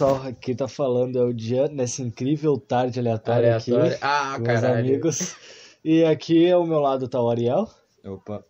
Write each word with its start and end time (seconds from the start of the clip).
pessoal, 0.00 0.22
aqui 0.22 0.54
tá 0.54 0.66
falando 0.66 1.18
é 1.18 1.22
o 1.22 1.38
Jean, 1.38 1.68
nessa 1.68 2.00
incrível 2.00 2.56
tarde 2.56 2.98
aleatória, 2.98 3.54
aqui, 3.54 3.72
Ah, 4.00 4.36
com 4.38 4.44
caralho. 4.44 4.78
amigos. 4.78 5.36
E 5.84 6.02
aqui 6.04 6.50
ao 6.50 6.66
meu 6.66 6.78
lado 6.78 7.06
tá 7.06 7.20
o 7.20 7.28
Ariel, 7.28 7.68
Opa. 8.02 8.42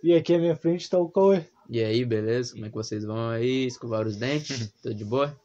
e 0.00 0.14
aqui 0.14 0.32
à 0.32 0.38
minha 0.38 0.54
frente 0.54 0.88
tá 0.88 0.98
o 0.98 1.08
Cauê. 1.08 1.44
E 1.68 1.82
aí, 1.82 2.04
beleza? 2.04 2.52
Como 2.52 2.66
é 2.66 2.68
que 2.68 2.74
vocês 2.76 3.04
vão 3.04 3.30
aí? 3.30 3.66
Escovaram 3.66 4.06
os 4.08 4.16
dentes? 4.16 4.72
Tudo 4.80 4.94
de 4.94 5.04
boa? 5.04 5.36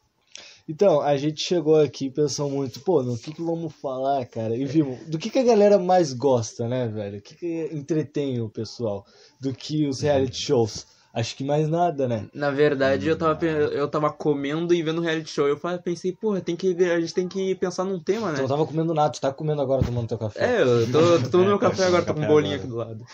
Então, 0.68 1.00
a 1.00 1.16
gente 1.16 1.40
chegou 1.40 1.80
aqui 1.80 2.06
e 2.06 2.10
pensou 2.10 2.48
muito, 2.48 2.78
pô, 2.80 3.02
no 3.02 3.18
que 3.18 3.32
que 3.32 3.42
vamos 3.42 3.72
falar, 3.74 4.24
cara? 4.26 4.56
E 4.56 4.64
vimos, 4.64 5.00
do 5.08 5.18
que 5.18 5.28
que 5.28 5.40
a 5.40 5.44
galera 5.44 5.76
mais 5.76 6.12
gosta, 6.12 6.68
né, 6.68 6.86
velho? 6.86 7.18
O 7.18 7.22
que 7.22 7.34
que 7.34 7.70
entretém 7.72 8.40
o 8.40 8.48
pessoal? 8.48 9.04
Do 9.40 9.52
que 9.52 9.88
os 9.88 10.02
reality 10.02 10.36
shows? 10.36 10.86
Acho 11.18 11.34
que 11.34 11.42
mais 11.42 11.68
nada, 11.68 12.06
né? 12.06 12.28
Na 12.32 12.48
verdade, 12.50 13.08
eu 13.08 13.18
tava, 13.18 13.34
pe- 13.34 13.46
eu 13.46 13.88
tava 13.88 14.12
comendo 14.12 14.72
e 14.72 14.80
vendo 14.84 15.00
reality 15.00 15.28
show. 15.30 15.48
Eu 15.48 15.58
pensei, 15.82 16.12
porra, 16.12 16.40
tem 16.40 16.54
que, 16.54 16.68
a 16.84 17.00
gente 17.00 17.12
tem 17.12 17.26
que 17.28 17.56
pensar 17.56 17.84
num 17.84 17.98
tema, 17.98 18.30
né? 18.30 18.36
Tu 18.36 18.42
não 18.42 18.48
tava 18.48 18.64
comendo 18.64 18.94
nada, 18.94 19.10
tu 19.10 19.20
tá 19.20 19.32
comendo 19.32 19.60
agora 19.60 19.82
tomando 19.82 20.06
teu 20.06 20.16
café. 20.16 20.58
É, 20.58 20.62
eu 20.62 20.92
tô, 20.92 21.18
tô 21.22 21.30
tomando 21.30 21.48
meu 21.48 21.56
É, 21.56 21.58
tá 21.58 21.70
café 21.70 21.84
agora, 21.86 22.04
tô 22.04 22.14
com 22.14 22.20
um 22.20 22.26
bolinho 22.28 22.54
agora. 22.54 22.56
aqui 22.56 22.66
do 22.68 22.76
lado. 22.76 23.04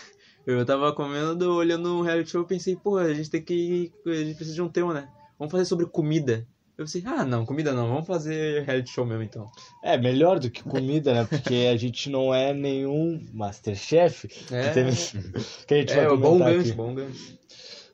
Eu 0.45 0.63
tava 0.63 0.93
comendo, 0.93 1.51
olhando 1.55 1.97
um 1.97 2.01
reality 2.01 2.29
show, 2.29 2.41
eu 2.41 2.45
pensei, 2.47 2.75
pô, 2.75 2.97
a 2.97 3.11
gente 3.11 3.31
tem 3.31 3.41
que. 3.43 3.91
A 4.05 4.13
gente 4.13 4.35
precisa 4.35 4.53
de 4.53 4.61
um 4.61 4.69
tema, 4.69 4.93
né? 4.93 5.07
Vamos 5.39 5.51
fazer 5.51 5.65
sobre 5.65 5.87
comida. 5.87 6.45
Eu 6.77 6.85
pensei, 6.85 7.01
ah, 7.07 7.25
não, 7.25 7.45
comida 7.45 7.71
não, 7.73 7.87
vamos 7.87 8.05
fazer 8.05 8.63
reality 8.65 8.91
show 8.91 9.05
mesmo 9.05 9.23
então. 9.23 9.49
É, 9.83 9.97
melhor 9.97 10.39
do 10.39 10.51
que 10.51 10.61
comida, 10.61 11.13
né? 11.13 11.25
Porque 11.25 11.69
a 11.71 11.77
gente 11.77 12.09
não 12.09 12.31
é 12.35 12.53
nenhum 12.53 13.19
Masterchef. 13.33 14.27
É, 14.51 14.67
Que, 14.67 14.73
teve- 14.73 14.91
que 15.65 15.73
a 15.73 15.77
gente 15.77 15.95
vai 15.95 16.03
é 16.03 16.07
bom 16.09 16.15
comentar 16.37 16.53
gancho, 16.53 16.59
aqui. 16.67 16.71
bom 16.73 16.93
gancho. 16.93 17.35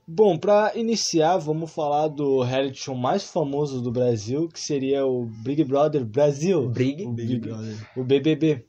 Bom, 0.07 0.37
pra 0.37 0.73
iniciar, 0.75 1.37
vamos 1.37 1.71
falar 1.71 2.07
do 2.09 2.41
reality 2.41 2.79
show 2.79 2.95
mais 2.95 3.23
famoso 3.23 3.81
do 3.81 3.91
Brasil, 3.91 4.49
que 4.49 4.59
seria 4.59 5.05
o 5.05 5.25
Big 5.25 5.63
Brother 5.63 6.03
Brasil. 6.03 6.67
Brig. 6.69 7.05
O, 7.05 7.11
Big- 7.11 7.49
o 7.95 8.03
BBB. 8.03 8.65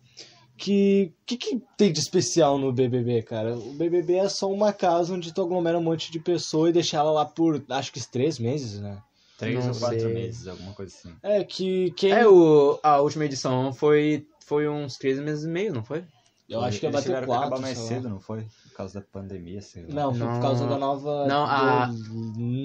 Que 0.56 1.12
que, 1.26 1.36
que 1.36 1.60
tem 1.76 1.92
de 1.92 1.98
especial 1.98 2.56
no 2.58 2.72
BBB, 2.72 3.22
cara? 3.22 3.56
O 3.56 3.72
BBB 3.72 4.14
é 4.16 4.28
só 4.28 4.48
uma 4.52 4.72
casa 4.72 5.12
onde 5.12 5.32
tu 5.34 5.42
aglomera 5.42 5.78
um 5.78 5.82
monte 5.82 6.12
de 6.12 6.20
pessoa 6.20 6.68
e 6.68 6.72
deixa 6.72 6.98
ela 6.98 7.10
lá 7.10 7.24
por, 7.24 7.64
acho 7.70 7.92
que 7.92 8.00
três 8.08 8.38
meses, 8.38 8.78
né? 8.80 8.98
Três 9.38 9.58
Não 9.58 9.72
ou 9.72 9.78
quatro 9.80 10.00
sei. 10.00 10.14
meses, 10.14 10.46
alguma 10.46 10.72
coisa 10.72 10.94
assim. 10.94 11.12
É, 11.20 11.42
que 11.42 11.90
quem... 11.96 12.12
É, 12.12 12.28
o, 12.28 12.78
a 12.80 13.00
última 13.00 13.24
edição 13.24 13.72
foi, 13.72 14.24
foi 14.46 14.68
uns 14.68 14.94
três 14.96 15.18
meses 15.18 15.44
e 15.44 15.48
meio, 15.48 15.72
não 15.72 15.82
foi? 15.82 16.04
Eu 16.48 16.60
acho 16.60 16.78
que 16.78 16.86
ia 16.86 16.90
Eles 16.90 17.00
bater 17.00 17.08
que 17.10 17.16
acabar 17.24 17.48
quatro, 17.48 17.60
mais 17.62 17.78
cedo, 17.78 18.08
não 18.08 18.20
foi? 18.20 18.46
Por 18.72 18.78
causa 18.78 19.00
da 19.00 19.06
pandemia, 19.12 19.60
sei 19.60 19.82
lá. 19.82 19.94
Não, 19.94 20.14
foi 20.14 20.26
Não. 20.26 20.32
por 20.34 20.40
causa 20.42 20.66
da 20.66 20.78
nova... 20.78 21.26
Não, 21.26 21.44
a- 21.44 21.90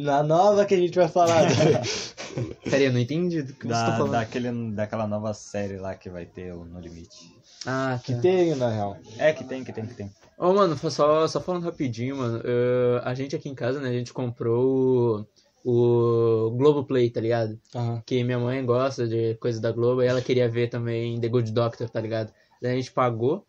Na 0.03 0.23
nova 0.23 0.65
que 0.65 0.73
a 0.73 0.77
gente 0.77 0.95
vai 0.97 1.07
falar. 1.09 1.43
Pera 2.63 2.77
aí, 2.77 2.85
eu 2.85 2.93
não 2.93 2.99
entendi 2.99 3.41
do 3.43 3.53
que 3.53 3.67
você 3.67 3.73
tá 3.73 3.89
Da, 3.91 3.97
falando. 3.97 4.11
daquele, 4.11 4.71
daquela 4.71 5.07
nova 5.07 5.33
série 5.33 5.77
lá 5.77 5.95
que 5.95 6.09
vai 6.09 6.25
ter 6.25 6.53
o 6.53 6.63
No 6.65 6.79
Limite. 6.79 7.35
Ah, 7.65 7.99
que 8.03 8.13
tá. 8.15 8.21
tem, 8.21 8.55
na 8.55 8.69
real. 8.69 8.97
É, 9.17 9.33
que 9.33 9.43
tem, 9.43 9.63
que 9.63 9.73
tem, 9.73 9.85
que 9.85 9.93
tem. 9.95 10.11
Ô, 10.37 10.53
mano, 10.53 10.77
só, 10.89 11.27
só 11.27 11.41
falando 11.41 11.63
rapidinho, 11.63 12.15
mano. 12.17 12.41
eh, 12.45 13.01
a 13.03 13.13
gente 13.13 13.35
aqui 13.35 13.49
em 13.49 13.55
casa, 13.55 13.79
né, 13.81 13.89
a 13.89 13.93
gente 13.93 14.13
comprou 14.13 15.25
o, 15.65 16.47
o 16.47 16.51
Globoplay, 16.51 17.09
tá 17.09 17.19
ligado? 17.19 17.59
Aham. 17.75 18.01
Que 18.05 18.23
minha 18.23 18.39
mãe 18.39 18.63
gosta 18.65 19.07
de 19.07 19.35
coisa 19.35 19.59
da 19.59 19.71
Globo 19.71 20.01
e 20.03 20.05
ela 20.07 20.21
queria 20.21 20.47
ver 20.47 20.69
também 20.69 21.19
The 21.19 21.27
Good 21.27 21.51
Doctor, 21.51 21.89
tá 21.89 21.99
ligado? 21.99 22.31
Daí 22.61 22.73
a 22.73 22.75
gente 22.75 22.91
pagou, 22.91 23.45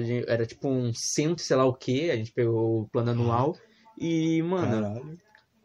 gente- 0.00 0.28
era 0.28 0.44
tipo 0.46 0.68
um 0.68 0.92
cento, 0.94 1.40
sei 1.40 1.56
lá 1.56 1.64
o 1.64 1.74
que, 1.74 2.10
a 2.10 2.16
gente 2.16 2.32
pegou 2.32 2.82
o 2.82 2.88
plano 2.88 3.10
anual 3.12 3.56
e, 3.98 4.42
mano, 4.42 4.82
Caralho. 4.82 5.18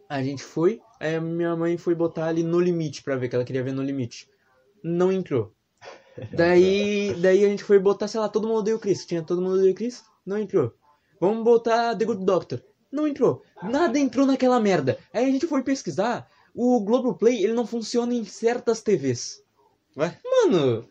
a 0.10 0.24
gente 0.24 0.44
foi, 0.44 0.80
aí 1.00 1.16
a 1.16 1.22
minha 1.22 1.56
mãe 1.56 1.78
foi 1.78 1.94
botar 1.96 2.28
ali 2.28 2.44
no 2.44 2.60
limite 2.60 3.04
pra 3.04 3.16
ver, 3.16 3.30
que 3.30 3.36
ela 3.36 3.46
queria 3.46 3.64
ver 3.64 3.74
no 3.74 3.84
limite. 3.84 4.30
Não 4.84 5.12
entrou. 5.12 5.54
Daí, 6.32 7.14
daí 7.22 7.46
a 7.46 7.48
gente 7.50 7.64
foi 7.64 7.78
botar, 7.80 8.08
sei 8.08 8.20
lá, 8.20 8.28
todo 8.28 8.48
mundo 8.48 8.60
odeia 8.60 8.76
o 8.76 8.80
Chris. 8.80 9.06
Tinha 9.06 9.22
todo 9.22 9.42
mundo 9.42 9.56
odeia 9.56 9.72
o 9.72 9.76
Chris? 9.76 10.04
Não 10.26 10.38
entrou. 10.38 10.74
Vamos 11.20 11.44
botar 11.44 11.96
The 11.96 12.06
Good 12.06 12.26
Doctor. 12.26 12.64
Não 12.92 13.08
entrou. 13.08 13.44
Nada 13.62 14.00
entrou 14.00 14.26
naquela 14.26 14.60
merda. 14.60 14.98
Aí 15.14 15.26
a 15.26 15.32
gente 15.32 15.46
foi 15.46 15.62
pesquisar. 15.62 16.28
O 16.56 16.80
Globoplay, 16.80 17.44
ele 17.44 17.54
não 17.54 17.68
funciona 17.68 18.14
em 18.16 18.24
certas 18.26 18.82
TVs. 18.82 19.44
Ué? 19.96 20.18
Mano, 20.24 20.37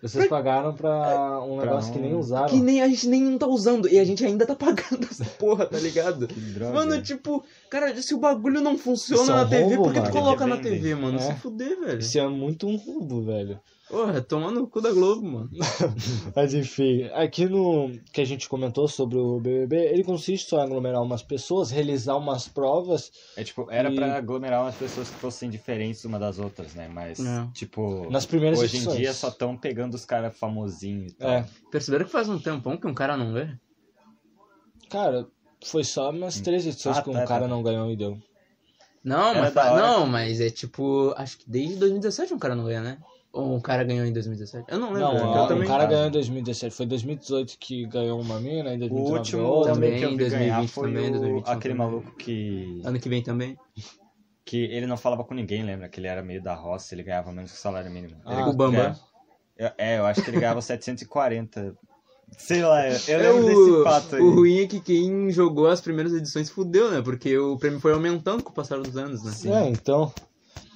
Vocês 0.03 0.27
pagaram 0.29 0.75
pra 0.75 1.41
um 1.43 1.57
Pra 1.57 1.67
negócio 1.67 1.93
que 1.93 1.99
nem 1.99 2.15
um- 2.15 2.19
usaram. 2.19 2.49
que 2.49 2.57
nem 2.61 2.83
a 2.83 2.89
gente 2.89 3.09
nem 3.09 3.23
não 3.23 3.39
tá 3.39 3.47
usando. 3.47 3.89
E 3.89 3.99
a 3.99 4.05
gente 4.05 4.25
ainda 4.25 4.47
tá 4.47 4.55
pagando 4.55 5.07
essa 5.11 5.25
porra, 5.39 5.67
tá 5.67 5.79
ligado? 5.79 6.27
Que 6.27 6.39
droga. 6.41 6.73
Mano, 6.73 7.03
tipo, 7.03 7.43
cara, 7.71 8.01
se 8.01 8.15
o 8.15 8.19
bagulho 8.19 8.61
não 8.61 8.77
funciona 8.77 9.23
é 9.33 9.35
um 9.35 9.37
na 9.39 9.45
TV, 9.47 9.63
roubo, 9.77 9.83
por 9.85 9.93
que 9.93 10.01
tu 10.01 10.03
mano. 10.05 10.13
coloca 10.13 10.47
na. 10.47 10.57
TV, 10.57 10.95
mano? 10.95 11.19
É. 11.19 11.23
Se 11.23 11.35
fuder, 11.35 11.81
velho. 11.81 11.99
Isso 11.99 12.19
é 12.19 12.27
muito 12.29 12.67
um 12.67 12.77
roubo, 12.77 13.23
velho. 13.23 13.59
Porra, 13.89 14.21
toma 14.21 14.51
no 14.51 14.67
cu 14.67 14.81
da 14.81 14.91
Globo, 14.91 15.23
mano. 15.25 15.49
Mas 16.35 16.53
enfim, 16.55 17.05
aqui 17.15 17.47
no 17.47 17.93
que 18.13 18.21
a 18.21 18.25
gente 18.25 18.49
comentou 18.49 18.89
sobre 18.89 19.17
o 19.17 19.39
BBB, 19.39 19.77
ele 19.77 20.03
consiste 20.03 20.51
só 20.51 20.59
em 20.59 20.63
aglomerar 20.65 21.01
umas 21.01 21.23
pessoas, 21.23 21.71
realizar 21.71 22.17
umas 22.17 22.49
provas. 22.49 23.13
É 23.37 23.45
tipo, 23.45 23.69
era 23.71 23.89
E- 23.89 23.95
pra 23.95 24.17
aglomerar 24.17 24.63
umas 24.65 24.75
pessoas 24.75 25.09
que 25.09 25.15
fossem 25.15 25.49
diferentes 25.49 26.05
uma 26.05 26.19
das 26.19 26.41
outras, 26.41 26.75
né? 26.75 26.89
Mas, 26.93 27.21
É. 27.21 27.47
tipo, 27.55 28.11
Nas 28.11 28.27
primeiras 28.27 28.59
hoje 28.59 28.75
edições. 28.79 28.97
em 28.97 29.01
dia 29.03 29.13
só 29.15 29.31
estão 29.37 29.57
pegando 29.57 29.95
os 29.95 30.05
caras 30.05 30.37
famosinhos 30.37 31.13
e 31.13 31.15
tal. 31.17 31.31
É, 31.31 31.47
Perceberam 31.71 32.05
que 32.07 32.11
faz 32.11 32.29
um 32.29 32.39
tempão 32.39 32.77
que 32.77 32.87
um 32.87 32.95
cara 32.95 33.17
não 33.17 33.33
vê? 33.33 33.49
cara, 34.91 35.27
foi 35.65 35.85
só 35.85 36.11
umas 36.11 36.41
três 36.41 36.67
edições 36.67 36.99
Ah, 36.99 37.03
que 37.03 37.11
um 37.11 37.15
tá, 37.15 37.25
cara 37.27 37.43
tá. 37.43 37.49
não 37.49 37.63
ganhou 37.63 37.91
e 37.91 37.97
deu. 37.97 38.19
Não, 39.05 39.31
Era 39.31 39.41
mas, 39.41 39.55
da 39.55 39.63
fa- 39.63 39.73
hora. 39.73 39.83
não, 39.87 40.07
mas 40.07 40.41
é 40.41 40.51
tipo, 40.51 41.15
acho 41.17 41.39
que 41.39 41.49
desde 41.49 41.77
2017 41.77 42.35
um 42.35 42.39
cara 42.39 42.55
não 42.55 42.65
ganha, 42.65 42.81
né? 42.83 42.99
Ou 43.33 43.55
um 43.55 43.61
cara 43.61 43.85
ganhou 43.85 44.07
em 44.07 44.13
2017? 44.13 44.65
Eu 44.69 44.79
não 44.79 44.93
lembro. 44.93 45.01
Não, 45.13 45.17
eu 45.19 45.27
ó, 45.27 45.43
eu 45.45 45.49
também. 45.49 45.65
o 45.65 45.67
cara 45.69 45.85
ganhou 45.87 46.07
em 46.07 46.11
2017. 46.11 46.75
Foi 46.75 46.87
em 46.87 46.89
2018 46.89 47.57
que 47.59 47.87
ganhou 47.87 48.21
uma 48.21 48.41
mina, 48.41 48.75
em 48.75 48.79
2019 48.79 49.11
O 49.13 49.19
último 49.19 49.43
outra. 49.45 49.75
Também, 49.75 49.99
que 49.99 50.05
eu 50.05 50.11
vi 50.11 50.17
2020 50.17 50.49
ganhar 50.51 50.69
foi 50.69 50.89
também, 50.89 51.09
o- 51.09 51.11
2021 51.11 51.53
aquele 51.53 51.75
também. 51.75 51.77
maluco 51.87 52.17
que, 52.17 52.81
Ano 52.85 52.99
que 52.99 53.09
vem 53.09 53.23
também. 53.23 53.59
que 54.45 54.57
ele 54.57 54.87
não 54.87 54.97
falava 54.97 55.23
com 55.23 55.35
ninguém, 55.35 55.63
lembra? 55.63 55.89
Que 55.89 56.01
ele 56.01 56.07
era 56.09 56.23
meio 56.23 56.43
da 56.43 56.55
roça, 56.55 56.95
ele 56.95 57.03
ganhava 57.03 57.31
menos 57.31 57.53
que 57.53 57.59
o 57.59 57.61
salário 57.61 57.91
mínimo. 57.91 58.17
Ah, 58.25 58.33
Ele- 58.41 58.51
o 58.51 58.53
Bambam. 58.55 58.81
É, 58.87 58.97
é, 59.79 59.99
eu 59.99 60.07
acho 60.07 60.23
que 60.23 60.31
ele 60.31 60.41
ganhava 60.41 60.61
740. 60.63 61.75
Sei 62.37 62.63
lá, 62.63 62.89
eu 62.89 62.97
É, 63.09 63.17
lembro 63.33 63.45
o, 63.45 63.47
desse 63.47 63.85
fato 63.85 64.17
aí. 64.17 64.21
o 64.23 64.31
ruim 64.35 64.59
é 64.61 64.67
que 64.67 64.81
quem 64.81 65.31
jogou 65.31 65.69
as 65.69 65.81
primeiras 65.81 66.13
edições 66.13 66.51
fudeu, 66.51 66.91
né? 66.91 67.01
Porque 67.01 67.39
o 67.39 67.57
prêmio 67.57 67.79
foi 67.81 67.93
aumentando 67.93 68.43
com 68.43 68.51
o 68.51 68.55
passar 68.55 68.79
dos 68.81 68.97
anos, 68.97 69.23
né? 69.23 69.31
Sim. 69.31 69.53
É, 69.55 69.69
então. 69.69 70.13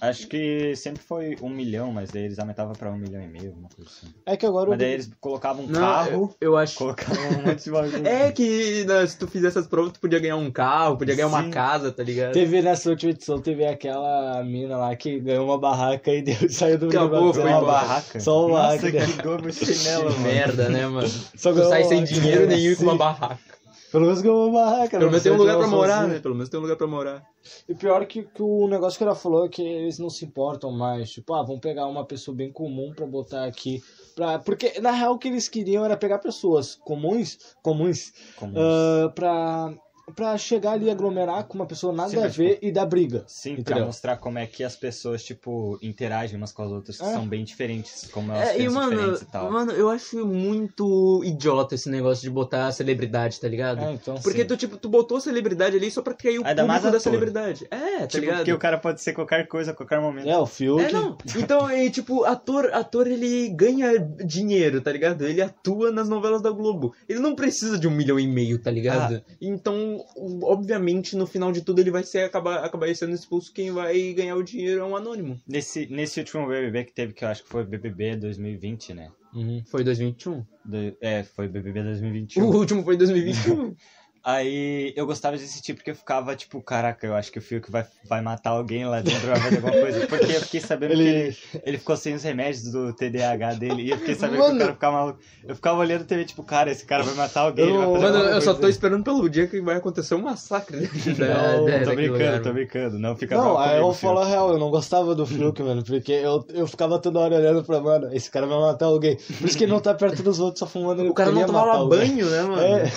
Acho 0.00 0.26
que 0.28 0.74
sempre 0.76 1.02
foi 1.02 1.36
um 1.42 1.50
milhão, 1.50 1.92
mas 1.92 2.10
daí 2.10 2.24
eles 2.24 2.38
aumentavam 2.38 2.74
pra 2.74 2.90
um 2.90 2.96
milhão 2.96 3.22
e 3.22 3.26
meio, 3.26 3.48
alguma 3.48 3.68
coisa 3.68 3.90
assim. 3.90 4.12
É 4.24 4.36
que 4.36 4.46
agora 4.46 4.70
Mas 4.70 4.78
daí 4.78 4.92
eles 4.92 5.10
colocavam 5.20 5.64
um 5.64 5.68
Não, 5.68 5.80
carro, 5.80 6.10
eu, 6.10 6.36
eu 6.40 6.56
acho. 6.56 6.76
colocavam 6.76 7.22
um 7.38 7.42
monte 7.42 7.64
de 7.64 7.70
bagulho. 7.70 8.06
É 8.06 8.32
que 8.32 8.84
né, 8.84 9.06
se 9.06 9.18
tu 9.18 9.26
fizesse 9.26 9.58
essas 9.58 9.68
provas, 9.68 9.92
tu 9.92 10.00
podia 10.00 10.18
ganhar 10.18 10.36
um 10.36 10.50
carro, 10.50 10.96
podia 10.96 11.14
ganhar 11.14 11.26
uma 11.28 11.42
Sim. 11.44 11.50
casa, 11.50 11.92
tá 11.92 12.02
ligado? 12.02 12.32
Teve 12.32 12.62
nessa 12.62 12.88
última 12.88 13.10
edição, 13.10 13.40
teve 13.40 13.66
aquela 13.66 14.42
mina 14.42 14.76
lá 14.78 14.96
que 14.96 15.20
ganhou 15.20 15.44
uma 15.44 15.58
barraca 15.58 16.10
e 16.10 16.22
deu, 16.22 16.48
saiu 16.48 16.78
do 16.78 16.88
Acabou, 16.88 17.34
foi 17.34 17.44
uma 17.44 17.60
barraca. 17.60 18.20
Só 18.20 18.46
uma 18.46 18.62
Nossa, 18.62 18.90
barraca. 18.90 19.06
que 19.52 19.64
chinelo, 19.66 20.04
Que 20.12 20.18
mano. 20.18 20.22
merda, 20.22 20.68
né, 20.70 20.86
mano? 20.86 21.08
Só 21.36 21.52
Tu 21.52 21.62
sai 21.64 21.82
uma 21.82 21.88
sem 21.88 22.04
dinheiro 22.04 22.46
nenhum 22.46 22.72
e 22.72 22.76
com 22.76 22.82
uma 22.84 22.92
Sim. 22.92 22.98
barraca. 22.98 23.59
Pelo 23.90 24.04
menos 24.04 24.20
ganhou 24.22 24.48
uma 24.48 24.60
barraca. 24.60 24.90
Pelo 24.90 25.02
né? 25.04 25.06
menos 25.08 25.22
tem 25.22 25.32
um 25.32 25.36
lugar 25.36 25.58
pra 25.58 25.66
morar, 25.66 25.94
sozinho. 25.96 26.14
né? 26.14 26.20
Pelo 26.20 26.34
menos 26.34 26.48
tem 26.48 26.58
um 26.58 26.62
lugar 26.62 26.76
pra 26.76 26.86
morar. 26.86 27.22
E 27.68 27.74
pior 27.74 28.06
que, 28.06 28.22
que 28.22 28.42
o 28.42 28.68
negócio 28.68 28.98
que 28.98 29.04
ela 29.04 29.14
falou 29.14 29.46
é 29.46 29.48
que 29.48 29.62
eles 29.62 29.98
não 29.98 30.10
se 30.10 30.24
importam 30.24 30.70
mais. 30.70 31.10
Tipo, 31.10 31.34
ah, 31.34 31.42
vamos 31.42 31.60
pegar 31.60 31.86
uma 31.86 32.04
pessoa 32.04 32.36
bem 32.36 32.52
comum 32.52 32.92
pra 32.94 33.06
botar 33.06 33.44
aqui. 33.44 33.82
Pra... 34.14 34.38
Porque 34.38 34.80
na 34.80 34.90
real 34.92 35.14
o 35.14 35.18
que 35.18 35.28
eles 35.28 35.48
queriam 35.48 35.84
era 35.84 35.96
pegar 35.96 36.18
pessoas 36.18 36.74
comuns, 36.76 37.38
comuns, 37.62 38.12
Como- 38.36 38.54
ah, 38.56 39.10
pra, 39.14 39.74
pra 40.10 40.36
chegar 40.38 40.72
ali 40.72 40.86
e 40.86 40.90
aglomerar 40.90 41.44
com 41.44 41.54
uma 41.54 41.66
pessoa 41.66 41.92
nada 41.92 42.10
Sim, 42.10 42.22
a 42.22 42.26
ver 42.28 42.58
e 42.62 42.70
dar 42.72 42.86
briga. 42.86 43.24
Sim, 43.26 43.54
pra 43.54 43.60
Entendeu? 43.62 43.86
mostrar 43.86 44.16
como 44.16 44.38
é 44.38 44.46
que 44.46 44.62
as 44.64 44.76
pessoas, 44.76 45.22
tipo, 45.22 45.78
interagem 45.82 46.36
umas 46.36 46.52
com 46.52 46.62
as 46.62 46.70
outras, 46.70 46.96
que 46.98 47.04
É. 47.04 47.12
são 47.12 47.26
bem 47.26 47.44
diferentes, 47.44 48.08
como 48.12 48.32
elas 48.32 48.48
É, 48.50 48.54
e 48.54 48.64
pensam 48.64 48.74
mano, 48.74 48.90
diferentes 48.90 49.22
e 49.22 49.26
tal. 49.26 49.50
mano, 49.50 49.72
eu 49.72 49.88
acho 49.88 50.24
muito 50.26 51.22
idiota 51.24 51.74
esse 51.74 51.88
negócio 51.90 52.22
de 52.22 52.30
botar 52.30 52.70
celebridade, 52.72 53.40
tá 53.40 53.48
ligado? 53.48 53.80
É, 53.82 53.92
então. 53.92 54.14
Porque 54.16 54.42
sim. 54.42 54.46
tu, 54.46 54.56
tipo, 54.56 54.76
tu 54.76 54.88
botou 54.88 55.18
a 55.18 55.20
celebridade 55.20 55.76
ali 55.76 55.90
só 55.90 56.02
pra 56.02 56.14
criar 56.14 56.40
o 56.40 56.46
Ainda 56.46 56.64
mais 56.64 56.80
público 56.82 56.92
da 56.92 57.00
celebridade. 57.00 57.66
É, 57.70 57.98
tá 58.00 58.06
tipo, 58.06 58.20
ligado? 58.20 58.36
porque 58.38 58.52
o 58.52 58.58
cara 58.58 58.78
pode 58.78 59.00
ser 59.00 59.12
qualquer 59.12 59.46
coisa 59.46 59.70
a 59.70 59.74
qualquer 59.74 60.00
momento. 60.00 60.28
É, 60.28 60.38
o 60.38 60.46
Fiuk. 60.46 60.82
É, 60.84 60.92
não. 60.92 61.16
Então, 61.36 61.70
e, 61.70 61.90
tipo, 61.90 62.24
ator, 62.24 62.70
ator, 62.72 63.06
ele 63.06 63.48
ganha 63.50 63.98
dinheiro, 64.24 64.80
tá 64.80 64.90
ligado? 64.92 65.26
Ele 65.26 65.42
atua 65.42 65.90
nas 65.90 66.08
novelas 66.08 66.42
da 66.42 66.50
Globo. 66.50 66.94
Ele 67.08 67.18
não 67.20 67.34
precisa 67.34 67.78
de 67.78 67.86
um 67.86 67.90
milhão 67.90 68.18
e 68.18 68.26
meio, 68.26 68.58
tá 68.60 68.70
ligado? 68.70 69.16
Ah. 69.16 69.32
Então, 69.40 69.99
obviamente, 70.42 71.16
no 71.16 71.26
final 71.26 71.52
de 71.52 71.62
tudo, 71.62 71.80
ele 71.80 71.90
vai 71.90 72.02
ser, 72.02 72.20
acabar, 72.24 72.64
acabar 72.64 72.94
sendo 72.94 73.14
expulso. 73.14 73.52
Quem 73.52 73.70
vai 73.70 74.12
ganhar 74.12 74.36
o 74.36 74.42
dinheiro 74.42 74.80
é 74.80 74.84
um 74.84 74.96
anônimo. 74.96 75.40
Nesse, 75.46 75.86
nesse 75.86 76.20
último 76.20 76.46
BBB 76.46 76.84
que 76.84 76.92
teve, 76.92 77.12
que 77.12 77.24
eu 77.24 77.28
acho 77.28 77.42
que 77.42 77.48
foi 77.48 77.64
BBB 77.64 78.16
2020, 78.16 78.94
né? 78.94 79.10
Uhum. 79.34 79.62
Foi 79.66 79.84
2021. 79.84 80.44
Do- 80.64 80.96
é, 81.00 81.22
foi 81.22 81.46
BBB 81.48 81.80
O 81.80 81.84
2021. 81.84 82.44
último 82.46 82.82
foi 82.82 82.96
2021. 82.96 83.74
Aí 84.22 84.92
eu 84.96 85.06
gostava 85.06 85.36
de 85.36 85.44
assistir 85.44 85.72
porque 85.72 85.90
eu 85.92 85.94
ficava 85.94 86.36
tipo, 86.36 86.60
caraca, 86.60 87.06
eu 87.06 87.14
acho 87.14 87.32
que 87.32 87.38
o 87.38 87.42
Fiuk 87.42 87.70
vai, 87.70 87.86
vai 88.06 88.20
matar 88.20 88.50
alguém 88.50 88.84
lá 88.86 89.00
dentro, 89.00 89.26
vai 89.26 89.40
fazer 89.40 89.56
alguma 89.56 89.72
coisa. 89.72 90.06
Porque 90.06 90.32
eu 90.32 90.40
fiquei 90.42 90.60
sabendo 90.60 90.92
Ele- 90.92 91.04
que 91.04 91.08
ele, 91.10 91.36
ele 91.64 91.78
ficou 91.78 91.96
sem 91.96 92.14
os 92.14 92.22
remédios 92.22 92.64
do 92.70 92.92
TDAH 92.92 93.54
dele. 93.54 93.82
E 93.84 93.90
eu 93.90 93.96
fiquei 93.98 94.14
sabendo 94.14 94.36
que 94.42 94.46
Mano. 94.48 94.56
o 94.56 94.58
cara 94.60 94.72
ficava 94.74 94.96
maluco. 94.98 95.18
Eu 95.48 95.54
ficava 95.54 95.78
olhando 95.78 96.04
TV, 96.04 96.24
tipo, 96.26 96.42
cara, 96.42 96.70
esse 96.70 96.84
cara 96.84 97.02
vai 97.02 97.14
matar 97.14 97.40
alguém. 97.40 97.72
vai 97.74 97.82
Eu- 97.86 97.92
fazer 97.94 98.12
Mano, 98.18 98.28
eu 98.30 98.40
só 98.42 98.46
coisa. 98.52 98.60
tô 98.60 98.68
esperando 98.68 99.04
pelo 99.04 99.28
dia 99.30 99.46
que 99.46 99.58
vai 99.62 99.76
acontecer 99.76 100.14
um 100.14 100.20
massacre. 100.22 100.76
da- 100.78 100.86
Não, 101.56 101.64
da- 101.64 101.84
tô 101.84 101.94
brincando, 101.94 102.12
lugar, 102.12 102.38
tô 102.38 102.42
mano. 102.48 102.54
brincando. 102.54 102.98
Não 102.98 103.16
fica 103.16 103.36
Não, 103.36 103.58
aí 103.58 103.78
eu 103.78 103.84
vou 103.84 103.94
falar 103.94 104.26
a 104.26 104.28
real, 104.28 104.50
eu 104.52 104.58
não 104.58 104.70
gostava 104.70 105.14
do 105.14 105.26
Fiuk, 105.26 105.62
mano, 105.62 105.82
porque 105.82 106.12
eu, 106.12 106.44
eu 106.52 106.66
ficava 106.66 106.98
toda 106.98 107.20
hora 107.20 107.36
olhando 107.36 107.64
pra, 107.64 107.80
mano, 107.80 108.14
esse 108.14 108.30
cara 108.30 108.46
vai 108.46 108.58
matar 108.60 108.84
alguém. 108.84 109.16
Por 109.16 109.46
isso 109.48 109.56
que 109.56 109.64
ele 109.64 109.72
não 109.72 109.80
tá 109.80 109.94
perto 109.94 110.22
dos 110.22 110.38
outros 110.40 110.58
só 110.58 110.66
fumando. 110.66 111.08
O 111.08 111.14
cara 111.14 111.30
não 111.32 111.46
tomava 111.46 111.70
alguém. 111.72 112.00
banho, 112.16 112.26
né, 112.28 112.42
mano? 112.42 112.62
É. 112.62 112.92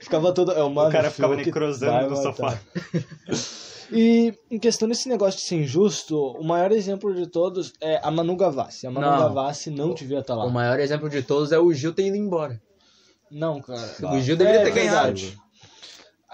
Ficava 0.00 0.32
todo. 0.32 0.52
É, 0.52 0.62
o, 0.62 0.70
mano, 0.70 0.88
O 0.88 0.92
cara 0.92 1.10
ficava 1.10 1.36
necrosando 1.36 2.10
no 2.10 2.16
sofá. 2.16 2.58
E 3.92 4.32
em 4.48 4.56
questão 4.58 4.88
desse 4.88 5.08
negócio 5.08 5.40
de 5.40 5.46
ser 5.46 5.56
injusto, 5.56 6.16
o 6.16 6.44
maior 6.44 6.70
exemplo 6.70 7.12
de 7.12 7.26
todos 7.26 7.72
é 7.80 7.98
a 8.04 8.08
Manu 8.08 8.36
Gavassi. 8.36 8.86
A 8.86 8.90
Manu 8.90 9.04
Não. 9.10 9.18
Gavassi 9.18 9.68
não 9.68 9.92
devia 9.94 10.20
estar 10.20 10.36
lá. 10.36 10.44
O 10.44 10.50
maior 10.50 10.78
exemplo 10.78 11.08
de 11.10 11.22
todos 11.22 11.50
é 11.50 11.58
o 11.58 11.72
Gil 11.72 11.92
ter 11.92 12.06
ido 12.06 12.16
embora. 12.16 12.60
Não, 13.28 13.60
cara. 13.60 14.14
O 14.14 14.20
Gil 14.20 14.36
deveria 14.36 14.60
É 14.60 14.64
ter 14.64 14.70
ganhado. 14.70 15.06
verdade. 15.16 15.36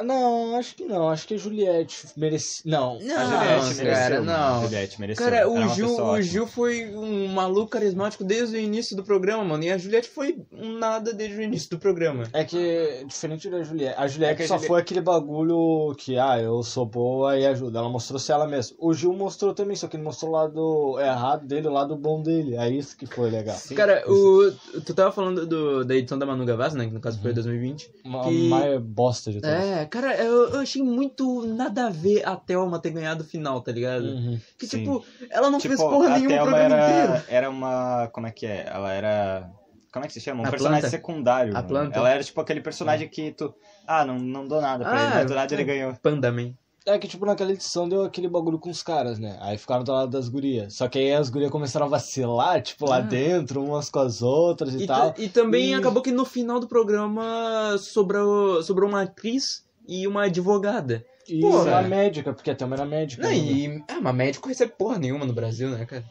Não, 0.02 0.56
acho 0.56 0.74
que 0.74 0.84
não. 0.84 1.08
Acho 1.08 1.26
que 1.26 1.34
a 1.34 1.38
Juliette 1.38 2.06
merece. 2.16 2.62
Não. 2.68 2.98
Não, 3.00 3.16
A 3.16 3.20
a 3.22 3.58
Juliette 3.60 3.76
mereceu. 3.76 3.86
cara, 3.86 4.20
não. 4.20 4.34
A 4.58 4.62
Juliette 4.64 5.00
mereceu. 5.00 5.24
Cara, 5.24 5.36
Era 5.38 5.48
o 5.50 5.68
Gil, 5.68 5.96
o. 6.04 6.22
Gil 6.22 6.46
foi 6.46 6.94
um 6.94 7.28
maluco 7.28 7.70
carismático 7.70 8.22
desde 8.24 8.56
o 8.56 8.60
início 8.60 8.94
do 8.96 9.02
programa, 9.02 9.44
mano. 9.44 9.64
E 9.64 9.70
a 9.70 9.78
Juliette 9.78 10.08
foi 10.08 10.38
um 10.52 10.78
nada 10.78 11.12
desde 11.12 11.36
o 11.38 11.42
início 11.42 11.70
do 11.70 11.78
programa. 11.78 12.24
É 12.32 12.44
que, 12.44 13.04
diferente 13.06 13.48
da 13.48 13.62
Juliette, 13.62 13.94
a 13.98 14.06
Juliette 14.06 14.42
É 14.42 14.44
a 14.44 14.48
só 14.48 14.54
Juliette- 14.54 14.68
foi 14.68 14.80
aquele 14.80 15.00
bagulho 15.00 15.94
que, 15.96 16.18
ah, 16.18 16.38
eu 16.40 16.62
sou 16.62 16.84
boa 16.86 17.38
e 17.38 17.46
ajuda. 17.46 17.78
Ela 17.78 17.88
mostrou-se 17.88 18.30
ela 18.30 18.46
mesma. 18.46 18.76
O 18.78 18.92
Gil 18.92 19.12
mostrou 19.12 19.54
também, 19.54 19.76
só 19.76 19.88
que 19.88 19.96
ele 19.96 20.02
mostrou 20.04 20.30
o 20.30 20.34
lado 20.34 21.00
errado 21.00 21.46
dele, 21.46 21.68
o 21.68 21.72
lado 21.72 21.96
bom 21.96 22.22
dele. 22.22 22.56
É 22.56 22.68
isso 22.68 22.96
que 22.96 23.06
foi 23.06 23.30
legal. 23.30 23.56
Sim. 23.56 23.74
Cara, 23.74 24.02
o, 24.06 24.52
tu 24.84 24.94
tava 24.94 25.10
falando 25.12 25.46
do, 25.46 25.84
da 25.84 25.94
edição 25.94 26.18
da 26.18 26.26
Manu 26.26 26.44
Gavassi, 26.44 26.76
né? 26.76 26.86
Que 26.86 26.92
no 26.92 27.00
caso 27.00 27.20
foi 27.20 27.32
2020. 27.32 27.90
Uma 28.04 28.24
Que- 28.24 28.48
mais 28.48 28.80
bosta 28.80 29.32
de 29.32 29.40
todas. 29.40 29.56
É, 29.64 29.85
cara, 29.86 30.14
eu, 30.16 30.50
eu 30.50 30.60
achei 30.60 30.82
muito 30.82 31.46
nada 31.46 31.86
a 31.86 31.90
ver 31.90 32.26
a 32.26 32.36
Thelma 32.36 32.78
ter 32.80 32.90
ganhado 32.90 33.22
o 33.22 33.26
final, 33.26 33.60
tá 33.60 33.72
ligado? 33.72 34.04
Uhum. 34.04 34.38
Que, 34.58 34.66
Sim. 34.66 34.78
tipo, 34.80 35.04
ela 35.30 35.50
não 35.50 35.58
Tipo, 35.58 35.76
fez 35.76 35.88
porra 35.88 36.10
nenhuma 36.18 36.26
o 36.26 36.28
Thelma 36.28 36.50
programa 36.52 36.74
era, 36.76 37.04
inteiro. 37.06 37.24
era 37.28 37.50
uma. 37.50 38.08
Como 38.12 38.26
é 38.26 38.30
que 38.30 38.46
é? 38.46 38.66
Ela 38.72 38.92
era. 38.92 39.50
Como 39.92 40.04
é 40.04 40.08
que 40.08 40.14
se 40.14 40.20
chama? 40.20 40.42
Um 40.42 40.46
A 40.46 40.50
personagem 40.50 40.80
planta. 40.82 40.96
secundário. 40.96 41.52
A 41.52 41.56
mano. 41.56 41.68
planta. 41.68 41.98
Ela 41.98 42.10
era 42.10 42.22
tipo 42.22 42.40
aquele 42.40 42.60
personagem 42.60 43.08
que 43.08 43.32
tu. 43.32 43.54
Ah, 43.86 44.04
não, 44.04 44.18
não 44.18 44.46
dou 44.46 44.60
nada 44.60 44.84
pra 44.84 44.92
Ah, 44.92 45.04
ele, 45.06 45.14
mas 45.14 45.26
do 45.26 45.34
nada 45.34 45.54
ele 45.54 45.62
é. 45.62 45.64
ganhou. 45.64 45.94
Panda 46.02 46.30
Man. 46.30 46.52
É 46.88 46.96
que, 46.98 47.08
tipo, 47.08 47.26
naquela 47.26 47.50
edição 47.50 47.88
deu 47.88 48.04
aquele 48.04 48.28
bagulho 48.28 48.60
com 48.60 48.70
os 48.70 48.80
caras, 48.80 49.18
né? 49.18 49.36
Aí 49.40 49.58
ficaram 49.58 49.82
do 49.82 49.90
lado 49.90 50.08
das 50.08 50.28
gurias. 50.28 50.74
Só 50.74 50.86
que 50.86 51.00
aí 51.00 51.12
as 51.14 51.28
gurias 51.28 51.50
começaram 51.50 51.86
a 51.86 51.88
vacilar, 51.88 52.62
tipo, 52.62 52.88
lá 52.88 52.98
Ah. 52.98 53.00
dentro, 53.00 53.60
umas 53.64 53.90
com 53.90 53.98
as 53.98 54.22
outras 54.22 54.72
e, 54.72 54.84
E, 54.84 54.86
tal. 54.86 55.12
ta- 55.12 55.20
e 55.20 55.28
também 55.28 55.70
E- 55.70 55.74
acabou 55.74 56.00
que 56.00 56.12
no 56.12 56.24
final 56.24 56.60
do 56.60 56.68
programa 56.68 57.76
sobrou, 57.78 58.62
sobrou 58.62 58.88
uma 58.88 59.02
atriz 59.02 59.64
e 59.88 60.06
uma 60.06 60.24
advogada. 60.24 61.04
E 61.28 61.40
Porra. 61.40 61.70
uma 61.70 61.82
médica, 61.82 62.32
porque 62.32 62.50
até 62.50 62.64
uma 62.64 62.76
era 62.76 62.84
médica. 62.84 63.22
Não, 63.24 63.32
e 63.32 63.82
ah, 63.88 64.00
mas 64.00 64.14
médico 64.14 64.48
recebe 64.48 64.72
porra 64.78 64.98
nenhuma 64.98 65.24
no 65.24 65.32
Brasil, 65.32 65.70
né, 65.70 65.84
cara? 65.84 66.04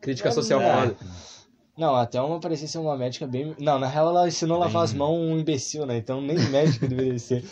Crítica 0.00 0.28
é, 0.28 0.32
social 0.32 0.60
é. 0.60 0.72
foda. 0.72 0.96
Não, 1.76 1.94
até 1.94 2.20
uma 2.20 2.40
parecia 2.40 2.66
ser 2.66 2.78
uma 2.78 2.96
médica 2.96 3.26
bem. 3.26 3.54
Não, 3.58 3.78
na 3.78 3.86
real 3.86 4.08
ela 4.08 4.26
ensinou 4.26 4.56
a 4.56 4.60
lavar 4.60 4.82
Bem- 4.82 4.84
as 4.84 4.92
mãos 4.94 5.16
um 5.16 5.38
imbecil, 5.38 5.86
né? 5.86 5.96
Então 5.96 6.20
nem 6.20 6.36
médica 6.50 6.86
deveria 6.88 7.18
ser. 7.18 7.44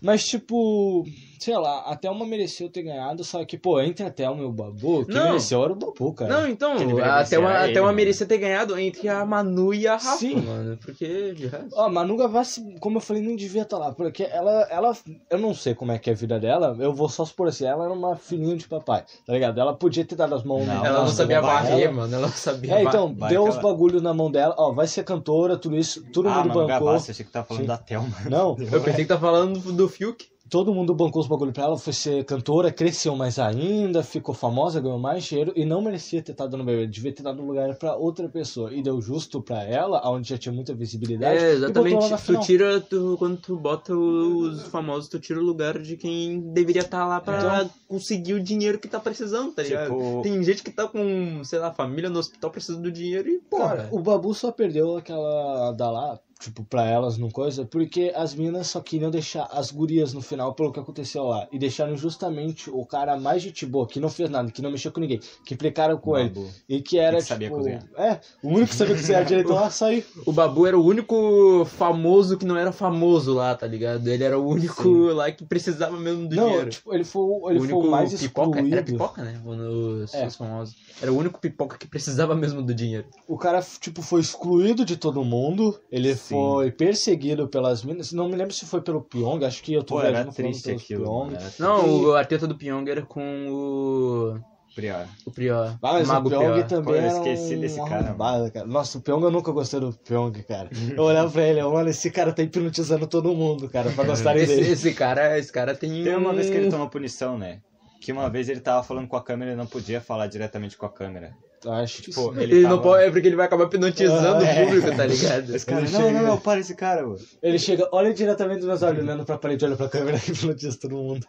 Mas, 0.00 0.24
tipo, 0.24 1.04
sei 1.38 1.56
lá, 1.56 1.80
a 1.86 1.96
Thelma 1.96 2.24
mereceu 2.26 2.68
ter 2.68 2.82
ganhado, 2.82 3.24
só 3.24 3.44
que, 3.44 3.56
pô, 3.58 3.80
entre 3.80 4.04
a 4.04 4.10
Thelma 4.10 4.42
e 4.42 4.44
o 4.44 4.52
Babu, 4.52 5.04
quem 5.06 5.14
Não. 5.14 5.24
mereceu 5.26 5.62
era 5.64 5.72
o 5.72 5.76
Babu, 5.76 6.12
cara. 6.12 6.32
Não, 6.40 6.48
então, 6.48 6.72
até 7.02 7.36
ele, 7.36 7.78
uma 7.80 7.86
mano. 7.86 7.96
merecia 7.96 8.26
ter 8.26 8.38
ganhado 8.38 8.78
entre 8.78 9.08
a 9.08 9.24
Manu 9.24 9.72
e 9.74 9.86
a 9.86 9.92
Rafa, 9.96 10.16
Sim. 10.16 10.36
mano. 10.36 10.78
Porque 10.84 11.32
de 11.34 11.46
resto. 11.46 11.68
Ó, 11.74 11.88
Manu 11.88 12.16
Gavassi, 12.16 12.76
como 12.80 12.96
eu 12.98 13.00
falei, 13.00 13.22
não 13.22 13.36
devia 13.36 13.62
estar 13.62 13.78
lá, 13.78 13.92
porque 13.92 14.22
ela, 14.24 14.62
ela, 14.70 14.96
eu 15.30 15.38
não 15.38 15.54
sei 15.54 15.74
como 15.74 15.92
é 15.92 15.98
que 15.98 16.10
é 16.10 16.12
a 16.12 16.16
vida 16.16 16.38
dela, 16.38 16.76
eu 16.80 16.92
vou 16.94 17.08
só 17.08 17.24
supor 17.24 17.48
assim, 17.48 17.64
ela 17.64 17.84
era 17.84 17.92
uma 17.92 18.16
filhinha 18.16 18.56
de 18.56 18.66
papai, 18.66 19.04
tá 19.26 19.32
ligado? 19.32 19.60
Ela 19.60 19.74
podia 19.74 20.04
ter 20.04 20.16
dado 20.16 20.34
as 20.34 20.42
mãos 20.42 20.66
Não, 20.66 20.74
na- 20.74 20.86
Ela 20.86 21.00
não 21.00 21.08
sabia 21.08 21.40
varrer, 21.40 21.92
mano. 21.92 22.14
Ela 22.14 22.26
não 22.26 22.32
sabia 22.34 22.74
É, 22.74 22.82
então, 22.84 23.14
Vai 23.14 23.30
deu 23.30 23.44
uns 23.44 23.56
bagulhos 23.58 24.02
na 24.02 24.12
mão 24.14 24.30
dela, 24.30 24.54
ó, 24.58 24.72
vai 24.72 24.86
ser 24.86 25.04
cantora, 25.04 25.56
tudo 25.56 25.76
isso, 25.76 26.04
todo 26.12 26.28
ah, 26.28 26.36
mundo 26.42 26.48
mano, 26.54 26.66
bancou. 26.68 26.86
Gavassi, 26.88 27.10
achei 27.10 27.24
que 27.24 27.30
tava 27.30 27.46
falando 27.46 27.62
Sim. 27.62 27.68
da 27.68 27.76
Thelma. 27.78 28.16
Não, 28.28 28.56
Eu 28.72 28.80
pensei 28.82 29.04
que 29.04 29.08
tá 29.08 29.18
falando 29.18 29.58
do 29.72 29.88
Fiuk. 29.88 30.26
Todo 30.50 30.74
mundo 30.74 30.94
bancou 30.94 31.20
os 31.22 31.28
bagulhos 31.28 31.52
pra 31.54 31.64
ela, 31.64 31.78
foi 31.78 31.92
ser 31.92 32.24
cantora, 32.24 32.70
cresceu 32.70 33.16
mais 33.16 33.38
ainda, 33.38 34.02
ficou 34.02 34.34
famosa, 34.34 34.80
ganhou 34.80 34.98
mais 34.98 35.24
dinheiro 35.24 35.52
e 35.56 35.64
não 35.64 35.80
merecia 35.82 36.22
ter 36.22 36.32
estado 36.32 36.56
no 36.56 36.64
BBB, 36.64 36.86
devia 36.86 37.12
ter 37.12 37.22
dado 37.22 37.42
lugar 37.42 37.74
pra 37.76 37.96
outra 37.96 38.28
pessoa. 38.28 38.72
E 38.72 38.82
deu 38.82 39.00
justo 39.00 39.40
pra 39.42 39.62
ela, 39.64 40.00
onde 40.08 40.28
já 40.28 40.38
tinha 40.38 40.52
muita 40.52 40.74
visibilidade. 40.74 41.38
É, 41.42 41.54
e 41.54 41.60
botou 41.60 41.86
ela 41.86 41.98
exatamente. 42.06 42.40
Tu 42.42 42.46
tira, 42.46 42.80
tu, 42.80 43.16
quando 43.18 43.36
tu 43.38 43.56
bota 43.56 43.94
os 43.94 44.62
famosos, 44.68 45.08
tu 45.08 45.18
tira 45.18 45.40
o 45.40 45.42
lugar 45.42 45.78
de 45.78 45.96
quem 45.96 46.40
deveria 46.52 46.82
estar 46.82 47.06
lá 47.06 47.20
pra 47.20 47.38
Então- 47.38 47.70
conseguir 47.88 48.34
o 48.34 48.42
dinheiro 48.42 48.78
que 48.78 48.88
tá 48.88 48.98
precisando, 49.00 49.52
tá 49.52 49.62
ligado? 49.62 49.84
Tipo- 49.92 50.20
Tem 50.22 50.42
gente 50.42 50.62
que 50.62 50.70
tá 50.70 50.86
com, 50.86 51.42
sei 51.44 51.58
lá, 51.58 51.72
família 51.72 52.10
no 52.10 52.18
hospital 52.18 52.50
precisando 52.50 52.82
do 52.82 52.92
dinheiro 52.92 53.28
e, 53.28 53.38
porra. 53.38 53.68
Cara, 53.76 53.88
o 53.92 54.00
Babu 54.00 54.34
só 54.34 54.50
perdeu 54.50 54.96
aquela 54.96 55.72
da 55.72 55.90
lá, 55.90 56.18
tipo, 56.44 56.64
pra 56.64 56.84
elas, 56.86 57.18
não 57.18 57.30
coisa, 57.30 57.64
porque 57.64 58.12
as 58.14 58.34
minas 58.34 58.68
só 58.68 58.80
queriam 58.80 59.10
deixar 59.10 59.48
as 59.52 59.70
gurias 59.70 60.12
no 60.12 60.20
final 60.22 60.54
pelo 60.54 60.72
que 60.72 60.80
aconteceu 60.80 61.24
lá. 61.24 61.46
E 61.52 61.58
deixaram 61.58 61.96
justamente 61.96 62.70
o 62.70 62.84
cara 62.86 63.18
mais 63.18 63.42
gente 63.42 63.64
boa, 63.66 63.86
que 63.86 63.98
não 64.00 64.08
fez 64.08 64.28
nada, 64.30 64.50
que 64.50 64.62
não 64.62 64.70
mexeu 64.70 64.92
com 64.92 65.00
ninguém, 65.00 65.20
que 65.44 65.54
implicaram 65.54 65.96
com 65.98 66.16
ele. 66.18 66.28
Babu. 66.30 66.48
E 66.68 66.80
que 66.80 66.98
era, 66.98 67.16
que 67.18 67.22
sabia 67.24 67.48
tipo. 67.48 67.58
cozinhar. 67.58 67.84
É, 67.96 68.20
o 68.42 68.48
único 68.48 68.68
que 68.68 68.76
sabia 68.76 68.94
cozinhar 68.94 69.24
direito 69.26 69.52
lá 69.52 69.70
saiu. 69.70 70.02
O 70.26 70.32
Babu 70.32 70.66
era 70.66 70.78
o 70.78 70.84
único 70.84 71.64
famoso 71.64 72.36
que 72.38 72.44
não 72.44 72.56
era 72.56 72.72
famoso 72.72 73.34
lá, 73.34 73.54
tá 73.54 73.66
ligado? 73.66 74.06
Ele 74.08 74.24
era 74.24 74.38
o 74.38 74.46
único 74.46 74.88
lá 75.12 75.30
que 75.30 75.44
precisava 75.44 75.96
mesmo 75.98 76.28
do 76.28 76.36
Não, 76.36 76.46
dinheiro. 76.48 76.70
tipo, 76.70 76.94
ele 76.94 77.04
foi, 77.04 77.22
o- 77.22 77.50
ele 77.50 77.58
o 77.58 77.62
foi 77.62 77.72
único 77.72 77.88
o 77.88 77.90
mais 77.90 78.14
pipoca, 78.20 78.48
excluído. 78.58 78.74
era 78.76 78.84
pipoca, 78.84 79.22
né? 79.22 79.40
Os, 79.44 80.14
É. 80.14 80.26
os 80.26 80.36
famosos. 80.36 80.76
Era 81.00 81.12
o 81.12 81.16
único 81.16 81.40
pipoca 81.40 81.76
que 81.78 81.86
precisava 81.86 82.34
mesmo 82.34 82.62
do 82.62 82.74
dinheiro. 82.74 83.06
O 83.26 83.36
cara, 83.36 83.60
tipo, 83.80 84.02
foi 84.02 84.20
excluído 84.20 84.84
de 84.84 84.96
todo 84.96 85.24
mundo. 85.24 85.78
Ele 85.90 86.14
Sim. 86.14 86.33
Foi 86.34 86.70
perseguido 86.70 87.48
pelas 87.48 87.82
minas. 87.84 88.12
Não 88.12 88.28
me 88.28 88.36
lembro 88.36 88.52
se 88.54 88.66
foi 88.66 88.80
pelo 88.80 89.00
Pyong, 89.02 89.44
acho 89.44 89.62
que 89.62 89.72
eu 89.74 89.82
tô 89.82 89.94
Pô, 89.96 90.02
era 90.02 90.24
triste 90.26 90.70
aquilo. 90.70 91.04
Pyong. 91.04 91.34
era 91.34 91.52
Não, 91.58 91.88
o, 92.04 92.14
a 92.14 92.24
treta 92.24 92.46
do 92.46 92.56
Pyong 92.56 92.88
era 92.90 93.02
com 93.02 93.46
o. 93.50 94.54
Prior. 94.74 95.06
O 95.24 95.30
Prior. 95.30 95.78
Ah, 95.80 95.92
mas 95.92 96.08
Mago 96.08 96.26
o 96.26 96.30
Pyong 96.30 96.50
Prior. 96.52 96.66
também 96.66 96.84
Pô, 96.84 96.90
eu 96.94 96.96
era 96.96 97.06
esqueci 97.08 97.54
um 97.56 97.60
desse 97.60 97.78
cara, 97.84 98.08
arrombado, 98.08 98.50
cara. 98.50 98.66
Nossa, 98.66 98.98
o 98.98 99.00
Pyong 99.00 99.22
eu 99.22 99.30
nunca 99.30 99.52
gostei 99.52 99.78
do 99.78 99.92
Pyong, 99.92 100.32
cara. 100.42 100.68
Eu 100.96 101.04
olhava 101.04 101.30
pra 101.30 101.46
ele, 101.46 101.62
mano, 101.62 101.88
esse 101.88 102.10
cara 102.10 102.32
tá 102.32 102.42
hipnotizando 102.42 103.06
todo 103.06 103.32
mundo, 103.34 103.68
cara, 103.68 103.90
pra 103.92 104.02
gostarem 104.04 104.42
Esse, 104.42 104.56
dele. 104.56 104.70
esse 104.72 104.92
cara, 104.92 105.38
esse 105.38 105.52
cara 105.52 105.76
tem. 105.76 106.02
Tem 106.02 106.16
uma 106.16 106.30
um- 106.30 106.34
vez 106.34 106.50
que 106.50 106.56
ele 106.56 106.70
tomou 106.70 106.88
punição, 106.88 107.38
né? 107.38 107.60
Que 108.04 108.12
uma 108.12 108.28
vez 108.28 108.50
ele 108.50 108.60
tava 108.60 108.82
falando 108.82 109.08
com 109.08 109.16
a 109.16 109.22
câmera 109.22 109.52
e 109.52 109.56
não 109.56 109.66
podia 109.66 109.98
falar 109.98 110.26
diretamente 110.26 110.76
com 110.76 110.84
a 110.84 110.90
câmera. 110.90 111.34
Acho 111.66 112.02
que 112.02 112.10
Tipo, 112.10 112.34
ele, 112.38 112.52
Ele 112.56 112.62
tava... 112.64 112.74
não 112.76 112.82
pode, 112.82 113.04
é 113.04 113.10
porque 113.10 113.26
ele 113.26 113.36
vai 113.36 113.46
acabar 113.46 113.64
hipnotizando 113.64 114.44
Ah, 114.44 114.46
é. 114.46 114.62
o 114.62 114.66
público, 114.66 114.94
tá 114.94 115.06
ligado? 115.06 115.56
Esse 115.56 115.64
cara, 115.64 115.80
Ele 115.80 115.90
não, 115.90 116.00
chega- 116.00 116.12
não, 116.20 116.26
não, 116.28 116.38
para 116.38 116.60
esse 116.60 116.74
cara, 116.74 117.02
mano. 117.06 117.18
Ele 117.42 117.58
chega, 117.58 117.88
olha 117.90 118.12
diretamente 118.12 118.58
nos 118.58 118.66
meus 118.66 118.82
olhos, 118.82 119.02
olhando 119.02 119.24
pra 119.24 119.38
parede, 119.38 119.64
olha 119.64 119.74
pra 119.74 119.88
câmera 119.88 120.18
e 120.18 120.20
hipnotiza 120.30 120.78
todo 120.78 120.94
mundo. 120.96 121.26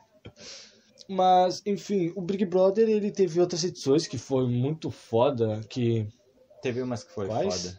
Mas, 1.07 1.61
enfim, 1.65 2.11
o 2.15 2.21
Big 2.21 2.45
Brother, 2.45 2.89
ele 2.89 3.11
teve 3.11 3.39
outras 3.39 3.63
edições 3.63 4.05
que 4.07 4.17
foi 4.17 4.45
muito 4.47 4.91
foda, 4.91 5.61
que... 5.69 6.07
Teve 6.61 6.81
umas 6.81 7.03
que 7.05 7.13
foi 7.13 7.27
Quais? 7.27 7.61
foda. 7.67 7.77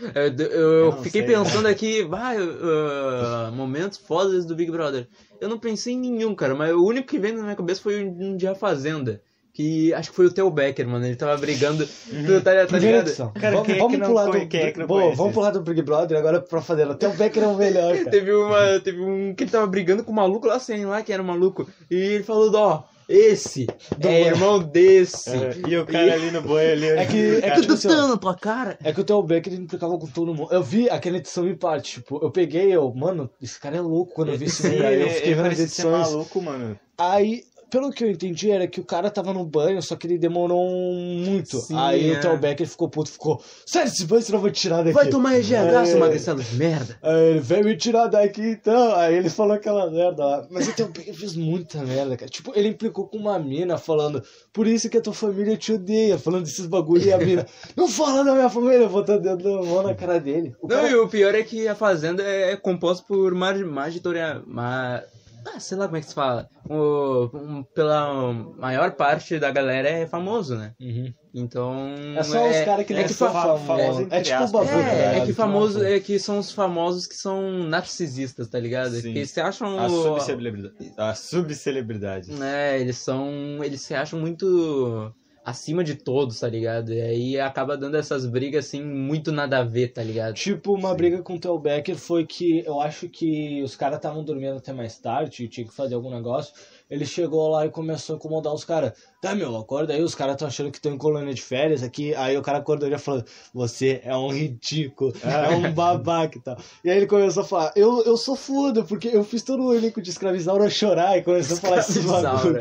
Eu, 0.00 0.46
eu 0.46 0.50
Eu 0.50 0.90
não 0.92 1.02
fiquei 1.02 1.24
sei. 1.24 1.34
pensando 1.34 1.66
aqui, 1.68 2.02
vai, 2.02 2.36
uh, 2.40 3.52
momentos 3.52 3.98
fodas 3.98 4.44
do 4.44 4.54
Big 4.54 4.70
Brother. 4.70 5.06
Eu 5.40 5.48
não 5.48 5.58
pensei 5.58 5.94
em 5.94 6.00
nenhum, 6.00 6.34
cara, 6.34 6.54
mas 6.54 6.72
o 6.72 6.84
único 6.84 7.08
que 7.08 7.18
veio 7.18 7.36
na 7.36 7.42
minha 7.42 7.56
cabeça 7.56 7.82
foi 7.82 8.04
um 8.04 8.36
dia 8.36 8.54
Fazenda. 8.54 9.20
Que 9.52 9.94
acho 9.94 10.10
que 10.10 10.16
foi 10.16 10.26
o 10.26 10.32
Theo 10.32 10.50
Becker, 10.50 10.84
mano. 10.88 11.06
Ele 11.06 11.14
tava 11.14 11.36
brigando. 11.36 11.86
Tu 11.86 12.40
tá, 12.42 12.66
tá 12.66 12.76
ligado? 12.76 13.32
Cara, 13.34 13.54
vamos 13.54 13.68
é 13.68 13.78
vamos 13.78 13.98
pular 14.00 14.24
do... 14.26 14.48
quem 14.48 14.60
é 14.60 14.72
que 14.72 14.84
Boa, 14.84 15.14
vamos 15.14 15.32
pular 15.32 15.50
do 15.52 15.60
Big 15.60 15.80
Brother 15.80 16.18
agora 16.18 16.40
pra 16.40 16.60
fazer. 16.60 16.88
O 16.88 16.94
Becker 16.94 17.44
é 17.44 17.46
o 17.46 17.54
melhor, 17.54 17.94
cara. 17.98 18.10
Teve 18.10 18.32
uma. 18.32 18.80
Teve 18.80 19.00
um. 19.00 19.32
Que 19.32 19.44
ele 19.44 19.50
tava 19.52 19.68
brigando 19.68 20.02
com 20.02 20.10
o 20.10 20.14
maluco 20.14 20.48
lá, 20.48 20.58
sem 20.58 20.84
lá, 20.84 21.02
que 21.04 21.12
era 21.12 21.22
um 21.22 21.26
maluco. 21.26 21.68
E 21.88 21.94
ele 21.94 22.24
falou, 22.24 22.52
ó, 22.52 22.82
esse 23.08 23.66
é 24.00 24.22
irmão 24.22 24.58
desse. 24.58 25.30
E 25.68 25.76
o 25.76 25.86
cara 25.86 26.14
ali 26.14 26.30
no 26.30 26.42
boi 26.42 26.72
ali. 26.72 26.86
É 26.86 27.06
que, 27.06 27.36
é 27.36 27.50
que, 27.50 27.60
tipo 27.62 27.72
assim, 27.74 27.88
ó, 27.88 28.16
tua 28.16 28.34
cara. 28.34 28.78
É 28.82 28.92
que 28.92 29.00
o 29.00 29.04
Theo 29.04 29.22
Becker 29.22 29.52
ele 29.52 29.62
implicava 29.62 29.98
com 29.98 30.06
todo 30.06 30.34
mundo. 30.34 30.52
Eu 30.52 30.62
vi 30.62 30.88
aquela 30.88 31.16
edição 31.16 31.48
em 31.48 31.54
parte, 31.54 31.94
tipo, 31.94 32.18
eu 32.22 32.30
peguei, 32.30 32.74
eu, 32.74 32.92
mano, 32.94 33.30
esse 33.40 33.58
cara 33.58 33.76
é 33.76 33.80
louco 33.80 34.14
quando 34.14 34.30
eu 34.30 34.38
vi 34.38 34.46
esse 34.46 34.66
ele, 34.66 35.04
eu 35.04 35.10
fiquei 35.10 35.34
vendo 35.34 35.48
as 35.48 35.56
ser 35.56 35.62
edições. 35.64 36.10
maluco, 36.10 36.42
mano. 36.42 36.78
Aí, 36.96 37.42
pelo 37.74 37.90
que 37.90 38.04
eu 38.04 38.10
entendi, 38.10 38.52
era 38.52 38.68
que 38.68 38.78
o 38.78 38.84
cara 38.84 39.10
tava 39.10 39.32
no 39.32 39.44
banho, 39.44 39.82
só 39.82 39.96
que 39.96 40.06
ele 40.06 40.16
demorou 40.16 40.64
muito. 40.94 41.58
Sim, 41.58 41.74
Aí 41.76 42.08
é. 42.12 42.16
o 42.16 42.20
Theo 42.20 42.38
Becker 42.38 42.68
ficou 42.68 42.88
puto, 42.88 43.10
ficou, 43.10 43.42
sério, 43.66 43.88
esse 43.88 44.04
banho 44.06 44.22
senão 44.22 44.36
eu 44.38 44.42
vou 44.42 44.50
te 44.52 44.60
tirar 44.60 44.78
daqui. 44.78 44.92
Vai 44.92 45.08
tomar 45.08 45.40
GH, 45.40 45.52
É. 45.52 45.84
seu 45.86 45.98
magricelo 45.98 46.40
de 46.40 46.54
merda. 46.56 46.96
Aí 47.02 47.30
ele, 47.30 47.40
vem 47.40 47.64
me 47.64 47.76
tirar 47.76 48.06
daqui 48.06 48.42
então. 48.42 48.94
Aí 48.94 49.16
ele 49.16 49.28
falou 49.28 49.54
aquela 49.54 49.90
merda 49.90 50.24
lá. 50.24 50.46
Mas 50.50 50.68
o 50.68 50.72
Theo 50.72 50.86
Becker 50.86 51.14
fez 51.14 51.34
muita 51.34 51.82
merda, 51.82 52.16
cara. 52.16 52.30
Tipo, 52.30 52.52
ele 52.54 52.68
implicou 52.68 53.08
com 53.08 53.16
uma 53.18 53.38
mina 53.40 53.76
falando, 53.76 54.22
por 54.52 54.68
isso 54.68 54.88
que 54.88 54.98
a 54.98 55.00
tua 55.00 55.12
família 55.12 55.56
te 55.56 55.72
odeia, 55.72 56.16
falando 56.16 56.44
desses 56.44 56.66
bagulho 56.66 57.02
e 57.04 57.12
a 57.12 57.18
mina, 57.18 57.44
não 57.76 57.88
fala 57.88 58.22
da 58.24 58.34
minha 58.34 58.48
família, 58.48 58.88
botando 58.88 59.22
dedo 59.22 59.42
na 59.56 59.62
mão 59.66 59.82
na 59.82 59.94
cara 59.94 60.20
dele. 60.20 60.54
O 60.62 60.68
Não, 60.68 60.76
cara- 60.76 60.88
e 60.90 60.94
o 60.94 61.08
pior 61.08 61.34
é 61.34 61.42
que 61.42 61.66
a 61.66 61.74
Fazenda 61.74 62.22
é 62.22 62.54
composta 62.56 63.04
por 63.08 63.34
mar- 63.34 63.58
magitoria... 63.58 64.40
Ma... 64.46 65.02
Ah, 65.46 65.60
sei 65.60 65.76
lá 65.76 65.86
como 65.86 65.96
é 65.96 66.00
que 66.00 66.06
se 66.06 66.14
fala. 66.14 66.48
O, 66.68 67.28
um- 67.34 67.62
pela 67.74 68.32
maior 68.32 68.92
parte 68.92 69.38
da 69.38 69.50
galera 69.50 69.88
é 69.88 70.06
famoso, 70.06 70.56
né? 70.56 70.72
Uhum. 70.80 71.12
Então... 71.34 71.74
É 72.16 72.22
só 72.22 72.48
os 72.48 72.60
caras 72.60 72.86
que 72.86 72.94
é 72.94 73.02
que 73.04 73.12
são 73.12 73.30
fa- 73.32 73.42
famosos. 73.58 73.66
famoso, 73.66 74.00
É, 74.00 74.02
entre 74.04 74.22
tipo 74.22 74.44
o 74.44 74.48
Babu, 74.48 74.70
É, 74.70 75.18
é 75.18 75.26
que 75.26 75.32
famoso, 75.32 75.84
é 75.84 76.00
que 76.00 76.18
são 76.18 76.38
os 76.38 76.52
famosos 76.52 77.06
que 77.06 77.14
são 77.16 77.42
narcisistas, 77.64 78.48
tá 78.48 78.58
ligado? 78.58 78.94
Sim. 78.94 79.12
Que 79.12 79.26
se 79.26 79.40
acham. 79.40 79.78
A 79.78 79.88
subcelebridade. 79.88 80.92
A 80.96 81.14
subcelebridade. 81.14 82.30
né, 82.32 82.80
eles 82.80 82.96
são. 82.98 83.28
Eles 83.62 83.80
se 83.82 83.94
acham 83.94 84.18
muito 84.20 85.12
acima 85.44 85.84
de 85.84 85.94
todos, 85.94 86.40
tá 86.40 86.48
ligado? 86.48 86.92
E 86.92 87.00
aí 87.00 87.40
acaba 87.40 87.76
dando 87.76 87.96
essas 87.96 88.24
brigas 88.24 88.66
assim, 88.66 88.82
muito 88.82 89.30
nada 89.30 89.58
a 89.58 89.62
ver, 89.62 89.88
tá 89.92 90.02
ligado? 90.02 90.34
Tipo, 90.34 90.74
uma 90.74 90.94
briga 90.94 91.22
com 91.22 91.34
o 91.34 91.38
Theo 91.38 91.58
Becker 91.58 91.96
foi 91.96 92.24
que 92.24 92.64
eu 92.64 92.80
acho 92.80 93.08
que 93.08 93.62
os 93.62 93.76
caras 93.76 93.98
estavam 93.98 94.24
dormindo 94.24 94.56
até 94.56 94.72
mais 94.72 94.98
tarde 94.98 95.44
e 95.44 95.48
tinha 95.48 95.66
que 95.66 95.74
fazer 95.74 95.94
algum 95.94 96.10
negócio. 96.10 96.54
Ele 96.90 97.06
chegou 97.06 97.48
lá 97.48 97.64
e 97.64 97.70
começou 97.70 98.14
a 98.14 98.16
incomodar 98.16 98.52
os 98.52 98.64
caras. 98.64 98.92
Tá, 99.20 99.34
meu, 99.34 99.56
acorda 99.56 99.94
aí, 99.94 100.02
os 100.02 100.14
caras 100.14 100.34
estão 100.34 100.46
achando 100.46 100.70
que 100.70 100.76
estão 100.76 100.92
em 100.92 100.98
colônia 100.98 101.32
de 101.32 101.40
férias 101.40 101.82
aqui. 101.82 102.14
Aí 102.14 102.36
o 102.36 102.42
cara 102.42 102.58
acordou 102.58 102.88
e 102.88 102.98
falou: 102.98 103.24
Você 103.54 104.02
é 104.04 104.14
um 104.14 104.28
ridículo, 104.28 105.12
é 105.22 105.48
um 105.54 105.72
babaca 105.72 106.36
e 106.36 106.40
tal. 106.40 106.56
E 106.84 106.90
aí 106.90 106.98
ele 106.98 107.06
começou 107.06 107.42
a 107.42 107.46
falar: 107.46 107.72
Eu, 107.74 108.02
eu 108.04 108.16
sou 108.16 108.36
foda, 108.36 108.84
porque 108.84 109.08
eu 109.08 109.24
fiz 109.24 109.42
todo 109.42 109.64
o 109.64 109.74
elenco 109.74 110.02
de 110.02 110.10
Escravizaura 110.10 110.68
chorar 110.68 111.16
e 111.16 111.22
começou 111.22 111.56
a 111.56 111.60
falar 111.60 111.78
esses 111.78 111.96
Escravizaura. 111.96 112.36
bagulho. 112.36 112.58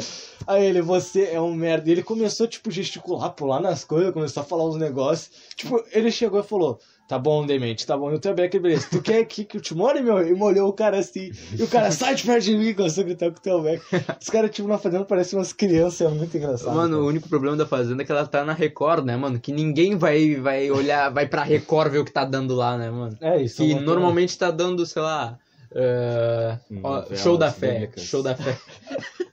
Aí 0.47 0.65
ele, 0.65 0.81
você 0.81 1.25
é 1.25 1.41
um 1.41 1.53
merda. 1.53 1.89
E 1.89 1.91
ele 1.91 2.03
começou, 2.03 2.47
tipo, 2.47 2.71
gesticular, 2.71 3.29
pular 3.31 3.59
nas 3.59 3.83
coisas, 3.83 4.13
começou 4.13 4.41
a 4.41 4.45
falar 4.45 4.65
uns 4.65 4.77
negócios. 4.77 5.31
Tipo, 5.55 5.83
ele 5.91 6.09
chegou 6.11 6.39
e 6.39 6.43
falou. 6.43 6.79
Tá 7.13 7.19
bom, 7.19 7.45
demente, 7.45 7.85
tá 7.85 7.95
bom. 7.95 8.11
E 8.11 8.15
o 8.15 8.19
Theo 8.19 8.33
Becker, 8.33 8.59
beleza. 8.59 8.87
Tu 8.89 8.99
quer 8.99 9.19
aqui 9.19 9.45
que 9.45 9.57
eu 9.57 9.61
te 9.61 9.75
more, 9.75 10.01
meu? 10.01 10.27
E 10.27 10.33
molhou 10.33 10.67
o 10.67 10.73
cara 10.73 10.97
assim. 10.97 11.31
E 11.55 11.61
o 11.61 11.67
cara, 11.67 11.91
sai 11.91 12.15
de 12.15 12.23
perto 12.23 12.45
de 12.45 12.57
mim, 12.57 12.73
começou 12.73 13.03
a 13.03 13.05
gritar 13.05 13.29
com 13.29 13.37
o 13.37 13.39
Theo 13.39 13.61
Becker. 13.61 14.03
Os 14.19 14.29
caras, 14.31 14.49
tipo, 14.49 14.67
na 14.67 14.79
fazenda 14.79 15.05
parecem 15.05 15.37
umas 15.37 15.53
crianças, 15.53 16.01
é 16.01 16.09
muito 16.09 16.35
engraçado. 16.35 16.73
Mano, 16.73 16.95
o 16.95 16.99
cara. 17.01 17.09
único 17.09 17.29
problema 17.29 17.55
da 17.55 17.67
Fazenda 17.67 18.01
é 18.01 18.05
que 18.05 18.11
ela 18.11 18.25
tá 18.25 18.43
na 18.43 18.53
Record, 18.53 19.05
né, 19.05 19.15
mano? 19.15 19.39
Que 19.39 19.51
ninguém 19.51 19.95
vai, 19.95 20.37
vai 20.37 20.71
olhar, 20.71 21.11
vai 21.11 21.27
pra 21.27 21.43
Record 21.43 21.91
ver 21.91 21.99
o 21.99 22.05
que 22.05 22.11
tá 22.11 22.25
dando 22.25 22.55
lá, 22.55 22.79
né, 22.79 22.89
mano? 22.89 23.15
É 23.21 23.39
isso. 23.39 23.57
Que 23.57 23.73
é 23.73 23.79
normalmente 23.79 24.35
tá 24.35 24.49
dando, 24.49 24.83
sei 24.87 25.03
lá. 25.03 25.37
eh, 25.75 26.57
ó, 26.81 26.95
Novelas 26.95 27.21
show 27.21 27.37
da 27.37 27.51
fé. 27.51 27.91
Show 27.95 28.23
da 28.23 28.35
fé. 28.35 28.57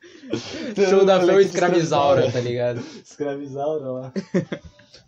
Show 0.90 1.04
da 1.06 1.18
fé 1.18 1.24
ou 1.24 1.30
elenco 1.30 1.40
de 1.40 1.46
escravizaura, 1.46 2.30
tá 2.30 2.40
ligado? 2.40 2.82
Escravizaura 3.02 3.90
lá. 3.90 4.12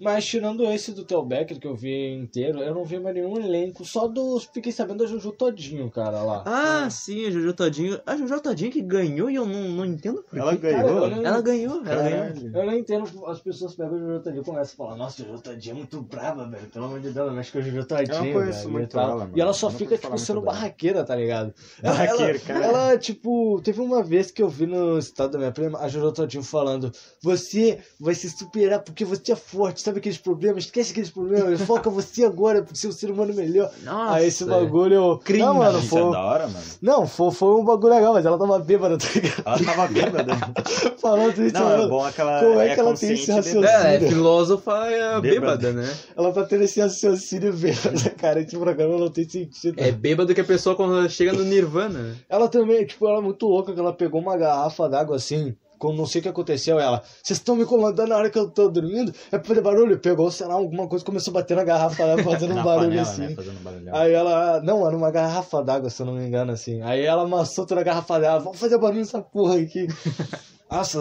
Mas 0.00 0.24
tirando 0.24 0.64
esse 0.64 0.92
do 0.92 1.04
Theo 1.04 1.22
Becker 1.22 1.58
que 1.58 1.66
eu 1.66 1.74
vi 1.74 2.12
inteiro, 2.14 2.60
eu 2.60 2.74
não 2.74 2.84
vi 2.84 2.98
mais 2.98 3.14
nenhum 3.14 3.36
elenco, 3.38 3.84
só 3.84 4.06
dos. 4.08 4.44
Fiquei 4.52 4.72
sabendo 4.72 4.98
da 5.04 5.06
Juju 5.06 5.32
Todinho, 5.32 5.90
cara, 5.90 6.22
lá. 6.22 6.42
Ah, 6.46 6.88
sim, 6.90 7.26
a 7.26 7.30
Jojo 7.30 7.52
Todinho. 7.54 8.00
A 8.06 8.16
Jojo 8.16 8.40
Todinho 8.40 8.70
que 8.70 8.82
ganhou 8.82 9.30
e 9.30 9.34
eu 9.34 9.46
não, 9.46 9.60
não 9.70 9.84
entendo 9.84 10.22
por 10.22 10.38
Ela 10.38 10.56
quê. 10.56 10.70
Cara, 10.70 10.82
ganhou? 10.84 11.04
eu 11.08 11.10
não- 11.16 11.24
Ela 11.26 11.40
ganhou, 11.42 11.82
ela 11.86 12.02
ganhou. 12.08 12.54
Eu 12.54 12.66
não 12.66 12.74
entendo, 12.74 13.26
as 13.26 13.40
pessoas 13.40 13.74
pegam 13.74 13.94
o 13.94 13.98
Juju 13.98 14.20
Todinho 14.20 14.42
e 14.42 14.44
começam 14.44 14.72
a 14.74 14.76
falar, 14.88 14.96
nossa, 14.96 15.22
a 15.22 15.26
Juju 15.26 15.42
Todinho 15.42 15.72
é 15.72 15.76
muito 15.78 16.02
brava, 16.02 16.46
velho, 16.48 16.66
pelo 16.68 16.84
amor 16.86 17.00
de 17.00 17.10
Deus, 17.10 17.26
eu 17.28 17.32
mexe 17.32 17.52
com 17.52 17.58
a 17.58 17.62
Juju 17.62 17.84
Todinho, 17.84 18.14
Eu 18.16 18.24
não 18.24 18.32
conheço 18.32 18.58
velho, 18.60 18.70
muito 18.72 18.96
e 18.96 19.00
ela, 19.00 19.16
mano. 19.16 19.32
E 19.36 19.40
ela 19.40 19.52
só 19.52 19.70
fica, 19.70 19.96
tipo, 19.98 20.18
sendo 20.18 20.40
dela. 20.40 20.52
barraqueira, 20.52 21.04
tá 21.04 21.16
ligado? 21.16 21.54
Barraqueira, 21.82 22.30
ela, 22.30 22.38
cara. 22.40 22.64
Ela, 22.66 22.98
tipo, 22.98 23.60
teve 23.62 23.80
uma 23.80 24.02
vez 24.02 24.30
que 24.30 24.42
eu 24.42 24.48
vi 24.48 24.66
no 24.66 24.98
estado 24.98 25.32
da 25.32 25.38
minha 25.38 25.52
prima, 25.52 25.78
a 25.78 25.88
Juju 25.88 26.12
Todinho 26.12 26.42
falando, 26.42 26.92
você 27.22 27.78
vai 28.00 28.14
se 28.14 28.28
superar 28.30 28.80
porque 28.82 29.04
você 29.04 29.32
é 29.32 29.36
forte, 29.36 29.71
sabe 29.80 29.98
aqueles 29.98 30.18
problemas, 30.18 30.64
esquece 30.64 30.92
aqueles 30.92 31.10
problemas, 31.10 31.60
foca 31.62 31.88
você 31.90 32.24
agora 32.24 32.62
pra 32.62 32.74
ser 32.74 32.88
um 32.88 32.92
ser 32.92 33.10
humano 33.10 33.32
melhor. 33.34 33.70
Nossa. 33.82 34.14
Aí 34.14 34.26
esse 34.26 34.44
bagulho... 34.44 35.18
Cringe. 35.24 35.44
Não, 35.44 35.54
mano, 35.54 35.78
Isso 35.78 35.96
é 35.98 36.00
foi... 36.00 36.10
da 36.12 36.20
hora, 36.24 36.48
mano. 36.48 36.64
Não, 36.80 37.06
foi, 37.06 37.30
foi 37.30 37.60
um 37.60 37.64
bagulho 37.64 37.94
legal, 37.94 38.12
mas 38.14 38.26
ela 38.26 38.38
tava 38.38 38.58
bêbada, 38.58 38.98
tá 38.98 39.06
ligado? 39.14 39.42
Ela 39.46 39.58
tava 39.64 39.88
bêbada. 39.88 40.34
Falando 41.00 41.42
isso, 41.44 41.54
Não, 41.54 41.72
é 41.72 41.76
mano. 41.78 41.88
bom 41.88 42.08
é 42.08 42.12
que 42.12 42.20
ela 42.20 42.40
Como 42.40 42.60
é 42.60 42.74
que 42.74 42.80
ela 42.80 42.94
tem 42.94 43.12
esse 43.12 43.30
raciocínio? 43.32 43.68
É, 43.68 43.96
é 43.96 44.00
filósofa 44.00 44.72
é 44.86 45.20
Bêbada. 45.20 45.56
bêbada, 45.58 45.72
né? 45.72 45.96
Ela 46.16 46.32
tá 46.32 46.44
tendo 46.44 46.64
esse 46.64 46.80
raciocínio 46.80 47.52
bêbada, 47.52 48.10
cara. 48.16 48.40
Esse 48.40 48.56
programa 48.56 48.98
não 48.98 49.10
tem 49.10 49.28
sentido. 49.28 49.78
É 49.78 49.90
bêbado 49.90 50.34
que 50.34 50.40
a 50.40 50.44
pessoa 50.44 50.74
quando 50.76 51.08
chega 51.10 51.32
no 51.32 51.44
Nirvana. 51.44 52.16
Ela 52.28 52.48
também, 52.48 52.84
tipo, 52.86 53.06
ela 53.08 53.18
é 53.18 53.22
muito 53.22 53.46
louca 53.46 53.72
que 53.72 53.80
ela 53.80 53.92
pegou 53.92 54.20
uma 54.20 54.36
garrafa 54.36 54.88
d'água 54.88 55.16
assim. 55.16 55.54
Com 55.82 55.92
não 55.92 56.06
sei 56.06 56.20
o 56.20 56.22
que 56.22 56.28
aconteceu, 56.28 56.78
ela. 56.78 57.02
Vocês 57.20 57.40
estão 57.40 57.56
me 57.56 57.64
incomodando 57.64 58.10
na 58.10 58.16
hora 58.16 58.30
que 58.30 58.38
eu 58.38 58.48
tô 58.48 58.68
dormindo? 58.68 59.12
É 59.32 59.36
pra 59.36 59.48
fazer 59.48 59.62
barulho? 59.62 59.98
Pegou, 59.98 60.30
sei 60.30 60.46
lá, 60.46 60.54
alguma 60.54 60.86
coisa, 60.86 61.04
começou 61.04 61.32
a 61.32 61.34
bater 61.34 61.56
na 61.56 61.64
garrafa 61.64 62.06
dela, 62.06 62.22
fazendo 62.22 62.52
um 62.52 62.62
barulho 62.62 62.90
panela, 62.90 63.02
assim. 63.02 63.22
né? 63.22 63.34
Fazendo 63.34 63.60
barulhão. 63.64 63.92
Aí 63.96 64.12
ela. 64.12 64.60
Não, 64.62 64.86
era 64.86 64.96
uma 64.96 65.10
garrafa 65.10 65.60
d'água, 65.60 65.90
se 65.90 66.00
eu 66.00 66.06
não 66.06 66.12
me 66.12 66.24
engano, 66.24 66.52
assim. 66.52 66.80
Aí 66.82 67.04
ela 67.04 67.24
amassou 67.24 67.66
toda 67.66 67.80
a 67.80 67.84
garrafa 67.84 68.20
dela. 68.20 68.38
Vamos 68.38 68.60
fazer 68.60 68.78
barulho 68.78 69.00
nessa 69.00 69.20
porra 69.20 69.56
aqui. 69.58 69.88
Nossa, 70.70 71.00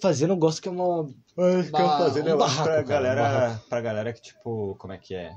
fazenda 0.00 0.32
eu 0.32 0.36
gosto 0.36 0.60
que 0.60 0.68
é 0.68 0.72
uma. 0.72 1.08
Ai, 1.38 1.62
que 1.62 1.80
eu 1.80 1.88
fazendo 1.88 2.34
um 2.34 2.36
barraco, 2.36 2.62
pra 2.64 2.72
cara, 2.72 2.82
um 2.82 2.84
galera, 2.86 3.22
barraco. 3.22 3.64
pra 3.68 3.80
galera 3.80 4.12
que, 4.12 4.20
tipo, 4.20 4.74
como 4.76 4.92
é 4.92 4.98
que 4.98 5.14
é? 5.14 5.30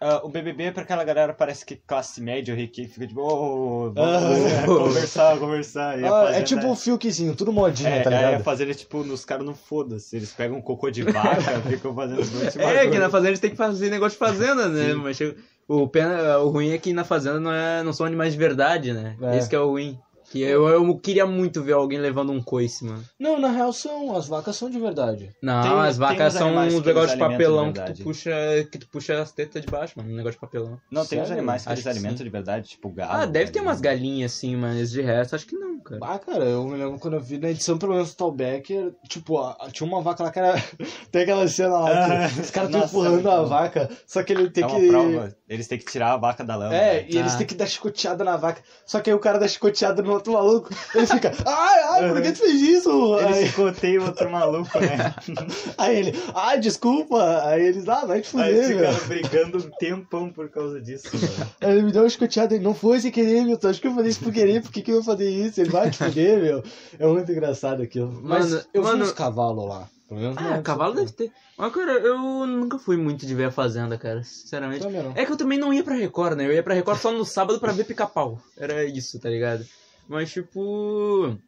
Ah, 0.00 0.20
o 0.24 0.28
BBB 0.28 0.64
é 0.64 0.70
pra 0.72 0.82
aquela 0.82 1.02
galera 1.04 1.32
parece 1.32 1.64
que 1.64 1.76
classe 1.76 2.20
média, 2.20 2.54
rica, 2.54 2.82
fica 2.88 3.06
tipo, 3.06 3.20
ô, 3.20 3.92
vamos 3.92 4.12
Ah. 4.12 4.64
conversar, 4.66 5.38
conversar. 5.38 5.98
E 5.98 6.04
Ah, 6.04 6.30
é 6.32 6.42
tipo 6.42 6.66
um 6.66 6.76
filquezinho, 6.76 7.34
tudo 7.34 7.52
modinha, 7.52 7.88
É, 7.88 8.02
tá 8.02 8.10
ligado? 8.10 8.34
a 8.34 8.40
fazenda, 8.40 8.74
tipo, 8.74 9.02
nos 9.04 9.24
caras 9.24 9.46
não 9.46 9.54
foda-se. 9.54 10.16
Eles 10.16 10.32
pegam 10.32 10.58
um 10.58 10.62
cocô 10.62 10.90
de 10.90 11.02
vaca, 11.02 11.60
ficam 11.68 11.94
fazendo 11.94 12.20
os 12.20 12.56
É, 12.56 12.88
que 12.88 12.98
na 12.98 13.08
fazenda 13.08 13.30
gente 13.30 13.40
tem 13.40 13.50
que 13.50 13.56
fazer 13.56 13.88
negócio 13.90 14.18
de 14.18 14.18
fazenda, 14.18 14.68
né? 14.68 14.94
Mas 14.94 15.16
chega- 15.16 15.36
o, 15.66 15.88
pena, 15.88 16.38
o 16.38 16.50
ruim 16.50 16.70
é 16.72 16.78
que 16.78 16.92
na 16.92 17.04
fazenda 17.04 17.40
não, 17.40 17.52
é, 17.52 17.82
não 17.82 17.92
são 17.92 18.04
animais 18.04 18.32
de 18.34 18.38
verdade, 18.38 18.92
né? 18.92 19.16
É. 19.22 19.38
Esse 19.38 19.48
que 19.48 19.56
é 19.56 19.60
o 19.60 19.70
ruim. 19.70 19.98
Que 20.34 20.42
eu, 20.42 20.66
eu 20.68 20.98
queria 20.98 21.24
muito 21.24 21.62
ver 21.62 21.74
alguém 21.74 21.98
levando 22.00 22.32
um 22.32 22.42
coice, 22.42 22.84
mano. 22.84 23.04
Não, 23.20 23.38
na 23.38 23.50
real 23.52 23.72
são. 23.72 24.16
As 24.16 24.26
vacas 24.26 24.56
são 24.56 24.68
de 24.68 24.80
verdade. 24.80 25.30
Não, 25.40 25.62
Tem- 25.62 25.72
as 25.72 25.96
tem 25.96 26.06
vacas 26.06 26.32
são 26.32 26.48
uns 26.56 26.82
negócios 26.84 27.12
de 27.16 27.22
eles 27.22 27.28
papelão 27.32 27.70
de 27.72 27.80
que 27.82 27.92
tu 27.94 28.02
puxa 28.02 28.32
que 28.72 28.78
tu 28.78 28.88
puxa 28.88 29.22
as 29.22 29.30
tetas 29.30 29.62
de 29.62 29.68
baixo, 29.70 29.94
mano. 29.96 30.10
Um 30.10 30.16
negócio 30.16 30.32
de 30.34 30.40
papelão. 30.40 30.80
Não, 30.90 31.06
tem 31.06 31.20
uns 31.20 31.28
Sério? 31.28 31.34
animais 31.40 31.62
que 31.62 31.68
Acho 31.68 31.74
eles 31.74 31.82
que 31.84 31.88
alimentam 31.90 32.18
sim. 32.18 32.24
de 32.24 32.30
verdade, 32.30 32.68
tipo 32.70 32.90
galo. 32.90 33.12
Ah, 33.12 33.26
deve 33.26 33.52
ter 33.52 33.60
umas 33.60 33.80
galinhas 33.80 34.32
assim, 34.32 34.56
mas 34.56 34.90
de 34.90 35.00
resto 35.02 35.36
acho 35.36 35.46
que 35.46 35.54
não, 35.56 35.78
cara. 35.78 36.00
Ah, 36.02 36.18
cara, 36.18 36.44
eu 36.44 36.64
me 36.66 36.76
lembro 36.76 36.98
quando 36.98 37.14
eu 37.14 37.20
vi 37.20 37.38
na 37.38 37.50
edição, 37.50 37.78
pelo 37.78 37.92
menos 37.94 38.10
do 38.12 38.16
Talbecker, 38.16 38.92
tipo, 39.08 39.38
a- 39.38 39.56
tinha 39.72 39.86
uma 39.88 40.02
vaca 40.02 40.24
lá 40.24 40.32
que 40.32 40.38
era. 40.40 40.54
tem 41.12 41.22
aquela 41.22 41.46
cena 41.46 41.78
lá 41.78 41.90
Ah, 42.24 42.28
que 42.28 42.40
os 42.40 42.50
caras 42.50 42.70
estão 42.70 42.84
empurrando 42.84 43.30
a 43.30 43.42
vaca, 43.44 43.88
só 44.06 44.22
que 44.24 44.32
ele 44.32 44.50
tem 44.50 44.64
É 44.64 44.66
uma 44.66 44.80
que. 44.80 44.88
prova. 44.88 45.36
Eles 45.48 45.68
têm 45.68 45.78
que 45.78 45.84
tirar 45.84 46.14
a 46.14 46.16
vaca 46.16 46.42
da 46.42 46.56
lama. 46.56 46.74
É, 46.74 47.02
né? 47.02 47.06
e 47.08 47.16
eles 47.18 47.34
Ah. 47.34 47.38
têm 47.38 47.46
que 47.46 47.54
dar 47.54 47.66
chicoteada 47.66 48.24
na 48.24 48.36
vaca. 48.36 48.62
Só 48.86 49.00
que 49.00 49.10
aí 49.10 49.14
o 49.14 49.20
cara 49.20 49.38
dá 49.38 49.46
chicoteada 49.46 50.02
no 50.02 50.12
outro 50.24 50.32
maluco. 50.32 50.70
Ele 50.94 51.06
fica, 51.06 51.32
ai, 51.46 51.82
ai, 52.02 52.12
por 52.12 52.22
que 52.22 52.32
tu 52.32 52.38
fez 52.38 52.60
isso? 52.60 53.16
Eles 53.18 53.36
Aí, 53.36 53.46
chicoteiam 53.48 54.04
outro 54.06 54.30
maluco, 54.30 54.78
né? 54.80 55.14
aí 55.78 55.96
ele, 55.98 56.22
ai, 56.34 56.58
desculpa. 56.60 57.42
Aí 57.46 57.66
eles, 57.66 57.88
ah, 57.88 58.04
vai 58.04 58.20
te 58.20 58.36
Aí 58.38 58.54
fuder, 58.54 58.68
meu. 58.76 58.92
ficaram 58.92 59.06
brigando 59.08 59.58
um 59.58 59.70
tempão 59.78 60.30
por 60.30 60.48
causa 60.48 60.80
disso, 60.80 61.08
mano. 61.12 61.50
Aí 61.60 61.72
ele 61.72 61.82
me 61.82 61.92
deu 61.92 62.02
uma 62.02 62.08
chicoteada 62.08 62.54
e 62.56 62.60
não 62.60 62.74
foi 62.74 63.00
sem 63.00 63.10
querer, 63.10 63.44
meu. 63.44 63.58
Tu 63.58 63.68
acha 63.68 63.80
que 63.80 63.86
eu 63.86 63.94
falei 63.94 64.10
isso 64.10 64.20
por 64.20 64.32
querer? 64.32 64.62
Por 64.62 64.72
que, 64.72 64.82
que 64.82 64.90
eu 64.90 64.96
ia 64.98 65.02
fazer 65.02 65.28
isso? 65.30 65.60
Ele 65.60 65.70
vai 65.70 65.90
te 65.90 65.98
fuder, 65.98 66.42
meu. 66.42 66.62
É 66.98 67.06
muito 67.06 67.30
engraçado 67.30 67.82
aquilo. 67.82 68.18
Mas 68.22 68.50
Mano, 68.50 68.64
eu 68.72 68.82
mano- 68.82 68.96
vi 68.98 69.02
uns 69.10 69.12
cavalos 69.12 69.68
lá. 69.68 69.88
Ah, 70.36 70.58
é 70.58 70.62
cavalo 70.62 70.94
deve 70.94 71.10
ter. 71.12 71.32
Mas, 71.56 71.72
cara, 71.72 71.92
eu 71.92 72.46
nunca 72.46 72.78
fui 72.78 72.96
muito 72.96 73.26
de 73.26 73.34
ver 73.34 73.44
a 73.46 73.50
Fazenda, 73.50 73.96
cara, 73.98 74.22
sinceramente. 74.22 74.84
É 75.14 75.24
que 75.24 75.32
eu 75.32 75.36
também 75.36 75.58
não 75.58 75.72
ia 75.72 75.82
pra 75.82 75.94
Record, 75.94 76.36
né? 76.36 76.46
Eu 76.46 76.52
ia 76.52 76.62
pra 76.62 76.74
Record 76.74 76.98
só 77.00 77.10
no 77.10 77.24
sábado 77.24 77.58
pra 77.58 77.72
ver 77.72 77.84
pica-pau. 77.84 78.38
Era 78.56 78.84
isso, 78.84 79.18
tá 79.18 79.28
ligado? 79.28 79.64
Mas, 80.08 80.30
tipo. 80.32 81.38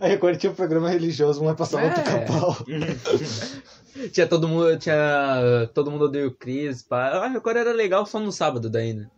A 0.00 0.06
Record 0.06 0.36
tinha 0.38 0.52
um 0.52 0.54
programa 0.54 0.90
religioso, 0.90 1.42
mas 1.42 1.56
passava 1.56 1.84
É. 1.86 1.88
no 1.88 1.94
pica-pau. 1.94 2.56
Tinha 4.12 4.26
todo 4.26 4.48
mundo. 4.48 4.76
Tinha. 4.78 5.68
Todo 5.72 5.90
mundo 5.90 6.06
odeia 6.06 6.26
o 6.26 6.30
Chris, 6.34 6.82
pá. 6.82 7.08
A 7.10 7.28
Record 7.28 7.56
era 7.56 7.72
legal 7.72 8.04
só 8.04 8.18
no 8.18 8.32
sábado 8.32 8.68
daí, 8.68 8.92
né? 8.92 9.08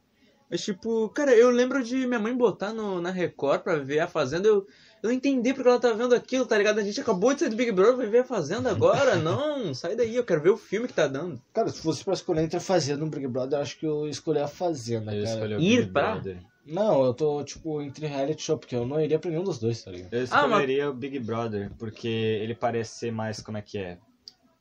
Mas, 0.51 0.63
tipo, 0.63 1.09
cara, 1.09 1.35
eu 1.35 1.51
lembro 1.51 1.83
de 1.83 2.07
minha 2.07 2.21
mãe 2.21 2.37
botar 2.37 2.73
no, 2.73 3.01
na 3.01 3.11
Record 3.11 3.63
pra 3.63 3.77
ver 3.77 3.99
a 4.01 4.07
Fazenda. 4.07 4.47
Eu, 4.47 4.65
eu 5.03 5.09
não 5.09 5.13
entendi 5.13 5.53
porque 5.53 5.69
ela 5.69 5.81
tá 5.81 5.93
vendo 5.93 6.15
aquilo, 6.15 6.47
tá 6.47 6.57
ligado? 6.57 6.79
A 6.79 6.85
gente 6.85 7.01
acabou 7.01 7.35
de 7.35 7.41
sair 7.41 7.49
do 7.49 7.57
Big 7.57 7.73
Brother, 7.73 7.97
vai 7.97 8.07
ver 8.07 8.19
a 8.21 8.25
Fazenda 8.25 8.71
agora? 8.71 9.17
Não, 9.19 9.75
sai 9.75 9.97
daí, 9.97 10.15
eu 10.15 10.23
quero 10.25 10.41
ver 10.43 10.51
o 10.51 10.57
filme 10.57 10.87
que 10.87 10.95
tá 10.95 11.09
dando. 11.09 11.41
Cara, 11.53 11.69
se 11.69 11.81
fosse 11.83 12.05
pra 12.05 12.15
escolher 12.15 12.43
entre 12.43 12.59
a 12.59 12.61
Fazenda 12.61 13.03
e 13.05 13.09
o 13.09 13.11
Big 13.11 13.27
Brother, 13.27 13.59
eu 13.59 13.63
acho 13.63 13.77
que 13.77 13.87
eu 13.87 14.05
ia 14.05 14.11
escolher 14.11 14.43
a 14.43 14.49
Fazenda, 14.49 15.13
Eu 15.13 15.25
cara. 15.25 15.35
escolhi 15.37 15.55
o 15.57 15.61
Ir 15.61 15.81
Big 15.81 15.91
pra- 15.93 16.13
Brother. 16.13 16.39
Não, 16.67 17.05
eu 17.05 17.15
tô, 17.15 17.45
tipo, 17.45 17.81
entre 17.81 18.07
reality 18.07 18.43
show, 18.43 18.59
porque 18.59 18.75
eu 18.75 18.85
não 18.87 19.01
iria 19.01 19.19
pra 19.19 19.31
nenhum 19.31 19.45
dos 19.45 19.59
dois, 19.59 19.83
tá 19.83 19.91
ligado? 19.91 20.13
Eu 20.13 20.21
Ah, 20.31 20.43
mas- 20.43 20.51
escolheria 20.51 20.91
o 20.91 20.95
Big 20.95 21.19
Brother, 21.21 21.71
porque 21.79 22.09
ele 22.09 22.55
parece 22.55 22.99
ser 22.99 23.13
mais, 23.13 23.41
como 23.41 23.57
é 23.57 23.63
que 23.63 23.79
é? 23.79 23.99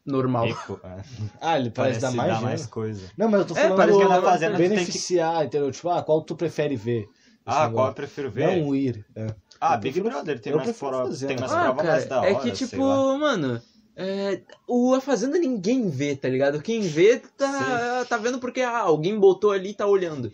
Normal. 0.06 0.46
Rico. 0.46 0.80
é. 0.84 1.02
Ah, 1.42 1.58
ele 1.60 1.72
parece, 1.72 2.00
Parece 2.00 2.02
dar 2.02 2.12
mais 2.12 2.34
dar 2.34 2.42
mais 2.42 2.66
coisa. 2.68 3.10
Não, 3.18 3.28
mas 3.28 3.40
eu 3.42 3.48
tô 3.48 3.56
É, 3.56 3.62
falando 3.64 3.78
parece 3.78 3.98
que 3.98 4.04
na 4.04 4.10
mais 4.10 4.24
fazenda 4.24 4.58
tem 4.58 4.70
que- 4.70 4.76
beneficiar, 4.76 5.46
entendeu? 5.46 5.72
Tipo, 5.72 5.90
ah, 5.90 6.04
qual 6.04 6.22
tu 6.22 6.36
prefere 6.36 6.76
ver? 6.76 7.08
Ah, 7.44 7.54
qual 7.54 7.64
eu 7.64 7.70
negócio. 7.70 7.94
prefiro 7.96 8.30
ver? 8.32 8.58
Não 8.62 8.76
ir. 8.76 9.04
É. 9.16 9.28
ah, 9.60 9.74
eu 9.74 9.80
Big 9.80 9.94
prefiro- 9.94 10.10
Brother 10.10 10.40
tem 10.40 10.52
eu 10.54 10.58
mais, 10.58 10.78
Fazenda. 10.78 11.28
tem 11.34 11.40
mais 11.40 11.52
Ah, 11.52 11.64
prova 11.64 11.84
mais 11.84 12.04
da 12.04 12.10
cara, 12.10 12.22
hora, 12.22 12.30
é 12.32 12.36
que 12.36 12.52
tipo, 12.52 12.78
mano, 13.18 13.62
é, 13.96 14.42
o 14.68 14.94
A 14.94 15.02
Fazenda 15.02 15.40
ninguém 15.40 15.90
vê, 15.90 16.16
tá 16.16 16.30
ligado? 16.30 16.62
Quem 16.62 16.82
vê 16.82 17.18
tá, 17.36 18.06
tá 18.08 18.18
vendo 18.18 18.38
porque 18.40 18.62
ah, 18.62 18.80
alguém 18.82 19.20
botou 19.20 19.52
ali 19.52 19.70
e 19.70 19.74
tá 19.74 19.88
olhando. 19.88 20.32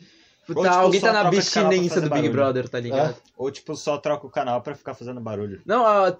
Ou, 0.56 0.64
Tá, 0.64 0.72
tipo, 0.72 0.82
alguém 0.84 1.02
tá 1.02 1.14
na 1.14 1.22
abstinência 1.22 1.98
do 2.02 2.04
Big 2.04 2.10
barulho. 2.10 2.32
Brother, 2.32 2.70
tá 2.70 2.80
ligado? 2.80 3.16
Ou 3.38 3.52
tipo, 3.52 3.76
só 3.76 3.98
troca 3.98 4.26
o 4.28 4.30
canal 4.30 4.62
pra 4.62 4.76
ficar 4.76 4.94
fazendo 4.94 5.20
barulho. 5.22 5.62
Não, 5.66 5.86
a, 5.86 6.16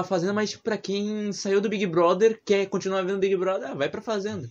a 0.00 0.04
Fazenda, 0.04 0.32
mas 0.32 0.56
pra 0.56 0.76
quem 0.76 1.32
saiu 1.32 1.60
do 1.60 1.68
Big 1.68 1.86
Brother, 1.86 2.40
quer 2.44 2.66
continuar 2.66 3.02
vendo 3.02 3.18
Big 3.18 3.36
Brother, 3.36 3.70
ah, 3.70 3.74
vai 3.74 3.88
pra 3.88 4.00
Fazenda. 4.00 4.50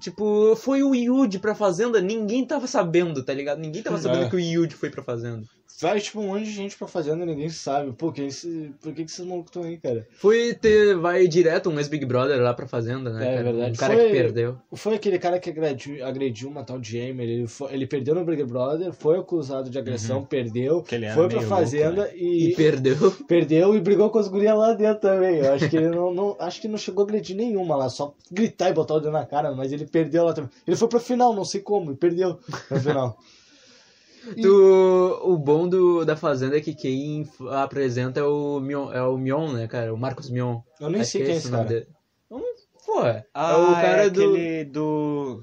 Tipo, 0.00 0.54
foi 0.56 0.82
o 0.82 0.94
Yudi 0.94 1.38
pra 1.38 1.54
Fazenda, 1.54 2.00
ninguém 2.00 2.44
tava 2.46 2.66
sabendo, 2.66 3.24
tá 3.24 3.32
ligado? 3.32 3.58
Ninguém 3.58 3.82
tava 3.82 3.96
sabendo 3.98 4.26
É. 4.26 4.28
que 4.28 4.36
o 4.36 4.40
Yudi 4.40 4.74
foi 4.74 4.90
pra 4.90 5.02
Fazenda. 5.02 5.44
Vai, 5.80 6.00
tipo, 6.00 6.18
um 6.20 6.26
monte 6.28 6.44
de 6.44 6.50
gente 6.52 6.76
pra 6.76 6.88
fazenda 6.88 7.22
e 7.22 7.26
ninguém 7.26 7.48
sabe. 7.50 7.92
Pô, 7.92 8.10
que 8.10 8.22
esse... 8.22 8.72
por 8.82 8.92
que, 8.92 9.04
que 9.04 9.10
esses 9.10 9.24
malucos 9.24 9.50
estão 9.50 9.62
aí, 9.62 9.76
cara? 9.78 10.08
Foi 10.12 10.52
ter, 10.52 10.96
vai 10.96 11.28
direto 11.28 11.70
um 11.70 11.78
ex-Big 11.78 12.04
Brother 12.04 12.40
lá 12.42 12.52
pra 12.52 12.66
Fazenda, 12.66 13.12
né? 13.12 13.22
É 13.22 13.30
cara? 13.36 13.42
verdade. 13.44 13.70
Um 13.70 13.74
cara 13.76 13.94
Foi- 13.94 14.04
que 14.06 14.10
perdeu. 14.10 14.58
Foi 14.74 14.94
aquele 14.96 15.18
cara 15.20 15.38
que 15.38 15.50
agrediu, 15.50 16.04
agrediu 16.04 16.48
uma 16.48 16.64
tal 16.64 16.80
de 16.80 16.98
Amy. 17.00 17.22
Ele, 17.22 17.46
foi- 17.46 17.72
ele 17.72 17.86
perdeu 17.86 18.14
no 18.14 18.24
Big 18.24 18.42
Brother, 18.42 18.92
foi 18.92 19.18
acusado 19.18 19.70
de 19.70 19.78
agressão, 19.78 20.24
perdeu. 20.24 20.82
Que 20.82 20.96
ele 20.96 21.04
era 21.04 21.14
Foi 21.14 21.28
pra 21.28 21.36
meio 21.38 21.48
louco, 21.48 21.62
fazenda 21.64 22.04
né? 22.06 22.10
E 22.16 22.48
e, 22.50 22.54
perdeu. 22.56 23.10
perdeu 23.28 23.76
e 23.76 23.80
brigou 23.80 24.10
com 24.10 24.18
as 24.18 24.26
gurias 24.26 24.58
lá 24.58 24.72
dentro 24.72 25.02
também. 25.02 25.36
Eu 25.38 25.52
acho 25.52 25.68
que 25.70 25.76
ele 25.76 25.90
não, 25.90 26.12
não- 26.12 26.36
acho 26.40 26.60
que 26.60 26.66
não 26.66 26.78
chegou 26.78 27.04
a 27.04 27.06
agredir 27.06 27.36
nenhuma 27.36 27.76
lá, 27.76 27.88
só 27.88 28.14
gritar 28.32 28.68
e 28.70 28.72
botar 28.72 28.94
o 28.94 29.00
dedo 29.00 29.12
na 29.12 29.24
cara, 29.24 29.52
mas 29.54 29.70
ele 29.70 29.86
perdeu 29.86 30.24
lá 30.24 30.32
também. 30.32 30.50
Ele 30.66 30.76
foi 30.76 30.88
pra 30.88 30.98
final, 30.98 31.32
não 31.34 31.44
sei 31.44 31.60
como, 31.60 31.92
e 31.92 31.96
perdeu 31.96 32.38
no 32.68 32.80
final. 32.80 33.16
Tu, 34.34 35.20
o 35.22 35.36
bom 35.38 35.68
do, 35.68 36.04
da 36.04 36.16
Fazenda 36.16 36.56
é 36.58 36.60
que 36.60 36.74
quem 36.74 37.28
apresenta 37.50 38.20
é 38.20 38.24
o 38.24 38.60
Mion, 38.60 38.92
é 38.92 39.02
o 39.02 39.16
Mion, 39.16 39.52
né, 39.52 39.66
cara? 39.68 39.92
O 39.94 39.96
Marcos 39.98 40.28
Mion. 40.30 40.60
Eu 40.80 40.90
nem 40.90 41.00
Acho 41.00 41.10
sei 41.12 41.20
que 41.20 41.26
quem 41.26 41.34
é 41.34 41.38
esse 41.38 41.48
o 41.48 41.50
cara. 41.50 41.64
dele. 41.64 41.86
Pô, 42.86 43.04
é 43.06 43.24
Ah, 43.34 43.56
o 43.56 43.74
cara 43.74 44.04
é 44.06 44.10
do 44.10 44.22
aquele 44.24 44.64
do... 44.64 45.40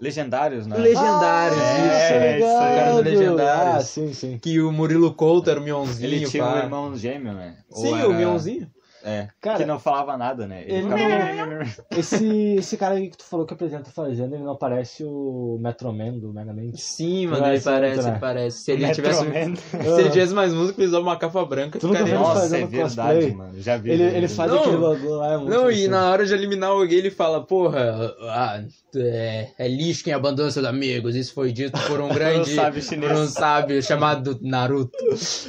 Legendários, 0.00 0.66
né? 0.66 0.76
Legendários, 0.76 1.58
Ah, 1.58 1.62
isso. 1.62 2.12
é, 2.14 2.38
isso 2.38 2.46
aí. 2.46 2.74
Cara 2.76 2.92
do 2.94 3.00
Legendários. 3.02 3.74
Ah, 3.76 3.80
sim, 3.80 4.12
sim. 4.12 4.38
Que 4.38 4.60
o 4.60 4.70
Murilo 4.72 5.14
Couto 5.14 5.50
era 5.50 5.58
o 5.58 5.62
Mionzinho, 5.62 6.06
Ele 6.06 6.26
tinha 6.28 6.42
pá. 6.44 6.54
um 6.54 6.58
irmão 6.58 6.96
gêmeo, 6.96 7.32
né? 7.32 7.56
Ou 7.70 7.82
Sim, 7.82 7.98
era- 7.98 8.08
o 8.08 8.14
Mionzinho. 8.14 8.70
É, 9.06 9.28
Cara, 9.38 9.58
que 9.58 9.66
não 9.66 9.78
falava 9.78 10.16
nada, 10.16 10.46
né? 10.46 10.64
ele 10.66 10.88
Esse, 11.94 12.54
esse 12.56 12.76
cara 12.78 12.94
aí 12.94 13.10
que 13.10 13.18
tu 13.18 13.24
falou 13.24 13.44
que 13.44 13.52
apresenta 13.52 13.90
a 13.90 13.92
Fazenda, 13.92 14.34
ele 14.34 14.44
não 14.44 14.56
parece 14.56 15.04
o 15.04 15.58
Metroman 15.60 16.18
do 16.18 16.32
Mega 16.32 16.54
Man? 16.54 16.72
Sim, 16.74 17.26
mano, 17.26 17.46
ele 17.46 17.60
parece, 17.60 17.96
muito, 17.96 18.06
né? 18.06 18.10
ele 18.12 18.18
parece. 18.18 18.58
Se 18.58 18.72
ele 18.72 18.90
tivesse, 18.92 19.20
se 19.60 20.00
ele 20.00 20.10
tivesse 20.10 20.32
mais 20.32 20.54
música, 20.54 20.80
ele 20.80 20.88
usava 20.88 21.02
uma 21.02 21.18
capa 21.18 21.44
branca, 21.44 21.78
Tu 21.78 21.86
nunca 21.86 21.98
ficaria... 21.98 22.18
viu 22.18 22.24
ele 22.24 22.28
Nossa, 22.34 22.40
fazendo 22.40 22.64
é 22.64 22.66
verdade, 22.66 23.20
cosplay? 23.20 23.34
mano. 23.34 23.60
Já 23.60 23.76
vi. 23.76 23.90
Ele, 23.90 24.02
ele 24.04 24.28
faz 24.28 24.50
Não. 24.50 24.60
aquele 24.60 24.76
bagulho 24.78 25.14
lá, 25.16 25.32
é 25.32 25.36
muito 25.36 25.50
Não, 25.50 25.58
e 25.58 25.64
interessante. 25.64 25.88
na 25.88 26.10
hora 26.10 26.24
de 26.24 26.34
eliminar 26.34 26.70
alguém, 26.70 26.98
ele 26.98 27.10
fala, 27.10 27.44
porra, 27.44 28.14
ah, 28.22 28.64
é, 28.96 29.48
é 29.58 29.68
lixo 29.68 30.04
quem 30.04 30.14
abandona 30.14 30.50
seus 30.50 30.64
amigos. 30.64 31.14
Isso 31.14 31.34
foi 31.34 31.52
dito 31.52 31.78
por 31.86 32.00
um 32.00 32.08
grande... 32.14 32.54
sábio 32.54 32.82
chinês. 32.82 33.12
Por 33.12 33.20
um 33.20 33.26
sábio 33.26 33.82
chamado 33.82 34.38
Naruto. 34.40 34.96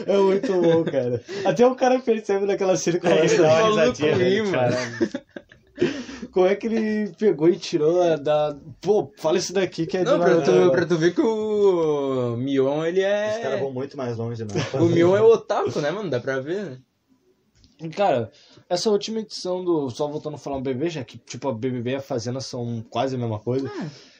É 0.06 0.18
muito 0.18 0.62
bom, 0.62 0.84
cara. 0.84 1.22
Até 1.46 1.66
o 1.66 1.76
cara 1.76 2.00
percebe 2.00 2.46
naquela 2.46 2.76
cena 2.76 3.00
uma 3.46 3.84
risadinha, 3.86 4.44
mano. 4.44 4.76
Como 6.32 6.46
é 6.48 6.56
que 6.56 6.68
ele 6.68 7.12
pegou 7.18 7.50
e 7.50 7.58
tirou 7.58 8.18
da. 8.18 8.58
Pô, 8.82 9.12
fala 9.18 9.38
isso 9.38 9.54
daqui 9.54 9.86
que 9.86 9.98
é 9.98 10.04
Não, 10.04 10.18
de 10.18 10.24
pra 10.26 10.42
tu, 10.42 10.72
pra 10.72 10.86
tu 10.86 10.98
ver 10.98 11.14
que 11.14 11.22
o 11.22 12.36
Mion, 12.38 12.86
ele 12.86 13.00
Os 13.02 13.38
caras 13.38 13.58
é... 13.58 13.60
vão 13.60 13.72
muito 13.74 13.98
mais 13.98 14.18
longe, 14.18 14.44
né? 14.44 14.50
O 14.74 14.86
Mion 14.86 15.16
é 15.16 15.22
o 15.22 15.26
otaku, 15.34 15.80
né, 15.82 15.92
mano? 15.92 16.10
Dá 16.10 16.20
pra 16.20 16.40
ver, 16.40 16.64
né? 16.66 16.78
Cara, 17.94 18.32
essa 18.70 18.90
última 18.90 19.20
edição 19.20 19.64
do. 19.64 19.90
Só 19.90 20.08
voltando 20.08 20.36
a 20.36 20.38
falar 20.38 20.58
um 20.58 20.62
BBB, 20.62 20.90
já 20.90 21.04
que 21.04 21.18
tipo 21.18 21.50
a 21.50 21.54
BBB 21.54 21.92
e 21.92 21.96
a 21.96 22.02
Fazenda 22.02 22.40
são 22.40 22.84
quase 22.90 23.16
a 23.16 23.20
mesma 23.20 23.40
coisa. 23.40 23.70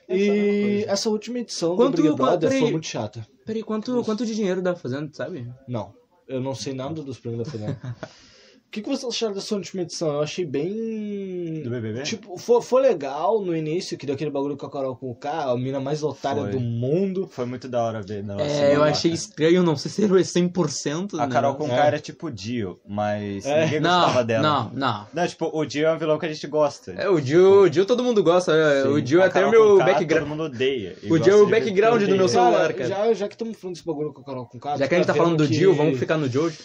e 0.10 0.84
essa 0.88 1.10
última 1.10 1.40
edição 1.40 1.76
Quanto- 1.78 1.96
do 1.98 2.04
Big 2.04 2.16
Brother 2.16 2.50
foi 2.52 2.72
muito 2.72 2.86
chata. 2.88 3.26
Peraí, 3.46 3.64
quanto, 3.64 4.04
quanto 4.04 4.26
de 4.26 4.36
dinheiro 4.36 4.62
dá 4.62 4.76
fazendo, 4.76 5.10
tu 5.10 5.16
sabe? 5.18 5.50
Não, 5.68 5.94
eu 6.28 6.42
não 6.42 6.54
sei 6.54 6.74
nada 6.74 7.02
dos 7.02 7.18
prêmios 7.18 7.46
da 7.46 7.52
Fazenda. 7.52 7.80
O 8.76 8.78
que, 8.78 8.82
que 8.82 8.90
vocês 8.90 9.06
acharam 9.10 9.34
dessa 9.34 9.56
última 9.56 9.84
edição? 9.84 10.10
Eu 10.12 10.20
achei 10.22 10.44
bem. 10.46 11.62
Do 11.64 11.70
BBB? 11.70 12.02
Tipo, 12.04 12.38
foi, 12.38 12.62
foi 12.62 12.82
legal 12.82 13.40
no 13.40 13.56
início, 13.56 13.98
que 13.98 14.06
deu 14.06 14.16
aquele 14.16 14.30
bagulho 14.30 14.58
com 14.58 14.66
a 14.66 14.70
Carol 14.70 14.98
com 14.98 15.12
o 15.12 15.16
K, 15.16 15.50
a 15.50 15.56
mina 15.56 15.80
mais 15.80 16.04
otária 16.04 16.42
Foi. 16.42 16.52
do 16.52 16.60
mundo. 16.60 17.26
Foi 17.32 17.46
muito 17.46 17.70
da 17.70 17.82
hora 17.82 18.02
ver. 18.02 18.22
Nossa, 18.22 18.44
é, 18.44 18.74
eu 18.74 18.80
mano. 18.80 18.92
achei 18.92 19.14
estranho, 19.14 19.64
não 19.64 19.78
sei 19.78 19.90
se 19.90 20.04
era 20.04 20.14
100%. 20.14 21.14
A 21.18 21.26
né? 21.26 21.32
Carol 21.32 21.56
com 21.56 21.68
É. 21.68 21.70
K 21.70 21.86
era 21.86 22.00
tipo 22.00 22.28
o 22.28 22.32
Dio, 22.32 22.78
mas 22.86 23.46
É. 23.46 23.64
ninguém 23.64 23.82
gostava 23.82 24.20
Não, 24.20 24.26
dela. 24.26 24.44
não, 24.44 24.72
não. 24.74 25.08
Não, 25.14 25.26
tipo, 25.28 25.50
o 25.58 25.66
Dio 25.66 25.88
é 25.88 25.94
um 25.94 25.98
vilão 25.98 26.20
que 26.20 26.26
a 26.26 26.34
gente 26.34 26.46
gosta. 26.48 26.92
É, 26.98 27.08
o 27.08 27.22
Dio, 27.22 27.62
o 27.62 27.70
Dio 27.70 27.86
todo 27.86 28.04
mundo 28.04 28.22
gosta. 28.22 28.52
é, 28.52 28.84
Sim. 28.84 28.90
o 28.90 29.02
Dio 29.02 29.22
é 29.22 29.26
até 29.28 29.46
o 29.46 29.52
meu 29.52 29.70
com 29.72 29.78
K, 29.78 29.86
background. 29.86 30.24
Todo 30.24 30.30
mundo 30.30 30.44
odeia. 30.44 30.98
O 31.10 31.18
Dio 31.18 31.32
é 31.32 31.36
o 31.38 31.48
background 31.48 32.04
do 32.04 32.16
meu 32.18 32.28
celular. 32.28 32.74
cara. 32.74 32.90
já, 32.90 33.14
já 33.14 33.28
que 33.30 33.36
estamos 33.36 33.58
falando 33.58 33.76
desse 33.76 33.88
bagulho 33.88 34.12
com 34.12 34.20
a 34.20 34.26
Carol 34.26 34.46
com 34.46 34.60
K. 34.60 34.76
Já 34.76 34.86
que 34.86 34.96
a 34.96 34.98
gente 34.98 35.08
tá 35.08 35.14
falando 35.14 35.38
do 35.38 35.48
Dio, 35.48 35.74
vamos 35.74 35.98
ficar 35.98 36.18
no 36.18 36.28
Jojo. 36.30 36.58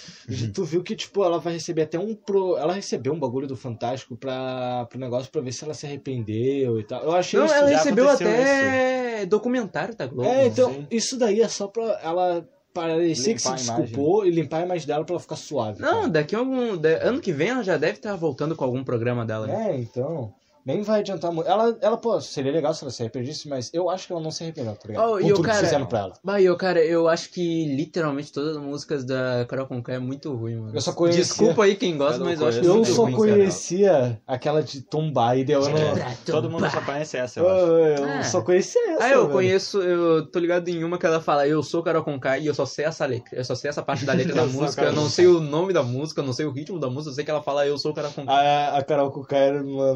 Tu 0.53 0.64
viu 0.64 0.83
que, 0.83 0.96
tipo, 0.96 1.23
ela 1.23 1.38
vai 1.38 1.53
receber 1.53 1.83
até 1.83 2.00
um 2.01 2.15
pro. 2.15 2.57
Ela 2.57 2.73
recebeu 2.73 3.13
um 3.13 3.19
bagulho 3.19 3.47
do 3.47 3.57
Fantástico 3.57 4.17
pra, 4.17 4.87
pro 4.89 4.99
negócio 4.99 5.31
pra 5.31 5.41
ver 5.41 5.53
se 5.53 5.65
ela 5.65 5.75
se 5.75 5.87
arrependeu 5.87 6.81
e 6.81 6.85
tal. 6.85 7.03
Eu 7.03 7.13
achei 7.13 7.39
Não, 7.39 7.47
isso. 7.47 7.55
ela 7.55 7.71
já 7.71 7.77
recebeu 7.79 8.09
até 8.09 9.27
documentário 9.27 9.95
da 9.97 10.07
Globo. 10.07 10.29
É, 10.29 10.47
então, 10.47 10.73
Sim. 10.73 10.87
isso 10.91 11.19
daí 11.19 11.41
é 11.41 11.49
só 11.49 11.67
pra 11.69 12.01
ela 12.03 12.49
parecer 12.73 13.35
que 13.35 13.43
se 13.43 13.53
desculpou 13.53 14.25
e 14.25 14.31
limpar 14.31 14.59
a 14.63 14.65
imagem 14.65 14.87
dela 14.87 15.05
pra 15.05 15.15
ela 15.15 15.21
ficar 15.21 15.37
suave. 15.37 15.81
Não, 15.81 16.01
cara. 16.03 16.09
daqui 16.09 16.35
a 16.35 16.39
algum. 16.39 16.79
ano 17.03 17.21
que 17.21 17.33
vem 17.33 17.49
ela 17.49 17.63
já 17.63 17.77
deve 17.77 17.95
estar 17.95 18.15
voltando 18.17 18.55
com 18.57 18.65
algum 18.65 18.83
programa 18.85 19.25
dela. 19.27 19.47
né? 19.47 19.73
É, 19.73 19.77
então. 19.77 20.33
Nem 20.64 20.83
vai 20.83 21.01
adiantar 21.01 21.33
muito. 21.33 21.49
Ela, 21.49 21.77
ela, 21.81 21.96
pô, 21.96 22.20
seria 22.20 22.53
legal 22.53 22.75
se 22.75 22.85
ela 22.85 22.90
se 22.90 23.03
arrependesse, 23.03 23.49
mas 23.49 23.70
eu 23.73 23.88
acho 23.88 24.07
que 24.07 24.12
ela 24.12 24.23
não 24.23 24.31
se 24.31 24.42
arrependeu, 24.42 24.75
tá 24.75 24.88
ligado? 24.88 25.07
Oh, 25.09 25.12
Com 25.12 25.20
e 25.20 25.33
o 25.33 25.37
tudo 25.37 25.44
cara- 25.46 25.59
que 25.59 25.64
fizeram 25.64 25.87
pra 25.87 25.99
ela. 26.01 26.12
Bah, 26.23 26.40
eu, 26.40 26.57
cara, 26.57 26.85
eu 26.85 27.09
acho 27.09 27.31
que 27.31 27.75
literalmente 27.75 28.33
todas 28.33 28.57
as 28.57 28.62
músicas 28.62 29.05
da 29.05 29.44
Carol 29.49 29.66
Conká 29.66 29.94
é 29.94 29.99
muito 29.99 30.35
ruim, 30.35 30.57
mano. 30.57 30.73
Eu 30.77 30.81
só 30.81 30.92
conhecia- 30.92 31.23
Desculpa 31.25 31.64
aí 31.64 31.75
quem 31.77 31.96
gosta, 31.96 32.20
Eu 32.20 32.25
mas 32.27 32.40
eu 32.40 32.46
acho 32.49 32.59
conheço. 32.59 32.70
Eu 32.70 32.77
muito 32.77 32.92
só 32.94 33.03
ruim, 33.05 33.14
conhecia 33.14 34.20
aquela 34.27 34.62
de 34.62 34.83
Tombar 34.83 35.38
e 35.38 35.44
deu. 35.44 35.62
Eu, 35.62 35.70
não... 35.70 35.79
É, 35.79 36.16
todo 36.27 36.51
mundo 36.51 36.68
só 36.70 36.81
conhece 36.81 37.16
essa, 37.16 37.40
eu 37.40 37.46
eu, 37.46 37.51
acho. 37.94 38.03
eu 38.03 38.09
Ah. 38.11 38.23
só 38.23 38.42
conhecia 38.42 38.92
essa. 38.92 39.05
Ah, 39.05 39.11
eu 39.11 39.20
velho. 39.23 39.33
conheço, 39.33 39.81
eu 39.81 40.27
tô 40.27 40.38
ligado 40.38 40.68
em 40.68 40.85
uma 40.85 40.99
que 40.99 41.07
ela 41.07 41.20
fala, 41.20 41.46
eu 41.46 41.62
sou 41.62 41.83
Carol 41.83 42.05
Conká 42.05 42.38
e 42.38 42.46
eu 42.46 42.55
só 42.55 42.66
sei 42.66 42.85
essa 42.85 43.07
letra, 43.07 43.37
eu 43.38 43.44
só 43.44 43.55
sei 43.55 43.70
essa 43.70 43.83
parte 43.83 44.05
da 44.05 44.12
letra 44.12 44.35
da 44.35 44.42
Eu 44.44 44.49
música, 44.51 44.83
eu 44.83 44.92
não 44.92 45.09
sei 45.09 45.27
o 45.27 45.40
nome 45.40 45.73
da 45.73 45.83
música, 45.83 46.20
eu 46.20 46.27
não 46.27 46.33
sei 46.33 46.44
o 46.46 46.51
ritmo 46.51 46.79
da 46.79 46.88
música, 46.90 47.11
eu 47.11 47.14
sei 47.14 47.25
que 47.25 47.31
ela 47.31 47.42
fala, 47.42 47.66
eu 47.66 47.79
sou 47.79 47.92
Carol 47.94 48.11
Conká. 48.12 48.33
A, 48.33 48.79
a 48.79 48.83
Carol 48.85 49.11
Cuca 49.11 49.37
era 49.37 49.62
uma 49.62 49.94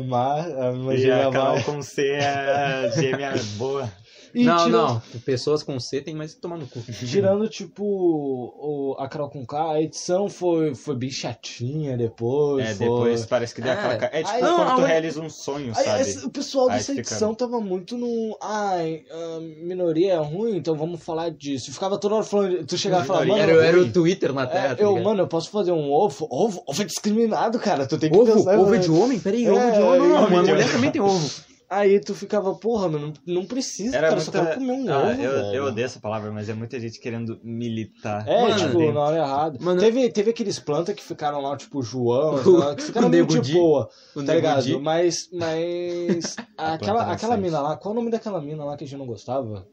E 0.96 1.10
a 1.10 1.30
Carol 1.30 1.56
má. 1.56 1.62
com 1.62 1.82
C 1.82 2.08
é 2.10 2.26
a 2.26 2.88
gêmea 2.88 3.32
boa. 3.56 3.90
E 4.34 4.44
não, 4.44 4.56
tirando, 4.64 4.72
não, 4.88 5.02
pessoas 5.24 5.62
com 5.62 5.78
C 5.78 6.00
tem 6.00 6.14
mais 6.14 6.34
que 6.34 6.40
tomar 6.40 6.56
no 6.58 6.66
cu. 6.66 6.80
Tirando, 7.06 7.48
tipo, 7.48 7.84
o, 7.84 8.96
a 8.98 9.08
Carol 9.08 9.28
com 9.30 9.46
K, 9.46 9.72
a 9.72 9.80
edição 9.82 10.28
foi, 10.28 10.74
foi 10.74 10.96
bem 10.96 11.10
chatinha 11.10 11.96
depois. 11.96 12.64
É, 12.66 12.74
foi... 12.74 12.78
depois 12.86 13.26
parece 13.26 13.54
que 13.54 13.60
deu 13.60 13.72
É. 13.72 13.74
aquela. 13.74 13.94
É 14.12 14.22
tipo 14.22 14.28
Aí- 14.34 14.40
quando 14.40 14.58
Não, 14.68 14.76
tu 14.76 14.82
a- 14.82 14.86
realiza 14.86 15.20
um 15.20 15.30
sonho, 15.30 15.72
Aí, 15.76 15.84
sabe? 15.84 16.00
esse- 16.02 16.26
o 16.26 16.30
pessoal 16.30 16.68
Aí 16.68 16.76
dessa 16.78 16.92
fica- 16.94 17.00
edição 17.08 17.34
tava 17.34 17.60
muito 17.60 17.96
no. 17.96 18.36
Ai, 18.42 19.02
a 19.10 19.40
minoria 19.62 20.14
é 20.14 20.16
ruim, 20.18 20.56
então 20.56 20.74
vamos 20.74 21.02
falar 21.02 21.30
disso. 21.30 21.72
Ficava 21.72 21.96
toda 21.98 22.16
hora 22.16 22.24
falando. 22.24 22.64
Tu 22.66 22.76
chegava 22.76 23.04
e 23.04 23.06
falava, 23.06 23.26
mano. 23.26 23.40
Era, 23.40 23.52
era 23.64 23.76
ruim. 23.78 23.88
o 23.88 23.92
Twitter 23.92 24.32
na 24.32 24.42
É, 24.42 24.46
Terra, 24.46 24.74
tá 24.76 24.82
eu, 24.82 25.00
mano, 25.02 25.20
eu 25.22 25.28
posso 25.28 25.50
fazer 25.50 25.72
um 25.72 25.92
ovo? 25.92 26.26
Ovo, 26.30 26.62
ovo 26.66 26.82
é 26.82 26.84
discriminado, 26.84 27.58
cara. 27.58 27.86
Tu 27.86 27.96
tem 27.98 28.10
que 28.10 28.16
Ovo? 28.18 28.32
pensar. 28.32 28.58
Ovo 28.58 28.70
né? 28.70 28.76
é 28.76 28.80
de 28.80 28.90
homem? 28.90 29.18
Peraí, 29.20 29.44
É, 29.46 29.52
ovo 29.52 29.72
de 29.72 29.80
homem? 29.82 30.08
Não, 30.08 30.42
de 30.42 30.50
mulher 30.50 30.72
também 30.72 30.90
tem 30.90 31.00
ovo. 31.00 31.30
Aí 31.68 31.98
tu 31.98 32.14
ficava, 32.14 32.54
porra, 32.54 32.88
mano, 32.88 33.12
não, 33.26 33.34
não 33.36 33.46
precisa, 33.46 33.96
Era 33.96 34.08
cara. 34.08 34.20
Eu 34.20 34.24
só 34.24 34.30
muita- 34.32 34.46
quero 34.46 34.60
comer 34.60 34.72
um 34.72 34.92
Ah, 34.92 34.98
ovo. 35.02 35.22
eu, 35.22 35.32
velho. 35.32 35.54
eu 35.54 35.64
odeio 35.64 35.84
essa 35.86 35.98
palavra, 35.98 36.30
mas 36.30 36.48
é 36.48 36.54
muita 36.54 36.78
gente 36.78 37.00
querendo 37.00 37.40
militar. 37.42 38.26
É, 38.28 38.42
Mano, 38.42 38.56
tipo, 38.56 38.92
na 38.92 39.00
hora 39.00 39.16
errada. 39.16 39.58
Mano- 39.60 39.80
Teve, 39.80 40.10
teve 40.10 40.30
aqueles 40.30 40.58
plantas 40.58 40.94
que 40.94 41.02
ficaram 41.02 41.40
lá, 41.40 41.56
tipo, 41.56 41.82
João, 41.82 42.34
lá, 42.70 42.74
que 42.74 42.82
ficaram 42.82 43.08
muito 43.08 43.40
de 43.40 43.52
boa, 43.54 43.88
O 44.14 44.22
tá 44.22 44.34
ligado? 44.34 44.62
Di. 44.62 44.76
Mas, 44.78 45.28
mas 45.32 46.36
aquela, 46.56 47.12
aquela 47.12 47.36
mina 47.36 47.60
lá, 47.60 47.76
qual 47.76 47.92
o 47.92 47.96
nome 47.96 48.10
daquela 48.10 48.40
mina 48.40 48.64
lá 48.64 48.76
que 48.76 48.84
a 48.84 48.86
gente 48.86 48.98
não 48.98 49.06
gostava? 49.06 49.66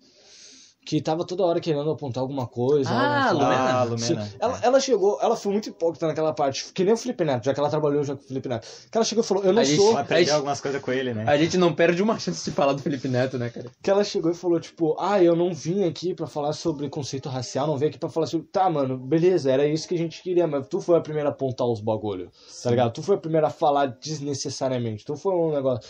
Que 0.83 0.99
tava 0.99 1.23
toda 1.23 1.43
hora 1.45 1.59
querendo 1.59 1.89
apontar 1.91 2.21
alguma 2.21 2.47
coisa. 2.47 2.89
Ah, 2.91 3.27
falava. 3.29 3.33
Lumena. 3.33 3.71
Ah, 3.71 3.83
Lumena. 3.83 4.25
Sim. 4.25 4.35
Ela, 4.39 4.59
ela 4.63 4.79
chegou, 4.79 5.19
ela 5.21 5.35
foi 5.35 5.51
muito 5.51 5.69
hipócrita 5.69 6.07
naquela 6.07 6.33
parte, 6.33 6.73
que 6.73 6.83
nem 6.83 6.93
o 6.93 6.97
Felipe 6.97 7.23
Neto, 7.23 7.45
já 7.45 7.53
que 7.53 7.59
ela 7.59 7.69
trabalhou 7.69 8.03
já 8.03 8.15
com 8.15 8.23
o 8.23 8.27
Felipe 8.27 8.49
Neto. 8.49 8.67
Que 8.91 8.97
ela 8.97 9.05
chegou 9.05 9.23
e 9.23 9.27
falou, 9.27 9.43
eu 9.43 9.53
não 9.53 9.61
A 9.61 9.63
gente- 9.63 9.77
sou. 9.77 9.95
Aprendeu 9.97 10.25
Aí- 10.33 10.37
algumas 10.37 10.59
coisas 10.59 10.81
com 10.81 10.91
ele, 10.91 11.13
né? 11.13 11.23
A 11.27 11.37
gente 11.37 11.57
não 11.57 11.71
perde 11.73 12.01
uma 12.01 12.17
chance 12.17 12.43
de 12.43 12.51
falar 12.51 12.73
do 12.73 12.81
Felipe 12.81 13.07
Neto, 13.07 13.37
né, 13.37 13.49
cara? 13.49 13.69
Que 13.81 13.91
ela 13.91 14.03
chegou 14.03 14.31
e 14.31 14.33
falou, 14.35 14.59
tipo, 14.59 14.95
ah, 14.99 15.21
eu 15.23 15.35
não 15.35 15.53
vim 15.53 15.83
aqui 15.83 16.13
pra 16.15 16.25
falar 16.27 16.53
sobre 16.53 16.89
conceito 16.89 17.29
racial, 17.29 17.67
não 17.67 17.77
vim 17.77 17.85
aqui 17.85 17.99
pra 17.99 18.09
falar 18.09 18.25
sobre. 18.25 18.47
Tá, 18.47 18.69
mano, 18.69 18.97
beleza, 18.97 19.51
era 19.51 19.65
isso 19.67 19.87
que 19.87 19.93
a 19.95 19.97
gente 19.99 20.21
queria, 20.23 20.47
mas 20.47 20.67
tu 20.67 20.81
foi 20.81 20.97
a 20.97 21.01
primeira 21.01 21.29
a 21.29 21.31
apontar 21.31 21.67
os 21.67 21.79
bagulho, 21.79 22.29
tá 22.63 22.69
ligado? 22.71 22.91
Tu 22.91 23.03
foi 23.03 23.15
a 23.15 23.19
primeira 23.19 23.47
a 23.47 23.51
falar 23.51 23.85
desnecessariamente. 23.85 25.05
Tu 25.05 25.15
foi 25.15 25.33
um 25.33 25.51
negócio. 25.51 25.81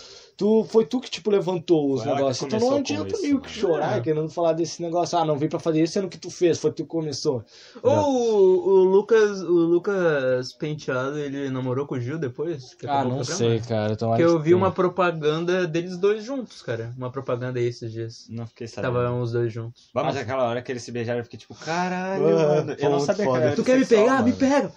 Tu, 0.41 0.63
foi 0.63 0.85
tu 0.85 0.99
que, 0.99 1.07
tipo, 1.11 1.29
levantou 1.29 1.93
os 1.93 2.01
que 2.01 2.07
negócios. 2.07 2.41
Então 2.51 2.59
não 2.59 2.77
adianta 2.77 3.15
meio 3.21 3.35
né? 3.35 3.41
que 3.43 3.49
chorar 3.51 3.97
É. 3.97 4.01
querendo 4.01 4.27
falar 4.27 4.53
desse 4.53 4.81
negócio. 4.81 5.15
Ah, 5.15 5.23
não 5.23 5.37
vim 5.37 5.47
pra 5.47 5.59
fazer 5.59 5.83
isso, 5.83 5.93
sendo 5.93 6.09
que 6.09 6.17
tu 6.17 6.31
fez, 6.31 6.57
foi 6.57 6.71
tu 6.71 6.77
que 6.81 6.89
começou. 6.89 7.43
Ou 7.83 7.93
o, 8.11 8.69
o 8.69 8.83
Lucas, 8.85 9.39
o 9.43 9.51
Lucas 9.51 10.51
Penteado, 10.53 11.19
ele 11.19 11.47
namorou 11.51 11.85
com 11.85 11.93
o 11.93 11.99
Gil 11.99 12.17
depois? 12.17 12.73
que 12.73 12.87
Ah, 12.87 13.03
o 13.03 13.09
não 13.09 13.23
sei, 13.23 13.59
cara. 13.59 13.93
Então 13.93 14.09
Porque 14.09 14.23
eu 14.23 14.39
vi 14.39 14.55
uma 14.55 14.71
propaganda 14.71 15.67
deles 15.67 15.95
dois 15.95 16.23
juntos, 16.23 16.63
cara. 16.63 16.91
Uma 16.97 17.11
propaganda 17.11 17.59
aí 17.59 17.67
esses 17.67 17.91
dias. 17.91 18.25
Não 18.27 18.47
fiquei 18.47 18.65
sabendo. 18.67 18.93
Tava 18.95 19.11
os 19.13 19.31
dois 19.33 19.53
juntos. 19.53 19.91
Vamos 19.93 20.15
aquela 20.15 20.43
hora 20.45 20.61
que 20.63 20.71
eles 20.71 20.81
se 20.81 20.91
beijaram, 20.91 21.19
eu 21.19 21.23
fiquei 21.23 21.37
tipo, 21.37 21.53
caralho, 21.53 22.27
Ah, 22.39 22.47
mano. 22.55 22.75
pô, 22.75 22.83
Eu 22.83 22.89
não 22.89 22.99
sabia 22.99 23.25
que 23.25 23.31
foda. 23.31 23.43
era 23.45 23.55
Tu 23.55 23.63
quer 23.63 23.77
me 23.77 23.85
pegar? 23.85 24.23
Me 24.23 24.31
mano. 24.31 24.35
pega! 24.37 24.71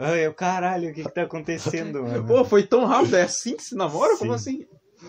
Ai, 0.00 0.26
eu, 0.26 0.34
caralho, 0.34 0.90
o 0.90 0.92
que 0.92 1.04
que 1.04 1.14
tá 1.14 1.22
acontecendo, 1.22 2.02
mano? 2.02 2.26
Pô, 2.26 2.44
foi 2.44 2.64
tão 2.64 2.84
rápido, 2.86 3.14
é 3.14 3.22
assim 3.22 3.54
que 3.56 3.62
se 3.62 3.76
namora? 3.76 4.16
Como 4.16 4.36
Sim. 4.36 4.50
assim? 4.56 4.66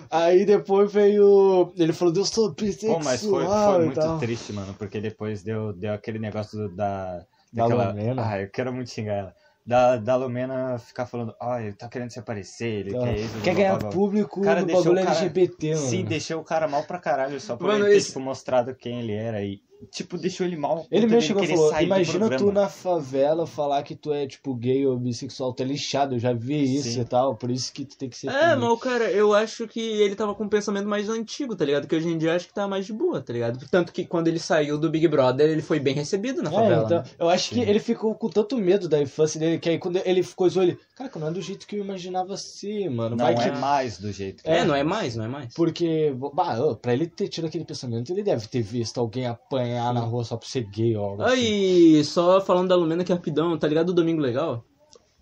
Aí 0.09 0.45
depois 0.45 0.91
veio. 0.91 1.71
Ele 1.77 1.93
falou, 1.93 2.13
eu 2.15 2.25
sou 2.25 2.53
bissexual 2.53 2.99
Pô, 2.99 3.03
mas 3.03 3.23
foi, 3.23 3.45
foi 3.45 3.85
muito 3.85 4.19
triste, 4.19 4.53
mano, 4.53 4.73
porque 4.77 4.99
depois 4.99 5.43
deu, 5.43 5.73
deu 5.73 5.93
aquele 5.93 6.19
negócio 6.19 6.57
do- 6.57 6.75
da. 6.75 7.25
Da 7.53 7.63
daquela... 7.63 7.89
Lumena. 7.89 8.29
Ah, 8.29 8.41
eu 8.41 8.49
quero 8.51 8.73
muito 8.73 8.89
xingar 8.91 9.13
ela. 9.13 9.33
Da, 9.65 9.97
da 9.97 10.15
Lumena 10.15 10.77
ficar 10.77 11.05
falando, 11.05 11.33
ah, 11.41 11.61
ele 11.61 11.73
tá 11.73 11.87
querendo 11.89 12.09
se 12.11 12.19
aparecer, 12.19 12.85
ele 12.85 12.91
Tá. 12.93 12.99
quer 12.99 13.15
isso. 13.19 13.41
Quer 13.41 13.55
ganhar 13.55 13.69
blá, 13.71 13.79
blá. 13.79 13.89
público 13.89 14.41
Cara, 14.41 14.61
no 14.61 14.65
deixou 14.67 14.83
bagulho 14.83 15.03
cara- 15.05 15.17
LGBT, 15.17 15.75
mano. 15.75 15.87
Sim, 15.87 16.03
deixou 16.05 16.39
o 16.41 16.43
cara 16.43 16.67
mal 16.67 16.83
pra 16.83 16.99
caralho, 16.99 17.39
só 17.39 17.55
por 17.57 17.67
Mano, 17.67 17.85
ele 17.85 17.91
ter, 17.91 17.97
esse- 17.97 18.07
tipo, 18.07 18.19
mostrado 18.19 18.75
quem 18.75 18.99
ele 18.99 19.13
era 19.13 19.41
e, 19.43 19.59
tipo, 19.91 20.17
deixou 20.17 20.45
ele 20.45 20.55
mal. 20.55 20.85
Ele 20.91 21.05
mesmo 21.07 21.21
chegou 21.21 21.43
e 21.43 21.47
falou, 21.47 21.79
imagina 21.81 22.25
tu 22.25 22.29
programa." 22.29 22.61
na 22.61 22.69
favela 22.69 23.45
falar 23.47 23.83
que 23.83 23.95
tu 23.95 24.13
é, 24.13 24.25
tipo, 24.27 24.53
gay 24.55 24.85
ou 24.85 24.97
bissexual, 24.97 25.53
tu 25.53 25.63
é 25.63 25.65
lixado, 25.65 26.15
eu 26.15 26.19
já 26.19 26.33
vi 26.33 26.75
isso 26.75 26.89
Sim. 26.91 27.01
e 27.01 27.05
tal, 27.05 27.35
por 27.35 27.51
isso 27.51 27.71
que 27.73 27.85
tu 27.85 27.97
tem 27.97 28.09
que 28.09 28.17
ser 28.17 28.27
É, 28.29 28.31
feliz. 28.49 28.57
mas, 28.57 28.79
cara, 28.79 29.11
eu 29.11 29.33
acho 29.33 29.67
que 29.67 29.79
ele 29.79 30.15
tava 30.15 30.33
com 30.35 30.43
um 30.45 30.49
pensamento 30.49 30.87
mais 30.87 31.09
antigo, 31.09 31.55
tá 31.55 31.65
ligado? 31.65 31.87
Que 31.87 31.95
hoje 31.95 32.07
em 32.07 32.17
dia 32.17 32.29
eu 32.29 32.35
acho 32.35 32.47
que 32.47 32.53
tá 32.53 32.67
mais 32.67 32.85
de 32.85 32.93
boa, 32.93 33.21
tá 33.21 33.33
ligado? 33.33 33.65
Tanto 33.69 33.91
que 33.93 34.05
quando 34.05 34.27
ele 34.27 34.39
saiu 34.39 34.77
do 34.77 34.89
Big 34.89 35.07
Brother, 35.07 35.49
ele 35.49 35.61
foi 35.61 35.79
bem 35.79 35.93
recebido 35.93 36.41
na 36.41 36.49
É, 36.49 36.53
favela. 36.53 36.83
então, 36.85 36.97
né? 36.99 37.03
eu 37.19 37.29
acho 37.29 37.49
que 37.49 37.55
Sim. 37.55 37.61
ele 37.61 37.79
ficou 37.79 38.15
com 38.15 38.29
tanto 38.29 38.57
medo 38.57 38.87
da 38.89 39.01
infância 39.01 39.39
dele, 39.39 39.59
que 39.59 39.69
aí 39.69 39.77
quando 39.77 39.99
ele 40.05 40.23
coisou 40.35 40.63
ele, 40.63 40.77
cara, 40.95 41.11
não 41.17 41.27
é 41.27 41.31
do 41.31 41.41
jeito 41.41 41.65
que 41.67 41.75
eu 41.75 41.83
imaginava 41.83 42.35
ser, 42.37 42.89
mano. 42.89 43.15
Não 43.15 43.25
Vai 43.25 43.33
é 43.33 43.37
que... 43.51 43.57
mais 43.59 43.97
do 43.97 44.11
jeito 44.11 44.43
que 44.43 44.49
É, 44.49 44.63
não 44.63 44.75
é 44.75 44.83
mais, 44.83 45.15
não 45.15 45.25
é 45.25 45.27
mais. 45.27 45.53
Porque, 45.53 46.13
bah, 46.33 46.75
pra 46.81 46.93
ele 46.93 47.07
ter 47.07 47.27
tido 47.27 47.47
aquele 47.47 47.65
pensamento, 47.65 48.11
ele 48.11 48.23
deve 48.23 48.47
ter 48.47 48.61
visto 48.61 48.99
alguém 48.99 49.25
apanhar 49.25 49.66
na 49.93 50.01
rua 50.01 50.23
só 50.23 50.37
por 50.37 50.47
ser 50.47 50.63
gay 50.63 50.95
ou 50.95 51.05
algo 51.05 51.23
assim. 51.23 51.35
Aí, 51.35 52.03
só 52.03 52.41
falando 52.41 52.69
da 52.69 52.75
Lumena 52.75 53.03
que 53.03 53.11
é 53.11 53.15
rapidão, 53.15 53.57
tá 53.57 53.67
ligado 53.67 53.89
o 53.89 53.93
Domingo 53.93 54.21
Legal? 54.21 54.65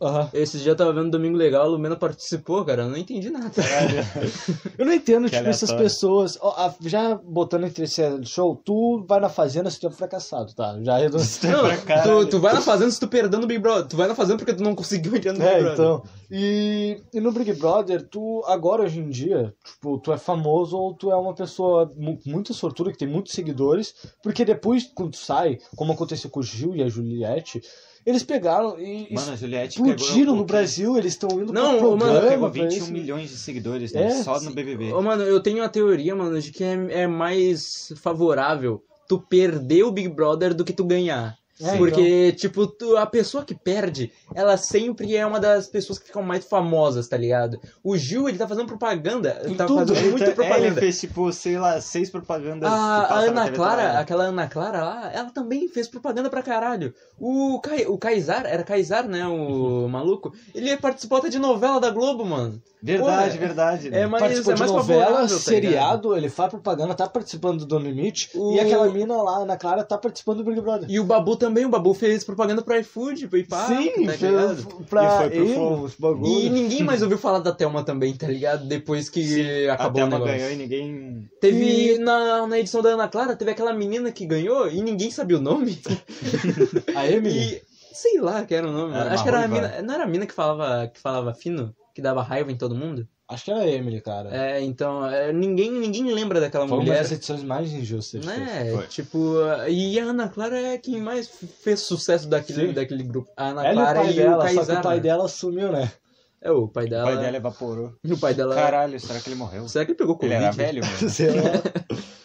Aham. 0.02 0.30
Esses 0.34 0.62
dias 0.62 0.74
eu 0.74 0.76
tava 0.76 0.92
vendo 0.92 1.10
Domingo 1.12 1.38
Legal, 1.38 1.64
a 1.64 1.68
Lumena 1.68 1.96
participou, 1.96 2.66
cara, 2.66 2.84
eu 2.84 2.90
não 2.90 2.98
entendi 2.98 3.30
nada. 3.30 3.50
Eu 4.78 4.86
não 4.86 4.94
entendo, 4.94 5.30
tipo, 5.30 5.48
essas 5.48 5.72
pessoas. 5.72 6.38
ó, 6.42 6.70
já 6.82 7.16
botando 7.16 7.64
entre 7.66 7.86
esse 7.86 8.02
show, 8.26 8.56
tu 8.64 9.06
vai 9.08 9.22
na 9.22 9.30
fazenda 9.30 9.70
se 9.72 9.80
tu 9.80 9.88
é 9.88 9.92
fracassado, 9.92 10.54
tá? 10.54 10.78
Já 10.84 10.98
reduziu. 10.98 11.50
Não, 11.50 11.60
pra 11.64 11.78
caralho. 11.78 12.26
tu, 12.26 12.32
tu 12.32 12.40
vai 12.42 12.54
na 12.54 12.62
fazenda 12.62 12.92
se 12.92 13.00
tu 13.00 13.08
perdendo 13.08 13.42
no 13.42 13.48
Big 13.48 13.60
Brother. 13.60 13.88
Tu 13.88 13.96
vai 13.96 14.08
na 14.08 14.16
fazenda 14.16 14.38
porque 14.38 14.54
tu 14.54 14.64
não 14.64 14.76
conseguiu 14.76 15.16
entrar 15.16 15.32
no 15.32 15.40
Big 15.40 15.50
É, 15.50 15.60
Brother. 15.62 15.74
então. 15.74 16.04
E, 16.30 17.02
e 17.14 17.22
no 17.22 17.32
Big 17.32 17.54
Brother, 17.54 18.06
tu, 18.06 18.44
agora 18.48 18.84
hoje 18.84 19.00
em 19.00 19.10
dia, 19.10 19.54
tipo, 19.64 19.98
tu 20.00 20.12
é 20.12 20.18
famoso 20.18 20.78
ou 20.78 20.94
tu 20.94 21.10
é 21.10 21.16
uma 21.16 21.34
pessoa 21.34 21.90
mu- 21.96 22.20
muito 22.26 22.54
sortuda, 22.54 22.92
que 22.92 22.98
tem 22.98 23.08
muitos 23.08 23.32
seguidores, 23.32 23.94
porque 24.22 24.44
depois, 24.44 24.84
quando 24.94 25.12
tu 25.12 25.18
sai, 25.18 25.58
como 25.78 25.94
aconteceu 25.94 26.30
com 26.30 26.42
o 26.42 26.44
Gil 26.44 26.76
e 26.76 26.84
a 26.84 26.90
Juliette, 26.90 27.62
eles 28.06 28.24
pegaram 28.24 28.80
e 28.80 29.12
Mano, 29.12 29.32
a 29.32 29.36
Juliette 29.36 29.78
explodiram 29.82 30.20
pegou 30.20 30.36
no 30.36 30.46
Brasil, 30.46 30.98
eles 30.98 31.14
estão 31.14 31.30
indo 31.42 31.52
Não, 31.52 31.78
pro 31.78 31.88
ô, 31.92 31.98
mano, 31.98 32.12
programa 32.12 32.30
pegou 32.30 32.52
pra 32.52 32.64
21 32.64 32.78
isso. 32.78 32.94
milhões 32.94 33.30
de 33.30 33.38
seguidores, 33.38 33.92
né? 33.94 34.06
É, 34.06 34.12
só 34.24 34.40
no 34.40 34.52
BBB. 34.52 34.94
Ô, 34.94 35.02
mano, 35.02 35.24
eu 35.24 35.42
tenho 35.42 35.58
uma 35.58 35.70
teoria, 35.70 36.16
mano, 36.16 36.40
de 36.40 36.52
que 36.52 36.64
é, 36.64 36.74
é 37.02 37.08
mais 37.08 37.92
favorável 37.98 38.84
tu 39.08 39.20
perder 39.20 39.84
o 39.84 39.92
Big 39.92 40.10
Brother 40.10 40.54
do 40.54 40.64
que 40.64 40.74
tu 40.74 40.84
ganhar. 40.84 41.36
É, 41.62 41.78
Porque, 41.78 42.34
tipo, 42.34 42.68
tu- 42.68 42.98
a 42.98 43.06
pessoa 43.06 43.46
que 43.46 43.56
perde, 43.56 44.12
ela 44.34 44.58
sempre 44.58 45.16
é 45.16 45.26
uma 45.26 45.40
das 45.40 45.68
pessoas 45.68 45.98
que 45.98 46.08
ficam 46.08 46.22
mais 46.22 46.44
famosas, 46.44 47.08
tá 47.08 47.16
ligado? 47.16 47.60
O 47.82 47.96
Gil, 47.98 48.28
ele 48.28 48.38
tá 48.38 48.46
fazendo 48.46 48.68
propaganda, 48.68 49.42
Em 49.48 49.56
tá 49.56 49.66
tudo. 49.66 49.80
fazendo 49.88 49.98
Ele 50.00 50.10
muita 50.12 50.26
é, 50.26 50.28
ele 50.28 50.36
propaganda. 50.36 50.80
fez, 50.82 51.00
tipo, 51.00 51.32
sei 51.32 51.58
lá, 51.58 51.80
seis 51.80 52.10
propagandas. 52.10 52.70
A, 52.70 52.76
a 53.06 53.20
Ana 53.20 53.50
Clara, 53.52 54.00
aquela 54.00 54.26
Ana 54.26 54.48
Clara 54.50 54.84
lá, 54.84 55.12
ela 55.14 55.30
também 55.30 55.70
fez 55.70 55.88
propaganda 55.88 56.30
pra 56.30 56.44
caralho. 56.44 56.94
O, 57.18 57.58
Kai, 57.62 57.86
o 57.86 57.98
Kaysar, 57.98 58.46
era 58.46 58.64
Kaysar, 58.64 59.08
né, 59.08 59.26
o 59.26 59.88
maluco? 59.88 60.34
Ele 60.54 60.76
participou 60.76 61.20
até 61.20 61.30
de 61.30 61.40
novela 61.40 61.80
da 61.80 61.90
Globo, 61.90 62.26
mano. 62.26 62.62
Verdade, 62.84 63.38
Pô, 63.40 63.40
verdade. 63.46 63.88
é 63.88 63.92
né? 63.92 64.06
mais- 64.08 64.22
Participou 64.22 64.54
de 64.54 64.60
mais 64.60 64.72
novela, 64.72 65.22
tá 65.22 65.28
seriado, 65.30 66.16
ele 66.16 66.30
faz 66.30 66.52
propaganda, 66.52 66.94
tá 66.94 67.08
participando 67.10 67.66
do 67.66 67.80
No 67.80 67.86
Limite, 67.86 68.30
O- 68.36 68.54
e 68.54 68.60
aquela 68.60 68.88
mina 68.90 69.16
lá, 69.24 69.38
Ana 69.38 69.58
Clara, 69.58 69.84
tá 69.84 69.98
participando 69.98 70.44
do 70.44 70.44
Big 70.44 70.62
Brother. 70.62 70.88
E 70.92 71.00
o 71.00 71.04
Babu 71.04 71.36
também, 71.46 71.66
o 71.66 71.70
Babu 71.70 71.94
fez 71.94 72.24
propaganda 72.24 72.62
pro 72.62 72.76
iFood, 72.80 73.28
pro 73.28 73.38
Ipá, 73.38 73.68
Sim, 73.68 74.06
tá 74.06 74.14
fez 74.14 74.66
pra 74.90 75.04
E 75.04 75.18
foi 75.18 75.30
pro 75.30 75.48
Flow. 75.48 75.84
os. 75.84 75.98
E 76.30 76.50
ninguém 76.50 76.84
mais 76.84 77.02
ouviu 77.02 77.18
falar 77.18 77.40
da 77.40 77.52
Thelma 77.52 77.84
também, 77.84 78.14
tá 78.16 78.28
ligado? 78.28 78.66
Depois 78.68 79.10
que 79.10 79.24
Sim, 79.24 79.68
acabou 79.68 80.02
a 80.02 80.06
o 80.06 80.10
Thelma 80.10 80.26
negócio. 80.26 80.36
ganhou 80.38 80.52
e 80.52 80.56
ninguém. 80.56 81.30
Teve 81.40 81.98
na, 82.00 82.48
na 82.48 82.60
edição 82.60 82.82
da 82.82 82.90
Ana 82.90 83.08
Clara, 83.08 83.36
teve 83.36 83.52
aquela 83.52 83.74
menina 83.74 84.12
que 84.12 84.26
ganhou 84.26 84.70
e 84.70 84.82
ninguém 84.82 85.12
sabia 85.12 85.38
o 85.38 85.42
nome. 85.42 85.80
A 86.96 87.08
Emily? 87.10 87.40
E 87.56 87.62
sei 87.94 88.20
lá 88.20 88.44
que 88.46 88.54
era 88.56 88.68
o 88.68 88.72
nome. 88.72 88.96
Era 88.96 89.14
Acho 89.14 89.24
que 89.24 89.30
era 89.30 89.44
a 89.44 89.48
mina. 89.48 89.82
Não 89.82 89.94
era 89.94 90.04
a 90.04 90.08
mina 90.08 90.26
que 90.26 90.34
falava, 90.34 90.88
que 90.88 91.00
falava 91.00 91.34
fino, 91.34 91.76
que 91.94 92.02
dava 92.02 92.22
raiva 92.22 92.52
em 92.52 92.58
todo 92.58 92.76
mundo? 92.76 93.08
Acho 93.28 93.46
que 93.46 93.52
era 93.52 93.62
a 93.62 93.68
Emily, 93.68 94.02
cara. 94.02 94.30
É, 94.36 94.62
então, 94.62 95.04
é, 95.06 95.34
ninguém, 95.34 95.72
ninguém 95.72 96.14
lembra 96.14 96.40
daquela 96.40 96.68
Foi 96.68 96.78
uma 96.78 96.84
mulher. 96.84 97.00
das 97.02 97.12
edições 97.12 97.44
mais 97.44 97.72
injustas. 97.74 98.24
Né? 98.24 98.72
Foi. 98.72 98.86
Tipo, 98.88 99.36
e 99.68 100.00
a 100.00 100.04
Ana 100.04 100.30
Clara 100.30 100.60
é 100.60 100.78
quem 100.78 101.02
mais 101.02 101.28
fez 101.64 101.80
sucesso 101.80 102.28
daquele, 102.30 102.68
Sim. 102.68 102.74
daquele 102.74 103.04
grupo. 103.04 103.32
A 103.36 103.48
Ana 103.48 103.66
Ela 103.66 103.70
e 103.70 103.74
o 103.74 103.76
Clara 103.78 104.00
pai 104.02 104.10
e, 104.12 104.14
dela, 104.16 104.38
o 104.38 104.42
só 104.54 104.66
que 104.66 104.72
o 104.74 104.82
pai 104.82 104.96
né? 104.98 105.02
dela 105.02 105.28
sumiu, 105.28 105.72
né? 105.72 105.92
É, 106.40 106.52
o 106.52 106.68
pai 106.68 106.86
O 106.86 106.90
dela. 106.90 107.06
pai 107.06 107.18
dela 107.18 107.38
evaporou. 107.38 107.94
E 108.04 108.14
o 108.14 108.18
pai 108.20 108.36
dela. 108.36 108.54
Caralho, 108.54 109.00
será 109.00 109.20
que 109.20 109.28
ele 109.30 109.36
morreu? 109.36 109.68
Será 109.68 109.84
que 109.86 109.92
ele 109.92 109.98
pegou 109.98 110.14
Ele 110.22 110.36
Covid? 110.36 110.44
era 110.44 110.52
velho, 110.52 110.84
mano? 110.86 111.10
Sei 111.10 111.30
lá. 111.32 111.52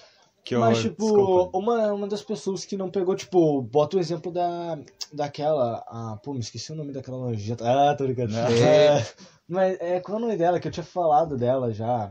Que. 0.42 0.56
Mas, 0.56 0.80
tipo, 0.80 1.04
Desculpa. 1.04 1.56
uma, 1.58 1.92
uma 1.92 2.08
das 2.08 2.22
pessoas 2.22 2.64
que 2.64 2.76
não 2.76 2.90
pegou, 2.90 3.14
tipo, 3.14 3.62
bota 3.62 3.96
o 3.96 4.00
exemplo 4.00 4.32
da, 4.32 4.78
daquela. 5.12 5.84
Ah, 5.86 6.18
pô, 6.24 6.32
me 6.32 6.40
esqueci 6.40 6.72
o 6.72 6.74
nome 6.74 6.92
daquela 6.92 7.18
nojenta. 7.18 7.62
Ah, 7.64 7.94
tô 7.94 8.04
brincando. 8.04 8.32
Não. 8.32 8.40
É, 8.50 9.06
mas 9.50 9.76
é 9.80 10.00
qual 10.00 10.16
é 10.16 10.18
o 10.18 10.22
nome 10.22 10.36
dela? 10.36 10.58
Que 10.60 10.68
eu 10.68 10.72
tinha 10.72 10.84
falado 10.84 11.36
dela 11.36 11.72
já. 11.72 12.10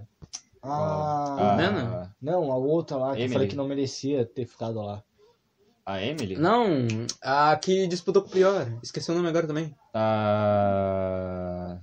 Ah, 0.61 1.35
Ah, 1.39 1.51
Lumena? 1.51 2.15
não, 2.21 2.51
a 2.51 2.55
outra 2.57 2.97
lá, 2.97 3.07
que 3.11 3.19
eu 3.19 3.21
Emily. 3.21 3.33
falei 3.33 3.47
que 3.47 3.55
não 3.55 3.67
merecia 3.67 4.25
ter 4.25 4.45
ficado 4.45 4.81
lá. 4.81 5.01
A 5.85 6.03
Emily? 6.03 6.35
Não, 6.37 6.65
a 7.23 7.55
que 7.55 7.87
disputou 7.87 8.21
com 8.21 8.27
o 8.27 8.31
Prior. 8.31 8.67
Esqueci 8.83 9.09
o 9.09 9.15
nome 9.15 9.29
agora 9.29 9.47
também. 9.47 9.73
A. 9.93 11.77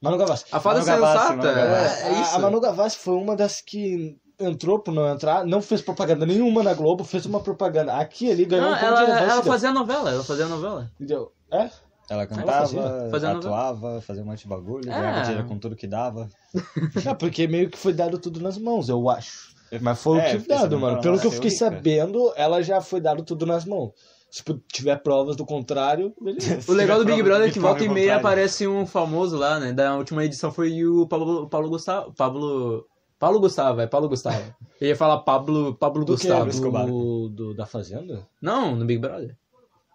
Manu 0.00 0.16
Gavassi. 0.16 0.44
A 0.52 0.60
fada 0.60 0.80
Manu 0.80 0.86
Gavassi, 1.00 1.18
sensata. 1.28 1.36
Manu 1.36 1.54
Gavassi. 1.54 2.02
É, 2.02 2.06
a, 2.06 2.20
isso. 2.22 2.36
a 2.36 2.38
Manu 2.38 2.60
Gavassi 2.60 2.98
foi 2.98 3.14
uma 3.14 3.34
das 3.34 3.60
que 3.60 4.16
entrou 4.38 4.78
por 4.78 4.94
não 4.94 5.08
entrar, 5.12 5.44
não 5.44 5.60
fez 5.60 5.82
propaganda 5.82 6.24
nenhuma 6.24 6.62
na 6.62 6.72
Globo, 6.72 7.02
fez 7.02 7.26
uma 7.26 7.40
propaganda 7.40 7.94
aqui 7.96 8.30
ali, 8.30 8.44
ganhou 8.44 8.66
Não, 8.70 8.76
um 8.76 8.78
pouco 8.78 8.94
ela, 8.94 9.04
de 9.04 9.10
ela 9.30 9.42
fazia 9.42 9.72
novela, 9.72 10.10
ela 10.10 10.22
fazia 10.22 10.46
novela. 10.46 10.88
Deu. 11.00 11.32
É? 11.50 11.68
Ela 12.10 12.26
cantava, 12.26 13.10
atuava, 13.36 14.00
fazia 14.00 14.22
um 14.22 14.26
monte 14.26 14.40
de 14.42 14.48
bagulho, 14.48 14.84
ganhava 14.84 15.18
É. 15.18 15.22
dinheiro 15.22 15.46
com 15.46 15.58
tudo 15.58 15.76
que 15.76 15.86
dava. 15.86 16.28
É, 17.06 17.14
porque 17.14 17.46
meio 17.46 17.68
que 17.68 17.76
foi 17.78 17.92
dado 17.92 18.18
tudo 18.18 18.40
nas 18.40 18.56
mãos, 18.56 18.88
eu 18.88 19.08
acho. 19.10 19.54
Mas 19.82 20.02
foi 20.02 20.18
É, 20.18 20.34
o 20.36 20.40
que 20.40 20.48
dado, 20.48 20.78
mano. 20.78 20.96
que 20.96 21.02
Pelo 21.02 21.18
que 21.18 21.26
eu 21.26 21.30
nasceu 21.30 21.30
fiquei 21.32 21.50
rica. 21.50 21.64
sabendo, 21.66 22.32
ela 22.36 22.62
já 22.62 22.80
foi 22.80 23.00
dado 23.00 23.22
tudo 23.22 23.44
nas 23.44 23.64
mãos. 23.66 23.90
Se 24.30 24.38
tipo, 24.42 24.58
tiver 24.72 24.96
provas 25.02 25.36
do 25.36 25.44
contrário, 25.44 26.14
beleza. 26.20 26.60
O 26.72 26.74
legal 26.74 26.98
do 26.98 27.04
Big 27.04 27.22
Brother 27.22 27.44
é 27.44 27.48
que 27.48 27.54
que 27.54 27.60
volta 27.60 27.84
e 27.84 27.88
meia 27.88 28.16
aparece 28.16 28.66
um 28.66 28.86
famoso 28.86 29.36
lá, 29.36 29.58
né? 29.60 29.72
Da 29.74 29.94
última 29.96 30.24
edição 30.24 30.50
foi 30.50 30.84
o 30.84 31.06
Pablo, 31.06 31.48
Pablo 31.48 31.68
Gustavo. 31.68 32.12
Pablo. 32.14 32.86
Paulo 33.18 33.40
Gustavo, 33.40 33.80
é 33.80 33.86
Paulo 33.86 34.08
Gustavo. 34.08 34.54
Eu 34.80 34.88
ia 34.88 34.96
falar 34.96 35.18
Pablo, 35.18 35.74
Pablo 35.74 36.04
Do 36.04 36.16
que? 36.16 36.28
Gustavo. 36.28 36.48
Escobar. 36.48 36.86
Do, 36.86 37.28
do- 37.28 37.54
da 37.54 37.66
Fazenda? 37.66 38.26
Não, 38.40 38.76
no 38.76 38.84
Big 38.86 39.00
Brother. 39.00 39.36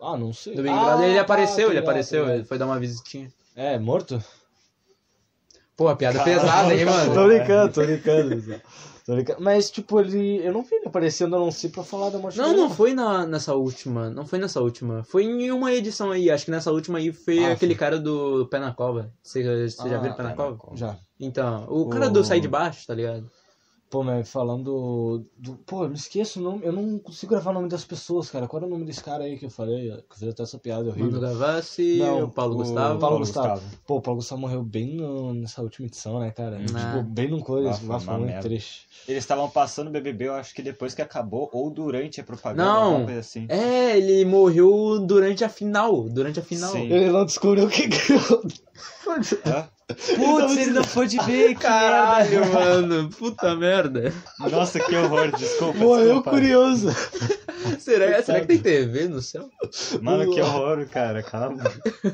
Ah, 0.04 0.18
não 0.18 0.34
sei. 0.34 0.56
Big 0.56 0.70
Ah, 0.70 0.86
Brother 0.86 1.06
ele 1.06 1.16
tá, 1.16 1.22
apareceu, 1.22 1.56
tô 1.56 1.62
ele 1.62 1.70
ligado, 1.70 1.84
apareceu, 1.84 2.20
tô 2.20 2.24
ligado. 2.26 2.38
ele 2.40 2.46
foi 2.48 2.58
dar 2.58 2.66
uma 2.66 2.80
visitinha. 2.80 3.32
É, 3.56 3.80
morto? 3.80 4.22
Pô, 5.76 5.88
a 5.88 5.96
piada 5.96 6.24
pesada, 6.24 6.74
hein, 6.74 6.86
Tô 6.86 6.92
mano? 6.92 7.28
brincando, 7.28 7.74
tô 7.74 7.82
brincando. 7.84 8.62
Tô 9.06 9.16
brincando. 9.16 9.42
Mas, 9.42 9.72
tipo, 9.72 10.00
ele. 10.00 10.38
Eu 10.46 10.54
não 10.54 10.62
vi 10.64 10.76
ele 10.76 10.88
aparecendo, 10.88 11.36
eu 11.36 11.40
não 11.40 11.52
sei, 11.52 11.70
pra 11.70 11.84
falar 11.84 12.10
da 12.10 12.20
morte 12.20 12.38
Não, 12.38 12.50
dele, 12.50 12.58
não 12.62 12.70
foi 12.70 12.94
na, 12.94 13.26
nessa 13.26 13.54
última. 13.56 14.10
Não 14.10 14.26
foi 14.26 14.38
nessa 14.40 14.62
última. 14.62 15.04
Foi 15.04 15.24
em 15.24 15.52
uma 15.52 15.74
edição 15.74 16.12
aí. 16.12 16.30
Acho 16.30 16.46
que 16.46 16.52
nessa 16.52 16.72
última 16.72 17.00
aí 17.00 17.12
foi 17.12 17.44
Ah, 17.44 17.52
aquele 17.52 17.76
cara 17.76 18.00
do 18.00 18.48
Pé 18.48 18.60
na 18.60 18.72
Cova. 18.72 19.12
Você, 19.22 19.42
você 19.68 19.90
já 19.90 19.98
Ah, 19.98 20.00
viu 20.00 20.12
o 20.12 20.16
Pé 20.16 20.24
na? 20.24 20.34
Cova. 20.34 20.58
Já. 20.76 20.98
Então, 21.20 21.66
o 21.70 21.88
cara 21.90 22.08
O- 22.08 22.12
do 22.12 22.24
Sai 22.24 22.40
de 22.40 22.48
Baixo, 22.48 22.86
tá 22.86 22.94
ligado? 22.94 23.30
Pô, 23.94 24.02
mas 24.02 24.28
falando. 24.32 25.24
Do... 25.38 25.56
Pô, 25.68 25.84
eu 25.84 25.90
me 25.90 25.94
esqueço 25.94 26.40
o 26.40 26.44
nome. 26.44 26.62
Eu 26.66 26.74
não 26.74 26.98
consigo 26.98 27.30
gravar 27.30 27.52
o 27.52 27.54
nome 27.54 27.70
das 27.70 27.86
pessoas, 27.86 28.28
cara. 28.28 28.48
Qual 28.48 28.60
era 28.60 28.66
o 28.66 28.70
nome 28.72 28.86
desse 28.86 29.04
cara 29.04 29.24
aí 29.26 29.38
que 29.38 29.46
eu 29.46 29.52
falei? 29.52 29.84
Que 29.92 30.16
eu 30.16 30.18
fiz 30.18 30.28
até 30.30 30.42
essa 30.42 30.58
piada 30.58 30.90
horrível. 30.90 31.12
Mano 31.12 31.22
Gavassi, 31.22 31.98
Não, 32.00 32.24
o 32.24 32.28
Paulo 32.32 32.56
o 32.56 32.58
Gustavo. 32.58 33.00
Paulo 33.00 33.20
Gustavo. 33.20 33.62
Pô, 33.86 33.98
o 33.98 34.02
Paulo 34.02 34.18
Gustavo 34.20 34.42
morreu 34.42 34.64
bem 34.64 34.96
no- 34.96 35.36
nessa 35.36 35.62
última 35.62 35.86
edição, 35.86 36.20
né, 36.20 36.32
cara? 36.32 36.58
Hum. 36.58 36.66
Tipo, 36.66 36.80
Ah. 36.80 37.06
bem 37.08 37.30
no 37.30 37.40
coisa. 37.44 37.70
Ah, 37.70 37.74
foi 37.76 37.88
Nossa, 37.88 38.06
foi 38.08 38.18
muito 38.18 38.40
triste. 38.42 38.88
Eles 39.08 39.24
estavam 39.24 39.48
passando 39.48 39.90
o 39.90 39.92
BBB, 39.92 40.26
eu 40.28 40.34
acho 40.34 40.56
que 40.56 40.64
depois 40.64 40.96
que 40.96 41.02
acabou, 41.04 41.48
ou 41.54 41.70
durante 41.70 42.20
a 42.20 42.24
propaganda, 42.24 42.64
Não. 42.64 43.06
coisa 43.06 43.20
assim. 43.20 43.46
É, 43.48 43.96
ele 43.96 44.26
morreu 44.26 45.06
durante 45.06 45.44
a 45.44 45.50
final. 45.50 46.10
Durante 46.10 46.40
a 46.40 46.44
final. 46.44 46.72
Sim. 46.72 46.92
Ele 46.92 47.12
não 47.12 47.26
descobriu 47.26 47.70
quem 47.70 47.90
ganhou. 47.90 48.42
Hã? 49.46 49.70
Putz, 49.88 50.58
ele 50.58 50.72
não 50.72 50.84
pôde 50.84 51.18
ver, 51.26 51.50
que 51.50 51.62
Caralho, 51.62 52.40
merda. 52.40 52.54
mano. 52.60 53.10
Puta 53.10 53.56
merda. 53.56 54.14
Nossa, 54.52 54.80
que 54.80 54.96
horror, 54.96 55.32
desculpa. 55.38 55.78
Morreu 55.78 56.06
desculpa. 56.06 56.30
curioso. 56.32 56.90
Será, 57.80 58.22
será 58.24 58.42
que 58.42 58.48
tem 58.48 58.60
TV 58.60 59.08
no 59.08 59.22
céu? 59.22 59.50
Mano, 60.02 60.32
que 60.34 60.42
horror, 60.42 60.86
cara, 60.88 61.22
calma. 61.24 61.64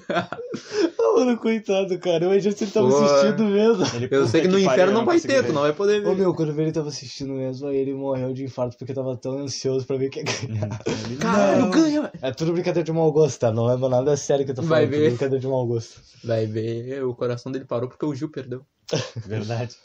Ah, 0.10 1.16
mano, 1.16 1.38
coitado, 1.38 1.98
cara. 2.00 2.26
Eu 2.26 2.32
imagino 2.32 2.56
se 2.56 2.64
ele 2.66 2.72
tava 2.72 2.90
Pô. 2.90 2.98
assistindo 3.04 3.44
mesmo. 3.46 3.84
Ele, 3.96 4.08
Eu 4.12 4.28
sei 4.28 4.42
que 4.42 4.48
no 4.48 4.54
pariu, 4.54 4.72
inferno 4.72 4.94
não 4.94 5.06
vai 5.06 5.20
ter, 5.20 5.46
tu 5.46 5.54
não 5.54 5.62
vai 5.62 5.74
poder 5.74 6.06
Ô 6.06 6.10
ver. 6.12 6.18
meu, 6.18 6.34
quando 6.34 6.60
ele 6.60 6.72
tava 6.72 6.90
assistindo 6.90 7.34
mesmo, 7.34 7.68
aí 7.68 7.78
ele 7.78 7.94
morreu 7.94 8.34
de 8.34 8.44
infarto 8.44 8.78
porque 8.78 8.94
tava 8.94 9.16
tão 9.18 9.40
ansioso 9.40 9.86
pra 9.86 9.98
ver 9.98 10.10
quem 10.10 10.24
ia 10.24 10.48
ganhar. 10.48 10.80
Ele- 10.86 11.16
Caralho, 11.18 11.62
Não. 11.62 11.70
ganha! 11.72 12.12
É 12.22 12.32
tudo 12.32 12.54
brincadeira 12.54 12.84
de 12.86 12.92
mau 12.92 13.12
gosto, 13.12 13.40
tá? 13.40 13.52
Não 13.52 13.72
é 13.72 13.78
nada 13.90 14.16
sério 14.18 14.46
que 14.46 14.52
eu 14.52 14.56
tô 14.56 14.62
falando. 14.64 14.80
Vai 14.82 14.86
ver. 14.88 15.10
brincadeira 15.10 15.40
de 15.40 15.48
mau 15.48 15.66
gosto. 15.66 16.02
Vai 16.24 16.46
ver, 16.46 17.04
o 17.04 17.14
coração 17.16 17.52
dele 17.52 17.59
parou 17.66 17.90
porque 17.90 18.06
o 18.06 18.14
Gil 18.16 18.30
perdeu. 18.30 18.66
Verdade. 19.26 19.76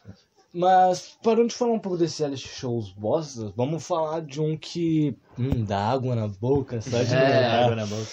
Mas, 0.53 1.19
parando 1.23 1.49
de 1.49 1.55
falar 1.55 1.73
um 1.73 1.81
pouco 1.81 1.99
desses 1.99 2.19
reality 2.19 2.47
shows 2.47 2.93
bosta, 2.93 3.53
vamos 3.57 3.85
falar 3.85 4.21
de 4.23 4.41
um 4.41 4.57
que. 4.57 5.17
Hum, 5.39 5.65
dá 5.65 5.91
água 5.91 6.15
na 6.15 6.29
boca, 6.29 6.81
só 6.81 7.03
de 7.03 7.13
É. 7.13 7.19
lembrar. 7.19 7.65
Água 7.65 7.77
na 7.77 7.87
boca. 7.87 8.07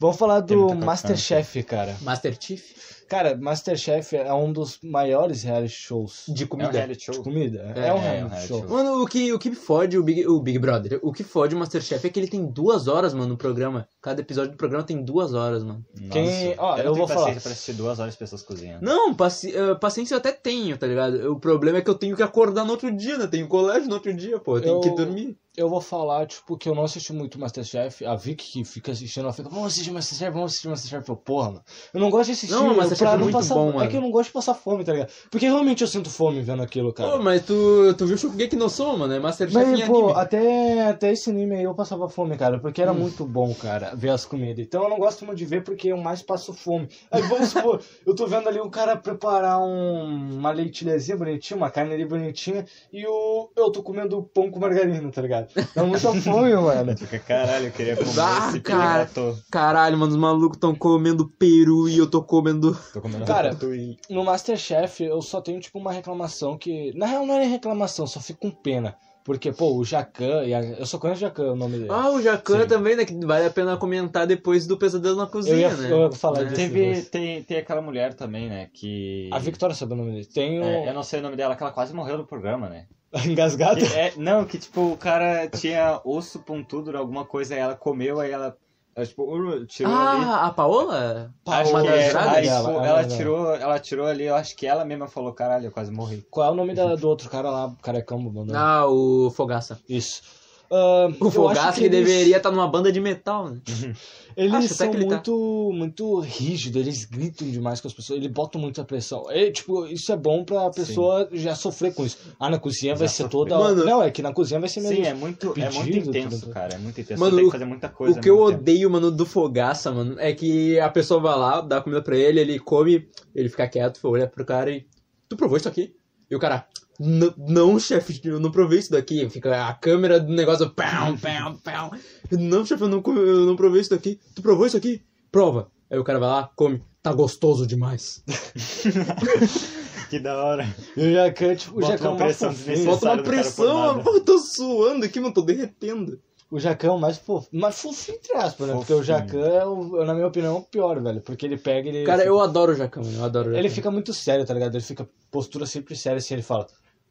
Vamos 0.00 0.16
falar 0.16 0.38
do 0.40 0.76
Masterchef, 0.76 1.60
cara. 1.64 1.96
Master 2.02 2.36
Chief? 2.38 2.62
Cara, 3.08 3.36
Masterchef 3.36 4.14
é 4.14 4.32
um 4.32 4.52
dos 4.52 4.78
maiores 4.80 5.42
reality 5.42 5.72
shows 5.74 6.26
De 6.28 6.42
É 6.42 6.46
um 6.46 6.48
comida. 6.48 6.70
reality 6.70 6.98
de 7.00 7.04
show. 7.16 7.24
comida. 7.24 7.72
É, 7.74 7.88
É, 7.88 7.92
um 7.92 7.96
é 7.96 7.98
um 7.98 7.98
reality 7.98 8.18
reality 8.28 8.46
show. 8.48 8.60
show. 8.60 8.68
Mano, 8.68 9.02
o 9.02 9.06
que, 9.08 9.32
o 9.32 9.38
que 9.40 9.52
fode 9.56 9.98
o 9.98 10.02
Big, 10.04 10.24
o 10.28 10.38
Big 10.40 10.56
Brother, 10.60 11.00
o 11.02 11.12
que 11.12 11.24
fode 11.24 11.52
o 11.56 11.58
Masterchef 11.58 12.06
é 12.06 12.10
que 12.10 12.20
ele 12.20 12.28
tem 12.28 12.46
duas 12.46 12.86
horas, 12.86 13.12
mano, 13.12 13.30
no 13.30 13.36
programa. 13.36 13.88
Cada 14.00 14.20
episódio 14.20 14.52
do 14.52 14.56
programa 14.56 14.84
tem 14.84 15.02
duas 15.02 15.34
horas, 15.34 15.64
mano. 15.64 15.84
Quem- 16.12 16.50
Nossa, 16.54 16.62
ó, 16.62 16.76
eu, 16.76 16.84
eu 16.84 16.90
não 16.90 16.94
vou 16.94 17.08
falar. 17.08 17.20
paciência 17.20 17.40
pra 17.42 17.50
assistir 17.52 17.72
duas 17.72 17.98
horas 17.98 18.12
de 18.12 18.18
pessoas 18.20 18.42
cozinhando. 18.42 18.84
Não, 18.84 19.12
paci 19.14 19.52
eh, 19.56 19.74
paciência 19.74 20.14
eu 20.14 20.18
até 20.18 20.30
tenho, 20.30 20.78
tá 20.78 20.86
ligado? 20.86 21.32
O 21.32 21.40
problema 21.40 21.78
é 21.78 21.80
que 21.80 21.90
eu 21.90 21.94
tenho 21.96 22.14
que 22.14 22.22
acordar 22.22 22.64
no 22.64 22.70
outro 22.70 22.92
dia, 22.96 23.18
né? 23.18 23.26
Tenho 23.26 23.48
colégio 23.48 23.88
no 23.88 23.94
outro 23.94 24.14
dia, 24.14 24.38
pô. 24.38 24.58
Eu 24.58 24.62
tenho 24.62 24.74
Eu- 24.76 24.80
que 24.80 24.90
dormir. 24.90 25.36
Eu 25.58 25.68
vou 25.68 25.80
falar, 25.80 26.24
tipo, 26.26 26.56
que 26.56 26.68
eu 26.68 26.74
não 26.74 26.84
assisti 26.84 27.12
muito 27.12 27.38
Masterchef. 27.38 28.04
A 28.06 28.14
Vicky 28.14 28.52
que 28.52 28.64
fica 28.64 28.92
assistindo, 28.92 29.24
ela 29.24 29.32
fica, 29.32 29.48
vamos 29.48 29.72
assistir 29.72 29.90
Masterchef, 29.90 30.30
vamos 30.32 30.52
assistir 30.52 30.68
Masterchef. 30.68 31.08
Eu, 31.08 31.16
porra, 31.16 31.48
mano. 31.50 31.62
Eu 31.92 32.00
não 32.00 32.10
gosto 32.10 32.26
de 32.26 32.32
assistir 32.32 32.54
Não, 32.54 32.74
pra 32.76 32.84
é 32.84 33.12
não 33.16 33.18
muito 33.18 33.32
passar 33.32 33.54
bom, 33.54 33.70
É 33.70 33.72
mano. 33.74 33.90
que 33.90 33.96
eu 33.96 34.00
não 34.00 34.10
gosto 34.12 34.28
de 34.28 34.32
passar 34.34 34.54
fome, 34.54 34.84
tá 34.84 34.92
ligado? 34.92 35.10
Porque 35.30 35.46
realmente 35.46 35.82
eu 35.82 35.88
sinto 35.88 36.08
fome 36.08 36.40
vendo 36.42 36.62
aquilo, 36.62 36.92
cara. 36.92 37.10
Pô, 37.10 37.18
mas 37.22 37.44
tu, 37.44 37.92
tu 37.98 38.06
viu 38.06 38.14
o 38.14 38.18
Shokugeki 38.18 38.54
no 38.56 38.68
Soma, 38.70 38.98
mano? 38.98 39.14
É 39.14 39.18
Masterchef 39.18 39.54
Mas, 39.66 39.80
em 39.80 39.86
pô, 39.86 39.98
anime. 40.10 40.12
até, 40.20 40.86
até 40.88 41.12
esse 41.12 41.30
anime 41.30 41.56
aí 41.56 41.64
eu 41.64 41.74
passava 41.74 42.08
fome, 42.08 42.36
cara, 42.36 42.60
porque 42.60 42.80
Hum. 42.80 42.84
era 42.84 42.94
muito 42.94 43.24
bom, 43.26 43.52
cara, 43.54 43.94
ver 43.96 44.10
as 44.10 44.24
comidas. 44.24 44.64
Então 44.64 44.84
eu 44.84 44.88
não 44.88 44.98
gosto 44.98 45.24
muito 45.26 45.38
de 45.38 45.44
ver 45.44 45.64
porque 45.64 45.88
eu 45.88 45.96
mais 45.96 46.22
passo 46.22 46.52
fome. 46.54 46.88
Aí 47.10 47.20
vamos 47.22 47.48
supor, 47.48 47.82
eu 48.06 48.14
tô 48.14 48.26
vendo 48.26 48.48
ali 48.48 48.60
o 48.60 48.70
cara 48.70 48.96
preparar 48.96 49.60
um, 49.60 50.36
uma 50.38 50.52
leitilhazinha 50.52 51.16
bonitinha, 51.16 51.56
uma 51.56 51.70
carne 51.70 51.94
ali 51.94 52.06
bonitinha, 52.06 52.64
e 52.92 53.04
o, 53.06 53.50
eu 53.56 53.70
tô 53.72 53.82
comendo 53.82 54.22
pão 54.32 54.50
com 54.50 54.60
margarina, 54.60 55.10
tá 55.10 55.20
ligado? 55.22 55.47
Dá 55.74 55.84
muita 55.84 56.12
fome, 56.14 56.54
mano. 56.54 56.96
Fica, 56.96 57.18
caralho, 57.18 57.66
eu 57.66 57.72
queria 57.72 57.96
comer 57.96 58.10
Ah, 58.18 58.48
esse 58.48 58.60
cara. 58.60 59.08
Caralho, 59.50 59.96
mano, 59.98 60.12
os 60.12 60.18
malucos 60.18 60.58
tão 60.58 60.74
comendo 60.74 61.28
peru 61.28 61.88
e 61.88 61.98
eu 61.98 62.08
tô 62.08 62.22
comendo. 62.22 62.76
Tô 62.92 63.00
comendo 63.00 63.24
Cara, 63.24 63.48
ratatouille. 63.48 63.98
No 64.10 64.24
Masterchef 64.24 65.02
eu 65.04 65.20
só 65.22 65.40
tenho, 65.40 65.60
tipo, 65.60 65.78
uma 65.78 65.92
reclamação 65.92 66.56
que. 66.56 66.92
Na 66.96 67.06
real 67.06 67.26
não 67.26 67.34
é 67.36 67.40
nem 67.40 67.48
reclamação, 67.50 68.06
só 68.06 68.20
fico 68.20 68.40
com 68.40 68.50
pena. 68.50 68.96
Porque, 69.24 69.52
pô, 69.52 69.74
o 69.76 69.84
Jacan, 69.84 70.40
a- 70.40 70.46
eu 70.78 70.86
só 70.86 70.96
conheço 70.98 71.18
o 71.18 71.20
Jacan, 71.28 71.52
o 71.52 71.56
nome 71.56 71.76
dele. 71.76 71.90
Ah, 71.90 72.08
o 72.10 72.22
Jacan 72.22 72.66
também, 72.66 72.96
né? 72.96 73.04
Que 73.04 73.14
vale 73.26 73.44
a 73.44 73.50
pena 73.50 73.76
comentar 73.76 74.26
depois 74.26 74.66
do 74.66 74.78
Pesadelo 74.78 75.16
na 75.16 75.24
eu, 75.24 75.28
Cozinha, 75.28 75.56
ia, 75.56 75.74
né? 75.76 75.92
eu 75.92 76.02
ia 76.04 76.12
falar 76.12 76.40
É. 76.40 76.44
disso. 76.44 76.56
Teve, 76.56 77.02
tem, 77.02 77.42
tem 77.42 77.58
aquela 77.58 77.82
mulher 77.82 78.14
também, 78.14 78.48
né, 78.48 78.70
que... 78.72 79.28
A 79.30 79.38
Victoria 79.38 79.74
sabe 79.74 79.92
o 79.92 79.96
nome 79.96 80.12
dele. 80.12 80.24
Tem 80.24 80.58
o. 80.58 80.64
É, 80.64 80.88
eu 80.88 80.94
não 80.94 81.02
sei 81.02 81.20
o 81.20 81.22
nome 81.22 81.36
dela, 81.36 81.54
que 81.54 81.62
ela 81.62 81.72
quase 81.72 81.92
morreu 81.92 82.16
no 82.16 82.26
programa, 82.26 82.70
né? 82.70 82.86
Engasgado? 83.26 83.80
Que 83.80 83.86
é- 83.94 84.12
não, 84.16 84.44
que 84.44 84.58
tipo, 84.58 84.92
o 84.92 84.96
cara 84.96 85.48
tinha 85.48 86.00
osso 86.04 86.38
pontudo, 86.40 86.96
alguma 86.96 87.24
coisa, 87.24 87.54
aí 87.54 87.60
ela 87.60 87.74
comeu, 87.74 88.20
aí 88.20 88.30
ela, 88.30 88.56
ela, 88.94 89.06
tipo, 89.06 89.24
tirou 89.66 89.94
ali. 89.94 90.24
Ah, 90.24 90.46
a 90.46 90.50
Paola? 90.52 91.32
Acho 91.46 91.70
uma 91.70 91.82
que 91.82 91.88
das 91.88 92.00
é, 92.14 92.18
aí, 92.18 92.42
dela, 92.46 92.66
tipo, 92.68 92.78
a 92.80 92.86
ela 92.86 93.02
dela. 93.02 93.16
tirou, 93.16 93.54
ela 93.54 93.78
tirou 93.78 94.06
ali, 94.06 94.24
eu 94.24 94.34
acho 94.34 94.54
que 94.56 94.66
ela 94.66 94.84
mesma 94.84 95.08
falou, 95.08 95.32
caralho, 95.32 95.66
eu 95.66 95.72
quase 95.72 95.90
morri. 95.90 96.26
Qual 96.30 96.46
é 96.46 96.50
o 96.50 96.54
nome 96.54 96.74
da- 96.74 96.94
do 96.96 97.08
outro 97.08 97.30
cara 97.30 97.50
lá, 97.50 97.74
carecão, 97.82 98.22
bobão? 98.22 98.46
Ah, 98.54 98.86
o 98.86 99.30
Fogaça. 99.30 99.80
Isso. 99.88 100.22
Ah, 100.70 101.08
O 101.20 101.30
Fogaça 101.30 101.78
que, 101.80 101.86
eles- 101.86 102.04
deveria 102.06 102.36
estar 102.36 102.50
numa 102.50 102.68
banda 102.68 102.92
de 102.92 103.00
metal, 103.00 103.48
né? 103.50 103.60
Eles 104.36 104.54
Acho 104.54 104.68
são 104.74 104.92
ele 104.94 105.04
tá. 105.06 105.14
muito, 105.16 105.70
muito 105.74 106.20
rígidos, 106.20 106.80
eles 106.80 107.04
gritam 107.04 107.50
demais 107.50 107.80
com 107.80 107.88
as 107.88 107.92
pessoas, 107.94 108.20
eles 108.20 108.30
botam 108.30 108.60
muita 108.60 108.84
pressão. 108.84 109.28
É, 109.28 109.50
tipo, 109.50 109.84
isso 109.86 110.12
é 110.12 110.16
bom 110.16 110.44
pra 110.44 110.70
pessoa 110.70 111.28
já 111.32 111.56
sofrer 111.56 111.92
com 111.92 112.06
isso. 112.06 112.18
Ah, 112.38 112.48
na 112.48 112.56
cozinha 112.56 112.94
vai 112.94 113.08
Já 113.08 113.14
ser 113.14 113.28
toda. 113.28 113.58
Mano- 113.58 113.84
não, 113.84 114.00
é 114.00 114.12
que 114.12 114.22
na 114.22 114.32
cozinha 114.32 114.60
vai 114.60 114.68
ser 114.68 114.80
meio. 114.82 114.94
Sim, 114.94 115.02
é 115.02 115.12
muito, 115.14 115.52
é 115.60 115.70
muito 115.72 115.98
intenso, 116.08 116.40
tudo. 116.42 116.52
cara, 116.52 116.74
é 116.74 116.78
muito 116.78 117.00
intenso. 117.00 117.18
Mano, 117.18 117.32
Você 117.32 117.36
tem 117.38 117.44
o- 117.46 117.48
que 117.50 117.52
fazer 117.58 117.64
muita 117.64 117.88
coisa. 117.88 118.16
o 118.16 118.22
que 118.22 118.30
eu 118.30 118.36
tempo. 118.36 118.46
odeio, 118.60 118.88
mano, 118.90 119.10
do 119.10 119.26
Fogaça, 119.26 119.90
mano, 119.90 120.14
é 120.20 120.32
que 120.32 120.78
a 120.78 120.88
pessoa 120.88 121.18
vai 121.18 121.36
lá, 121.36 121.60
dá 121.60 121.80
comida 121.80 122.00
pra 122.00 122.16
ele, 122.16 122.38
ele 122.38 122.60
come, 122.60 123.08
ele 123.34 123.48
fica 123.48 123.66
quieto, 123.66 123.98
olha 124.04 124.28
pro 124.28 124.44
cara 124.44 124.70
e. 124.70 124.86
Tu 125.28 125.36
provou 125.36 125.56
isso 125.56 125.68
aqui? 125.68 125.96
E 126.30 126.36
o 126.36 126.38
cara. 126.38 126.64
"N- 127.00 127.32
Não, 127.36 127.78
chefe, 127.78 128.20
eu 128.24 128.40
não 128.40 128.50
provei 128.50 128.78
isso 128.78 128.90
daqui. 128.90 129.28
Fica 129.30 129.66
a 129.68 129.74
câmera 129.74 130.18
do 130.20 130.32
negócio. 130.32 130.68
Pão, 130.70 131.16
pão, 131.16 131.56
pão. 131.62 131.90
Não, 132.32 132.64
chefe, 132.64 132.82
eu 132.82 132.88
não, 132.88 133.02
eu 133.16 133.46
não 133.46 133.56
provei 133.56 133.80
isso 133.80 133.90
daqui. 133.90 134.18
Tu 134.34 134.42
provou 134.42 134.66
isso 134.66 134.76
aqui? 134.76 135.02
Prova. 135.30 135.70
Aí 135.90 135.98
o 135.98 136.04
cara 136.04 136.18
vai 136.18 136.28
lá, 136.28 136.50
come. 136.56 136.82
Tá 137.02 137.12
gostoso 137.12 137.66
demais. 137.66 138.22
Que 140.10 140.18
da 140.18 140.42
hora. 140.42 140.66
E 140.96 141.00
o 141.06 141.12
Jacan, 141.12 141.54
tipo, 141.54 141.78
o 141.78 141.82
Jacan 141.82 142.04
é 142.06 142.08
uma 142.08 142.16
pressão. 142.16 142.50
Bota 142.86 143.04
uma 143.12 143.22
pressão, 143.22 144.02
eu 144.06 144.20
tô 144.24 144.38
suando 144.38 145.04
aqui, 145.04 145.20
mano, 145.20 145.34
tô 145.34 145.42
derretendo. 145.42 146.18
O 146.50 146.58
Jacan 146.58 146.88
é 146.88 146.90
o 146.92 146.98
mais 146.98 147.18
fofo. 147.18 147.46
Mas 147.52 147.78
fofinho 147.78 148.16
entre 148.16 148.34
aspas, 148.34 148.68
né? 148.68 148.72
Porque 148.74 148.94
o. 148.94 149.02
Jacan 149.02 149.38
é, 149.46 149.66
o- 149.66 150.02
na 150.06 150.14
minha 150.14 150.26
opinião, 150.26 150.56
é 150.56 150.58
o 150.58 150.62
pior, 150.62 150.98
velho. 151.02 151.20
Porque 151.20 151.44
ele 151.44 151.58
pega 151.58 151.88
e 151.90 151.96
ele. 151.96 152.06
Cara, 152.06 152.20
fica- 152.20 152.30
eu 152.30 152.40
adoro 152.40 152.72
o 152.72 152.74
Jacão, 152.74 153.04
mano. 153.04 153.18
Eu 153.18 153.24
adoro 153.24 153.48
o 153.48 153.50
Jacão. 153.50 153.58
Ele 153.60 153.68
fica 153.68 153.90
muito 153.90 154.14
sério, 154.14 154.46
tá 154.46 154.54
ligado? 154.54 154.74
Ele 154.74 154.82
fica 154.82 155.06
postura 155.30 155.66
sempre 155.66 155.94
séria 155.94 156.16
assim, 156.16 156.32
ele 156.32 156.42
fala. 156.42 156.66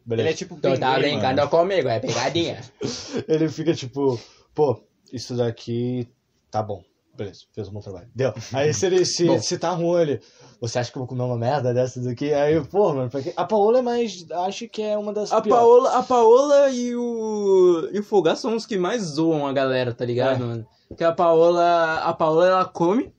Beleza. 0.07 0.27
Ele 0.29 0.33
é 0.33 0.37
tipo 0.37 0.55
tá 0.55 0.69
pinguim, 0.71 0.99
brincando 1.01 1.35
mano. 1.37 1.49
comigo, 1.49 1.89
é 1.89 1.99
pegadinha. 1.99 2.61
Ele 3.27 3.49
fica 3.49 3.73
tipo, 3.73 4.17
pô, 4.55 4.81
isso 5.11 5.35
daqui 5.35 6.07
tá 6.49 6.63
bom. 6.63 6.81
Beleza, 7.13 7.41
fez 7.51 7.67
um 7.67 7.71
bom 7.73 7.81
trabalho. 7.81 8.07
Deu. 8.15 8.31
Aí 8.53 8.71
se 8.73 8.85
ele 8.85 9.03
se, 9.03 9.25
Bom. 9.27 9.41
se 9.41 9.57
tá 9.57 9.71
ruim, 9.71 10.01
ele. 10.01 10.21
Você 10.61 10.77
acha 10.77 10.91
que 10.91 10.97
eu 10.97 11.01
vou 11.01 11.07
comer 11.07 11.23
uma 11.23 11.35
merda 11.35 11.73
dessas 11.73 12.05
aqui? 12.05 12.31
Aí, 12.31 12.63
pô, 12.67 12.93
mano, 12.93 13.09
pra 13.09 13.23
quê? 13.23 13.33
A 13.35 13.43
Paola 13.43 13.79
é 13.79 13.81
mais. 13.81 14.23
Acho 14.45 14.69
que 14.69 14.83
é 14.83 14.95
uma 14.95 15.11
das 15.11 15.31
A 15.31 15.41
piores. 15.41 15.59
Paola, 15.59 15.97
a 15.97 16.03
Paola 16.03 16.69
e 16.69 16.95
o. 16.95 17.89
E 17.91 17.99
o 17.99 18.03
Fogaça 18.03 18.43
são 18.43 18.55
os 18.55 18.67
que 18.67 18.77
mais 18.77 19.01
zoam 19.01 19.47
a 19.47 19.51
galera, 19.51 19.95
tá 19.95 20.05
ligado, 20.05 20.43
É. 20.43 20.45
mano? 20.45 20.67
Porque 20.87 21.03
a 21.03 21.11
Paola. 21.11 21.95
A 22.03 22.13
Paola 22.13 22.47
ela 22.47 22.65
come, 22.65 23.11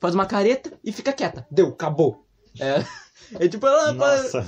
faz 0.00 0.16
uma 0.16 0.26
careta 0.26 0.72
e 0.84 0.90
fica 0.90 1.12
quieta. 1.12 1.46
Deu, 1.48 1.68
acabou. 1.68 2.26
É, 2.58 2.84
é 3.44 3.48
tipo, 3.48 3.64
ela, 3.68 3.92
Nossa. 3.92 4.38
ela 4.38 4.46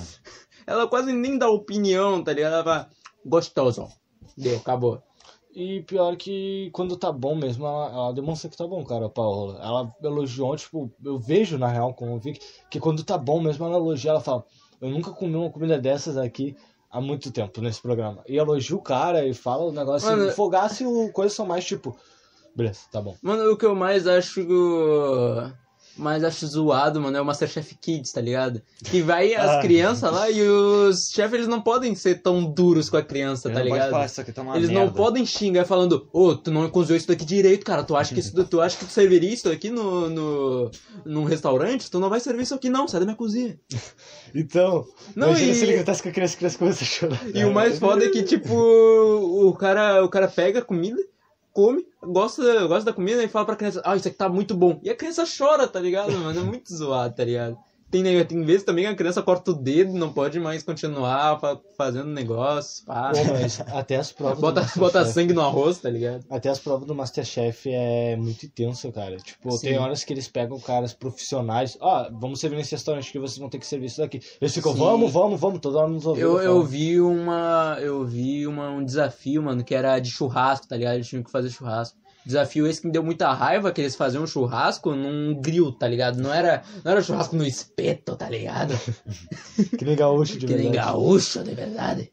quase 0.90 1.12
nem 1.12 1.37
dá 1.38 1.48
opinião, 1.48 2.22
tá 2.22 2.33
ligado? 2.33 2.55
Ela 2.55 2.64
fala, 2.64 2.90
gostoso. 3.24 3.88
Deu, 4.37 4.57
acabou. 4.57 5.03
E 5.55 5.83
pior 5.83 6.16
que 6.16 6.68
quando 6.72 6.96
tá 6.96 7.12
bom 7.12 7.37
mesmo, 7.37 7.64
ela, 7.64 7.88
ela 7.88 8.12
demonstra 8.12 8.50
que 8.50 8.57
tá 8.57 8.66
bom, 8.66 8.85
cara, 8.85 9.07
a 9.07 9.11
Paola. 9.11 9.61
Ela 9.62 9.94
elogiou, 10.03 10.57
tipo, 10.57 10.90
eu 11.05 11.18
vejo 11.18 11.57
na 11.59 11.68
real 11.68 11.94
como 11.94 12.12
eu 12.12 12.18
vi 12.18 12.38
que 12.70 12.81
quando 12.81 13.05
tá 13.05 13.16
bom 13.16 13.40
mesmo, 13.40 13.64
ela 13.64 13.77
elogia, 13.77 14.11
ela 14.11 14.20
fala, 14.20 14.44
eu 14.81 14.90
nunca 14.90 15.12
comi 15.12 15.37
uma 15.37 15.50
comida 15.50 15.79
dessas 15.79 16.16
aqui 16.16 16.57
há 16.90 17.00
muito 17.00 17.31
tempo 17.31 17.61
nesse 17.61 17.81
programa. 17.81 18.24
E 18.27 18.37
elogia 18.37 18.74
o 18.77 18.83
cara 18.83 19.24
e 19.24 19.33
fala 19.33 19.64
o 19.64 19.72
negócio. 19.72 20.11
Mano- 20.11 20.29
o 20.29 20.33
Fogaça 20.33 20.83
e 20.83 20.87
o 20.87 21.12
coisa 21.12 21.33
são 21.33 21.46
mais 21.46 21.64
tipo, 21.64 21.96
beleza, 22.57 22.81
tá 22.90 23.00
bom. 23.00 23.14
Mano, 23.22 23.53
o 23.53 23.57
que 23.57 23.64
eu 23.66 23.77
mais 23.77 24.09
acho. 24.09 24.40
Mais 25.97 26.25
acho 26.25 26.47
zoado, 26.47 27.01
mano, 27.01 27.17
é 27.17 27.21
o 27.21 27.25
Masterchef 27.25 27.75
Kids, 27.77 28.11
tá 28.13 28.21
ligado? 28.21 28.61
Que 28.85 29.01
vai 29.01 29.35
as 29.35 29.51
Ah. 29.51 29.61
crianças 29.61 30.11
lá 30.13 30.29
e 30.31 30.43
os 30.43 31.09
chefes, 31.13 31.35
eles 31.35 31.49
não 31.49 31.61
podem 31.61 31.95
ser 31.95 32.21
tão 32.23 32.45
duros 32.45 32.91
com 32.91 32.97
a 32.97 33.03
criança, 33.03 33.49
tá 33.49 33.61
não 33.61 33.65
ligado? 33.65 33.91
falar 33.91 34.07
isso 34.07 34.21
aqui 34.21 34.33
tá 34.33 34.43
uma 34.43 34.57
Eles 34.57 34.71
não 34.71 34.83
merda. 34.83 34.97
podem 34.97 35.25
xingar 35.25 35.65
falando, 35.65 36.09
ô, 36.13 36.35
tu 36.35 36.51
não 36.51 36.69
cozinhou 36.69 36.97
isso 36.97 37.07
daqui 37.09 37.25
direito, 37.25 37.65
cara. 37.65 37.83
Tu 37.85 37.95
acha 37.97 38.13
que 38.13 38.21
isso, 38.21 38.33
tu 38.45 38.61
acha 38.61 38.77
que 38.77 38.85
tu 38.87 38.91
serviria 38.93 39.33
isso 39.33 39.49
aqui 39.49 39.71
no, 39.71 40.09
no, 40.11 40.71
num 41.05 41.25
restaurante? 41.25 41.91
Tu 41.91 41.99
não 42.01 42.11
vai 42.11 42.19
servir 42.21 42.43
isso 42.43 42.55
aqui, 42.55 42.69
não, 42.69 42.89
sai 42.89 43.01
da 43.01 43.07
minha 43.07 43.17
cozinha. 43.17 43.59
Então, 44.37 44.85
Não, 45.15 45.29
imagina 45.29 45.53
e- 45.53 45.55
se 45.55 45.63
ele 45.65 45.75
gritasse 45.75 46.03
com 46.03 46.09
a 46.09 46.13
criança, 46.13 46.35
a 46.35 46.39
criança 46.39 46.59
começa 46.59 46.83
a 46.83 46.87
chorar. 46.87 47.21
E 47.33 47.45
o 47.45 47.53
mais 47.53 47.79
foda 47.79 48.05
é 48.05 48.09
que, 48.09 48.23
tipo, 48.25 48.53
o 48.53 49.53
cara, 49.55 50.05
o 50.05 50.09
cara 50.09 50.27
pega 50.27 50.59
a 50.59 50.63
comida, 50.65 51.01
come, 51.55 51.87
gosta, 52.03 52.67
gosta 52.67 52.87
da 52.87 52.93
comida 52.93 53.23
e 53.23 53.29
fala 53.29 53.47
pra 53.47 53.57
criança, 53.57 53.81
ah, 53.85 53.97
isso 53.97 54.09
aqui 54.09 54.17
tá 54.17 54.29
muito 54.29 54.55
bom. 54.55 54.81
E 54.83 54.90
a 54.90 54.97
criança 54.97 55.25
chora, 55.25 55.69
tá 55.69 55.81
ligado, 55.81 56.12
mano? 56.12 56.40
É 56.40 56.43
muito 56.43 56.69
zoado, 56.75 57.14
tá 57.14 57.25
ligado? 57.25 57.57
Tem, 57.95 58.03
né, 58.03 58.25
tem 58.25 58.43
vezes 58.45 58.65
também 58.65 58.85
que 58.85 58.91
a 58.91 58.95
criança 58.97 59.23
corta 59.23 59.53
o 59.53 59.55
dedo, 59.55 59.93
não 59.93 60.13
pode 60.13 60.41
mais 60.41 60.65
continuar 60.65 61.39
fa- 61.39 61.61
fazendo 61.79 62.07
negócio, 62.09 62.85
pá. 62.85 63.13
Pô, 63.13 63.33
mas 63.33 63.61
até 63.61 63.95
as 63.95 64.11
provas 64.11 64.41
Bota, 64.41 64.69
bota 64.75 65.05
sangue 65.05 65.33
no 65.33 65.41
arroz, 65.41 65.79
tá 65.79 65.89
ligado? 65.89 66.25
Até 66.29 66.49
as 66.49 66.59
provas 66.59 66.89
do 66.89 66.93
Masterchef 66.95 67.71
é 67.71 68.17
muito 68.17 68.47
intenso, 68.47 68.91
cara. 68.91 69.17
Tipo, 69.19 69.53
Sim. 69.53 69.61
tem 69.69 69.79
horas 69.79 70.03
que 70.03 70.13
eles 70.13 70.27
pegam 70.27 70.59
caras 70.59 70.93
profissionais. 70.93 71.79
Ah, 71.81 72.11
vamos 72.13 72.41
servir 72.41 72.57
nesse 72.57 72.73
restaurante 72.73 73.13
que 73.13 73.19
vocês 73.21 73.39
vão 73.39 73.49
ter 73.49 73.59
que 73.61 73.67
servir 73.67 73.87
isso 73.87 74.01
daqui. 74.01 74.21
Eles 74.41 74.53
ficam, 74.53 74.73
Sim. 74.73 74.79
vamos, 74.81 75.13
vamos, 75.13 75.41
vamos, 75.41 75.61
toda 75.61 75.79
hora 75.79 75.89
nos 75.89 76.05
ouvindo. 76.05 76.25
Eu, 76.25 76.43
eu 76.43 76.65
vi 76.65 77.01
uma. 77.01 77.79
Eu 77.81 78.05
vi 78.05 78.45
uma, 78.45 78.71
um 78.71 78.85
desafio, 78.85 79.41
mano, 79.41 79.63
que 79.63 79.73
era 79.73 80.01
de 80.01 80.11
churrasco, 80.11 80.67
tá 80.67 80.77
ligado? 80.77 80.95
Eles 80.95 81.07
tinham 81.07 81.23
que 81.23 81.31
fazer 81.31 81.49
churrasco. 81.49 81.97
Desafio 82.27 82.67
esse 82.67 82.81
que 82.81 82.87
me 82.87 82.93
deu 82.93 83.03
muita 83.03 83.33
raiva, 83.33 83.71
que 83.71 83.81
eles 83.81 83.95
faziam 83.95 84.25
um 84.25 84.27
churrasco 84.27 84.95
num 84.95 85.39
grill, 85.41 85.71
tá 85.73 85.87
ligado? 85.87 86.17
Não 86.23 86.33
era, 86.33 86.63
não 86.83 86.93
era 86.93 87.03
churrasco 87.03 87.37
no 87.37 87.45
espeto, 87.45 88.17
tá 88.17 88.29
ligado? 88.31 88.73
Que 89.79 89.85
nem 89.85 89.95
gaúcho 89.97 90.39
de 90.39 90.47
que 90.47 90.55
nem 90.55 90.71
verdade. 90.71 90.87
gaúcho, 90.93 91.43
de 91.45 91.55
verdade. 91.55 92.13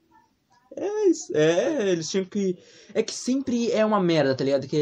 É, 0.76 0.88
é, 1.34 1.90
eles 1.92 2.10
tinham 2.10 2.26
que. 2.26 2.58
É 2.94 3.04
que 3.04 3.14
sempre 3.14 3.72
é 3.72 3.86
uma 3.86 4.02
merda, 4.02 4.34
tá 4.36 4.44
ligado? 4.44 4.68
Que 4.68 4.76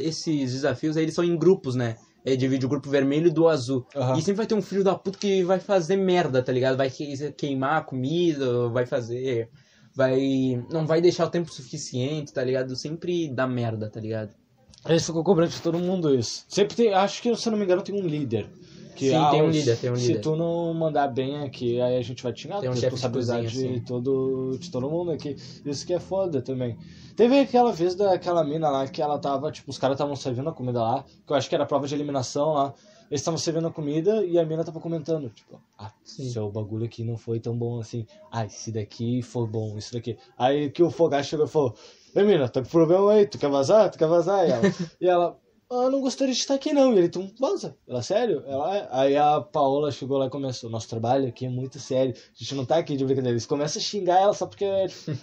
esses 0.00 0.52
desafios 0.52 0.96
aí 0.96 1.02
eles 1.04 1.14
são 1.14 1.24
em 1.24 1.36
grupos, 1.36 1.74
né? 1.74 1.96
É, 2.24 2.34
divide 2.36 2.64
o 2.64 2.68
grupo 2.68 2.88
vermelho 2.88 3.30
do 3.32 3.48
azul. 3.48 3.86
Aham. 3.94 4.16
E 4.18 4.22
sempre 4.22 4.38
vai 4.38 4.46
ter 4.46 4.54
um 4.54 4.62
filho 4.62 4.82
da 4.82 4.94
puta 4.94 5.18
que 5.18 5.42
vai 5.44 5.60
fazer 5.60 5.96
merda, 5.96 6.42
tá 6.42 6.50
ligado? 6.50 6.76
Vai 6.76 6.88
que- 6.90 7.32
queimar 7.32 7.78
a 7.78 7.84
comida, 7.84 8.68
vai 8.70 8.86
fazer. 8.86 9.50
Vai. 9.94 10.62
Não 10.70 10.86
vai 10.86 11.00
deixar 11.02 11.26
o 11.26 11.30
tempo 11.30 11.52
suficiente, 11.52 12.32
tá 12.32 12.42
ligado? 12.42 12.74
Sempre 12.76 13.28
dá 13.28 13.46
merda, 13.46 13.90
tá 13.90 14.00
ligado? 14.00 14.34
Eles 14.86 15.06
ficam 15.06 15.22
cobrando 15.22 15.50
de 15.50 15.60
todo 15.62 15.78
mundo 15.78 16.14
isso. 16.14 16.44
Sempre 16.48 16.76
tem, 16.76 16.92
acho 16.92 17.22
que, 17.22 17.34
se 17.34 17.48
eu 17.48 17.52
não 17.52 17.58
me 17.58 17.64
engano, 17.64 17.82
tem 17.82 17.94
um 17.94 18.06
líder. 18.06 18.48
Que, 18.94 19.08
Sim, 19.10 19.16
ah, 19.16 19.30
tem 19.30 19.42
um 19.42 19.50
líder, 19.50 19.76
tem 19.76 19.90
um 19.90 19.96
Se 19.96 20.08
líder. 20.08 20.20
tu 20.20 20.36
não 20.36 20.72
mandar 20.72 21.08
bem 21.08 21.42
aqui, 21.42 21.80
aí 21.80 21.96
a 21.96 22.02
gente 22.02 22.22
vai 22.22 22.32
te 22.32 22.42
xingar. 22.42 22.60
Tem 22.60 22.70
um 22.70 22.74
de 22.74 22.80
responsabilidade 22.80 23.46
cozinha, 23.46 23.72
de, 23.72 23.78
sim. 23.78 23.84
todo, 23.84 24.56
de 24.58 24.70
todo 24.70 24.88
mundo 24.88 25.10
aqui. 25.10 25.36
Isso 25.64 25.84
que 25.84 25.92
é 25.92 25.98
foda 25.98 26.40
também. 26.40 26.78
Teve 27.16 27.40
aquela 27.40 27.72
vez 27.72 27.94
daquela 27.96 28.44
mina 28.44 28.70
lá 28.70 28.86
que 28.86 29.02
ela 29.02 29.18
tava, 29.18 29.50
tipo, 29.50 29.70
os 29.70 29.78
caras 29.78 29.96
estavam 29.96 30.14
servindo 30.14 30.48
a 30.48 30.52
comida 30.52 30.80
lá, 30.80 31.04
que 31.26 31.32
eu 31.32 31.36
acho 31.36 31.48
que 31.48 31.54
era 31.54 31.66
prova 31.66 31.88
de 31.88 31.94
eliminação 31.94 32.52
lá. 32.52 32.72
Eles 33.10 33.20
estavam 33.20 33.38
servindo 33.38 33.66
a 33.66 33.70
comida 33.70 34.24
e 34.24 34.38
a 34.38 34.44
mina 34.44 34.64
tava 34.64 34.80
comentando, 34.80 35.28
tipo, 35.28 35.60
ah, 35.78 35.92
Sim. 36.04 36.30
seu 36.30 36.50
bagulho 36.50 36.84
aqui 36.84 37.04
não 37.04 37.16
foi 37.16 37.38
tão 37.38 37.56
bom 37.56 37.80
assim. 37.80 38.06
Ah, 38.30 38.46
esse 38.46 38.70
daqui 38.72 39.22
foi 39.22 39.46
bom, 39.46 39.76
isso 39.76 39.92
daqui. 39.92 40.16
Aí 40.38 40.70
que 40.70 40.82
o 40.82 40.90
Fogacho 40.90 41.30
chegou 41.30 41.46
e 41.46 41.48
falou, 41.48 41.74
Ei, 42.14 42.22
mina, 42.24 42.48
tá 42.48 42.62
com 42.62 42.68
problema 42.68 43.12
aí, 43.12 43.26
tu 43.26 43.38
quer 43.38 43.48
vazar? 43.50 43.90
Tu 43.90 43.98
quer 43.98 44.06
vazar? 44.06 44.46
E 44.46 44.50
ela, 44.50 44.62
e 45.00 45.06
ela 45.08 45.36
ah, 45.70 45.90
não 45.90 46.00
gostaria 46.00 46.32
de 46.32 46.38
estar 46.40 46.54
aqui 46.54 46.72
não. 46.72 46.92
E 46.94 46.98
ele, 46.98 47.08
tu 47.08 47.28
vaza. 47.40 47.76
Ela, 47.88 48.02
sério? 48.02 48.42
Ela, 48.46 48.88
aí 48.92 49.16
a 49.16 49.40
Paola 49.40 49.90
chegou 49.90 50.18
lá 50.18 50.26
e 50.26 50.30
começou, 50.30 50.70
nosso 50.70 50.88
trabalho 50.88 51.26
aqui 51.28 51.46
é 51.46 51.48
muito 51.50 51.78
sério, 51.80 52.14
a 52.14 52.18
gente 52.38 52.54
não 52.54 52.64
tá 52.64 52.76
aqui 52.76 52.96
de 52.96 53.04
brincadeira. 53.04 53.32
Eles 53.34 53.46
começam 53.46 53.80
a 53.80 53.84
xingar 53.84 54.20
ela 54.20 54.32
só 54.32 54.46
porque, 54.46 54.64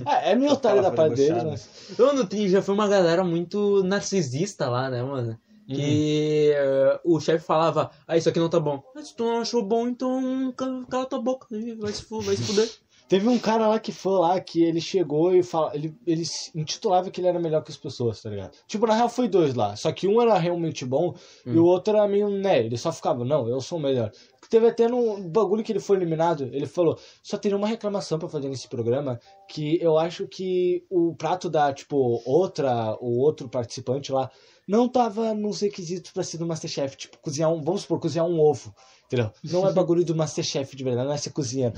ah, 0.06 0.18
é 0.22 0.36
meio 0.36 0.52
otário 0.54 0.82
da 0.82 0.92
parte 0.92 1.16
dele, 1.16 1.34
debochada. 1.34 1.50
né? 1.52 1.96
Mano, 1.98 2.28
tem- 2.28 2.50
já 2.50 2.62
foi 2.62 2.74
uma 2.74 2.88
galera 2.88 3.24
muito 3.24 3.84
narcisista 3.84 4.68
lá, 4.70 4.90
né, 4.90 5.02
mano? 5.02 5.40
Que 5.68 6.52
eh, 6.54 7.00
o 7.06 7.18
chefe 7.22 7.46
falava, 7.46 7.90
ah, 8.06 8.18
isso 8.18 8.28
aqui 8.28 8.40
não 8.40 8.50
tá 8.50 8.60
bom. 8.60 8.84
Ah, 8.94 9.02
se 9.02 9.16
tu 9.16 9.24
não 9.24 9.40
achou 9.40 9.64
bom, 9.64 9.88
então 9.88 10.52
ca- 10.58 10.86
cala 10.90 11.06
tua 11.06 11.22
boca, 11.22 11.48
vai 11.50 11.94
se, 11.94 12.04
vai 12.10 12.36
se 12.36 12.44
fuder. 12.44 12.70
Teve 13.12 13.28
um 13.28 13.38
cara 13.38 13.68
lá 13.68 13.78
que 13.78 13.92
foi 13.92 14.18
lá 14.20 14.40
que 14.40 14.64
ele 14.64 14.80
chegou 14.80 15.36
e 15.36 15.44
fala, 15.44 15.76
ele, 15.76 15.94
ele 16.08 16.24
intitulava 16.56 17.12
que 17.12 17.20
ele 17.20 17.28
era 17.28 17.42
melhor 17.42 17.62
que 17.62 17.70
as 17.70 17.76
pessoas, 17.76 18.22
tá 18.22 18.30
ligado? 18.30 18.58
Tipo, 18.66 18.88
na 18.88 18.94
real 18.94 19.10
foi 19.10 19.28
dois 19.28 19.54
lá. 19.54 19.76
Só 19.76 19.92
que 19.92 20.08
um 20.08 20.22
era 20.22 20.38
realmente 20.38 20.86
bom 20.86 21.14
e 21.46 21.60
o 21.60 21.66
outro 21.66 21.94
era 21.94 22.08
meio, 22.08 22.30
né, 22.30 22.60
ele 22.60 22.78
só 22.78 22.90
ficava, 22.90 23.26
não, 23.26 23.50
eu 23.50 23.60
sou 23.60 23.80
o 23.80 23.82
melhor. 23.82 24.14
Teve 24.50 24.68
até 24.68 24.88
no 24.88 25.30
bagulho 25.30 25.62
que 25.62 25.74
ele 25.74 25.82
foi 25.82 25.98
eliminado, 25.98 26.50
ele 26.54 26.66
falou, 26.66 26.98
só 27.22 27.38
teria 27.38 27.58
uma 27.58 27.68
reclamação 27.68 28.18
pra 28.18 28.30
fazer 28.30 28.48
nesse 28.48 28.70
programa, 28.70 29.20
que 29.50 29.78
eu 29.82 29.98
acho 29.98 30.26
que 30.26 30.86
o 30.90 31.14
prato 31.14 31.50
da, 31.50 31.74
tipo, 31.74 32.22
outra, 32.26 32.98
o 33.02 33.20
outro 33.20 33.50
participante 33.50 34.10
lá, 34.10 34.32
não 34.66 34.88
tava 34.88 35.34
nos 35.34 35.60
requisitos 35.60 36.12
pra 36.12 36.24
ser 36.24 36.38
do 36.38 36.48
Masterchef, 36.48 36.96
tipo, 36.96 37.18
cozinhar 37.20 37.52
um, 37.52 37.62
vamos 37.62 37.82
supor, 37.82 38.00
cozinhar 38.00 38.26
um 38.26 38.40
ovo, 38.40 38.74
entendeu? 39.12 39.32
Não 39.44 39.68
é 39.68 39.74
bagulho 39.74 40.06
do 40.06 40.16
Masterchef 40.16 40.76
de 40.76 40.84
verdade, 40.84 41.08
não 41.08 41.14
é 41.14 41.18
ser 41.18 41.32
cozinheiro. 41.32 41.74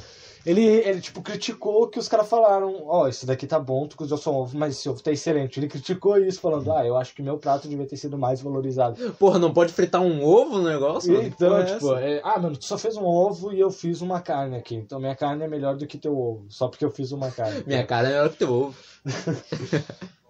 Ele, 0.46 0.62
ele 0.62 1.02
tipo, 1.02 1.22
criticou 1.22 1.88
que 1.88 1.98
os 1.98 2.08
caras 2.08 2.30
falaram, 2.30 2.84
ó, 2.86 3.08
isso 3.08 3.26
daqui 3.26 3.48
tá 3.48 3.58
bom, 3.58 3.88
tu 3.88 3.96
cozinhou 3.96 4.17
só 4.17 4.32
um 4.32 4.36
ovo, 4.36 4.58
mas 4.58 4.78
esse 4.78 4.88
ovo 4.89 5.02
tá 5.02 5.12
excelente. 5.12 5.60
Ele 5.60 5.67
criticou 5.67 6.17
isso, 6.17 6.39
falando, 6.39 6.72
ah, 6.72 6.86
eu 6.86 6.98
acho 6.98 7.15
que 7.15 7.24
meu 7.24 7.38
prato 7.38 7.67
devia 7.67 7.88
ter 7.88 7.98
sido 7.98 8.17
mais 8.17 8.41
valorizado. 8.41 9.12
Porra, 9.13 9.39
não 9.39 9.54
pode 9.54 9.74
fritar 9.74 10.02
um 10.02 10.24
ovo 10.24 10.60
no 10.60 10.69
negócio? 10.69 11.22
Então, 11.24 11.58
é 11.58 11.65
tipo, 11.65 11.96
é, 11.96 12.22
ah, 12.24 12.38
mano, 12.39 12.58
tu 12.58 12.65
só 12.65 12.78
fez 12.78 12.98
um 12.98 13.06
ovo 13.06 13.54
e 13.54 13.60
eu 13.60 13.72
fiz 13.72 14.02
uma 14.02 14.19
carne 14.19 14.58
aqui. 14.58 14.76
Então 14.76 15.00
minha 15.00 15.15
carne 15.15 15.43
é 15.43 15.48
melhor 15.48 15.76
do 15.78 15.88
que 15.88 15.98
teu 15.98 16.17
ovo, 16.17 16.46
só 16.50 16.67
porque 16.67 16.84
eu 16.84 16.91
fiz 16.91 17.12
uma 17.12 17.32
carne. 17.32 17.63
Minha 17.65 17.86
cara 17.86 18.10
é 18.10 18.12
melhor 18.12 18.30
que 18.30 18.38
teu 18.38 18.52
ovo. 18.52 18.76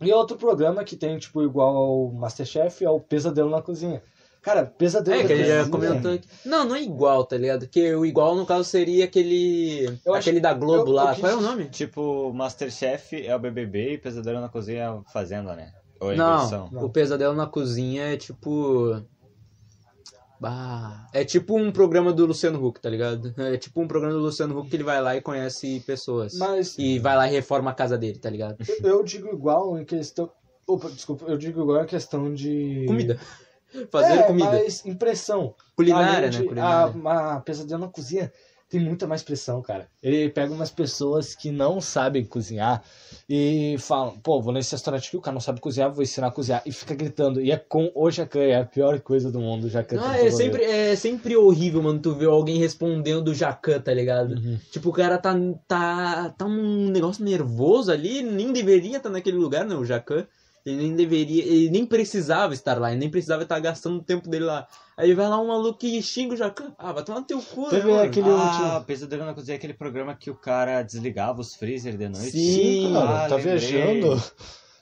E 0.00 0.12
outro 0.12 0.36
programa 0.36 0.84
que 0.84 0.94
tem, 0.94 1.18
tipo, 1.18 1.42
igual 1.42 1.76
ao 1.76 2.12
Masterchef 2.12 2.84
é 2.84 2.88
o 2.88 3.00
Pesadelo 3.00 3.50
na 3.50 3.60
Cozinha. 3.60 4.00
Cara, 4.48 4.66
Pesadelo 4.66 5.16
É, 5.18 5.22
na 5.22 5.26
que 5.26 5.32
ele 5.32 5.42
Cozinha. 5.44 5.64
já 5.64 5.70
comentou 5.70 6.12
aqui. 6.12 6.28
Não, 6.44 6.64
não 6.64 6.74
é 6.76 6.82
igual, 6.82 7.24
tá 7.24 7.36
ligado? 7.36 7.66
Que 7.68 7.94
o 7.94 8.06
igual, 8.06 8.34
no 8.34 8.46
caso, 8.46 8.64
seria 8.64 9.04
aquele. 9.04 9.84
Eu 10.04 10.14
acho- 10.14 10.28
aquele 10.28 10.40
da 10.40 10.54
Globo 10.54 10.90
eu- 10.90 10.94
lá. 10.94 11.10
eu 11.10 11.14
quis- 11.14 11.20
Qual 11.20 11.32
é 11.32 11.36
o 11.36 11.40
nome? 11.40 11.64
Tipo, 11.66 12.32
Masterchef 12.32 13.26
é 13.26 13.34
o 13.34 13.38
BBB 13.38 13.94
e 13.94 13.98
Pesadelo 13.98 14.40
na 14.40 14.48
Cozinha 14.48 14.78
é 14.78 14.86
a 14.86 15.00
Fazenda, 15.12 15.54
né? 15.54 15.72
Ou 16.00 16.12
é 16.12 16.16
Não? 16.16 16.70
Não. 16.70 16.84
o 16.84 16.88
Pesadelo 16.90 17.34
na 17.34 17.46
Cozinha 17.46 18.04
é 18.12 18.16
tipo. 18.16 19.02
Bah, 20.40 21.08
é 21.12 21.24
tipo 21.24 21.58
um 21.58 21.72
programa 21.72 22.12
do 22.12 22.24
Luciano 22.24 22.64
Huck, 22.64 22.80
tá 22.80 22.88
ligado? 22.88 23.34
É 23.54 23.56
tipo 23.56 23.80
um 23.82 23.88
programa 23.88 24.14
do 24.14 24.20
Luciano 24.20 24.56
Huck 24.56 24.70
que 24.70 24.76
ele 24.76 24.84
vai 24.84 25.02
lá 25.02 25.16
e 25.16 25.20
conhece 25.20 25.80
pessoas. 25.80 26.34
Mas 26.38 26.78
E 26.78 26.98
vai 27.00 27.16
lá 27.16 27.26
e 27.28 27.32
reforma 27.32 27.70
a 27.72 27.74
casa 27.74 27.98
dele, 27.98 28.18
tá 28.20 28.30
ligado? 28.30 28.56
eu 28.84 29.02
digo 29.02 29.28
igual 29.28 29.76
em 29.78 29.84
questão. 29.84 30.30
Opa, 30.66 30.88
desculpa, 30.90 31.24
eu 31.26 31.36
digo 31.36 31.62
igual 31.62 31.82
em 31.82 31.86
questão 31.86 32.32
de. 32.32 32.84
Comida. 32.86 33.18
Fazer 33.90 34.18
é, 34.18 34.22
comida. 34.22 34.50
Mas 34.50 34.84
impressão. 34.86 35.54
Culinária, 35.76 36.28
A 36.28 36.30
gente- 36.30 36.42
né? 36.42 36.48
Culinária. 36.48 36.94
A, 37.04 37.36
a 37.36 37.40
Pesadelo 37.40 37.80
na 37.80 37.88
Cozinha 37.88 38.32
tem 38.68 38.80
muita 38.80 39.06
mais 39.06 39.22
pressão, 39.22 39.62
cara. 39.62 39.88
Ele 40.02 40.28
pega 40.28 40.52
umas 40.52 40.70
pessoas 40.70 41.34
que 41.34 41.50
não 41.50 41.80
sabem 41.80 42.22
cozinhar 42.24 42.82
e 43.26 43.76
falam, 43.78 44.18
pô, 44.18 44.42
vou 44.42 44.52
nesse 44.52 44.72
restaurante 44.72 45.08
aqui, 45.08 45.16
o 45.16 45.22
cara 45.22 45.32
não 45.32 45.40
sabe 45.40 45.58
cozinhar, 45.58 45.90
vou 45.90 46.02
ensinar 46.02 46.26
a 46.26 46.30
cozinhar. 46.30 46.62
E 46.66 46.72
fica 46.72 46.94
gritando. 46.94 47.40
E 47.40 47.50
é 47.50 47.56
com 47.56 47.90
o 47.94 48.10
Jacan, 48.10 48.40
é 48.40 48.56
a 48.56 48.66
pior 48.66 49.00
coisa 49.00 49.32
do 49.32 49.40
mundo, 49.40 49.64
o 49.64 49.70
Jacan. 49.70 49.98
Ah, 50.00 50.18
tem 50.18 50.26
é 50.26 50.30
sempre, 50.30 50.62
é 50.64 50.96
sempre 50.96 51.34
horrível, 51.34 51.82
mano, 51.82 51.98
tu 51.98 52.14
ver 52.14 52.26
alguém 52.26 52.58
respondendo 52.58 53.34
Jacan, 53.34 53.80
tá 53.80 53.94
ligado? 53.94 54.32
Uhum. 54.34 54.58
Tipo, 54.70 54.90
o 54.90 54.92
cara 54.92 55.16
tá, 55.16 55.34
tá, 55.66 56.34
tá 56.36 56.44
um 56.44 56.90
negócio 56.90 57.24
nervoso 57.24 57.90
ali, 57.90 58.22
nem 58.22 58.52
deveria 58.52 58.98
estar 58.98 59.08
naquele 59.08 59.38
lugar, 59.38 59.64
né, 59.64 59.74
o 59.74 59.84
Jacan. 59.84 60.26
Ele 60.66 60.76
nem 60.76 60.94
deveria, 60.96 61.42
ele 61.44 61.70
nem 61.70 61.86
precisava 61.86 62.52
estar 62.52 62.78
lá, 62.78 62.90
ele 62.90 63.00
nem 63.00 63.10
precisava 63.10 63.42
estar 63.42 63.58
gastando 63.60 63.98
o 63.98 64.02
tempo 64.02 64.28
dele 64.28 64.44
lá. 64.44 64.66
Aí 64.96 65.14
vai 65.14 65.28
lá 65.28 65.40
um 65.40 65.46
maluco 65.48 65.78
e 65.86 66.02
xinga 66.02 66.34
o 66.34 66.36
Jacan. 66.36 66.72
Ah, 66.76 66.92
vai 66.92 67.02
tomar 67.04 67.20
no 67.20 67.26
teu 67.26 67.40
cu, 67.40 67.68
Teve 67.68 67.86
né, 67.86 67.92
mano? 67.94 68.02
aquele 68.04 68.28
Ah, 68.28 68.32
último. 68.72 68.84
Pesadelo 68.84 69.24
na 69.24 69.32
Cozinha 69.34 69.54
é 69.54 69.58
aquele 69.58 69.74
programa 69.74 70.14
que 70.14 70.30
o 70.30 70.34
cara 70.34 70.82
desligava 70.82 71.40
os 71.40 71.54
freezer 71.54 71.96
de 71.96 72.08
noite. 72.08 72.30
Sim, 72.32 72.92
cara, 72.92 73.24
Ah, 73.24 73.28
tá 73.28 73.36
lembrei. 73.36 73.56
viajando? 73.58 74.22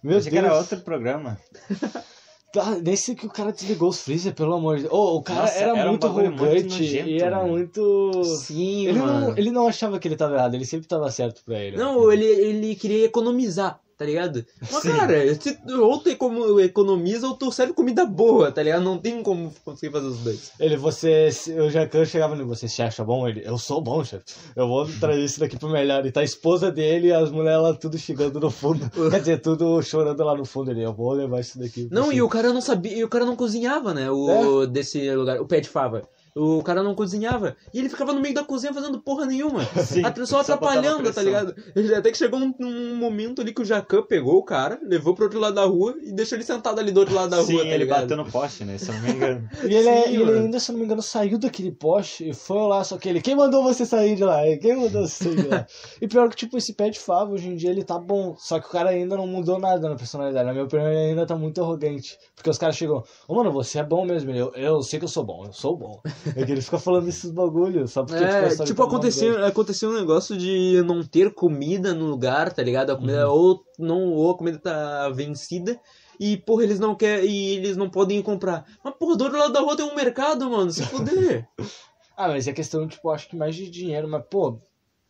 Meu 0.02 0.18
Achei 0.18 0.30
que 0.30 0.38
era 0.38 0.48
Deus. 0.48 0.60
outro 0.60 0.80
programa. 0.80 1.38
Tá, 2.52 2.70
nesse 2.76 3.14
que 3.14 3.26
o 3.26 3.30
cara 3.30 3.52
desligou 3.52 3.90
os 3.90 4.00
freezer, 4.00 4.32
pelo 4.32 4.54
amor 4.54 4.76
de 4.76 4.82
Deus. 4.84 4.94
Oh, 4.94 5.16
o 5.16 5.22
cara 5.22 5.42
Nossa, 5.42 5.58
era, 5.58 5.76
era 5.76 5.88
um 5.88 5.90
muito 5.90 6.08
muito 6.08 6.42
arrogante 6.42 6.82
e 6.84 7.20
era 7.20 7.36
mano. 7.38 7.48
muito. 7.50 8.24
Sim, 8.24 8.86
Ele 8.86 8.98
mano. 8.98 9.20
não, 9.20 9.36
ele 9.36 9.50
não 9.50 9.68
achava 9.68 9.98
que 9.98 10.08
ele 10.08 10.16
tava 10.16 10.36
errado, 10.36 10.54
ele 10.54 10.64
sempre 10.64 10.86
tava 10.88 11.10
certo 11.10 11.42
pra 11.44 11.58
ele. 11.58 11.76
Não, 11.76 12.10
ele, 12.10 12.24
ele 12.24 12.74
queria 12.74 13.04
economizar. 13.04 13.78
Tá 13.96 14.04
ligado? 14.04 14.44
Mas, 14.60 14.82
Sim. 14.82 14.90
cara, 14.96 15.34
se- 15.34 15.58
ou 15.80 15.98
tu 15.98 16.08
econo- 16.10 16.60
economiza 16.60 17.26
ou 17.26 17.34
tu 17.34 17.50
serve 17.50 17.72
comida 17.72 18.04
boa, 18.04 18.52
tá 18.52 18.62
ligado? 18.62 18.82
Não 18.82 18.98
tem 18.98 19.22
como 19.22 19.52
conseguir 19.64 19.92
fazer 19.92 20.06
os 20.06 20.18
dois. 20.18 20.52
Ele, 20.60 20.76
você, 20.76 21.28
o 21.60 21.70
Jacan 21.70 22.04
chegava 22.04 22.34
nele, 22.34 22.46
você 22.46 22.68
se 22.68 22.82
acha 22.82 23.02
bom? 23.04 23.26
Ele, 23.28 23.42
eu 23.44 23.56
sou 23.58 23.80
bom, 23.80 24.04
chefe. 24.04 24.24
Eu 24.54 24.68
vou 24.68 24.86
trazer 25.00 25.24
isso 25.24 25.40
daqui 25.40 25.58
pro 25.58 25.68
melhor. 25.68 26.04
E 26.06 26.12
tá 26.12 26.20
a 26.20 26.24
esposa 26.24 26.70
dele 26.70 27.08
e 27.08 27.12
as 27.12 27.30
mulheres 27.30 27.62
lá 27.62 27.74
tudo 27.74 27.96
chegando 27.98 28.38
no 28.38 28.50
fundo. 28.50 28.88
Quer 29.10 29.20
dizer, 29.20 29.40
tudo 29.40 29.80
chorando 29.82 30.22
lá 30.24 30.34
no 30.36 30.44
fundo. 30.44 30.70
Ele, 30.70 30.82
eu 30.84 30.92
vou 30.92 31.12
levar 31.12 31.40
isso 31.40 31.58
daqui. 31.58 31.88
Não, 31.90 32.06
e 32.06 32.10
senhor." 32.16 32.26
o 32.26 32.28
cara 32.28 32.52
não 32.52 32.60
sabia, 32.60 32.96
e 32.96 33.04
o 33.04 33.08
cara 33.08 33.24
não 33.24 33.36
cozinhava, 33.36 33.94
né? 33.94 34.10
O 34.10 34.66
desse 34.66 35.10
lugar, 35.14 35.40
o 35.40 35.46
pé 35.46 35.60
de 35.60 35.68
fava. 35.68 36.02
O 36.38 36.62
cara 36.62 36.82
não 36.82 36.94
cozinhava. 36.94 37.56
E 37.72 37.78
ele 37.78 37.88
ficava 37.88 38.12
no 38.12 38.20
meio 38.20 38.34
da 38.34 38.44
cozinha 38.44 38.74
fazendo 38.74 39.00
porra 39.00 39.24
nenhuma. 39.24 39.64
Sim, 39.82 40.04
A 40.04 40.10
pessoa 40.10 40.44
só 40.44 40.52
atrapalhando, 40.52 41.10
tá 41.10 41.22
ligado? 41.22 41.54
Até 41.96 42.10
que 42.10 42.18
chegou 42.18 42.38
um, 42.38 42.52
um 42.60 42.94
momento 42.96 43.40
ali 43.40 43.54
que 43.54 43.62
o 43.62 43.64
Jacan 43.64 44.02
pegou 44.02 44.36
o 44.36 44.44
cara, 44.44 44.78
levou 44.82 45.14
pro 45.14 45.24
outro 45.24 45.40
lado 45.40 45.54
da 45.54 45.64
rua 45.64 45.94
e 46.02 46.12
deixou 46.12 46.36
ele 46.36 46.44
sentado 46.44 46.78
ali 46.78 46.92
do 46.92 47.00
outro 47.00 47.14
lado 47.14 47.30
da 47.30 47.42
Sim, 47.42 47.54
rua, 47.54 47.62
tá 47.62 47.68
ele 47.68 47.78
ligado? 47.78 48.00
bateu 48.02 48.16
no 48.18 48.30
poste, 48.30 48.64
né? 48.66 48.76
Se 48.76 48.90
eu 48.90 48.94
não 48.96 49.00
me 49.02 49.10
engano. 49.12 49.48
E 49.64 49.74
ele, 49.74 49.88
é- 49.88 50.08
Sim, 50.08 50.14
ele 50.16 50.30
ainda, 50.38 50.60
se 50.60 50.70
eu 50.70 50.72
não 50.74 50.80
me 50.80 50.84
engano, 50.84 51.00
saiu 51.02 51.38
daquele 51.38 51.72
poste 51.72 52.28
e 52.28 52.34
foi 52.34 52.58
lá, 52.68 52.84
só 52.84 52.98
que 52.98 53.08
ele, 53.08 53.22
quem 53.22 53.34
mandou 53.34 53.62
você 53.62 53.86
sair 53.86 54.14
de 54.14 54.22
lá? 54.24 54.42
Quem 54.60 54.76
mandou 54.76 55.06
você 55.06 55.24
sair 55.24 55.36
de 55.36 55.46
lá? 55.48 55.66
e 56.02 56.06
pior 56.06 56.28
que, 56.28 56.36
tipo, 56.36 56.58
esse 56.58 56.74
pé 56.74 56.90
de 56.90 56.98
fava, 56.98 57.32
hoje 57.32 57.48
em 57.48 57.56
dia, 57.56 57.70
ele 57.70 57.82
tá 57.82 57.98
bom. 57.98 58.34
Só 58.38 58.60
que 58.60 58.66
o 58.66 58.70
cara 58.70 58.90
ainda 58.90 59.16
não 59.16 59.26
mudou 59.26 59.58
nada 59.58 59.88
na 59.88 59.96
personalidade. 59.96 60.44
Na 60.44 60.52
minha 60.52 60.64
opinião, 60.64 60.86
ele 60.88 61.10
ainda 61.10 61.24
tá 61.26 61.34
muito 61.34 61.62
arrogante. 61.62 62.18
Porque 62.34 62.50
os 62.50 62.58
caras 62.58 62.76
chegam, 62.76 63.02
ô 63.26 63.34
mano, 63.34 63.50
você 63.50 63.78
é 63.78 63.84
bom 63.84 64.04
mesmo. 64.04 64.30
Ele, 64.30 64.40
eu, 64.40 64.52
eu 64.54 64.82
sei 64.82 64.98
que 64.98 65.04
eu 65.04 65.08
sou 65.08 65.24
bom, 65.24 65.46
eu 65.46 65.52
sou 65.52 65.76
bom. 65.76 66.00
É 66.34 66.44
que 66.44 66.52
ele 66.52 66.60
fica 66.62 66.78
falando 66.78 67.08
esses 67.08 67.30
bagulhos, 67.30 67.92
só 67.92 68.04
porque, 68.04 68.22
É, 68.22 68.48
tipo, 68.48 68.56
tá 68.56 68.64
bom 68.64 68.74
dele. 68.74 68.84
aconteceu, 68.88 69.44
aconteceu 69.46 69.90
um 69.90 69.94
negócio 69.94 70.36
de 70.36 70.82
não 70.84 71.02
ter 71.04 71.32
comida 71.34 71.94
no 71.94 72.06
lugar, 72.06 72.52
tá 72.52 72.62
ligado? 72.62 72.90
A 72.90 72.96
comida, 72.96 73.28
ou, 73.30 73.62
não, 73.78 74.12
ou 74.12 74.30
a 74.30 74.36
comida 74.36 74.58
tá 74.58 75.08
vencida. 75.10 75.78
E, 76.18 76.36
porra, 76.38 76.64
eles 76.64 76.80
não 76.80 76.94
querem. 76.94 77.28
E 77.30 77.56
eles 77.56 77.76
não 77.76 77.90
podem 77.90 78.18
ir 78.18 78.22
comprar. 78.22 78.64
Mas, 78.82 78.94
porra, 78.94 79.16
do 79.16 79.24
outro 79.24 79.38
lado 79.38 79.52
da 79.52 79.60
rua 79.60 79.76
tem 79.76 79.84
um 79.84 79.94
mercado, 79.94 80.48
mano. 80.50 80.70
Se 80.70 80.82
fuder. 80.82 81.46
Ah, 82.18 82.28
mas 82.28 82.48
é 82.48 82.52
questão, 82.54 82.88
tipo, 82.88 83.10
acho 83.10 83.28
que 83.28 83.36
mais 83.36 83.54
de 83.54 83.68
dinheiro, 83.68 84.08
mas, 84.08 84.24
pô... 84.30 84.58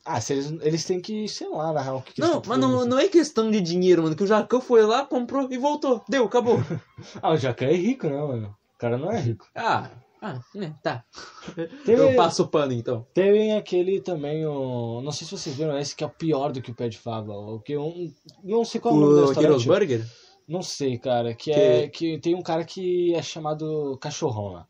Ah, 0.05 0.21
se 0.21 0.33
eles, 0.33 0.53
eles 0.61 0.85
têm 0.85 1.01
que, 1.01 1.29
sei 1.29 1.49
lá, 1.49 1.73
na 1.73 1.81
real, 1.81 1.99
o 1.99 2.03
que, 2.03 2.15
que 2.15 2.21
não, 2.21 2.43
mas 2.45 2.59
não, 2.59 2.85
não 2.85 2.99
é 2.99 3.07
questão 3.07 3.49
de 3.49 3.61
dinheiro, 3.61 4.03
mano. 4.03 4.17
Que 4.17 4.25
o 4.25 4.27
Jacan 4.27 4.61
foi 4.61 4.83
lá, 4.83 5.05
comprou 5.07 5.47
e 5.49 5.57
voltou. 5.57 6.03
Deu, 6.09 6.25
acabou. 6.25 6.59
Ah, 7.23 7.31
o 7.31 7.37
Jacan 7.37 7.67
é 7.67 7.75
rico, 7.75 8.09
né, 8.09 8.17
mano? 8.17 8.57
O 8.75 8.79
cara 8.79 8.99
não 8.99 9.13
é 9.13 9.21
rico. 9.21 9.47
ah, 9.55 9.89
ah, 10.27 10.41
né, 10.55 10.75
tá. 10.83 11.05
Teve, 11.85 12.03
Eu 12.03 12.17
passo 12.17 12.43
o 12.43 12.49
pano, 12.49 12.73
então. 12.73 13.07
Tem 13.15 13.53
aquele 13.57 14.01
também, 14.01 14.45
o... 14.45 15.01
não 15.03 15.13
sei 15.13 15.27
se 15.27 15.37
vocês 15.37 15.55
viram, 15.55 15.79
esse 15.79 15.95
que 15.95 16.03
é 16.03 16.07
o 16.07 16.11
pior 16.11 16.51
do 16.51 16.61
que 16.61 16.71
o 16.71 16.75
pé 16.75 16.89
de 16.89 16.99
fava. 16.99 17.33
O 17.33 17.61
que 17.61 17.77
um... 17.77 18.13
Não 18.43 18.65
sei 18.65 18.81
qual 18.81 18.95
é 18.95 18.97
o 18.97 19.01
nome 19.01 19.13
do 19.13 19.19
O 19.19 19.23
Heroes 19.23 19.37
restaurante. 19.37 19.67
Burger? 19.67 20.07
Não 20.49 20.63
sei, 20.63 20.99
cara. 20.99 21.35
Que, 21.35 21.53
é 21.53 21.89
que 21.89 22.19
tem 22.19 22.35
um 22.35 22.43
cara 22.43 22.65
que 22.65 23.15
é 23.15 23.23
chamado 23.23 23.97
Cachorrão 24.01 24.49
lá. 24.49 24.67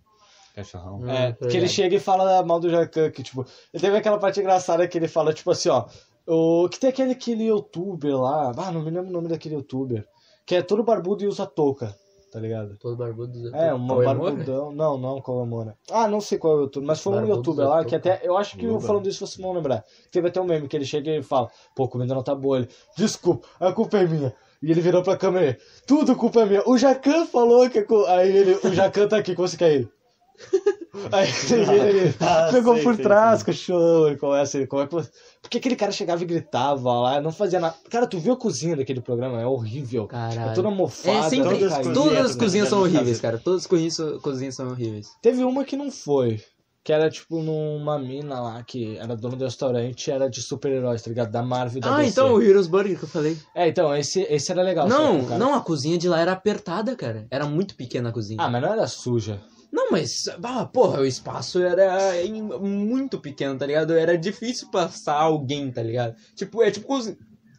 Cachorrão. 0.54 1.00
Hum, 1.00 1.10
é, 1.10 1.32
que 1.32 1.56
ele 1.56 1.68
chega 1.68 1.96
e 1.96 2.00
fala 2.00 2.44
mal 2.44 2.60
do 2.60 2.70
Jacan, 2.70 3.10
que 3.10 3.22
tipo... 3.22 3.46
Ele 3.72 3.80
teve 3.80 3.96
aquela 3.96 4.18
parte 4.18 4.40
engraçada 4.40 4.86
que 4.86 4.98
ele 4.98 5.08
fala, 5.08 5.32
tipo 5.32 5.50
assim, 5.50 5.68
ó... 5.70 5.86
O... 6.26 6.68
Que 6.68 6.78
tem 6.78 6.90
aquele, 6.90 7.12
aquele 7.12 7.44
youtuber 7.44 8.16
lá... 8.16 8.52
Ah, 8.56 8.70
não 8.72 8.82
me 8.82 8.90
lembro 8.90 9.08
o 9.08 9.12
nome 9.12 9.28
daquele 9.28 9.54
youtuber. 9.54 10.06
Que 10.44 10.56
é 10.56 10.62
todo 10.62 10.84
barbudo 10.84 11.24
e 11.24 11.26
usa 11.26 11.44
touca, 11.44 11.96
tá 12.36 12.40
ligado? 12.42 12.76
Todo 12.76 12.96
barbudo. 12.98 13.56
É, 13.56 13.72
um 13.72 13.86
Cauê 13.88 14.04
Moura? 14.04 14.20
barbudão. 14.32 14.70
Não, 14.70 14.98
não, 14.98 15.22
qual 15.22 15.42
é. 15.70 15.74
Ah, 15.90 16.06
não 16.06 16.20
sei 16.20 16.36
qual 16.36 16.52
é 16.52 16.56
o 16.56 16.60
youtuber, 16.64 16.86
mas 16.86 17.00
foi 17.00 17.14
um 17.14 17.16
Barbudo 17.16 17.38
youtuber 17.38 17.66
lá 17.66 17.82
que 17.82 17.94
até. 17.94 18.20
Eu 18.22 18.36
acho 18.36 18.58
que 18.58 18.66
eu 18.66 18.78
falando 18.78 19.08
isso 19.08 19.26
vocês 19.26 19.42
vão 19.42 19.54
lembrar. 19.54 19.82
Teve 20.12 20.28
até 20.28 20.38
um 20.38 20.44
meme 20.44 20.68
que 20.68 20.76
ele 20.76 20.84
chega 20.84 21.10
e 21.16 21.22
fala: 21.22 21.48
Pô, 21.74 21.88
comida 21.88 22.14
não 22.14 22.22
tá 22.22 22.34
boa. 22.34 22.58
Ele, 22.58 22.68
desculpa, 22.94 23.48
a 23.58 23.72
culpa 23.72 23.96
é 23.96 24.06
minha. 24.06 24.34
E 24.62 24.70
ele 24.70 24.82
virou 24.82 25.02
pra 25.02 25.16
câmera 25.16 25.50
e, 25.50 25.86
tudo 25.86 26.14
culpa 26.14 26.40
é 26.40 26.44
minha. 26.46 26.62
O 26.68 26.76
Jacan 26.76 27.24
falou 27.24 27.70
que. 27.70 27.78
a 27.78 27.86
cu- 27.86 28.04
Aí 28.04 28.36
ele, 28.36 28.52
o 28.62 28.74
Jacan 28.74 29.08
tá 29.08 29.16
aqui, 29.16 29.34
como 29.34 29.48
você 29.48 29.56
quer 29.56 29.72
ele? 29.72 29.88
Aí 31.12 31.28
ele, 31.50 31.98
ele 32.00 32.14
Ah, 32.20 32.48
pegou 32.52 32.74
sei, 32.74 32.82
por 32.84 32.94
sei, 32.96 33.04
trás, 33.04 33.42
cachorro, 33.42 34.08
ele 34.08 34.16
começa, 34.16 34.56
ele 34.56 34.66
como 34.66 34.82
é 34.82 34.86
que 34.86 34.92
você- 34.94 35.10
Porque 35.42 35.58
aquele 35.58 35.76
cara 35.76 35.92
chegava 35.92 36.22
e 36.22 36.26
gritava 36.26 36.92
lá, 37.00 37.20
não 37.20 37.30
fazia 37.32 37.60
nada. 37.60 37.74
Cara, 37.90 38.06
tu 38.06 38.18
viu 38.18 38.32
a 38.32 38.36
cozinha 38.36 38.76
daquele 38.76 39.00
programa? 39.00 39.40
É 39.40 39.46
horrível. 39.46 40.06
Caralho. 40.06 40.50
É 40.50 40.54
toda 40.54 40.70
mofada. 40.70 41.18
É, 41.26 41.28
sempre. 41.28 41.50
Todas 41.50 41.72
as 41.72 41.78
caída. 41.78 41.94
Todas 41.94 42.30
as 42.30 42.36
cozinhas 42.36 42.68
são 42.68 42.80
horríveis, 42.80 43.20
cara. 43.20 43.38
Todas 43.38 43.62
as 43.62 43.66
cozinhas, 43.66 43.96
cozinhas 44.22 44.54
são 44.54 44.68
horríveis. 44.68 45.08
Teve 45.22 45.44
uma 45.44 45.64
que 45.64 45.76
não 45.76 45.90
foi. 45.90 46.40
Que 46.82 46.92
era 46.92 47.10
tipo 47.10 47.42
numa 47.42 47.98
mina 47.98 48.40
lá 48.40 48.62
que 48.62 48.96
era 48.96 49.16
dona 49.16 49.34
do 49.34 49.44
restaurante 49.44 50.08
era 50.08 50.30
de 50.30 50.40
super-heróis, 50.40 51.02
tá 51.02 51.08
ligado? 51.08 51.32
Da 51.32 51.42
Marvel 51.42 51.78
e 51.78 51.80
da 51.80 51.92
Ah, 51.96 51.98
DC. 51.98 52.10
então 52.10 52.34
o 52.34 52.40
Heroes 52.40 52.68
Burger 52.68 52.96
que 52.96 53.04
eu 53.04 53.08
falei. 53.08 53.36
É, 53.56 53.66
então, 53.66 53.92
esse, 53.96 54.20
esse 54.30 54.52
era 54.52 54.62
legal. 54.62 54.86
não, 54.88 55.24
sabe, 55.26 55.36
não, 55.40 55.52
a 55.56 55.60
cozinha 55.60 55.98
de 55.98 56.08
lá 56.08 56.20
era 56.20 56.30
apertada, 56.30 56.94
cara. 56.94 57.26
Era 57.28 57.44
muito 57.44 57.74
pequena 57.74 58.10
a 58.10 58.12
cozinha. 58.12 58.38
Ah, 58.40 58.48
mas 58.48 58.62
não 58.62 58.72
era 58.72 58.86
suja. 58.86 59.40
Não, 59.76 59.90
mas, 59.90 60.26
ah, 60.42 60.64
porra, 60.64 61.00
o 61.00 61.04
espaço 61.04 61.62
era 61.62 62.14
muito 62.58 63.20
pequeno, 63.20 63.58
tá 63.58 63.66
ligado? 63.66 63.92
Era 63.92 64.16
difícil 64.16 64.70
passar 64.70 65.16
alguém, 65.20 65.70
tá 65.70 65.82
ligado? 65.82 66.16
Tipo, 66.34 66.62
é 66.62 66.70
tipo, 66.70 66.94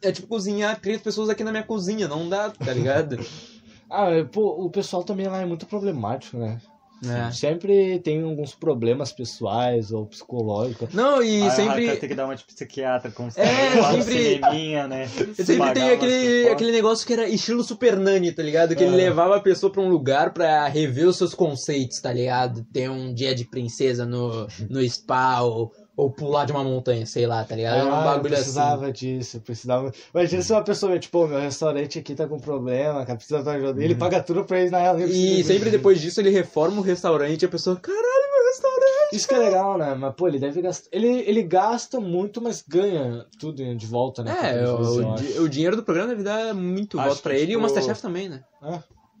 é 0.02 0.10
tipo 0.10 0.26
cozinhar 0.26 0.80
três 0.80 1.00
pessoas 1.00 1.28
aqui 1.28 1.44
na 1.44 1.52
minha 1.52 1.62
cozinha, 1.62 2.08
não 2.08 2.28
dá, 2.28 2.50
tá 2.50 2.72
ligado? 2.74 3.16
Ah, 3.90 4.22
pô, 4.30 4.66
o 4.66 4.68
pessoal 4.68 5.02
também 5.02 5.26
lá 5.28 5.40
é 5.40 5.46
muito 5.46 5.64
problemático, 5.64 6.36
né? 6.36 6.60
É. 7.06 7.30
Sempre 7.30 8.00
tem 8.00 8.22
alguns 8.22 8.54
problemas 8.54 9.12
pessoais 9.12 9.92
ou 9.92 10.06
psicológicos. 10.06 10.92
Não, 10.92 11.22
e 11.22 11.42
Aí 11.42 11.48
o 11.48 11.50
sempre. 11.52 11.96
Tem 11.96 12.08
que 12.08 12.14
dar 12.14 12.24
uma 12.24 12.34
de 12.34 12.44
psiquiatra 12.44 13.10
com 13.10 13.26
os 13.28 13.36
É, 13.38 13.46
sempre- 13.92 14.34
cineminha, 14.34 14.88
né? 14.88 15.06
Sempre 15.06 15.72
tem 15.74 15.90
aquele, 15.90 16.48
aquele 16.48 16.72
negócio 16.72 17.06
que 17.06 17.12
era 17.12 17.28
estilo 17.28 17.62
Super 17.62 17.96
Nani, 17.96 18.32
tá 18.32 18.42
ligado? 18.42 18.74
Que 18.74 18.82
ele 18.82 18.94
É. 18.94 19.04
levava 19.08 19.36
a 19.36 19.40
pessoa 19.40 19.70
pra 19.70 19.80
um 19.82 19.88
lugar 19.88 20.32
pra 20.32 20.66
rever 20.66 21.06
os 21.08 21.16
seus 21.16 21.34
conceitos, 21.34 22.00
tá 22.00 22.12
ligado? 22.12 22.64
Ter 22.72 22.90
um 22.90 23.14
dia 23.14 23.34
de 23.34 23.44
princesa 23.44 24.04
no, 24.04 24.46
no 24.68 24.80
spa 24.88 25.40
ou, 25.42 25.72
ou 25.98 26.08
pular 26.12 26.44
de 26.44 26.52
uma 26.52 26.62
montanha, 26.62 27.04
sei 27.04 27.26
lá, 27.26 27.42
tá 27.42 27.56
ligado? 27.56 27.76
Era 27.80 27.86
um 27.86 27.92
Ah, 27.92 27.98
eu 27.98 28.04
bagulho 28.04 28.34
assim. 28.34 28.42
precisava 28.44 28.92
disso, 28.92 29.36
eu 29.38 29.40
precisava. 29.40 29.92
Imagina 30.14 30.42
se 30.42 30.52
uma 30.52 30.62
pessoa, 30.62 30.96
tipo, 30.96 31.18
pô, 31.18 31.26
meu 31.26 31.40
restaurante 31.40 31.98
aqui 31.98 32.14
tá 32.14 32.24
com 32.28 32.38
problema, 32.38 33.04
cara, 33.04 33.16
precisa 33.16 33.42
de 33.42 33.48
ajuda. 33.50 33.82
Ele 33.82 33.96
paga 33.96 34.22
tudo 34.22 34.44
pra 34.44 34.60
eles 34.60 34.70
na 34.70 34.78
real. 34.78 34.96
E 35.00 35.42
sempre 35.42 35.70
depois 35.70 36.00
disso 36.00 36.20
ele 36.20 36.30
reforma 36.30 36.78
o 36.78 36.84
restaurante 36.84 37.42
e 37.42 37.46
a 37.46 37.48
pessoa, 37.48 37.74
caralho, 37.74 38.02
meu 38.32 38.46
restaurante! 38.46 38.88
Isso 39.12 39.26
que 39.26 39.34
é 39.34 39.38
legal, 39.38 39.76
né? 39.76 39.94
Mas, 39.96 40.14
pô, 40.14 40.28
ele 40.28 40.38
deve 40.38 40.62
gastar. 40.62 40.88
Ele, 40.92 41.08
ele 41.08 41.42
gasta 41.42 41.98
muito, 41.98 42.40
mas 42.40 42.62
ganha 42.66 43.26
tudo 43.40 43.74
de 43.74 43.86
volta, 43.86 44.22
né? 44.22 44.36
É, 44.40 44.64
o, 44.70 45.00
eu 45.00 45.14
di- 45.16 45.26
acho. 45.32 45.42
o 45.42 45.48
dinheiro 45.48 45.74
do 45.74 45.82
programa 45.82 46.10
deve 46.10 46.22
dar 46.22 46.54
muito 46.54 46.96
Acho 47.00 47.08
voto 47.08 47.22
pra 47.22 47.34
ele 47.34 47.42
e 47.54 47.56
o 47.56 47.58
tipo, 47.58 47.62
Masterchef 47.62 48.00
também, 48.00 48.28
né? 48.28 48.44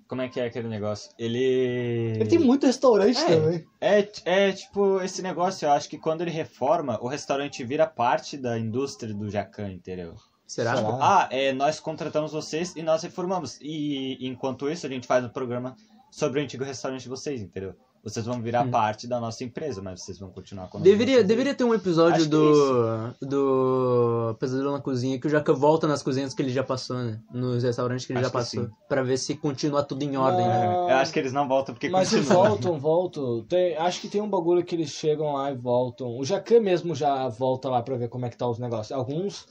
Como 0.08 0.22
é 0.22 0.28
que 0.28 0.40
é 0.40 0.46
aquele 0.46 0.68
negócio? 0.68 1.10
Ele. 1.18 2.14
Ele 2.16 2.26
tem 2.26 2.38
muito 2.38 2.66
restaurante 2.66 3.20
É. 3.20 3.26
também. 3.26 3.66
É, 3.78 4.08
é 4.24 4.52
tipo 4.52 5.02
esse 5.02 5.20
negócio, 5.20 5.66
eu 5.66 5.72
acho 5.72 5.88
que 5.88 5.98
quando 5.98 6.22
ele 6.22 6.30
reforma, 6.30 6.98
o 7.02 7.08
restaurante 7.08 7.62
vira 7.62 7.86
parte 7.86 8.38
da 8.38 8.58
indústria 8.58 9.12
do 9.12 9.30
Jacan, 9.30 9.70
entendeu? 9.70 10.14
Será? 10.46 10.76
Será? 10.76 10.88
Ah, 10.98 11.28
é, 11.30 11.52
nós 11.52 11.78
contratamos 11.78 12.32
vocês 12.32 12.74
e 12.74 12.82
nós 12.82 13.02
reformamos. 13.02 13.58
E 13.60 14.16
enquanto 14.26 14.70
isso, 14.70 14.86
a 14.86 14.88
gente 14.88 15.06
faz 15.06 15.22
um 15.22 15.28
programa 15.28 15.76
sobre 16.10 16.40
o 16.40 16.42
antigo 16.42 16.64
restaurante 16.64 17.02
de 17.02 17.08
vocês, 17.10 17.42
entendeu? 17.42 17.74
Vocês 18.02 18.24
vão 18.24 18.40
virar 18.40 18.64
Hum. 18.66 18.70
parte 18.70 19.06
da 19.06 19.20
nossa 19.20 19.44
empresa, 19.44 19.82
mas 19.82 20.02
vocês 20.02 20.18
vão 20.18 20.30
continuar 20.30 20.68
com 20.68 20.80
Deveria, 20.80 21.22
deveria 21.24 21.54
ter 21.54 21.64
um 21.64 21.74
episódio 21.74 22.16
Acho 22.16 22.24
que 22.24 22.30
do, 22.30 23.14
do 23.26 24.36
Pesadelo 24.38 24.72
na 24.72 24.80
Cozinha 24.80 25.18
que 25.20 25.26
o 25.26 25.30
Jacan 25.30 25.54
volta 25.54 25.86
nas 25.86 26.02
cozinhas 26.02 26.32
que 26.34 26.40
ele 26.42 26.50
já 26.50 26.62
passou, 26.64 26.96
né? 26.96 27.20
Nos 27.32 27.62
restaurantes 27.62 28.06
que 28.06 28.12
ele 28.12 28.20
Acho 28.20 28.26
já 28.28 28.30
que 28.30 28.38
passou. 28.38 28.64
sim. 28.64 28.70
Pra 28.88 29.02
ver 29.02 29.16
se 29.18 29.34
continua 29.36 29.82
tudo 29.82 30.02
em 30.02 30.16
ordem, 30.16 30.46
né? 30.46 30.76
É, 30.86 30.92
Eu 30.92 30.96
acho 30.96 31.12
que 31.12 31.18
eles 31.18 31.32
não 31.32 31.46
voltam 31.48 31.74
porque 31.74 31.88
Mas 31.88 32.12
eles 32.12 32.26
continua. 32.26 32.48
voltam, 32.48 32.78
voltam. 32.78 33.44
Tem, 33.44 33.76
acho 33.76 34.00
que 34.00 34.08
tem 34.08 34.20
um 34.20 34.30
bagulho 34.30 34.64
que 34.64 34.74
eles 34.74 34.90
chegam 34.90 35.32
lá 35.34 35.50
e 35.50 35.56
voltam. 35.56 36.16
O 36.16 36.24
Jacan 36.24 36.60
mesmo 36.60 36.94
já 36.94 37.28
volta 37.28 37.68
lá 37.68 37.82
pra 37.82 37.96
ver 37.96 38.08
como 38.08 38.26
é 38.26 38.30
que 38.30 38.36
tá 38.36 38.48
os 38.48 38.58
negócios. 38.58 38.92
Alguns 38.96 39.46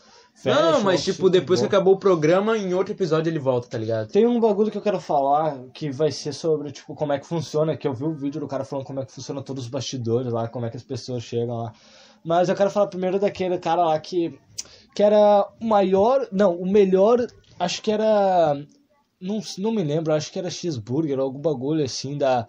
Não, 0.46 0.82
mas 0.82 1.04
tipo, 1.04 1.30
depois 1.30 1.60
que 1.60 1.66
acabou 1.66 1.96
o 1.96 2.00
programa, 2.00 2.58
em 2.58 2.74
outro 2.74 2.94
episódio 2.94 3.30
ele 3.30 3.40
volta, 3.40 3.68
tá 3.68 3.78
ligado? 3.78 4.10
Tem 4.10 4.26
um 4.26 4.40
bagulho 4.40 4.70
que 4.70 4.78
eu 4.78 4.82
quero 4.82 5.00
falar 5.00 5.58
que 5.74 5.90
vai 5.90 6.12
ser 6.12 6.32
sobre, 6.32 6.72
tipo, 6.72 6.94
como 6.94 7.12
é 7.12 7.20
que 7.20 7.26
funciona, 7.26 7.76
que 7.76 7.88
eu 7.88 7.94
vi 7.94 8.04
o 8.04 8.14
vídeo 8.14 8.40
do 8.40 8.48
cara 8.48 8.64
falando 8.64 8.86
como 8.86 9.00
é 9.00 9.06
que 9.06 9.12
funciona 9.12 9.42
todos 9.42 9.64
os 9.64 9.70
bastidores 9.70 10.32
lá, 10.32 10.48
como 10.48 10.66
é 10.66 10.70
que 10.70 10.78
as 10.78 10.84
pessoas 10.84 11.24
chegam 11.24 11.58
lá. 11.58 11.74
Mas 12.24 12.50
eu 12.50 12.56
quero 12.56 12.70
falar 12.70 12.88
primeiro 12.88 13.20
daquele 13.20 13.58
cara 13.58 13.86
lá 13.86 14.00
que, 14.00 14.40
que 14.94 15.02
era 15.02 15.48
o 15.60 15.66
maior, 15.66 16.28
não, 16.32 16.56
o 16.56 16.70
melhor, 16.70 17.26
acho 17.60 17.82
que 17.82 17.92
era, 17.92 18.56
não, 19.20 19.40
não 19.58 19.72
me 19.72 19.84
lembro, 19.84 20.14
acho 20.14 20.32
que 20.32 20.38
era 20.38 20.50
cheeseburger, 20.52 21.20
algum 21.20 21.40
bagulho 21.40 21.84
assim 21.84 22.16
da, 22.18 22.48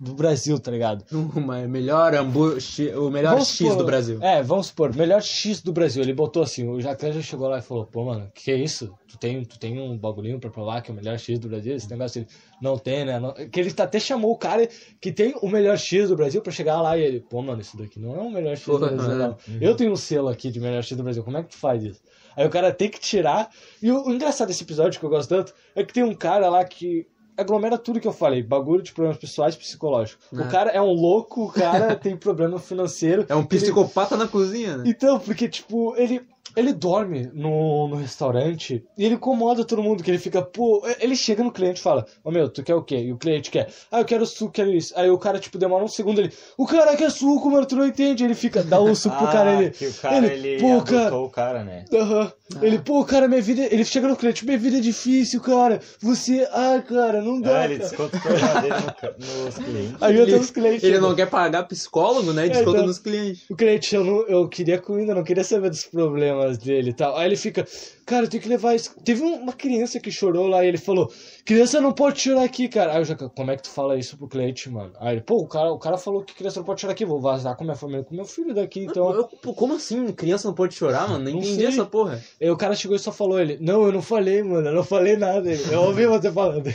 do 0.00 0.14
Brasil, 0.14 0.58
tá 0.58 0.70
ligado? 0.70 1.04
O 1.12 1.68
melhor 1.68 2.14
hambúrguer, 2.14 2.98
o 2.98 3.10
melhor 3.10 3.32
Vamos 3.34 3.48
X 3.48 3.58
supor- 3.58 3.76
do 3.76 3.84
Brasil. 3.84 4.18
É, 4.22 4.42
vamos 4.42 4.68
supor, 4.68 4.96
melhor 4.96 5.20
X 5.22 5.60
do 5.60 5.72
Brasil. 5.72 6.02
Ele 6.02 6.14
botou 6.14 6.42
assim, 6.42 6.66
o 6.66 6.80
Jacan 6.80 7.12
já 7.12 7.20
chegou 7.20 7.48
lá 7.48 7.58
e 7.58 7.62
falou, 7.62 7.84
pô, 7.84 8.04
mano, 8.06 8.30
que 8.34 8.50
é 8.50 8.56
isso? 8.56 8.92
Tu 9.06 9.18
tem, 9.18 9.44
tu 9.44 9.58
tem 9.58 9.78
um 9.78 9.98
bagulhinho 9.98 10.40
pra 10.40 10.48
provar 10.48 10.80
que 10.80 10.90
é 10.90 10.94
o 10.94 10.96
melhor 10.96 11.18
X 11.18 11.38
do 11.38 11.48
Brasil? 11.48 11.74
Esse 11.76 11.90
negócio 11.90 12.20
ele, 12.20 12.28
não 12.62 12.78
tem, 12.78 13.04
né? 13.04 13.18
Não- 13.20 13.34
Que 13.34 13.60
ele 13.60 13.74
até 13.76 14.00
chamou 14.00 14.32
o 14.32 14.36
cara 14.38 14.66
que 15.00 15.12
tem 15.12 15.34
o 15.42 15.48
melhor 15.48 15.76
X 15.76 16.08
do 16.08 16.16
Brasil 16.16 16.40
pra 16.40 16.50
chegar 16.52 16.80
lá 16.80 16.96
e 16.96 17.02
ele, 17.02 17.20
pô, 17.20 17.42
mano, 17.42 17.60
isso 17.60 17.76
daqui 17.76 18.00
não 18.00 18.14
é 18.16 18.20
o 18.20 18.30
melhor 18.30 18.56
X 18.56 18.64
do 18.66 18.78
Brasil, 18.78 18.96
mano. 19.18 19.18
não. 19.48 19.56
Eu 19.60 19.76
tenho 19.76 19.92
um 19.92 19.96
selo 19.96 20.28
aqui 20.28 20.50
de 20.50 20.58
melhor 20.60 20.82
X 20.82 20.96
do 20.96 21.02
Brasil, 21.02 21.22
como 21.22 21.36
é 21.36 21.42
que 21.42 21.50
tu 21.50 21.56
faz 21.58 21.84
isso? 21.84 22.00
Aí 22.36 22.46
o 22.46 22.50
cara 22.50 22.72
tem 22.72 22.88
que 22.88 22.98
tirar. 23.00 23.50
E 23.82 23.90
o, 23.92 24.06
o 24.06 24.12
engraçado 24.14 24.48
desse 24.48 24.62
episódio 24.62 24.98
que 24.98 25.04
eu 25.04 25.10
gosto 25.10 25.28
tanto 25.28 25.52
é 25.74 25.84
que 25.84 25.92
tem 25.92 26.02
um 26.04 26.14
cara 26.14 26.48
lá 26.48 26.64
que 26.64 27.06
aglomera 27.40 27.76
tudo 27.78 27.98
que 28.00 28.06
eu 28.08 28.12
falei, 28.12 28.42
bagulho 28.42 28.82
de 28.82 28.92
problemas 28.92 29.18
pessoais 29.20 29.56
psicológicos. 29.56 30.24
O 30.32 30.42
Ah. 30.42 30.46
cara 30.46 30.70
é 30.70 30.80
um 30.80 30.92
louco, 30.92 31.44
o 31.44 31.52
cara 31.52 31.94
tem 31.96 32.16
problema 32.16 32.58
financeiro. 32.58 33.26
É 33.28 33.34
um 33.34 33.40
ele- 33.40 33.48
psicopata 33.48 34.16
na 34.16 34.28
cozinha, 34.28 34.76
né? 34.78 34.84
então, 34.86 35.18
porque, 35.18 35.48
tipo, 35.48 35.94
ele, 35.96 36.20
ele 36.56 36.72
dorme 36.72 37.30
no, 37.32 37.88
no 37.88 37.96
restaurante 37.96 38.84
e 38.96 39.04
ele 39.04 39.14
incomoda 39.14 39.64
todo 39.64 39.82
mundo, 39.82 40.02
que 40.02 40.10
ele 40.10 40.18
fica, 40.18 40.42
pô, 40.42 40.82
ele 41.00 41.14
chega 41.16 41.42
no 41.42 41.52
cliente 41.52 41.80
e 41.80 41.82
fala, 41.82 42.06
ô 42.24 42.30
meu, 42.30 42.48
tu 42.48 42.62
quer 42.62 42.74
o 42.74 42.82
quê? 42.82 42.96
E 42.98 43.12
o 43.12 43.16
cliente 43.18 43.50
quer, 43.50 43.68
ah, 43.90 44.00
eu 44.00 44.04
quero 44.04 44.26
suco, 44.26 44.52
quero 44.52 44.70
isso. 44.72 44.92
Aí 44.96 45.10
o 45.10 45.18
cara, 45.18 45.38
tipo, 45.38 45.58
demora 45.58 45.84
um 45.84 45.88
segundo, 45.88 46.20
ele, 46.20 46.32
o 46.56 46.66
cara 46.66 46.96
quer 46.96 47.10
suco, 47.10 47.50
mano, 47.50 47.66
tu 47.66 47.76
não 47.76 47.86
entende. 47.86 48.24
Ele 48.24 48.34
fica, 48.34 48.62
dá 48.62 48.80
um 48.80 48.94
suco 48.94 49.16
pro 49.16 49.26
cara, 49.32 49.50
Ah, 49.50 49.62
ele, 49.62 49.70
que 49.70 49.86
o 49.86 49.94
cara, 49.94 50.26
ele, 50.26 50.48
ele, 50.48 50.60
pô, 50.60 50.82
cara- 50.82 51.16
o 51.16 51.28
cara, 51.30 51.64
né? 51.64 51.84
Aham. 51.92 52.32
Ele, 52.62 52.78
pô, 52.80 53.04
cara, 53.04 53.28
minha 53.28 53.40
vida. 53.40 53.62
Ele 53.70 53.84
chega 53.84 54.08
no 54.08 54.16
cliente, 54.16 54.44
minha 54.44 54.58
vida 54.58 54.78
é 54.78 54.80
difícil, 54.80 55.40
cara. 55.40 55.80
Você. 56.00 56.48
Ah, 56.50 56.82
cara, 56.86 57.22
não 57.22 57.40
dá. 57.40 57.60
Ah, 57.60 57.64
ele 57.64 57.76
cara. 57.78 57.88
desconta 57.88 58.16
o 58.16 58.20
problema 58.20 58.60
dele 58.60 58.74
no 59.18 59.44
nos 59.44 59.54
clientes. 59.54 59.94
Aí 60.00 60.14
Ele- 60.18 60.22
até 60.34 60.40
os 60.42 60.50
clientes. 60.50 60.82
Ele 60.82 60.98
não 60.98 61.14
quer 61.14 61.26
pagar 61.30 61.62
psicólogo, 61.64 62.32
né? 62.32 62.48
Desconta 62.48 62.70
então. 62.70 62.86
nos 62.86 62.98
clientes. 62.98 63.48
O 63.48 63.54
cliente, 63.54 63.94
eu, 63.94 64.04
não, 64.04 64.26
eu 64.26 64.48
queria 64.48 64.78
comida, 64.80 65.12
eu 65.12 65.16
não 65.16 65.22
queria 65.24 65.44
saber 65.44 65.70
dos 65.70 65.84
problemas 65.84 66.39
dele 66.58 66.90
e 66.90 66.92
tal. 66.92 67.16
Aí 67.16 67.26
ele 67.26 67.36
fica, 67.36 67.66
cara, 68.06 68.24
eu 68.26 68.28
tenho 68.30 68.42
que 68.42 68.48
levar 68.48 68.74
isso. 68.74 68.94
Teve 69.04 69.22
um- 69.22 69.36
uma 69.36 69.52
criança 69.52 69.98
que 70.00 70.10
chorou 70.10 70.46
lá 70.46 70.64
e 70.64 70.68
ele 70.68 70.78
falou, 70.78 71.10
criança 71.44 71.80
não 71.80 71.92
pode 71.92 72.20
chorar 72.20 72.44
aqui, 72.44 72.68
cara. 72.68 72.92
Aí 72.92 72.98
eu 72.98 73.04
já, 73.04 73.14
como 73.14 73.50
é 73.50 73.56
que 73.56 73.62
tu 73.62 73.70
fala 73.70 73.96
isso 73.98 74.16
pro 74.16 74.28
cliente, 74.28 74.68
mano? 74.70 74.92
Aí 75.00 75.14
ele, 75.14 75.20
pô, 75.20 75.36
o 75.36 75.46
cara, 75.48 75.70
o 75.72 75.78
cara 75.78 75.96
falou 75.98 76.22
que 76.22 76.34
criança 76.34 76.58
não 76.60 76.66
pode 76.66 76.80
chorar 76.80 76.92
aqui, 76.92 77.04
vou 77.04 77.20
vazar 77.20 77.56
com 77.56 77.64
minha 77.64 77.76
família, 77.76 78.04
com 78.04 78.14
meu 78.14 78.24
filho 78.24 78.54
daqui, 78.54 78.80
então. 78.84 79.10
Eu- 79.12 79.24
pô, 79.24 79.54
como 79.54 79.74
assim? 79.74 80.06
Criança 80.12 80.48
não 80.48 80.54
pode 80.54 80.74
chorar, 80.74 81.08
mano? 81.08 81.24
Não 81.24 81.32
Não 81.32 81.38
entendi 81.38 81.56
sei. 81.56 81.66
essa 81.66 81.84
porra. 81.84 82.20
Aí 82.40 82.50
o 82.50 82.56
cara 82.56 82.74
chegou 82.74 82.96
e 82.96 83.00
só 83.00 83.12
falou 83.12 83.38
ele, 83.40 83.58
não, 83.60 83.84
eu 83.86 83.92
não 83.92 84.02
falei, 84.02 84.42
mano, 84.42 84.68
eu 84.68 84.74
não 84.74 84.84
falei 84.84 85.16
nada. 85.16 85.50
Ele, 85.50 85.62
Eu 85.72 85.82
ouvi 85.82 86.06
você 86.06 86.30
falando. 86.32 86.66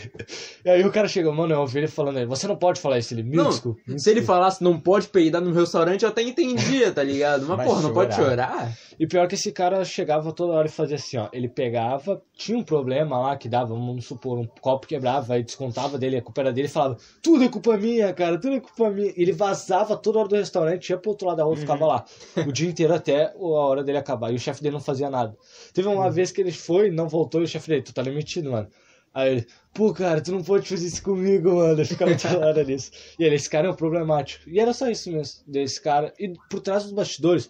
E 0.64 0.70
aí 0.70 0.84
o 0.86 0.92
cara 0.92 1.08
chegou, 1.08 1.34
mano, 1.34 1.54
eu 1.54 1.60
ouvi 1.62 1.80
ele 1.80 1.88
falando 1.88 2.18
ele, 2.18 2.26
você 2.26 2.48
não 2.48 2.56
pode 2.56 2.80
falar 2.80 3.00
isso. 3.00 3.14
Ele, 3.14 3.24
me 3.24 3.36
Não, 3.36 3.50
desculpa. 3.50 3.80
me 3.88 4.00
se 4.00 4.10
ele 4.10 4.20
desculpa." 4.20 4.40
falasse 4.42 4.64
não 4.64 4.80
pode 4.80 5.08
peidar 5.08 5.42
no 5.42 5.52
restaurante, 5.54 6.04
eu 6.04 6.10
até 6.10 6.22
entendia, 6.22 6.92
tá 6.92 7.04
ligado? 7.04 7.46
Mas, 7.48 7.58
Mas 7.58 7.68
porra, 7.68 7.82
não 7.82 7.94
pode 7.94 8.16
chorar. 8.16 8.30
chorar? 8.30 8.78
E 9.00 9.06
pior 9.08 9.28
que 9.28 9.36
esse 9.36 9.45
cara 9.52 9.84
chegava 9.86 10.32
toda 10.32 10.54
hora 10.54 10.68
e 10.68 10.72
fazia 10.72 10.96
assim, 10.96 11.18
ó. 11.18 11.28
Ele 11.32 11.48
pegava, 11.48 12.22
tinha 12.36 12.58
um 12.58 12.64
problema 12.64 13.20
lá 13.20 13.38
que 13.38 13.50
dava, 13.50 13.74
vamos 13.74 14.06
supor, 14.06 14.38
um 14.38 14.46
copo 14.46 14.88
quebrava, 14.88 15.34
aí 15.34 15.44
descontava 15.44 15.98
dele, 15.98 16.18
a 16.18 16.22
culpa 16.22 16.42
era 16.42 16.54
dele 16.54 16.68
e 16.68 16.72
falava, 16.72 16.98
tudo 17.22 17.44
é 17.44 17.50
culpa 17.50 17.78
minha, 17.78 18.14
cara, 18.14 18.40
tudo 18.40 18.56
é 18.56 18.60
culpa 18.60 18.90
minha. 18.90 19.14
Ele 19.16 19.32
vazava 19.32 19.96
toda 19.98 20.20
hora 20.20 20.28
do 20.28 20.36
restaurante, 20.36 20.90
ia 20.90 20.98
pro 20.98 21.12
outro 21.12 21.28
lado 21.28 21.38
da 21.38 21.44
rua 21.44 21.56
e 21.56 21.60
ficava 21.60 21.86
lá. 21.86 22.06
O 22.48 22.52
dia 22.52 22.70
inteiro 22.70 22.94
até 22.94 23.34
a 23.34 23.38
hora 23.38 23.84
dele 23.84 23.98
acabar. 23.98 24.32
E 24.32 24.36
o 24.36 24.40
chefe 24.40 24.62
dele 24.62 24.74
não 24.74 24.82
fazia 24.82 25.10
nada. 25.10 25.36
Teve 25.74 25.88
uma 25.88 26.10
vez 26.10 26.32
que 26.32 26.42
ele 26.42 26.52
foi, 26.52 26.92
não 26.92 27.08
voltou, 27.08 27.42
e 27.42 27.46
o 27.46 27.48
chefe 27.48 27.70
dele, 27.70 27.82
tu 27.82 27.94
tá 27.94 28.02
demitido, 28.02 28.52
mano. 28.52 28.68
Aí 29.16 29.32
ele, 29.32 29.48
pô, 29.74 29.94
cara, 29.94 30.20
tu 30.20 30.34
não 30.34 30.44
pode 30.44 30.68
fazer 30.68 30.88
isso 30.88 31.02
comigo, 31.02 31.56
mano. 31.56 31.82
Eu 31.82 31.86
ficava 31.86 32.12
toda 32.18 32.64
nisso. 32.66 32.92
E 33.18 33.24
ele, 33.24 33.36
esse 33.36 33.50
cara 33.50 33.66
é 33.68 33.72
um 33.72 33.76
problemático. 33.76 34.50
E 34.50 34.60
era 34.60 34.74
só 34.74 34.90
isso 34.90 35.10
mesmo, 35.10 35.42
desse 35.48 35.82
cara. 35.82 36.14
E 36.20 36.34
por 36.50 36.60
trás 36.60 36.84
dos 36.84 36.92
bastidores, 36.92 37.50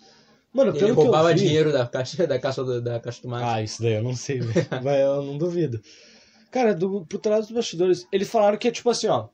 mano, 0.56 0.72
Ele 0.72 0.80
pelo 0.80 0.93
que 0.93 0.99
eu 0.99 1.03
roubava 1.03 1.34
vi, 1.34 1.39
dinheiro 1.39 1.72
da 1.72 1.86
caixa, 1.86 2.26
da 2.26 2.39
caixa, 2.39 2.64
do, 2.64 2.82
da 2.82 2.99
caixa 2.99 3.22
do 3.22 3.36
ah, 3.36 3.62
isso 3.62 3.82
daí 3.82 3.93
eu 3.93 4.03
não 4.03 4.16
sei, 4.16 4.39
velho. 4.39 4.68
Mas 4.84 4.99
eu 5.01 5.22
não 5.22 5.38
duvido. 5.38 5.82
Cara, 6.49 6.74
do, 6.74 7.06
por 7.06 7.20
trás 7.20 7.45
dos 7.45 7.56
bastidores, 7.56 8.08
eles 8.12 8.30
falaram 8.30 8.58
que 8.58 8.70
é 8.70 8.72
tipo 8.72 8.89
assim, 8.89 9.08
ó. 9.08 9.28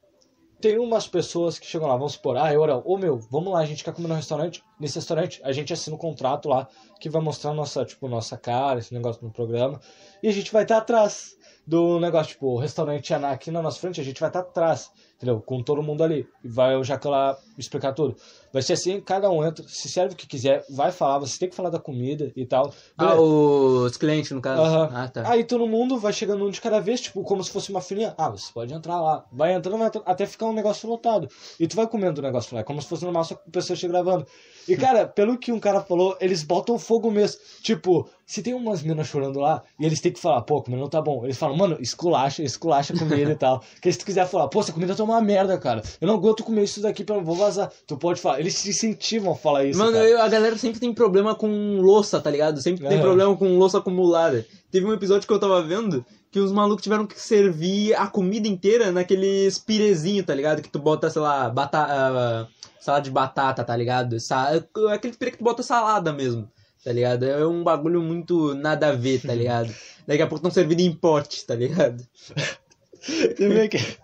Tem 0.60 0.78
umas 0.78 1.08
pessoas 1.08 1.58
que 1.58 1.66
chegam 1.66 1.88
lá, 1.88 1.96
vamos 1.96 2.14
supor, 2.14 2.38
ah, 2.38 2.54
eu, 2.54 2.62
ô 2.86 2.96
meu, 2.96 3.18
vamos 3.32 3.52
lá, 3.52 3.62
a 3.62 3.66
gente 3.66 3.84
quer 3.84 3.94
comer 3.94 4.08
no 4.08 4.14
restaurante. 4.14 4.64
Nesse 4.80 4.96
restaurante, 4.96 5.42
a 5.44 5.52
gente 5.52 5.74
assina 5.74 5.96
um 5.96 6.00
contrato 6.00 6.48
lá 6.48 6.68
que 7.00 7.10
vai 7.10 7.20
mostrar 7.20 7.52
nossa, 7.54 7.84
tipo, 7.84 8.08
nossa 8.08 8.38
cara, 8.38 8.78
esse 8.78 8.94
negócio 8.94 9.24
no 9.24 9.32
programa. 9.32 9.80
E 10.22 10.28
a 10.28 10.32
gente 10.32 10.52
vai 10.52 10.62
estar 10.62 10.78
atrás 10.78 11.36
do 11.66 12.00
negócio, 12.00 12.34
tipo, 12.34 12.48
o 12.48 12.60
restaurante 12.60 13.14
é 13.14 13.16
aqui 13.16 13.50
na 13.50 13.62
nossa 13.62 13.80
frente, 13.80 14.02
a 14.02 14.04
gente 14.04 14.20
vai 14.20 14.30
estar 14.30 14.42
atrás, 14.42 14.92
entendeu? 15.16 15.42
Com 15.42 15.64
todo 15.64 15.82
mundo 15.82 16.04
ali. 16.04 16.28
E 16.44 16.48
vai 16.48 16.76
o 16.76 16.84
Jacan 16.84 17.10
lá 17.10 17.38
explicar 17.58 17.94
tudo. 17.94 18.16
Vai 18.54 18.62
ser 18.62 18.74
assim, 18.74 19.00
cada 19.00 19.30
um 19.30 19.46
entra, 19.46 19.66
se 19.68 19.90
serve 19.90 20.14
o 20.14 20.18
que 20.18 20.28
quiser, 20.28 20.66
vai 20.70 20.92
falar, 20.92 21.20
você 21.20 21.40
tem 21.40 21.50
que 21.50 21.56
falar 21.56 21.70
da 21.70 21.80
comida 21.80 22.32
e 22.36 22.46
tal. 22.46 22.74
Ah, 22.98 23.16
os 23.16 23.98
clientes, 23.98 24.32
no 24.32 24.42
caso. 24.42 24.62
Aham. 24.62 24.90
Ah, 24.94 25.08
tá. 25.08 25.30
Aí 25.30 25.44
todo 25.44 25.66
mundo 25.68 25.98
vai 25.98 26.12
chegando 26.12 26.46
um 26.46 26.50
de 26.50 26.60
cada 26.60 26.80
vez, 26.80 27.02
tipo, 27.02 27.24
como 27.24 27.44
se 27.44 27.52
fosse 27.52 27.70
uma 27.70 27.82
filinha. 27.82 28.14
Ah, 28.18 28.30
você 28.30 28.52
pode 28.54 28.74
entrar 28.74 29.00
lá. 29.00 29.26
Vai 29.32 29.54
entrando, 29.54 29.78
vai 29.78 29.88
entrando, 29.88 30.04
até 30.06 30.26
ficar 30.26 30.48
um 30.48 30.54
negócio 30.54 30.90
lotado. 30.90 31.30
E 31.60 31.68
tu 31.68 31.76
vai 31.76 31.88
comendo 31.88 32.20
o 32.20 32.24
negócio 32.24 32.54
lá. 32.54 32.62
É 32.62 32.64
como 32.64 32.82
se 32.82 32.88
fosse 32.88 33.04
normal, 33.04 33.24
só 33.24 33.36
que 33.36 33.42
a 33.48 33.52
pessoa 33.52 33.74
esteja 33.74 33.92
gravando. 33.92 34.26
E, 34.68 34.76
cara, 34.78 35.08
pelo 35.08 35.38
que 35.38 35.52
um 35.52 35.60
cara 35.60 35.82
falou, 35.82 36.18
eles 36.20 36.44
botam 36.44 36.78
fogo 36.78 37.10
mesmo. 37.10 37.40
Tipo, 37.62 38.10
se 38.26 38.42
tem 38.42 38.54
umas 38.54 38.82
minas 38.82 39.08
chorando 39.08 39.40
lá, 39.40 39.62
e 39.80 39.86
eles 39.86 40.00
têm 40.02 40.12
que 40.12 40.20
falar, 40.20 40.42
pô, 40.42 40.62
comida 40.62 40.82
não 40.82 40.90
tá 40.90 41.02
bom. 41.02 41.24
Eles 41.24 41.38
falam, 41.38 41.58
mano, 41.58 41.78
esculacha, 41.80 42.44
esculacha 42.44 42.94
a 42.94 42.98
comida 43.00 43.32
e 43.32 43.36
tal. 43.36 43.62
Que 43.82 43.92
se 43.92 43.98
tu 43.98 44.06
quiser 44.06 44.28
falar, 44.28 44.48
pô, 44.48 44.60
essa 44.60 44.72
comida 44.72 44.96
tá 44.96 45.04
uma 45.04 45.20
merda, 45.22 45.58
cara. 45.58 45.82
Eu 46.00 46.08
não 46.08 46.16
aguento 46.16 46.44
comer 46.44 46.64
isso 46.64 46.82
daqui, 46.82 47.04
eu 47.08 47.24
vou 47.24 47.36
vazar. 47.36 47.72
Tu 47.88 47.98
pode 47.98 48.22
falar. 48.22 48.40
Eles 48.42 48.56
se 48.56 48.70
incentivam 48.70 49.34
a 49.34 49.36
falar 49.36 49.64
isso, 49.66 49.80
Mano, 49.80 49.98
eu- 49.98 50.22
a 50.22 50.28
galera 50.28 50.58
sempre 50.58 50.80
tem 50.80 50.94
problema 50.94 51.34
com 51.36 51.80
louça, 51.80 52.20
tá 52.20 52.30
ligado? 52.30 52.62
Sempre 52.62 52.88
tem 52.88 52.98
É. 52.98 53.02
problema 53.02 53.36
com 53.38 53.58
louça 53.58 53.78
acumulada. 53.78 54.46
Teve 54.70 54.86
um 54.86 54.94
episódio 54.94 55.28
que 55.28 55.34
eu 55.34 55.40
tava 55.40 55.62
vendo 55.62 56.06
que 56.32 56.40
os 56.40 56.52
malucos 56.52 56.82
tiveram 56.84 57.06
que 57.06 57.20
servir 57.20 57.94
a 57.96 58.08
comida 58.08 58.48
inteira 58.48 58.92
naqueles 58.92 59.58
pirezinho, 59.60 60.24
tá 60.24 60.34
ligado? 60.34 60.62
Que 60.62 60.70
tu 60.70 60.80
bota, 60.80 61.10
sei 61.10 61.22
lá, 61.22 61.50
batata, 61.50 62.48
salada 62.80 63.04
de 63.04 63.12
batata, 63.12 63.64
tá 63.64 63.76
ligado? 63.76 64.20
Sa 64.20 64.50
aquele 64.94 65.14
pire 65.16 65.32
que 65.32 65.38
tu 65.38 65.44
bota 65.44 65.62
salada 65.62 66.14
mesmo, 66.14 66.50
tá 66.84 66.92
ligado? 66.94 67.26
É 67.26 67.46
um 67.46 67.64
bagulho 67.64 68.02
muito 68.02 68.54
nada 68.56 68.90
a 68.90 68.92
ver, 68.94 69.22
tá 69.22 69.34
ligado? 69.34 69.74
Daqui 70.08 70.22
a 70.22 70.28
pouco 70.28 70.38
estão 70.38 70.52
servindo 70.52 70.80
em 70.80 70.94
pote, 70.94 71.46
tá 71.46 71.54
ligado? 71.54 72.02
Teve 73.36 73.62
aquele... 73.62 73.98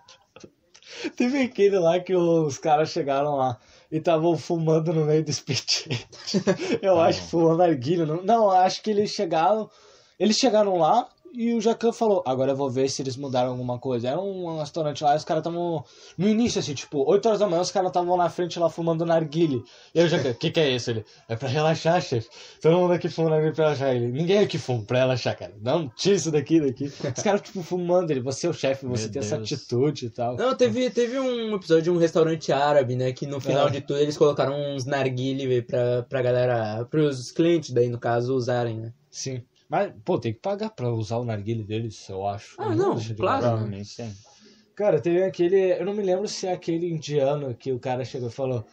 Teve 1.16 1.42
aquele 1.42 1.78
lá 1.78 1.98
que 2.00 2.14
os 2.14 2.58
caras 2.58 2.90
chegaram 2.90 3.36
lá 3.36 3.58
e 3.90 3.96
estavam 3.96 4.36
fumando 4.36 4.92
no 4.92 5.06
meio 5.06 5.24
do 5.24 5.30
espetinho. 5.30 5.98
Eu 6.82 6.96
Tá 6.96 7.06
acho 7.06 7.22
que 7.22 7.28
fumando 7.28 7.62
arguilha. 7.62 8.04
Não, 8.06 8.22
não, 8.22 8.50
acho 8.50 8.82
que 8.82 8.90
eles 8.90 9.10
chegaram. 9.10 9.70
Eles 10.18 10.36
chegaram 10.36 10.76
lá 10.76 11.08
e 11.34 11.52
o 11.54 11.60
Jacan 11.60 11.92
falou: 11.92 12.22
Agora 12.26 12.52
eu 12.52 12.56
vou 12.56 12.70
ver 12.70 12.88
se 12.88 13.02
eles 13.02 13.16
mudaram 13.16 13.50
alguma 13.50 13.78
coisa. 13.78 14.08
Era 14.08 14.20
um 14.20 14.58
restaurante 14.58 15.02
lá 15.04 15.14
e 15.14 15.16
os 15.16 15.24
caras 15.24 15.40
estavam. 15.42 15.84
No 16.16 16.28
início, 16.28 16.58
assim, 16.58 16.74
tipo, 16.74 17.04
8 17.08 17.26
horas 17.26 17.40
da 17.40 17.46
manhã, 17.46 17.60
os 17.62 17.70
caras 17.70 17.88
estavam 17.90 18.16
na 18.16 18.28
frente 18.28 18.58
lá 18.58 18.68
fumando 18.68 19.04
narguile. 19.06 19.62
E 19.94 20.00
aí 20.00 20.06
o 20.06 20.08
Jacan: 20.08 20.30
O 20.30 20.34
que, 20.34 20.50
que 20.50 20.60
é 20.60 20.70
isso? 20.70 20.90
Ele: 20.90 21.04
É 21.28 21.36
pra 21.36 21.48
relaxar, 21.48 22.00
chefe. 22.00 22.28
Todo 22.60 22.76
mundo 22.76 22.92
aqui 22.92 23.08
fuma 23.08 23.30
narguile 23.30 23.54
pra 23.54 23.64
relaxar. 23.66 23.94
Ele: 23.94 24.08
Ninguém 24.12 24.38
aqui 24.38 24.58
fuma 24.58 24.82
pra 24.84 24.98
relaxar, 24.98 25.38
cara. 25.38 25.54
Não, 25.60 25.88
tira 25.96 26.16
isso 26.16 26.30
daqui, 26.30 26.60
daqui. 26.60 26.84
Os 26.84 27.22
caras, 27.22 27.40
tipo, 27.40 27.62
fumando. 27.62 28.10
Ele: 28.10 28.20
Você 28.20 28.46
é 28.46 28.50
o 28.50 28.54
chefe, 28.54 28.86
você 28.86 29.04
Meu 29.04 29.12
tem 29.12 29.20
essa 29.20 29.36
Deus. 29.36 29.52
atitude 29.52 30.06
e 30.06 30.10
tal. 30.10 30.36
Não, 30.36 30.54
teve, 30.56 30.90
teve 30.90 31.18
um 31.18 31.54
episódio 31.54 31.82
de 31.84 31.90
um 31.90 31.96
restaurante 31.98 32.52
árabe, 32.52 32.96
né? 32.96 33.12
Que 33.12 33.26
no 33.26 33.40
final 33.40 33.68
É. 33.68 33.70
de 33.70 33.80
tudo 33.80 33.98
eles 33.98 34.16
colocaram 34.16 34.54
uns 34.74 34.84
narguile 34.84 35.62
pra, 35.62 36.02
pra 36.08 36.22
galera, 36.22 36.84
pros 36.90 37.30
clientes 37.30 37.70
daí, 37.70 37.88
no 37.88 37.98
caso, 37.98 38.34
usarem, 38.34 38.78
né? 38.78 38.92
Sim. 39.10 39.42
Mas, 39.68 39.92
pô, 40.04 40.18
tem 40.18 40.32
que 40.32 40.40
pagar 40.40 40.70
pra 40.70 40.90
usar 40.90 41.18
o 41.18 41.24
narguile 41.24 41.62
deles, 41.62 42.08
eu 42.08 42.26
acho. 42.26 42.56
Ah, 42.58 42.74
não, 42.74 42.96
claro. 43.16 43.42
Provavelmente 43.42 43.88
sim. 43.88 44.12
Cara, 44.74 45.00
teve 45.00 45.22
aquele. 45.22 45.72
Eu 45.78 45.84
não 45.84 45.92
me 45.92 46.02
lembro 46.02 46.26
se 46.28 46.46
é 46.46 46.52
aquele 46.52 46.88
indiano 46.88 47.54
que 47.54 47.72
o 47.72 47.78
cara 47.78 48.04
chegou 48.04 48.28
e 48.28 48.32
falou. 48.32 48.64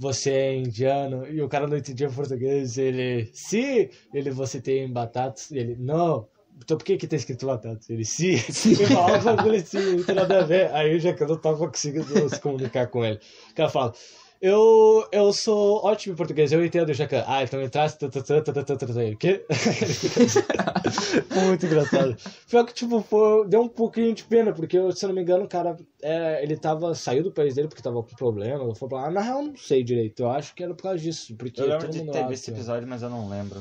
Você 0.00 0.30
é 0.30 0.54
indiano, 0.56 1.26
e 1.26 1.42
o 1.42 1.48
cara 1.48 1.66
não 1.66 1.76
entendia 1.76 2.08
português, 2.08 2.78
ele, 2.78 3.28
sim, 3.32 3.88
ele, 4.14 4.30
você 4.30 4.60
tem 4.60 4.88
batatas, 4.92 5.50
e 5.50 5.58
ele, 5.58 5.74
não, 5.76 6.28
então 6.56 6.78
por 6.78 6.84
que 6.84 6.96
que 6.96 7.08
tá 7.08 7.16
escrito 7.16 7.46
batatas? 7.46 7.90
Ele, 7.90 8.04
sim, 8.04 8.34
e 8.70 8.86
falava 8.86 9.16
assim, 9.56 9.96
não 9.96 10.04
tem 10.04 10.14
nada 10.14 10.38
a 10.38 10.44
ver, 10.44 10.72
aí 10.72 11.00
já 11.00 11.12
que 11.12 11.20
eu 11.24 11.26
não 11.26 11.36
tava 11.36 11.66
conseguindo 11.66 12.28
se 12.28 12.40
comunicar 12.40 12.86
com 12.86 13.04
ele, 13.04 13.18
o 13.50 13.54
cara 13.54 13.68
fala, 13.68 13.92
eu, 14.40 15.06
eu 15.10 15.32
sou 15.32 15.84
ótimo 15.84 16.14
em 16.14 16.16
português, 16.16 16.52
eu 16.52 16.64
entendo, 16.64 16.92
Jacan. 16.94 17.24
Ah, 17.26 17.42
então 17.42 17.60
tã. 17.68 19.12
O 19.12 19.16
quê? 19.16 19.44
Muito 21.46 21.66
engraçado. 21.66 22.16
Pior 22.48 22.64
que, 22.64 22.74
tipo, 22.74 23.00
foi, 23.02 23.48
deu 23.48 23.62
um 23.62 23.68
pouquinho 23.68 24.14
de 24.14 24.24
pena, 24.24 24.52
porque, 24.52 24.78
eu, 24.78 24.92
se 24.92 25.04
eu 25.04 25.08
não 25.08 25.16
me 25.16 25.22
engano, 25.22 25.44
o 25.44 25.48
cara, 25.48 25.76
é, 26.02 26.42
ele 26.42 26.56
tava, 26.56 26.94
saiu 26.94 27.24
do 27.24 27.32
país 27.32 27.54
dele 27.54 27.68
porque 27.68 27.82
tava 27.82 28.02
com 28.02 28.14
problema, 28.14 28.74
foi 28.74 28.88
pra 28.88 29.02
lá. 29.02 29.10
Na 29.10 29.20
real, 29.20 29.40
eu 29.40 29.46
não 29.48 29.56
sei 29.56 29.82
direito, 29.82 30.22
eu 30.22 30.30
acho 30.30 30.54
que 30.54 30.62
era 30.62 30.74
por 30.74 30.84
causa 30.84 30.98
disso, 30.98 31.34
porque 31.36 31.60
Eu 31.60 31.66
lembro 31.66 31.88
de 31.88 32.04
ter 32.04 32.26
visto 32.28 32.32
esse 32.32 32.50
assim, 32.50 32.52
episódio, 32.52 32.88
mas 32.88 33.02
eu 33.02 33.10
não 33.10 33.28
lembro. 33.28 33.60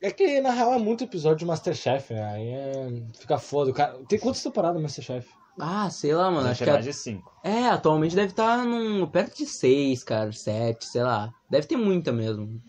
É 0.00 0.10
que, 0.10 0.40
na 0.40 0.50
real, 0.50 0.74
é 0.74 0.78
muito 0.78 1.04
episódio 1.04 1.38
de 1.38 1.44
Masterchef, 1.44 2.12
né? 2.12 2.24
Aí 2.24 2.48
é... 2.48 3.02
fica 3.18 3.38
foda. 3.38 3.70
O 3.70 3.74
cara... 3.74 3.98
Tem 4.08 4.18
quantas 4.18 4.42
temporadas 4.42 4.80
Masterchef? 4.80 5.28
Ah, 5.58 5.88
sei 5.90 6.14
lá, 6.14 6.30
mano. 6.30 6.48
Acho 6.48 6.62
que 6.64 6.68
é 6.68 6.72
a- 6.72 6.74
mais 6.74 6.84
de 6.84 6.92
cinco. 6.92 7.32
É, 7.42 7.66
atualmente 7.68 8.14
deve 8.14 8.28
estar 8.28 8.64
num... 8.64 9.06
perto 9.06 9.36
de 9.38 9.46
seis, 9.46 10.02
cara. 10.04 10.30
Sete, 10.32 10.84
sei 10.86 11.02
lá. 11.02 11.30
Deve 11.50 11.66
ter 11.66 11.76
muita 11.76 12.12
mesmo. 12.12 12.60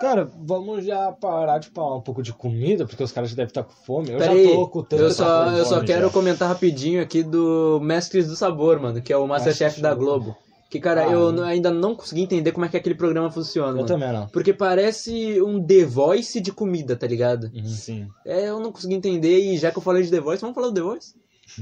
Cara, 0.00 0.30
vamos 0.44 0.84
já 0.84 1.10
parar 1.12 1.58
de 1.58 1.68
falar 1.70 1.96
um 1.96 2.00
pouco 2.02 2.22
de 2.22 2.32
comida, 2.32 2.86
porque 2.86 3.02
os 3.02 3.10
caras 3.10 3.30
já 3.30 3.36
devem 3.36 3.48
estar 3.48 3.62
com 3.64 3.72
fome. 3.72 4.10
Eu 4.10 4.18
Pera 4.18 4.36
já 4.44 4.50
tô 4.50 4.68
com 4.68 4.82
tanto 4.82 5.02
eu 5.02 5.10
só, 5.10 5.46
eu 5.56 5.64
só 5.64 5.80
quero 5.82 6.06
já. 6.06 6.12
comentar 6.12 6.46
rapidinho 6.48 7.02
aqui 7.02 7.22
do 7.22 7.80
Mestres 7.82 8.28
do 8.28 8.36
Sabor, 8.36 8.78
mano, 8.80 9.00
que 9.00 9.12
é 9.12 9.16
o 9.16 9.26
Masterchef 9.26 9.80
da 9.80 9.94
Globo. 9.94 10.36
Que, 10.70 10.78
cara, 10.78 11.02
Ah, 11.06 11.10
eu 11.12 11.42
ainda 11.44 11.70
não 11.70 11.94
consegui 11.94 12.22
entender 12.22 12.52
como 12.52 12.64
é 12.64 12.68
que 12.68 12.76
aquele 12.76 12.94
programa 12.94 13.30
funciona, 13.30 13.70
Eu 13.70 13.74
mano. 13.76 13.86
também 13.86 14.12
não. 14.12 14.26
Porque 14.28 14.52
parece 14.54 15.40
um 15.42 15.62
The 15.62 15.84
Voice 15.84 16.40
de 16.40 16.52
comida, 16.52 16.94
tá 16.96 17.06
ligado? 17.06 17.50
Uhum. 17.54 17.66
Sim. 17.66 18.08
É, 18.26 18.48
eu 18.48 18.58
não 18.60 18.72
consegui 18.72 18.94
entender, 18.94 19.38
e 19.38 19.56
já 19.58 19.70
que 19.70 19.78
eu 19.78 19.82
falei 19.82 20.02
de 20.02 20.10
The 20.10 20.20
Voice, 20.20 20.40
vamos 20.40 20.54
falar 20.54 20.68
do 20.68 20.74
The 20.74 20.80
Voice? 20.82 21.14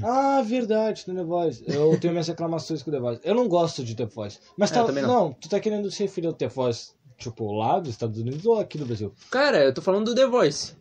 Ah, 0.03 0.41
verdade, 0.41 1.05
tem 1.05 1.15
The 1.15 1.23
Voice. 1.23 1.63
Eu 1.67 1.99
tenho 1.99 2.13
minhas 2.13 2.27
reclamações 2.27 2.81
com 2.81 2.89
o 2.89 2.93
The 2.93 2.99
Voice. 2.99 3.21
Eu 3.23 3.35
não 3.35 3.47
gosto 3.47 3.83
de 3.83 3.95
The 3.95 4.05
Voice. 4.05 4.39
Mas 4.57 4.71
É, 4.71 4.75
tá. 4.75 4.91
não. 4.91 5.01
não. 5.01 5.33
tu 5.33 5.49
tá 5.49 5.59
querendo 5.59 5.89
se 5.91 6.03
referir 6.03 6.27
ao 6.27 6.33
The 6.33 6.47
Voice, 6.47 6.91
tipo, 7.17 7.51
lá 7.53 7.79
dos 7.79 7.89
Estados 7.91 8.17
Unidos 8.19 8.45
ou 8.45 8.57
aqui 8.59 8.77
do 8.77 8.85
Brasil? 8.85 9.11
Cara, 9.29 9.63
eu 9.63 9.73
tô 9.73 9.81
falando 9.81 10.05
do 10.05 10.15
The 10.15 10.25
Voice. 10.27 10.73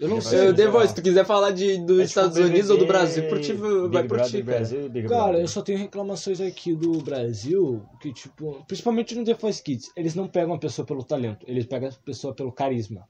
Eu 0.00 0.08
não 0.08 0.16
The 0.16 0.22
sei. 0.22 0.48
Eu, 0.48 0.54
The. 0.54 0.66
Voice, 0.68 0.88
se 0.88 0.94
tu 0.94 1.02
quiser 1.02 1.24
falar 1.24 1.50
de, 1.52 1.78
dos 1.78 1.80
É 1.80 1.84
tipo 1.84 2.02
Estados 2.02 2.34
BBB, 2.36 2.50
Unidos 2.52 2.70
ou 2.70 2.78
do 2.78 2.86
Brasil, 2.86 3.28
por 3.28 3.40
ti, 3.40 3.52
Big 3.52 3.88
vai 3.92 4.04
por 4.04 4.20
ti, 4.22 4.32
cara. 4.42 4.44
Brasil 4.44 4.90
Cara, 5.08 5.40
eu 5.40 5.48
só 5.48 5.62
tenho 5.62 5.78
reclamações 5.78 6.40
aqui 6.40 6.74
do 6.74 6.92
Brasil, 7.00 7.82
que 8.00 8.12
tipo, 8.12 8.64
principalmente 8.66 9.14
no 9.14 9.24
The 9.24 9.34
Voice 9.34 9.62
Kids, 9.62 9.90
eles 9.96 10.14
não 10.14 10.26
pegam 10.28 10.54
a 10.54 10.58
pessoa 10.58 10.84
pelo 10.84 11.02
talento, 11.04 11.44
eles 11.48 11.64
pegam 11.66 11.88
a 11.88 11.92
pessoa 12.04 12.34
pelo 12.34 12.50
carisma. 12.52 13.06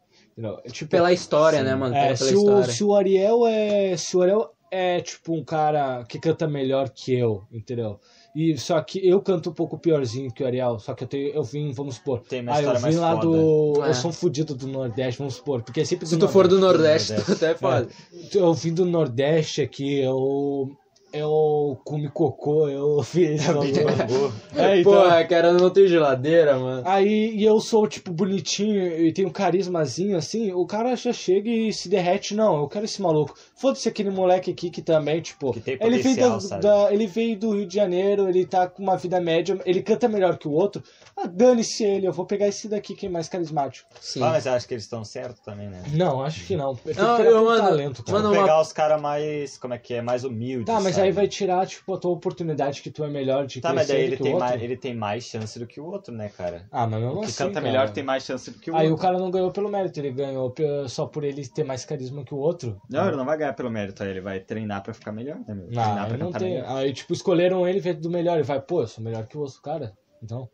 É, 0.65 0.71
Tipo, 0.71 0.91
Pela 0.91 1.13
história, 1.13 1.59
Sim. 1.59 1.65
né, 1.65 1.75
mano? 1.75 1.95
é, 1.97 2.15
Pela 2.15 2.17
se, 2.17 2.35
o, 2.37 2.39
história. 2.39 2.73
se 2.73 2.85
o 2.85 2.95
Ariel 2.95 3.47
é. 3.47 3.97
Se 3.97 4.17
o 4.17 4.23
Ariel 4.23 4.55
é 4.71 5.01
tipo 5.01 5.35
um 5.35 5.45
cara 5.45 6.05
que 6.05 6.19
canta 6.19 6.47
melhor 6.47 6.91
que 6.91 7.15
eu, 7.15 7.45
entendeu? 7.53 7.99
E 8.35 8.57
só 8.57 8.81
que 8.81 9.07
eu 9.07 9.21
canto 9.21 9.51
um 9.51 9.53
pouco 9.53 9.79
piorzinho 9.79 10.33
que 10.33 10.43
o 10.43 10.47
Ariel, 10.47 10.79
só 10.79 10.95
que 10.95 11.05
eu 11.05 11.09
tenho, 11.09 11.35
eu 11.35 11.43
vim, 11.43 11.73
vamos 11.73 11.97
supor. 11.97 12.21
Tem 12.21 12.41
uma 12.41 12.55
ah, 12.55 12.63
eu 12.63 12.75
vim 12.77 12.83
mais 12.83 12.97
lá 12.97 13.15
foda. 13.15 13.27
do. 13.27 13.85
É. 13.85 13.89
Eu 13.89 13.95
sou 13.95 14.11
um 14.11 14.13
fudido 14.13 14.55
do 14.55 14.67
Nordeste, 14.69 15.19
vamos 15.19 15.35
supor. 15.35 15.63
Porque 15.63 15.81
é 15.81 15.85
sempre 15.85 16.07
Se 16.07 16.17
tu 16.17 16.29
for 16.29 16.47
do 16.47 16.59
Nordeste, 16.59 17.13
Nordeste. 17.15 17.33
tu 17.33 17.37
até 17.45 17.53
é 17.53 17.55
foda. 17.57 17.89
Eu 18.33 18.55
vim 18.55 18.73
do 18.73 18.85
Nordeste 18.85 19.63
aqui, 19.63 20.01
eu. 20.01 20.71
Eu 21.13 21.81
comi 21.85 22.09
cocô, 22.09 22.69
eu 22.69 23.03
fiz. 23.03 23.41
É, 23.49 23.53
então- 24.81 24.93
Porra, 24.93 25.25
cara, 25.25 25.53
não 25.53 25.71
tem 25.71 25.87
geladeira, 25.87 26.59
mano. 26.59 26.83
Aí 26.85 27.35
e 27.35 27.45
eu 27.45 27.61
sou, 27.61 27.87
tipo, 27.87 28.13
bonitinho 28.13 28.87
e 29.07 29.13
tenho 29.13 29.29
um 29.29 29.33
carismazinho 29.33 30.17
assim, 30.17 30.53
o 30.53 30.67
cara 30.67 30.95
já 30.97 31.13
chega 31.13 31.49
e 31.49 31.73
se 31.73 31.89
derrete, 31.89 32.35
não, 32.35 32.59
eu 32.61 32.69
quero 32.69 32.85
esse 32.85 33.01
maluco. 33.01 33.35
Foda-se 33.57 33.89
aquele 33.89 34.11
moleque 34.11 34.51
aqui 34.51 34.71
que 34.71 34.83
também, 34.83 35.21
tipo, 35.21 35.53
Que 35.53 35.61
tem 35.61 35.79
ele 35.81 35.99
veio, 35.99 36.17
da, 36.17 36.41
sabe? 36.41 36.63
da- 36.63 36.93
ele 36.93 37.07
veio 37.07 37.39
do 37.39 37.53
Rio 37.57 37.67
de 37.67 37.75
Janeiro, 37.75 38.29
ele 38.29 38.45
tá 38.45 38.67
com 38.69 38.83
uma 38.83 38.97
vida 38.97 39.21
média, 39.21 39.59
ele 39.65 39.83
canta 39.83 40.09
melhor 40.09 40.37
que 40.37 40.47
o 40.47 40.53
outro. 40.53 40.83
Ah, 41.17 41.27
dane-se 41.27 41.85
ele, 41.85 42.07
eu 42.07 42.13
vou 42.13 42.27
pegar 42.27 42.47
esse 42.49 42.69
daqui 42.69 42.95
que 42.95 43.07
é 43.07 43.09
mais 43.09 43.29
carismático. 43.29 43.89
Sim. 44.01 44.23
Ah, 44.23 44.31
mas 44.31 44.47
eu 44.47 44.53
acho 44.53 44.69
que 44.69 44.75
eles 44.75 44.85
estão 44.85 45.03
certos 45.05 45.41
também, 45.41 45.69
né? 45.69 45.83
Não, 45.95 46.23
acho 46.23 46.45
que 46.47 46.57
não. 46.57 46.75
Tem 46.77 46.95
Não, 46.95 47.17
que 47.17 47.23
pegar 47.23 47.31
eu, 47.37 47.45
mano, 47.45 47.63
talento, 47.63 48.03
cara. 48.05 48.19
mano, 48.19 48.29
Vou 48.29 48.37
uma- 48.39 48.45
pegar 48.47 48.61
os 48.61 48.73
caras 48.73 49.01
mais, 49.01 49.57
como 49.59 49.75
é 49.75 49.79
que 49.79 49.95
é, 49.95 50.03
mais 50.03 50.23
humildes, 50.25 50.67
Tá, 50.67 50.81
mas 50.81 50.98
aí 51.01 51.13
vai 51.13 51.29
tirar, 51.29 51.67
tipo, 51.67 51.95
a 51.95 51.99
tua 51.99 52.11
oportunidade 52.11 52.83
que 52.83 52.91
tu 52.91 53.05
é 53.05 53.09
melhor 53.09 53.47
de 53.47 53.61
Tá, 53.61 53.73
mas 53.73 53.89
daí 53.89 54.03
ele 54.05 54.17
tem, 54.17 54.35
o 54.35 54.39
mais, 54.39 54.63
ele 54.63 54.77
tem 54.77 54.95
mais 54.95 55.25
chance 55.25 55.59
do 55.59 55.67
que 55.67 55.81
o 55.81 55.85
outro, 55.87 56.15
né, 56.15 56.29
cara? 56.29 56.67
Ah, 56.71 56.87
mas 56.87 57.01
mesmo 57.01 57.17
O 57.17 57.21
que 57.21 57.27
assim, 57.27 57.39
canta 57.39 57.55
cara. 57.55 57.67
melhor 57.67 57.91
tem 57.91 58.05
mais 58.05 58.25
chance 58.25 58.51
do 58.51 58.59
que 58.59 58.71
o 58.71 58.77
Aí 58.77 58.87
o 58.89 58.91
outro. 58.93 59.03
cara 59.03 59.19
não 59.19 59.31
ganhou 59.31 59.51
pelo 59.51 59.69
mérito, 59.69 59.99
ele 60.01 60.11
ganhou 60.13 60.55
só 60.89 61.07
por 61.07 61.25
ele 61.25 61.47
ter 61.47 61.65
mais 61.65 61.85
carisma 61.85 62.25
que 62.25 62.35
o 62.35 62.39
outro. 62.39 62.81
Não, 62.91 63.07
ele 63.09 63.17
não 63.17 63.25
vai 63.25 63.37
ganhar 63.39 63.53
pelo 63.53 63.71
mérito, 63.71 64.03
aí 64.03 64.11
ele 64.11 64.21
vai 64.21 64.41
treinar 64.41 64.83
pra 64.83 64.95
ficar 64.95 65.13
melhor, 65.13 65.37
né, 65.47 65.55
meu? 65.55 65.67
Não, 65.67 65.73
treinar 65.83 66.03
aí 66.05 66.09
pra 66.09 66.19
não 66.19 66.33
tem. 66.33 66.55
melhor. 66.55 66.77
Aí, 66.77 66.93
tipo, 66.93 67.13
escolheram 67.13 67.67
ele 67.67 67.81
feito 67.81 68.01
do 68.01 68.11
melhor. 68.11 68.39
E 68.39 68.43
vai, 68.43 68.61
pô, 68.61 68.83
eu 68.83 68.87
sou 68.87 69.03
melhor 69.03 69.27
que 69.27 69.37
o 69.37 69.41
outro 69.41 69.61
cara. 69.63 69.93
Então, 70.23 70.49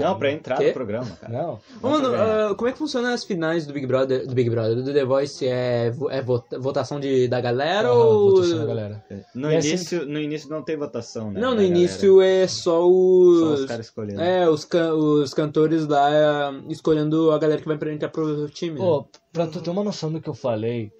Não, 0.00 0.18
pra 0.18 0.30
entrar 0.32 0.56
Quê? 0.56 0.68
no 0.68 0.72
programa, 0.72 1.06
cara. 1.20 1.32
não. 1.32 1.60
Ô, 1.82 1.88
Mano, 1.90 2.14
ah, 2.14 2.54
como 2.56 2.68
é 2.68 2.72
que 2.72 2.78
funciona 2.78 3.12
as 3.12 3.24
finais 3.24 3.66
do 3.66 3.72
Big 3.74 3.86
Brother, 3.86 4.26
do 4.26 4.34
Big 4.34 4.48
Brother, 4.48 4.76
do 4.82 4.92
The 4.92 5.04
Voice? 5.04 5.46
É, 5.46 5.90
vo- 5.90 6.10
é 6.10 6.22
vota- 6.22 6.58
votação 6.58 6.98
de, 6.98 7.28
da 7.28 7.40
galera 7.40 7.88
Aham, 7.88 7.98
ou... 7.98 8.30
votação 8.36 8.58
da 8.60 8.64
galera. 8.66 9.04
No 9.34 9.50
E 9.50 9.54
é 9.56 9.60
início, 9.60 10.06
no 10.06 10.18
início 10.18 10.48
não 10.48 10.62
tem 10.62 10.76
votação, 10.78 11.30
né? 11.30 11.40
Não, 11.40 11.54
no 11.54 11.62
início 11.62 12.22
é 12.22 12.46
só 12.46 12.70
galera. 12.72 12.86
os... 12.88 13.38
Só 13.40 13.54
os 13.54 13.64
caras 13.66 13.86
escolhendo. 13.86 14.20
É, 14.22 14.48
os, 14.48 14.64
can- 14.64 14.94
os 14.94 15.34
cantores 15.34 15.86
lá 15.86 16.08
ah, 16.50 16.54
escolhendo 16.68 17.30
a 17.30 17.38
galera 17.38 17.60
que 17.60 17.68
vai 17.68 17.76
pra 17.76 17.92
entrar 17.92 18.08
pro 18.08 18.48
time. 18.48 18.78
né? 18.78 18.84
Pô, 18.84 19.06
pra 19.32 19.46
tu 19.46 19.60
ter 19.60 19.68
uma 19.70 19.84
noção 19.84 20.10
do 20.10 20.20
que 20.20 20.28
eu 20.28 20.34
falei, 20.34 20.90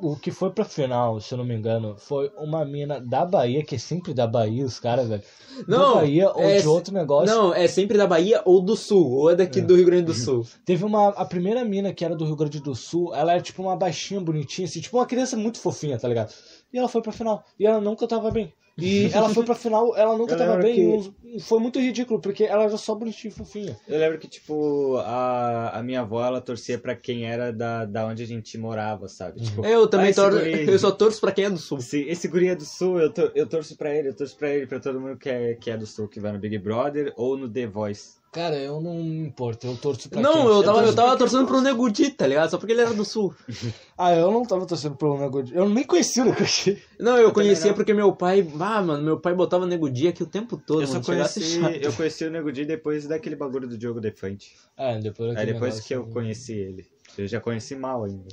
o 0.00 0.16
que 0.16 0.30
foi 0.30 0.50
pra 0.50 0.64
final, 0.64 1.20
se 1.20 1.32
eu 1.32 1.38
não 1.38 1.44
me 1.44 1.54
engano, 1.54 1.96
foi 1.98 2.30
uma 2.36 2.64
mina 2.64 3.00
da 3.00 3.24
Bahia, 3.24 3.64
que 3.64 3.74
é 3.74 3.78
sempre 3.78 4.12
da 4.12 4.26
Bahia, 4.26 4.64
os 4.64 4.78
caras, 4.78 5.08
velho. 5.08 5.22
Não, 5.66 5.94
da 5.94 6.00
Bahia 6.00 6.30
ou 6.30 6.42
é 6.42 6.60
de 6.60 6.68
outro 6.68 6.92
negócio. 6.92 7.34
Não, 7.34 7.54
é 7.54 7.66
sempre 7.66 7.96
da 7.96 8.06
Bahia 8.06 8.42
ou 8.44 8.60
do 8.60 8.76
Sul, 8.76 9.10
ou 9.10 9.30
é 9.30 9.34
daqui 9.34 9.60
do 9.60 9.74
Rio 9.74 9.86
Grande 9.86 10.04
do 10.04 10.14
Sul. 10.14 10.46
Teve 10.64 10.84
uma. 10.84 11.08
A 11.08 11.24
primeira 11.24 11.64
mina 11.64 11.92
que 11.92 12.04
era 12.04 12.14
do 12.14 12.24
Rio 12.24 12.36
Grande 12.36 12.60
do 12.60 12.74
Sul, 12.74 13.14
ela 13.14 13.32
era 13.32 13.40
tipo 13.40 13.62
uma 13.62 13.76
baixinha, 13.76 14.20
bonitinha, 14.20 14.66
assim, 14.66 14.80
tipo 14.80 14.96
uma 14.96 15.06
criança 15.06 15.36
muito 15.36 15.58
fofinha, 15.58 15.98
tá 15.98 16.08
ligado? 16.08 16.32
E 16.76 16.78
ela 16.78 16.88
foi 16.88 17.00
pra 17.00 17.10
final. 17.10 17.42
E 17.58 17.66
ela 17.66 17.80
não 17.80 17.96
cantava 17.96 18.30
bem. 18.30 18.52
E 18.76 19.06
ela 19.16 19.30
foi 19.30 19.42
pra 19.46 19.54
final, 19.54 19.96
ela 19.96 20.14
não 20.18 20.28
Eu 20.28 20.36
lembro 20.36 20.62
bem. 20.62 20.74
que- 21.00 21.36
e 21.36 21.40
Foi 21.40 21.58
muito 21.58 21.80
ridículo, 21.80 22.20
porque 22.20 22.44
ela 22.44 22.64
era 22.64 22.76
só 22.76 22.94
bonitinha 22.94 23.32
e 23.32 23.34
fofinha. 23.34 23.74
Eu 23.88 23.98
lembro 23.98 24.18
que, 24.18 24.28
tipo, 24.28 24.96
a, 24.98 25.70
a 25.78 25.82
minha 25.82 26.02
avó, 26.02 26.22
ela 26.22 26.38
torcia 26.42 26.78
pra 26.78 26.94
quem 26.94 27.24
era 27.24 27.50
da, 27.50 27.86
da 27.86 28.06
onde 28.06 28.22
a 28.22 28.26
gente 28.26 28.58
morava, 28.58 29.08
sabe? 29.08 29.40
Tipo, 29.40 29.64
Eu 29.64 29.86
também 29.88 30.08
"Ah, 30.08 30.10
esse 30.10 30.20
torço, 30.20 30.38
guri- 30.38 30.68
eu 30.70 30.78
só 30.78 30.90
torço 30.90 31.18
pra 31.22 31.32
quem 31.32 31.46
é 31.46 31.50
do 31.50 31.56
Sul. 31.56 31.78
Esse, 31.78 32.02
esse 32.02 32.28
guri 32.28 32.48
é 32.48 32.54
do 32.54 32.64
Sul, 32.66 33.00
eu, 33.00 33.10
tor- 33.10 33.32
eu 33.34 33.46
torço 33.46 33.74
pra 33.78 33.94
ele, 33.94 34.08
eu 34.08 34.14
torço 34.14 34.36
pra 34.36 34.50
ele, 34.50 34.66
pra 34.66 34.78
todo 34.78 35.00
mundo 35.00 35.16
que 35.16 35.30
é, 35.30 35.54
que 35.54 35.70
é 35.70 35.76
do 35.78 35.86
Sul, 35.86 36.06
que 36.06 36.20
vai 36.20 36.32
no 36.32 36.38
Big 36.38 36.58
Brother 36.58 37.14
ou 37.16 37.38
no 37.38 37.48
The 37.50 37.66
Voice. 37.66 38.16
Cara, 38.36 38.54
eu 38.58 38.82
não 38.82 38.96
me 38.96 39.26
importo, 39.26 39.66
eu 39.66 39.74
torço 39.78 40.10
pra 40.10 40.20
Não, 40.20 40.32
quem? 40.34 40.44
eu 40.44 40.62
tava, 40.62 40.80
eu 40.80 40.82
torço 40.82 40.94
tava 40.94 41.16
torcendo 41.16 41.40
eu 41.40 41.46
pro 41.46 41.62
Nego 41.62 41.88
Di, 41.88 42.10
tá 42.10 42.26
ligado? 42.26 42.50
Só 42.50 42.58
porque 42.58 42.72
ele 42.72 42.82
era 42.82 42.92
do 42.92 43.02
Sul. 43.02 43.34
Ah, 43.98 44.14
eu 44.14 44.30
não 44.30 44.42
tava 44.42 44.66
torcendo 44.66 44.94
pro 44.94 45.16
Nego 45.18 45.42
Eu 45.54 45.66
nem 45.70 45.82
conhecia 45.82 46.22
o 46.22 46.26
Nego 46.26 46.44
Di. 46.44 46.78
Não, 47.00 47.16
eu, 47.16 47.28
Eu 47.28 47.32
conhecia 47.32 47.72
porque 47.72 47.94
meu 47.94 48.14
pai. 48.14 48.46
Ah, 48.60 48.82
mano, 48.82 49.02
meu 49.02 49.18
pai 49.18 49.32
botava 49.32 49.64
Nego 49.64 49.88
Di 49.88 50.08
aqui 50.08 50.22
o 50.22 50.26
tempo 50.26 50.58
todo, 50.58 50.82
eu 50.82 50.86
só 50.86 50.92
mano. 50.92 51.04
ser 51.04 51.12
conheci, 51.12 51.60
eu 51.82 51.92
conheci 51.94 52.24
o 52.26 52.30
Nego 52.30 52.52
Di 52.52 52.66
depois 52.66 53.06
daquele 53.06 53.36
bagulho 53.36 53.66
do 53.66 53.78
Diogo 53.78 53.98
Defante. 53.98 54.54
É, 54.76 54.98
depois 54.98 55.30
Aí 55.30 55.36
daquele 55.36 55.52
depois 55.54 55.80
que 55.80 55.94
eu 55.94 56.04
conheci 56.08 56.52
ele. 56.52 56.86
Eu 57.16 57.26
já 57.26 57.40
conheci 57.40 57.74
mal 57.74 58.04
ainda. 58.04 58.28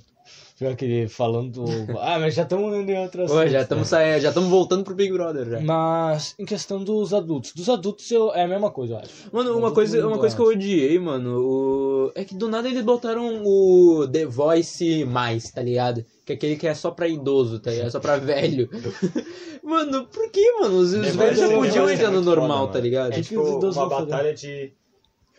Pior 0.57 0.76
que 0.76 0.86
ele 0.86 1.07
falando. 1.09 1.65
Ah, 1.99 2.17
mas 2.19 2.36
já 2.36 2.43
estamos 2.43 2.74
em 2.74 2.97
outras 2.99 3.30
Pô, 3.32 3.45
já 3.47 3.61
estamos 3.63 3.88
saindo, 3.88 4.21
já 4.21 4.30
estamos 4.30 4.49
voltando 4.49 4.84
pro 4.84 4.95
Big 4.95 5.11
Brother 5.11 5.49
já. 5.49 5.59
Mas 5.59 6.36
em 6.39 6.45
questão 6.45 6.84
dos 6.84 7.13
adultos. 7.13 7.51
Dos 7.53 7.67
adultos 7.69 8.09
eu, 8.11 8.34
é 8.34 8.43
a 8.43 8.47
mesma 8.47 8.71
coisa, 8.71 8.93
eu 8.93 8.97
acho. 8.99 9.09
Mano, 9.32 9.49
uma 9.49 9.57
Adulto 9.57 9.76
coisa, 9.76 10.07
uma 10.07 10.17
coisa 10.17 10.36
que 10.36 10.41
eu 10.41 10.45
odiei, 10.47 10.97
mano, 10.99 11.39
o... 11.41 12.11
é 12.15 12.24
que 12.24 12.36
do 12.36 12.47
nada 12.47 12.69
eles 12.69 12.84
botaram 12.84 13.43
o 13.43 14.07
The 14.07 14.26
Voice 14.26 15.03
mais, 15.05 15.51
tá 15.51 15.61
ligado? 15.61 16.05
Que 16.26 16.34
é 16.34 16.36
aquele 16.36 16.55
que 16.55 16.67
é 16.67 16.74
só 16.74 16.91
pra 16.91 17.07
idoso, 17.07 17.59
tá 17.59 17.71
ligado? 17.71 17.91
Só 17.91 17.99
pra 17.99 18.17
velho. 18.17 18.69
mano, 19.63 20.05
por 20.07 20.30
que, 20.32 20.51
mano? 20.59 20.78
Os, 20.78 20.93
os 20.93 21.15
velhos 21.15 21.38
já 21.39 21.47
Voice- 21.47 21.55
podiam 21.67 21.89
é 21.89 21.93
entrar 21.95 22.11
no 22.11 22.24
foda, 22.24 22.36
normal, 22.36 22.59
mano. 22.59 22.71
tá 22.71 22.80
ligado? 22.80 23.13
É 23.13 23.21
tipo 23.21 23.41
uma 23.41 23.59
vão 23.59 23.89
fazer? 23.89 24.05
batalha 24.05 24.34
de. 24.34 24.74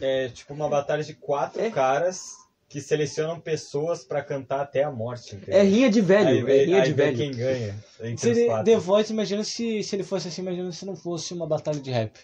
É 0.01 0.29
tipo 0.29 0.53
uma 0.53 0.69
batalha 0.69 1.03
de 1.05 1.15
quatro 1.15 1.63
É. 1.63 1.71
caras 1.71 2.33
que 2.75 2.81
selecionam 2.81 3.39
pessoas 3.39 4.03
pra 4.03 4.21
cantar 4.21 4.63
até 4.63 4.83
a 4.83 4.91
morte. 4.91 5.37
entendeu? 5.37 5.61
É 5.61 5.63
rinha 5.63 5.89
de 5.89 6.01
velho, 6.01 6.45
Aí 6.45 6.59
é 6.61 6.65
rinha 6.65 6.83
aí 6.83 6.89
de 6.89 6.93
vê 6.93 7.05
velho. 7.05 7.17
quem 7.17 7.31
ganha. 7.31 7.77
Entre 8.03 8.17
Se 8.19 8.31
os 8.33 8.37
ele. 8.37 8.65
The 8.65 8.77
Voice, 8.79 9.13
imagina 9.13 9.45
se, 9.45 9.81
se 9.85 9.95
ele 9.95 10.03
fosse 10.03 10.27
assim, 10.27 10.43
imagina 10.43 10.73
se 10.73 10.85
não 10.85 10.97
fosse 10.97 11.33
uma 11.33 11.47
batalha 11.47 11.79
de 11.79 11.93
rap. 11.93 12.19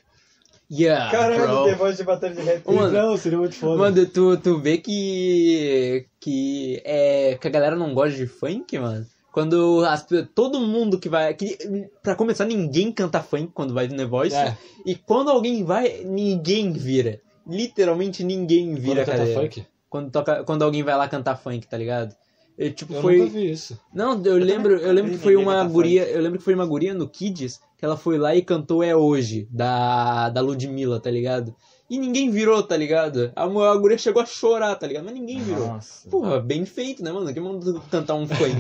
Yeah, 0.69 1.09
Caralho, 1.13 1.47
bro. 1.47 1.65
The 1.67 1.75
Voice 1.77 1.99
de 1.99 2.03
batalha 2.03 2.35
de 2.35 2.43
rap. 2.43 2.67
Mano, 2.67 2.91
não, 2.91 3.17
seria 3.17 3.39
muito 3.39 3.55
foda. 3.55 3.77
Mano, 3.79 4.07
tu, 4.07 4.37
tu 4.39 4.59
vê 4.59 4.79
que. 4.79 6.05
que. 6.19 6.83
É. 6.85 7.39
que 7.41 7.47
a 7.47 7.51
galera 7.51 7.77
não 7.77 7.95
gosta 7.95 8.17
de 8.17 8.27
funk, 8.27 8.77
mano. 8.77 9.07
Quando 9.31 9.85
as, 9.85 10.05
todo 10.35 10.59
mundo 10.59 10.99
que 10.99 11.09
vai. 11.09 11.33
Que, 11.35 11.57
pra 12.03 12.17
começar, 12.17 12.45
ninguém 12.45 12.91
canta 12.91 13.23
funk 13.23 13.53
quando 13.55 13.73
vai 13.73 13.87
no 13.87 13.97
The 13.97 14.05
Voice. 14.05 14.35
É. 14.35 14.57
E 14.85 14.97
quando 14.97 15.31
alguém 15.31 15.63
vai, 15.63 16.03
ninguém 16.05 16.73
vira. 16.73 17.21
Literalmente 17.47 18.25
ninguém 18.25 18.75
vira, 18.75 19.05
Quando 19.05 19.17
canta 19.17 19.33
funk? 19.33 19.65
Quando, 19.91 20.11
toca, 20.11 20.45
quando 20.45 20.63
alguém 20.63 20.83
vai 20.83 20.97
lá 20.97 21.09
cantar 21.09 21.37
funk, 21.37 21.67
tá 21.67 21.77
ligado? 21.77 22.15
E, 22.57 22.71
tipo, 22.71 22.95
Eu 22.95 23.03
foi. 23.03 23.19
nunca 23.19 23.31
vi 23.33 23.51
isso. 23.51 23.79
Não, 23.93 24.23
eu 24.25 24.37
lembro, 24.37 24.77
eu 24.77 24.93
lembro 24.93 25.13
que 25.13 25.19
foi 25.19 25.35
uma 25.35 25.65
guria, 25.65 26.05
eu 26.05 26.23
lembro 26.23 26.39
que 26.39 26.45
foi 26.45 26.55
uma 26.55 26.67
guria 26.67 26.95
no 26.95 27.09
Kids 27.09 27.61
que 27.77 27.85
ela 27.85 27.97
foi 27.97 28.19
lá 28.19 28.37
e 28.37 28.43
cantou 28.43 28.83
É 28.83 28.95
Hoje, 28.95 29.49
da, 29.51 30.29
da 30.29 30.41
Ludmilla, 30.41 31.01
tá 31.01 31.11
ligado? 31.11 31.55
E 31.89 31.99
ninguém 31.99 32.31
virou, 32.31 32.63
tá 32.63 32.77
ligado? 32.77 33.33
A, 33.35 33.45
a 33.45 33.77
guria 33.77 33.99
chegou 33.99 34.23
a 34.23 34.27
chorar, 34.27 34.77
tá 34.77 34.87
ligado? 34.87 35.05
Mas 35.05 35.15
ninguém 35.15 35.41
virou. 35.41 35.67
Nossa. 35.67 36.09
Porra, 36.09 36.39
bem 36.39 36.65
feito, 36.65 37.03
né, 37.03 37.11
mano? 37.11 37.35
Que 37.35 37.41
manda 37.41 37.81
cantar 37.91 38.15
um 38.15 38.29
funk. 38.29 38.55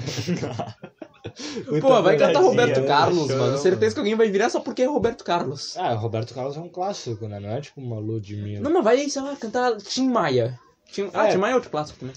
Pô, 1.80 2.02
vai 2.02 2.16
cantar 2.16 2.40
Roberto 2.40 2.80
né? 2.80 2.86
Carlos, 2.86 3.28
mano. 3.28 3.58
Certeza 3.58 3.94
que 3.94 4.00
alguém 4.00 4.16
vai 4.16 4.30
virar 4.30 4.50
só 4.50 4.58
porque 4.58 4.82
é 4.82 4.86
Roberto 4.86 5.22
Carlos. 5.22 5.76
Ah, 5.76 5.94
Roberto 5.94 6.34
Carlos 6.34 6.56
é 6.56 6.60
um 6.60 6.68
clássico, 6.68 7.28
né? 7.28 7.38
Não 7.38 7.50
é 7.50 7.60
tipo 7.60 7.80
uma 7.80 7.98
Ludmilla. 7.98 8.62
Não, 8.62 8.72
mas 8.72 8.82
vai, 8.82 9.08
sei 9.08 9.22
lá, 9.22 9.36
cantar 9.36 9.76
Tim 9.76 10.08
Maia. 10.08 10.58
Tim, 10.92 11.10
ah, 11.14 11.26
É. 11.28 11.32
Tim 11.32 11.38
Maia 11.38 11.52
é 11.52 11.54
outro 11.54 11.70
clássico 11.70 11.98
também. 12.00 12.14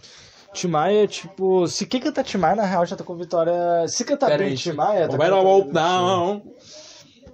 Maia, 0.68 1.08
tipo, 1.08 1.68
se 1.68 1.86
quem 1.86 2.00
cantar 2.00 2.24
Tim 2.24 2.38
Maia, 2.38 2.56
na 2.56 2.66
real 2.66 2.86
já 2.86 2.96
tá 2.96 3.04
com 3.04 3.16
vitória. 3.16 3.88
Se 3.88 4.06
cantar 4.06 4.28
Pera 4.28 4.40
bem 4.40 4.50
aí. 4.50 4.58
Tim 4.58 4.74
Maia, 4.74 5.08
tá 5.10 5.18
Vai 5.18 5.30
com 5.30 5.36
vitória 5.36 5.72
down. 5.74 6.42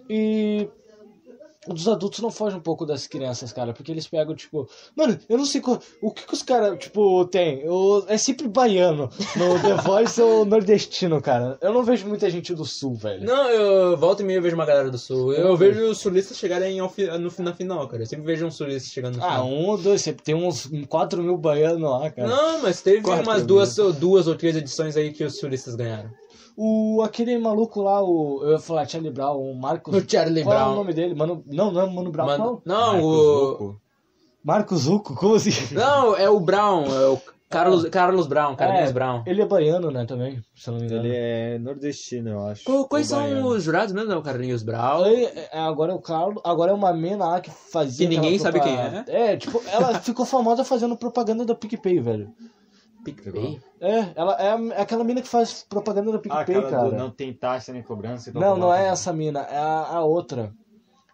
E 0.09 0.67
os 1.68 1.88
adultos 1.89 2.20
não 2.22 2.32
fogem 2.32 2.57
um 2.57 2.62
pouco 2.62 2.86
das 2.86 3.05
crianças, 3.05 3.51
cara, 3.51 3.74
porque 3.74 3.91
eles 3.91 4.07
pegam, 4.07 4.34
tipo, 4.34 4.68
mano, 4.95 5.20
eu 5.28 5.38
não 5.38 5.45
sei 5.45 5.60
qual- 5.60 5.80
o 6.01 6.10
que, 6.10 6.26
que 6.26 6.34
os 6.34 6.41
caras, 6.41 6.80
tipo, 6.80 7.26
tem. 7.26 7.60
Eu- 7.62 8.05
é 8.07 8.18
sempre 8.18 8.47
baiano 8.47 9.10
no 9.36 9.60
The 9.62 9.76
Voice 9.84 10.22
ou 10.22 10.45
nordestino, 10.45 11.22
cara. 11.22 11.57
Eu 11.62 11.74
não 11.74 11.84
vejo 11.84 12.07
muita 12.07 12.30
gente 12.30 12.53
do 12.55 12.64
sul, 12.66 12.95
velho. 12.95 13.26
Não, 13.26 13.49
eu 13.49 13.97
volto 13.97 14.22
e 14.22 14.24
meia 14.24 14.38
eu 14.38 14.41
vejo 14.41 14.55
uma 14.55 14.66
galera 14.66 14.89
do 14.89 14.97
sul. 14.97 15.34
Eu 15.34 15.55
vejo 15.57 15.82
os 15.89 15.97
sulistas 15.99 16.38
chegarem 16.38 16.78
no, 16.80 17.32
na 17.43 17.53
final, 17.53 17.88
cara. 17.88 18.03
Eu 18.03 18.07
sempre 18.07 18.26
vejo 18.26 18.45
um 18.45 18.51
sulista 18.51 18.89
chegando 18.89 19.18
no 19.18 19.24
Ah, 19.24 19.30
final. 19.32 19.47
um 19.47 19.68
ou 19.68 19.78
dois, 19.78 20.01
sempre 20.01 20.24
tem 20.24 20.36
uns 20.36 20.70
4 20.88 21.22
mil 21.22 21.38
baianos 21.38 21.82
lá, 21.89 22.10
cara. 22.10 22.28
Não, 22.30 22.62
mas 22.62 22.82
teve 22.82 23.05
umas 23.05 23.38
mil. 23.39 23.45
duas, 23.45 23.76
duas 23.97 24.28
ou 24.28 24.36
três 24.36 24.55
edições 24.55 24.95
aí 24.95 25.12
que 25.12 25.24
os 25.26 25.38
sulistas 25.38 25.76
ganharam. 25.76 26.10
O, 26.62 27.01
aquele 27.03 27.38
maluco 27.38 27.82
lá, 27.82 28.03
o. 28.03 28.41
Eu 28.43 28.51
ia 28.51 28.60
falar 28.60 28.86
Charlie 28.88 29.12
Brown, 29.12 29.38
o 29.39 29.55
Marcos. 29.55 29.95
O 29.95 30.03
Charlie 30.10 30.43
Qual 30.43 30.53
é 30.53 30.57
Brown. 30.60 30.72
o 30.74 30.76
nome 30.76 30.93
dele? 30.93 31.16
Mano, 31.16 31.41
não, 31.47 31.72
não 31.72 31.82
é 31.82 31.89
Mano 31.89 32.12
Brown, 32.12 32.26
Mano- 32.28 32.62
não, 32.66 32.91
Marcos 32.93 33.05
o. 33.05 33.45
Zucco. 33.51 33.82
Marcos 34.43 34.80
Zucco, 34.82 35.16
como 35.16 35.36
assim? 35.36 35.51
Não, 35.74 36.16
é 36.18 36.30
o 36.30 36.39
Brown, 36.39 36.86
é 36.86 37.07
o 37.10 37.20
Carlos, 37.49 37.86
Carlos 37.89 38.28
Brown, 38.28 38.55
Carlinhos 38.55 38.89
É, 38.89 38.93
Brown. 38.93 39.24
Ele 39.26 39.41
é 39.41 39.45
baiano, 39.45 39.89
né, 39.89 40.05
também, 40.05 40.39
se 40.55 40.70
eu 40.70 40.74
não 40.74 40.82
me 40.82 40.86
engano. 40.88 41.05
Ele 41.05 41.16
é 41.16 41.57
nordestino, 41.60 42.30
eu 42.30 42.45
acho. 42.47 42.64
Qu- 42.66 42.88
Quais 42.88 43.07
são 43.07 43.20
baiano. 43.20 43.47
os 43.47 43.64
jurados 43.64 43.93
mesmo? 43.93 44.12
É 44.12 44.16
o 44.18 44.22
Carlinhos 44.22 44.62
Brown. 44.62 45.05
É, 45.05 45.47
agora 45.60 45.93
é 45.93 45.95
o 45.95 45.99
Carlos, 45.99 46.41
agora 46.45 46.72
é 46.72 46.74
uma 46.76 46.93
mina 46.93 47.26
lá 47.26 47.41
que 47.41 47.49
fazia. 47.51 48.07
Que 48.07 48.14
ninguém 48.16 48.38
sabe 48.38 48.60
quem 48.60 48.76
propa- 48.76 49.05
É, 49.12 49.36
tipo, 49.38 49.62
ela 49.72 49.97
ficou 49.99 50.26
famosa 50.26 50.64
fazendo 50.64 50.95
propaganda 50.97 51.43
da 51.45 51.55
PicPay, 51.55 51.99
velho. 51.99 52.30
PicPay. 53.03 53.59
É, 53.81 54.11
ela 54.15 54.35
é 54.39 54.77
é 54.77 54.81
aquela 54.81 55.03
mina 55.03 55.21
que 55.21 55.27
faz 55.27 55.65
propaganda 55.67 56.11
da 56.11 56.17
Ah, 56.17 56.21
PicPay, 56.21 56.41
aquela 56.57 56.69
cara. 56.69 56.89
do 56.89 56.95
não 56.95 57.09
tem 57.09 57.33
taxa 57.33 57.71
nem 57.73 57.81
cobrança. 57.83 58.31
Não, 58.33 58.41
como 58.51 58.57
não 58.61 58.73
é 58.73 58.87
essa 58.87 59.11
mina, 59.13 59.41
é 59.41 59.57
a, 59.57 59.87
a 59.95 60.03
outra. 60.03 60.53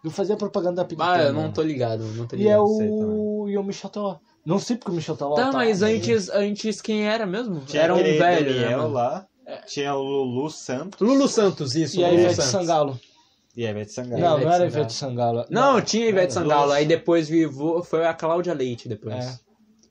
Que 0.02 0.10
fazia 0.10 0.36
propaganda 0.36 0.76
da 0.76 0.84
PicPay. 0.84 1.08
Ah, 1.08 1.22
eu 1.24 1.32
não 1.32 1.50
tô 1.52 1.62
ligado, 1.62 2.04
não 2.04 2.26
tô 2.26 2.36
E 2.36 2.40
é 2.40 2.42
ligado. 2.42 2.64
o. 2.64 3.48
E 3.48 3.56
o 3.58 3.62
Michel 3.62 3.90
Teló. 3.90 4.16
Não 4.44 4.58
sei 4.60 4.76
porque 4.76 4.90
o 4.92 4.94
Michel 4.94 5.16
Teló. 5.16 5.34
Tá, 5.34 5.46
tá 5.46 5.52
mas 5.52 5.82
antes, 5.82 6.28
antes 6.30 6.80
quem 6.80 7.06
era 7.08 7.26
mesmo? 7.26 7.60
Tinha 7.60 7.82
era 7.82 7.94
um 7.94 7.98
aquele 7.98 8.18
velho, 8.18 8.54
né, 8.54 8.60
Daniel 8.60 8.78
mano? 8.82 8.92
lá. 8.94 9.26
Tinha 9.66 9.94
o 9.94 10.02
Lulu 10.02 10.50
Santos 10.50 11.00
Lulu 11.00 11.28
Santos, 11.28 11.74
isso. 11.76 11.98
E 12.00 12.04
a 12.04 12.12
Ivete 12.12 12.34
Santos. 12.34 12.50
Sangalo. 12.50 13.00
e 13.56 13.64
a 13.66 13.70
Ivete 13.70 13.92
Sangalo. 13.92 14.20
Não, 14.20 14.40
Ivete 14.40 14.44
não 14.44 14.52
era 14.52 14.58
Sangalo. 14.58 14.66
Ivete 14.80 14.92
Sangalo. 14.92 15.44
Não, 15.50 15.80
tinha 15.80 16.08
Ivete 16.08 16.34
Não, 16.34 16.42
Sangalo, 16.42 16.72
aí 16.72 16.84
depois 16.84 17.28
vivou, 17.28 17.82
foi 17.82 18.04
a 18.06 18.12
Cláudia 18.14 18.52
Leite 18.54 18.88
depois. 18.88 19.14
É. 19.14 19.45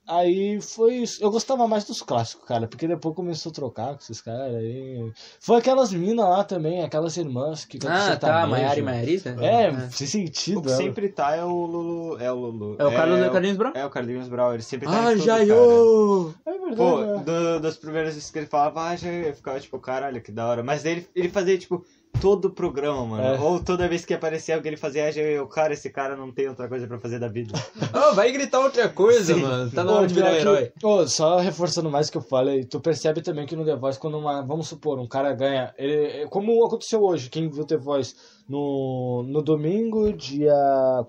Aí 0.08 0.60
foi 0.60 0.94
isso. 0.98 1.22
Eu 1.22 1.30
gostava 1.30 1.66
mais 1.66 1.84
dos 1.84 2.00
clássicos, 2.02 2.46
cara, 2.46 2.66
porque 2.68 2.86
depois 2.86 3.14
começou 3.14 3.50
a 3.50 3.54
trocar 3.54 3.88
com 3.94 4.00
esses 4.00 4.20
caras 4.20 4.54
aí. 4.54 5.10
Foi 5.40 5.56
aquelas 5.58 5.92
minas 5.92 6.24
lá 6.28 6.44
também, 6.44 6.82
aquelas 6.82 7.16
irmãs 7.16 7.64
que 7.64 7.78
cantam 7.78 7.96
Ah, 8.12 8.16
tá. 8.16 8.46
Maiara 8.46 8.78
e 8.78 8.82
Maiaris, 8.82 9.24
né? 9.24 9.36
É, 9.40 9.90
sem 9.90 10.06
sentido. 10.06 10.58
O 10.58 10.62
que 10.62 10.68
ela. 10.68 10.76
sempre 10.76 11.08
tá 11.08 11.34
é 11.34 11.44
o 11.44 11.48
Lulu. 11.66 12.18
É 12.20 12.30
o 12.30 12.34
Lulu. 12.36 12.76
É 12.78 12.84
o 12.86 12.92
Carlos 12.94 13.20
é, 13.20 13.30
Carlinhos 13.30 13.56
Brown? 13.56 13.72
É 13.74 13.84
o 13.84 13.90
Carlinhos 13.90 14.28
Brown, 14.28 14.54
ele 14.54 14.62
sempre 14.62 14.86
tá 14.86 15.08
Ah, 15.08 15.12
eu! 15.44 16.34
É 16.46 16.52
verdade. 16.52 16.76
Pô, 16.76 17.00
né? 17.00 17.22
do- 17.24 17.60
dos 17.60 17.76
primeiros 17.76 18.14
vezes 18.14 18.30
que 18.30 18.38
ele 18.38 18.46
falava, 18.46 18.88
ah, 18.88 18.96
já 18.96 19.08
eu 19.10 19.34
ficava 19.34 19.58
tipo, 19.60 19.78
caralho, 19.78 20.20
que 20.20 20.30
da 20.30 20.46
hora. 20.46 20.62
Mas 20.62 20.84
ele, 20.84 21.06
ele 21.14 21.28
fazia, 21.28 21.58
tipo, 21.58 21.84
todo 22.20 22.46
o 22.46 22.50
programa, 22.50 23.04
mano. 23.04 23.22
É. 23.22 23.38
Ou 23.40 23.60
toda 23.62 23.88
vez 23.88 24.04
que 24.04 24.14
aparecia 24.14 24.54
alguém, 24.54 24.70
ele 24.72 24.76
fazia, 24.80 25.04
ah, 25.04 25.10
eu, 25.10 25.46
cara, 25.46 25.72
esse 25.74 25.90
cara 25.90 26.16
não 26.16 26.32
tem 26.32 26.48
outra 26.48 26.68
coisa 26.68 26.86
pra 26.86 26.98
fazer 26.98 27.18
da 27.18 27.28
vida. 27.28 27.52
Oh, 28.08 28.14
vai 28.14 28.30
gritar 28.30 28.60
outra 28.60 28.88
coisa, 28.90 29.34
Sim. 29.34 29.40
mano. 29.40 29.70
Tá 29.70 29.82
na 29.82 29.92
hora 29.92 30.06
de 30.06 30.14
virar 30.14 30.30
que- 30.32 30.36
herói. 30.40 30.72
ô, 30.82 31.06
só 31.06 31.38
reforçando 31.38 31.90
mais 31.90 32.08
o 32.08 32.12
que 32.12 32.18
eu 32.18 32.22
falei, 32.22 32.64
tu 32.64 32.78
percebe 32.78 33.22
também 33.22 33.46
que 33.46 33.56
no 33.56 33.64
The 33.64 33.74
Voice, 33.76 33.98
quando 33.98 34.18
uma, 34.18 34.42
vamos 34.42 34.68
supor, 34.68 34.98
um 34.98 35.06
cara 35.08 35.32
ganha, 35.32 35.72
ele, 35.78 36.26
como 36.28 36.64
aconteceu 36.64 37.02
hoje, 37.02 37.30
quem 37.30 37.48
viu 37.48 37.64
The 37.64 37.76
Voice 37.78 38.14
no, 38.48 39.24
no 39.24 39.42
domingo, 39.42 40.12
dia 40.12 40.54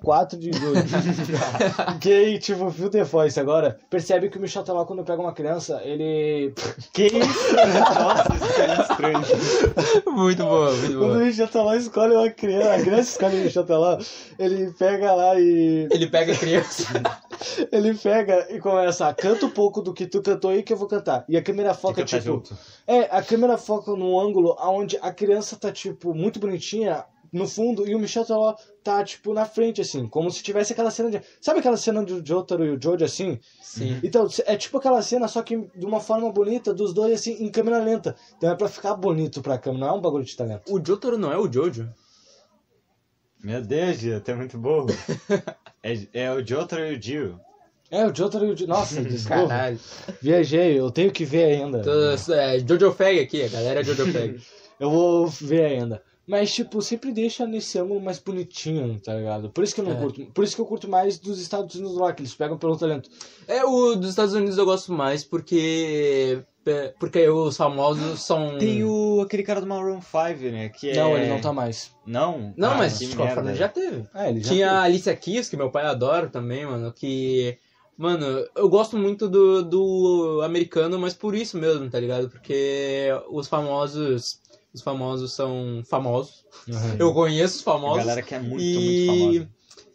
4 0.03 0.39
de 0.39 0.51
julho, 0.51 0.81
quem, 2.01 2.39
tipo, 2.39 2.67
viu 2.69 2.89
The 2.89 3.03
Voice 3.03 3.39
agora, 3.39 3.77
percebe 3.89 4.29
que 4.29 4.38
o 4.38 4.41
Michel 4.41 4.63
Teló, 4.63 4.83
quando 4.85 5.03
pega 5.03 5.21
uma 5.21 5.33
criança, 5.33 5.79
ele... 5.83 6.53
que 6.93 7.05
isso? 7.05 7.55
Nossa, 7.55 8.35
isso 8.35 8.61
é 8.61 8.67
muito 8.67 8.91
estranho. 8.91 10.15
Muito 10.15 10.43
boa, 10.43 10.71
muito 10.71 10.97
Quando 10.97 11.15
o. 11.15 11.25
Michel 11.25 11.47
Teló 11.47 11.73
escolhe 11.75 12.15
uma 12.15 12.29
criança, 12.31 12.73
a 12.73 12.81
criança 12.81 13.09
escolhe 13.11 13.39
o 13.39 13.43
Michel 13.43 13.65
Teló, 13.65 13.97
ele 14.39 14.71
pega 14.71 15.13
lá 15.13 15.39
e... 15.39 15.88
Ele 15.91 16.07
pega 16.07 16.33
a 16.33 16.38
criança. 16.38 16.88
Ele 17.71 17.93
pega 17.93 18.47
e 18.49 18.59
começa, 18.59 19.13
canta 19.13 19.45
um 19.45 19.49
pouco 19.51 19.81
do 19.81 19.93
que 19.93 20.07
tu 20.07 20.21
cantou 20.23 20.49
aí 20.49 20.63
que 20.63 20.73
eu 20.73 20.77
vou 20.77 20.88
cantar. 20.88 21.23
E 21.29 21.38
a 21.38 21.41
câmera 21.41 21.73
foca, 21.73 22.05
Fica 22.05 22.19
tipo... 22.19 22.23
junto. 22.23 22.57
É, 22.85 23.01
a 23.15 23.21
câmera 23.21 23.57
foca 23.57 23.91
num 23.91 24.19
ângulo 24.19 24.55
onde 24.59 24.97
a 25.01 25.11
criança 25.11 25.55
tá, 25.55 25.71
tipo, 25.71 26.15
muito 26.15 26.39
bonitinha 26.39 27.05
no 27.32 27.47
fundo 27.47 27.88
e 27.88 27.95
o 27.95 27.99
Michel 27.99 28.25
Teló 28.25 28.55
tá, 28.84 29.03
tipo, 29.03 29.34
na 29.34 29.45
frente, 29.45 29.82
assim. 29.82 30.07
Como 30.07 30.32
se 30.32 30.41
tivesse 30.41 30.73
aquela 30.73 30.91
cena 30.91 31.09
de... 31.09 31.21
Sabe 31.41 31.59
aquela 31.59 31.78
cena 31.78 32.03
do 32.03 32.25
Jotaro 32.25 32.65
e 32.65 32.69
o 32.71 32.82
Jojo, 32.82 33.03
assim? 33.03 33.39
Sim. 33.61 33.99
Então, 34.03 34.28
é 34.45 34.55
tipo 34.55 34.78
aquela 34.78 35.01
cena, 35.01 35.28
só 35.28 35.41
que 35.41 35.57
de 35.75 35.86
uma 35.86 35.99
forma 35.99 36.32
bonita, 36.32 36.73
dos 36.73 36.93
dois, 36.93 37.13
assim, 37.13 37.43
em 37.43 37.49
câmera 37.49 37.84
lenta. 37.84 38.15
Então 38.38 38.51
é 38.51 38.55
pra 38.55 38.69
ficar 38.69 38.95
bonito 38.95 39.41
pra 39.41 39.57
câmera, 39.57 39.86
não 39.86 39.93
é 39.93 39.97
um 39.97 40.01
bagulho 40.01 40.23
de 40.23 40.36
talento. 40.36 40.73
O 40.73 40.84
Jotaro 40.84 41.17
não 41.17 41.32
é 41.32 41.38
o 41.38 41.51
Jojo? 41.51 41.89
Meu 43.43 43.61
Deus, 43.61 43.97
é 44.03 44.34
muito 44.34 44.57
burro. 44.57 44.88
é, 45.84 45.97
é 46.13 46.32
o 46.32 46.45
Jotaro 46.45 46.86
e 46.86 46.97
o 46.97 47.01
Jill. 47.01 47.39
É, 47.91 48.05
o 48.05 48.13
Jotaro 48.13 48.45
e 48.45 48.51
o 48.51 48.57
Jojo... 48.57 48.67
Nossa, 48.67 49.01
desculpa. 49.01 49.47
Caralho. 49.47 49.80
Viajei, 50.21 50.80
eu 50.80 50.89
tenho 50.91 51.11
que 51.11 51.25
ver 51.25 51.43
ainda. 51.43 51.82
Tô, 51.82 52.34
é, 52.34 52.59
Jojo 52.59 52.93
Fag 52.93 53.19
aqui, 53.19 53.43
a 53.43 53.47
galera 53.49 53.82
é 53.82 53.84
Jojo 53.84 54.11
Fag. 54.11 54.41
Eu 54.80 54.91
vou 54.91 55.25
ver 55.25 55.65
ainda. 55.65 56.03
Mas, 56.28 56.53
tipo, 56.53 56.82
sempre 56.82 57.11
deixa 57.13 57.47
nesse 57.47 57.80
ângulo 57.80 58.01
mais 58.01 58.19
bonitinho, 58.19 58.99
tá 58.99 59.13
ligado? 59.13 59.49
Por 59.49 59.63
isso 59.63 59.73
que 59.73 59.80
eu 59.80 59.86
não 59.86 59.93
É. 59.93 59.95
curto. 59.95 60.25
Por 60.34 60.43
isso 60.43 60.55
que 60.55 60.61
eu 60.61 60.65
curto 60.65 60.89
mais 60.89 61.17
dos 61.17 61.39
Estados 61.39 61.73
Unidos 61.75 61.95
lá, 61.95 62.11
que 62.11 62.21
eles 62.21 62.34
pegam 62.36 62.57
pelo 62.57 62.75
talento. 62.75 63.09
É, 63.47 63.63
o 63.63 63.95
dos 63.95 64.09
Estados 64.09 64.34
Unidos 64.34 64.57
eu 64.57 64.65
gosto 64.65 64.91
mais 64.91 65.23
porque. 65.23 66.43
é, 66.65 66.93
Porque 66.99 67.30
os 67.30 67.55
famosos 67.55 68.19
são. 68.21 68.57
Tem 68.57 68.84
o, 68.84 69.21
aquele 69.21 69.41
cara 69.43 69.61
do 69.61 69.67
Maroon 69.67 70.01
5, 70.01 70.51
né? 70.51 70.67
Que 70.67 70.89
é... 70.89 70.95
Não, 70.97 71.17
ele 71.17 71.28
não 71.30 71.39
tá 71.39 71.53
mais. 71.53 71.91
Não? 72.05 72.53
Não, 72.57 72.71
Ah, 72.71 72.78
mas 72.78 72.97
que 72.97 73.05
de 73.05 73.15
qualquer 73.15 73.23
merda. 73.23 73.36
forma 73.36 73.49
ele 73.51 73.57
já 73.59 73.69
teve. 73.69 74.03
Ah, 74.13 74.30
ele 74.30 74.41
já 74.43 74.49
Tinha 74.51 74.67
a 74.71 74.82
fez. 74.82 74.84
Alicia 74.86 75.15
Keys, 75.15 75.47
que 75.49 75.55
meu 75.55 75.71
pai 75.71 75.86
adora 75.86 76.28
também, 76.28 76.65
mano, 76.65 76.91
que... 76.91 77.57
Mano, 77.97 78.45
eu 78.55 78.67
gosto 78.69 78.95
muito 78.97 79.28
do, 79.30 79.63
do 79.63 80.41
americano, 80.43 80.99
mas 80.99 81.13
por 81.15 81.34
isso 81.34 81.57
mesmo, 81.57 81.89
tá 81.89 81.99
ligado? 81.99 82.30
Porque 82.30 83.07
os 83.32 83.47
famosos... 83.47 84.39
Os 84.78 84.84
famosos 84.84 85.34
são 85.34 85.82
famosos. 85.89 86.45
Uhum. 86.67 86.95
Eu 86.99 87.13
conheço 87.13 87.55
os 87.55 87.61
A 87.61 87.71
famosos. 87.71 87.97
galera 87.97 88.21
que 88.21 88.36
é 88.36 88.39
muito, 88.39 88.55
muito 88.55 88.80
e... 88.80 89.05
famosa. 89.07 89.49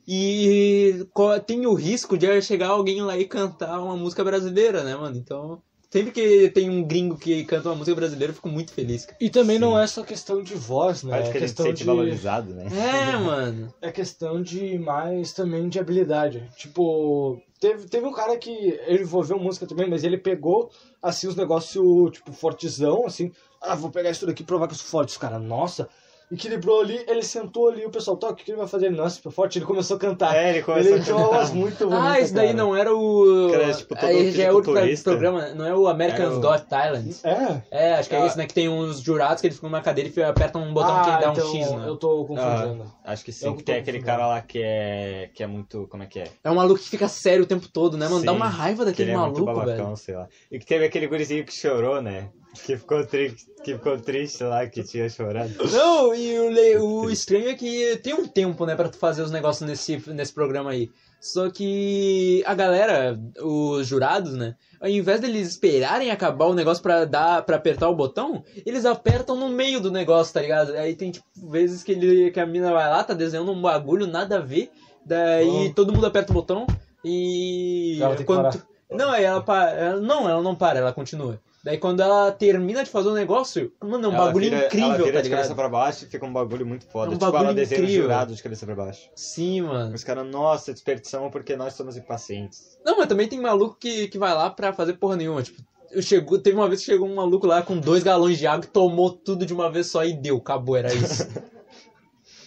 E 0.07 1.07
tem 1.47 1.65
o 1.67 1.75
risco 1.75 2.19
de 2.19 2.43
chegar 2.43 2.71
alguém 2.71 3.01
lá 3.03 3.17
e 3.17 3.25
cantar 3.25 3.81
uma 3.81 3.97
música 3.97 4.25
brasileira, 4.25 4.83
né, 4.83 4.97
mano? 4.97 5.17
Então, 5.17 5.63
sempre 5.89 6.11
que 6.11 6.51
tem 6.51 6.69
um 6.69 6.83
gringo 6.83 7.17
que 7.17 7.45
canta 7.45 7.69
uma 7.69 7.77
música 7.77 7.95
brasileira, 7.95 8.33
eu 8.33 8.35
fico 8.35 8.49
muito 8.49 8.73
feliz. 8.73 9.05
cara. 9.07 9.17
E 9.21 9.31
também 9.31 9.57
Sim. 9.57 9.61
não 9.61 9.79
é 9.79 9.87
só 9.87 10.03
questão 10.03 10.43
de 10.43 10.55
voz, 10.55 11.05
né? 11.05 11.11
Parece 11.13 11.29
É 11.29 11.33
que 11.33 11.39
a 11.39 11.41
gente 11.41 11.49
se 11.51 11.55
questão 11.55 11.67
sente 11.67 11.79
de. 11.79 11.85
valorizado, 11.85 12.53
né? 12.53 12.67
É, 12.67 13.17
mano. 13.25 13.73
É 13.81 13.93
questão 13.93 14.43
de 14.43 14.77
mais 14.79 15.33
também 15.33 15.69
de 15.69 15.79
habilidade. 15.79 16.49
Tipo, 16.57 17.41
teve, 17.61 17.87
teve 17.87 18.05
um 18.05 18.13
cara 18.13 18.37
que 18.37 18.51
ele 18.87 19.05
envolveu 19.05 19.39
música 19.39 19.67
também, 19.69 19.89
mas 19.89 20.03
ele 20.03 20.19
pegou 20.19 20.69
assim 21.01 21.29
os 21.29 21.37
negócios, 21.37 22.11
tipo, 22.11 22.33
fortezão, 22.33 23.07
assim. 23.07 23.31
Ah, 23.63 23.75
vou 23.75 23.91
pegar 23.91 24.11
isso 24.11 24.27
daqui 24.27 24.43
e 24.43 24.47
provar 24.47 24.67
que 24.67 24.75
eu 24.75 24.79
sou 24.79 24.87
forte. 24.89 25.11
Os 25.11 25.17
caras, 25.19 25.41
nossa. 25.41 25.89
Equilibrou 26.31 26.81
ali, 26.81 26.99
ele 27.09 27.23
sentou 27.23 27.69
ali, 27.69 27.85
o 27.85 27.91
pessoal, 27.91 28.17
toca, 28.17 28.33
o 28.33 28.37
que 28.37 28.51
ele 28.51 28.57
vai 28.57 28.67
fazer? 28.67 28.87
Ele, 28.87 28.97
nossa, 28.97 29.17
super 29.17 29.31
forte. 29.31 29.59
Ele 29.59 29.67
começou 29.67 29.99
a 29.99 30.01
cantar. 30.01 30.35
É, 30.35 30.49
ele 30.49 30.63
começou 30.63 30.93
ele 30.93 31.03
a 31.03 31.05
cantar. 31.05 31.55
muito 31.55 31.87
bonita. 31.87 32.03
Ah, 32.09 32.19
esse 32.21 32.33
daí 32.33 32.47
cara. 32.47 32.57
não 32.57 32.75
era 32.75 32.91
o. 32.97 33.51
Cara, 33.53 33.75
tipo, 33.75 33.95
todo 33.95 34.07
Aí 34.09 34.33
já 34.33 34.45
é 34.45 34.51
outro 34.53 34.73
programa, 35.05 35.49
não 35.51 35.67
é 35.67 35.75
o 35.75 35.87
American's 35.87 36.33
É 36.33 36.37
o- 36.39 36.41
Got 36.41 36.63
Talent. 36.71 37.17
É? 37.23 37.63
É, 37.71 37.95
acho 37.97 38.09
que 38.09 38.15
é 38.15 38.23
Ah. 38.23 38.27
esse, 38.27 38.39
né? 38.39 38.47
Que 38.47 38.55
tem 38.55 38.67
uns 38.67 39.01
jurados 39.03 39.43
que 39.43 39.47
eles 39.47 39.57
ficam 39.57 39.69
numa 39.69 39.83
cadeira 39.83 40.11
e 40.17 40.23
apertam 40.23 40.63
um 40.63 40.73
botão 40.73 40.97
ah, 40.97 41.03
que 41.05 41.11
dá 41.11 41.33
então, 41.33 41.47
um 41.47 41.55
X, 41.55 41.71
né? 41.71 41.85
eu 41.87 41.97
tô 41.99 42.25
confundindo. 42.25 42.91
Ah, 43.05 43.13
acho 43.13 43.25
que 43.27 43.33
sim, 43.33 43.45
Eu 43.49 43.55
que 43.55 43.63
tem 43.63 43.75
aquele 43.77 44.01
cara 44.01 44.27
lá 44.27 44.41
que 44.41 44.59
é, 44.63 45.29
que 45.35 45.43
é 45.43 45.47
muito, 45.47 45.87
como 45.89 46.03
é 46.03 46.07
que 46.07 46.19
é? 46.19 46.25
É 46.43 46.51
um 46.51 46.55
maluco 46.55 46.81
que 46.81 46.89
fica 46.89 47.09
sério 47.09 47.45
o 47.45 47.47
tempo 47.47 47.69
todo, 47.69 47.99
né, 47.99 48.09
mano? 48.09 48.25
Dá 48.25 48.31
Sim, 48.33 48.37
uma 48.39 48.49
raiva 48.49 48.85
Que 48.85 48.91
daquele 48.91 49.11
ele 49.11 49.19
é 49.19 49.21
muito 49.21 49.45
maluco, 49.45 49.61
babacão, 49.67 49.85
velho. 49.85 49.97
sei 49.99 50.15
lá. 50.15 50.27
E 50.51 50.59
que 50.59 50.65
teve 50.65 50.87
aquele 50.87 51.07
gurizinho 51.09 51.45
que 51.45 51.53
chorou, 51.53 52.01
né? 52.01 52.31
Que 52.55 52.77
ficou, 52.77 53.05
tri... 53.07 53.35
que 53.65 53.75
ficou 53.75 53.99
triste 53.99 54.45
lá, 54.45 54.67
que 54.67 54.83
tinha 54.85 55.09
chorado. 55.09 55.51
Não, 55.73 56.15
e 56.15 56.39
o, 56.39 56.49
le- 56.51 56.79
o 56.79 57.11
estranho 57.11 57.49
é 57.49 57.55
que 57.55 57.97
tem 58.03 58.13
um 58.15 58.27
tempo, 58.29 58.67
né, 58.67 58.77
pra 58.77 58.89
tu 58.89 58.99
fazer 58.99 59.23
os 59.23 59.31
negócios 59.31 59.67
nesse, 59.69 60.03
nesse 60.13 60.33
programa 60.35 60.71
aí. 60.71 60.91
Só 61.21 61.49
que 61.51 62.43
a 62.47 62.55
galera, 62.55 63.19
os 63.41 63.87
jurados, 63.87 64.35
né, 64.35 64.55
ao 64.81 64.89
invés 64.89 65.21
deles 65.21 65.49
esperarem 65.49 66.11
acabar 66.11 66.47
o 66.47 66.55
negócio 66.55 66.83
pra 66.83 67.05
dar 67.05 67.43
para 67.43 67.57
apertar 67.57 67.89
o 67.89 67.95
botão, 67.95 68.43
eles 68.67 68.85
apertam 68.85 69.37
no 69.37 69.49
meio 69.49 69.81
do 69.81 69.91
negócio, 69.91 70.35
tá 70.35 70.41
ligado? 70.43 70.73
Aí 70.75 70.95
tem 70.97 71.11
tipo 71.13 71.25
vezes 71.49 71.83
que 71.85 71.93
ele 71.93 72.31
que 72.33 72.41
a 72.41 72.47
mina 72.47 72.73
vai 72.73 72.91
lá, 72.91 73.03
tá 73.05 73.15
desenhando 73.15 73.53
um 73.53 73.63
bagulho 73.63 74.07
nada 74.07 74.39
a 74.39 74.41
ver, 74.41 74.71
daí 75.07 75.69
Oh. 75.69 75.75
todo 75.75 75.93
mundo 75.93 76.07
aperta 76.07 76.33
o 76.33 76.35
botão 76.35 76.67
e 77.05 77.99
Ela 78.01 78.11
tem 78.11 78.19
que 78.19 78.25
quando 78.25 78.43
parar. 78.43 78.67
Não, 78.91 79.15
ela 79.15 79.43
ela- 79.79 80.01
não, 80.01 80.29
ela 80.29 80.43
não 80.43 80.55
para, 80.55 80.81
ela 80.81 80.93
continua. 80.93 81.41
Daí 81.65 81.79
quando 81.79 82.01
ela 82.01 82.33
termina 82.33 82.83
de 82.83 82.91
fazer 82.91 83.09
o 83.09 83.15
negócio, 83.15 83.73
mano, 83.81 84.07
é 84.07 84.09
um 84.09 84.15
Ela 84.15 84.27
bagulho 84.27 84.45
vira- 84.47 84.57
ela 84.57 84.67
incrível, 84.67 85.05
vira 85.05 85.13
tá 85.19 85.21
de 85.23 85.31
cabeça 85.31 85.55
pra 85.55 85.69
baixo 85.69 86.05
e 86.05 86.09
fica 86.09 86.27
um 86.27 86.33
bagulho 86.33 86.67
muito 86.67 86.85
foda. 86.87 87.07
É 87.07 87.09
um 87.11 87.13
tipo, 87.13 87.25
ela 87.25 87.33
bagulho 87.33 87.55
desenha 87.55 87.81
o 87.81 87.85
incrível. 87.85 88.03
jurado 88.03 88.35
de 88.35 88.43
cabeça 88.43 88.67
pra 88.67 88.75
baixo. 88.75 89.09
Sim, 89.15 89.61
mano. 89.63 89.95
Os 89.95 90.03
caras, 90.03 90.27
nossa, 90.27 90.73
desperdiçamos 90.73 91.31
porque 91.31 91.55
nós 91.55 91.75
somos 91.75 91.97
impacientes. 91.97 92.77
Não, 92.85 92.97
mas 92.99 93.07
também 93.07 93.29
tem 93.29 93.41
maluco 93.41 93.77
que, 93.79 94.09
que 94.09 94.19
vai 94.19 94.35
lá 94.35 94.51
pra 94.51 94.73
fazer 94.73 94.95
porra 94.95 95.15
nenhuma. 95.15 95.41
Tipo, 95.41 95.63
eu 95.93 96.03
chegou, 96.03 96.37
teve 96.37 96.57
uma 96.57 96.67
vez 96.69 96.81
que 96.81 96.87
chegou 96.87 97.07
um 97.07 97.15
maluco 97.15 97.47
lá 97.47 97.63
com 97.63 97.79
dois 97.79 98.03
galões 98.03 98.39
de 98.39 98.47
água 98.47 98.65
e 98.65 98.69
tomou 98.69 99.13
tudo 99.13 99.47
de 99.47 99.55
uma 99.55 99.71
vez 99.71 99.87
só 99.87 100.05
e 100.05 100.13
deu, 100.15 100.39
acabou, 100.39 100.77
era 100.77 100.93
isso. 100.93 101.29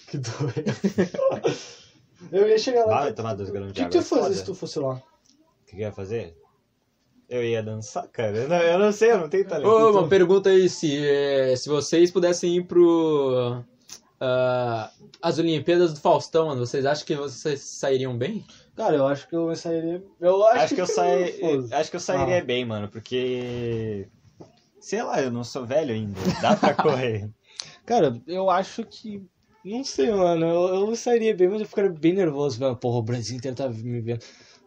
Que 0.07 0.17
doido. 0.19 1.57
Eu 2.31 2.47
ia 2.47 2.57
chegar 2.59 2.85
lá. 2.85 3.01
Vai 3.01 3.13
tomar 3.13 3.33
dois 3.33 3.49
galões 3.49 3.71
O 3.71 3.73
de 3.73 3.81
que, 3.81 3.89
que 3.89 3.91
tu 3.91 3.97
água. 3.97 4.05
ia 4.17 4.23
fazer 4.23 4.23
foda. 4.23 4.35
se 4.35 4.45
tu 4.45 4.53
fosse 4.53 4.79
lá? 4.79 4.93
O 4.93 5.65
que 5.65 5.71
que 5.75 5.81
eu 5.81 5.87
ia 5.87 5.91
fazer? 5.91 6.35
Eu 7.29 7.43
ia 7.43 7.63
dançar, 7.63 8.07
cara. 8.09 8.37
Eu 8.37 8.47
não, 8.49 8.57
eu 8.57 8.79
não 8.79 8.91
sei, 8.91 9.11
eu 9.11 9.17
não 9.19 9.29
tenho 9.29 9.47
talento. 9.47 9.67
Ô, 9.67 9.91
uma 9.91 10.07
pergunta 10.07 10.49
aí, 10.49 10.69
se, 10.69 10.97
é, 11.05 11.55
se 11.55 11.67
vocês 11.67 12.11
pudessem 12.11 12.57
ir 12.57 12.65
pro. 12.65 13.63
ah, 14.19 14.91
as 15.21 15.39
Olimpíadas 15.39 15.93
do 15.93 15.99
Faustão, 15.99 16.47
mano, 16.47 16.65
vocês 16.65 16.85
acham 16.85 17.05
que 17.05 17.15
vocês 17.15 17.61
sairiam 17.61 18.15
bem? 18.17 18.45
Cara, 18.75 18.95
eu 18.95 19.07
acho 19.07 19.27
que 19.27 19.35
eu 19.35 19.55
sairia. 19.55 20.03
Eu 20.19 20.45
acho, 20.45 20.59
Acho 20.65 20.75
que 20.75 20.81
eu 20.81 20.87
saí, 20.87 21.39
foda-se. 21.39 21.73
acho 21.73 21.89
que 21.89 21.95
eu 21.95 21.99
sairia 22.01 22.37
Ah. 22.39 22.43
bem, 22.43 22.65
mano, 22.65 22.89
porque 22.89 24.07
sei 24.79 25.01
lá, 25.01 25.21
eu 25.21 25.31
não 25.31 25.43
sou 25.43 25.65
velho 25.65 25.93
ainda. 25.93 26.19
Dá 26.41 26.55
pra 26.55 26.73
correr. 26.75 27.29
Cara, 27.85 28.19
eu 28.27 28.49
acho 28.49 28.83
que. 28.83 29.21
Não 29.63 29.83
sei, 29.83 30.11
mano. 30.11 30.45
Eu, 30.45 30.89
eu 30.89 30.95
sairia 30.95 31.35
bem, 31.35 31.47
mas 31.49 31.61
eu 31.61 31.67
ficaria 31.67 31.89
bem 31.89 32.13
nervoso, 32.13 32.59
velho. 32.59 32.75
Porra, 32.75 32.97
o 32.99 33.03
Brasil 33.03 33.35
inteiro 33.37 33.57
tá 33.57 33.67
me 33.67 33.99
vendo. 34.01 34.23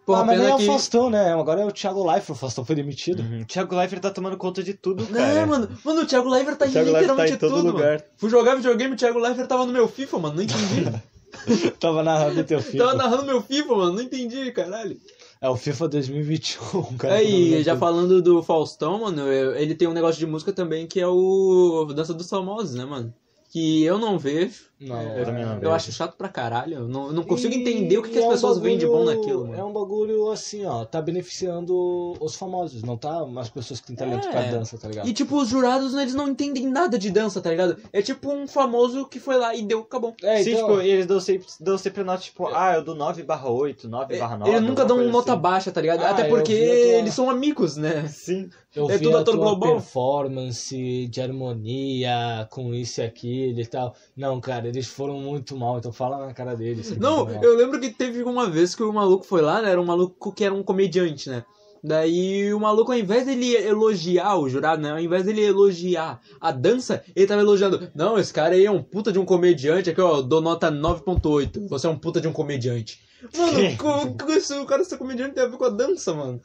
Porra, 0.08 0.22
ah, 0.22 0.24
mas 0.24 0.38
nem 0.40 0.48
é 0.50 0.56
que- 0.56 0.62
o 0.62 0.66
Faustão, 0.66 1.10
né? 1.10 1.34
Agora 1.34 1.60
é 1.60 1.64
o 1.66 1.70
Thiago 1.70 2.02
Leifert. 2.04 2.30
O 2.30 2.34
Faustão 2.34 2.64
foi 2.64 2.74
demitido. 2.74 3.20
Uhum. 3.20 3.44
Thiago 3.44 3.76
Leifert 3.76 4.00
tá 4.00 4.10
tomando 4.10 4.36
conta 4.38 4.62
de 4.62 4.72
tudo, 4.72 5.06
cara. 5.06 5.34
Não, 5.34 5.46
mano, 5.46 5.68
mano, 5.84 6.00
o 6.00 6.06
Thiago 6.06 6.28
Leifert 6.30 6.56
tá 6.56 6.64
O 6.64 6.68
em 6.68 6.72
Leifert 6.72 6.92
tá 6.94 7.00
literalmente 7.00 7.32
em 7.34 7.36
todo 7.36 7.54
tudo, 7.56 7.66
lugar. 7.72 7.88
mano. 7.90 8.02
Fui 8.16 8.30
jogar 8.30 8.54
videogame, 8.54 8.94
o 8.94 8.96
Thiago 8.96 9.18
Leifert 9.18 9.46
tava 9.46 9.66
no 9.66 9.72
meu 9.72 9.86
FIFA, 9.86 10.18
mano, 10.18 10.36
não 10.36 10.42
entendi. 10.42 11.02
Tava 11.78 12.02
narrando 12.02 12.42
teu 12.42 12.60
filho. 12.60 12.78
tava 12.84 12.94
narrando 12.96 13.24
meu 13.26 13.42
FIFA, 13.42 13.74
mano, 13.76 13.92
não 13.92 14.02
entendi, 14.02 14.50
caralho. 14.50 14.96
É 15.40 15.48
o 15.48 15.56
FIFA 15.56 15.88
2021, 15.88 16.96
cara. 16.96 17.14
Aí, 17.14 17.62
já 17.62 17.76
falando 17.76 18.20
do 18.22 18.42
Faustão, 18.42 19.02
mano, 19.02 19.20
eu- 19.30 19.54
ele 19.54 19.74
tem 19.74 19.86
um 19.86 19.92
negócio 19.92 20.18
de 20.18 20.26
música 20.26 20.52
também 20.54 20.86
que 20.86 20.98
é 20.98 21.06
o 21.06 21.84
Dança 21.94 22.14
dos 22.14 22.28
Famosos, 22.30 22.74
né, 22.74 22.84
mano? 22.86 23.12
Que 23.52 23.84
eu 23.84 23.98
não 23.98 24.18
vejo. 24.18 24.64
Não, 24.80 25.02
Eu 25.16 25.24
também 25.24 25.44
não 25.44 25.58
Eu 25.60 25.72
acho 25.72 25.90
chato 25.90 26.16
pra 26.16 26.28
caralho. 26.28 26.74
Eu 26.74 26.88
não, 26.88 27.06
eu 27.08 27.12
não 27.12 27.22
consigo 27.24 27.52
E 27.52 27.58
entender 27.58 27.98
o 27.98 28.02
que, 28.02 28.10
que 28.10 28.18
as 28.18 28.24
é 28.24 28.28
um 28.28 28.30
pessoas 28.30 28.58
veem 28.58 28.78
de 28.78 28.86
bom 28.86 29.04
naquilo, 29.04 29.46
É 29.46 29.56
mano. 29.56 29.66
um 29.68 29.72
bagulho 29.72 30.30
assim, 30.30 30.64
ó. 30.64 30.84
Tá 30.84 31.02
beneficiando 31.02 32.14
os 32.20 32.36
famosos, 32.36 32.82
não 32.82 32.96
tá 32.96 33.26
as 33.38 33.48
pessoas 33.50 33.80
que 33.80 33.88
têm 33.88 33.96
talento 33.96 34.28
É. 34.28 34.30
pra 34.30 34.42
dança, 34.42 34.78
tá 34.78 34.88
ligado? 34.88 35.08
E 35.08 35.12
tipo, 35.12 35.36
os 35.36 35.48
jurados, 35.48 35.94
eles 35.94 36.14
não 36.14 36.28
entendem 36.28 36.66
nada 36.68 36.98
de 36.98 37.10
dança, 37.10 37.40
tá 37.40 37.50
ligado? 37.50 37.76
É 37.92 38.00
tipo 38.02 38.30
um 38.32 38.46
famoso 38.46 39.06
que 39.06 39.18
foi 39.18 39.36
lá 39.36 39.54
e 39.54 39.62
deu, 39.62 39.80
acabou. 39.80 40.14
É, 40.22 40.42
Sim, 40.42 40.52
então, 40.52 40.68
tipo, 40.68 40.80
eles 40.80 41.06
dão 41.06 41.20
sempre, 41.20 41.46
dão 41.60 41.76
sempre 41.78 42.04
nota, 42.04 42.22
tipo, 42.22 42.46
ah, 42.46 42.74
eu 42.76 42.84
dou 42.84 42.94
9 42.94 43.22
barra 43.24 43.50
8, 43.50 43.88
9 43.88 44.16
barra 44.18 44.36
9. 44.38 44.50
Eles 44.52 44.62
nunca 44.62 44.84
dão 44.84 45.02
nota 45.08 45.32
assim. 45.32 45.40
baixa, 45.40 45.72
tá 45.72 45.80
ligado? 45.80 46.02
Ah, 46.02 46.10
Até 46.10 46.24
porque 46.28 46.54
tua- 46.54 46.64
eles 46.98 47.14
são 47.14 47.28
amigos, 47.28 47.76
né? 47.76 48.06
Sim. 48.08 48.48
eu 48.76 48.88
é 48.90 48.96
vi 48.96 49.04
tudo 49.04 49.16
a 49.16 49.20
ator 49.22 49.34
tua 49.34 49.44
global. 49.44 49.72
performance 49.72 51.08
de 51.08 51.20
harmonia 51.20 52.46
com 52.50 52.72
isso 52.74 53.00
e 53.00 53.04
aquilo 53.04 53.60
e 53.60 53.66
tal. 53.66 53.94
Não, 54.16 54.40
cara, 54.40 54.67
eles 54.68 54.86
foram 54.86 55.20
muito 55.20 55.56
mal, 55.56 55.78
então 55.78 55.92
fala 55.92 56.26
na 56.26 56.34
cara 56.34 56.54
deles. 56.54 56.96
Não, 56.98 57.28
eu 57.42 57.56
lembro 57.56 57.80
que 57.80 57.90
teve 57.90 58.22
uma 58.22 58.48
vez 58.48 58.74
que 58.74 58.82
o 58.82 58.92
maluco 58.92 59.24
foi 59.24 59.42
lá, 59.42 59.60
né? 59.62 59.70
Era 59.70 59.80
um 59.80 59.84
maluco 59.84 60.32
que 60.32 60.44
era 60.44 60.54
um 60.54 60.62
comediante, 60.62 61.28
né? 61.28 61.44
Daí 61.82 62.52
o 62.52 62.58
maluco, 62.58 62.90
ao 62.90 62.98
invés 62.98 63.24
dele 63.24 63.54
elogiar 63.54 64.36
o 64.36 64.48
jurado, 64.48 64.82
né? 64.82 64.90
Ao 64.90 64.98
invés 64.98 65.24
dele 65.24 65.42
elogiar 65.42 66.20
a 66.40 66.50
dança, 66.50 67.04
ele 67.14 67.26
tava 67.26 67.40
elogiando. 67.40 67.88
Não, 67.94 68.18
esse 68.18 68.32
cara 68.32 68.54
aí 68.54 68.64
é 68.64 68.70
um 68.70 68.82
puta 68.82 69.12
de 69.12 69.18
um 69.18 69.24
comediante. 69.24 69.90
Aqui, 69.90 70.00
ó, 70.00 70.20
dou 70.20 70.40
nota 70.40 70.72
9.8. 70.72 71.68
Você 71.68 71.86
é 71.86 71.90
um 71.90 71.98
puta 71.98 72.20
de 72.20 72.26
um 72.26 72.32
comediante. 72.32 73.00
Mano, 73.36 74.62
o 74.62 74.66
cara 74.66 74.84
ser 74.84 74.98
comediante 74.98 75.34
tem 75.34 75.44
a 75.44 75.46
ver 75.46 75.56
com 75.56 75.64
a 75.64 75.70
dança, 75.70 76.12
mano. 76.12 76.40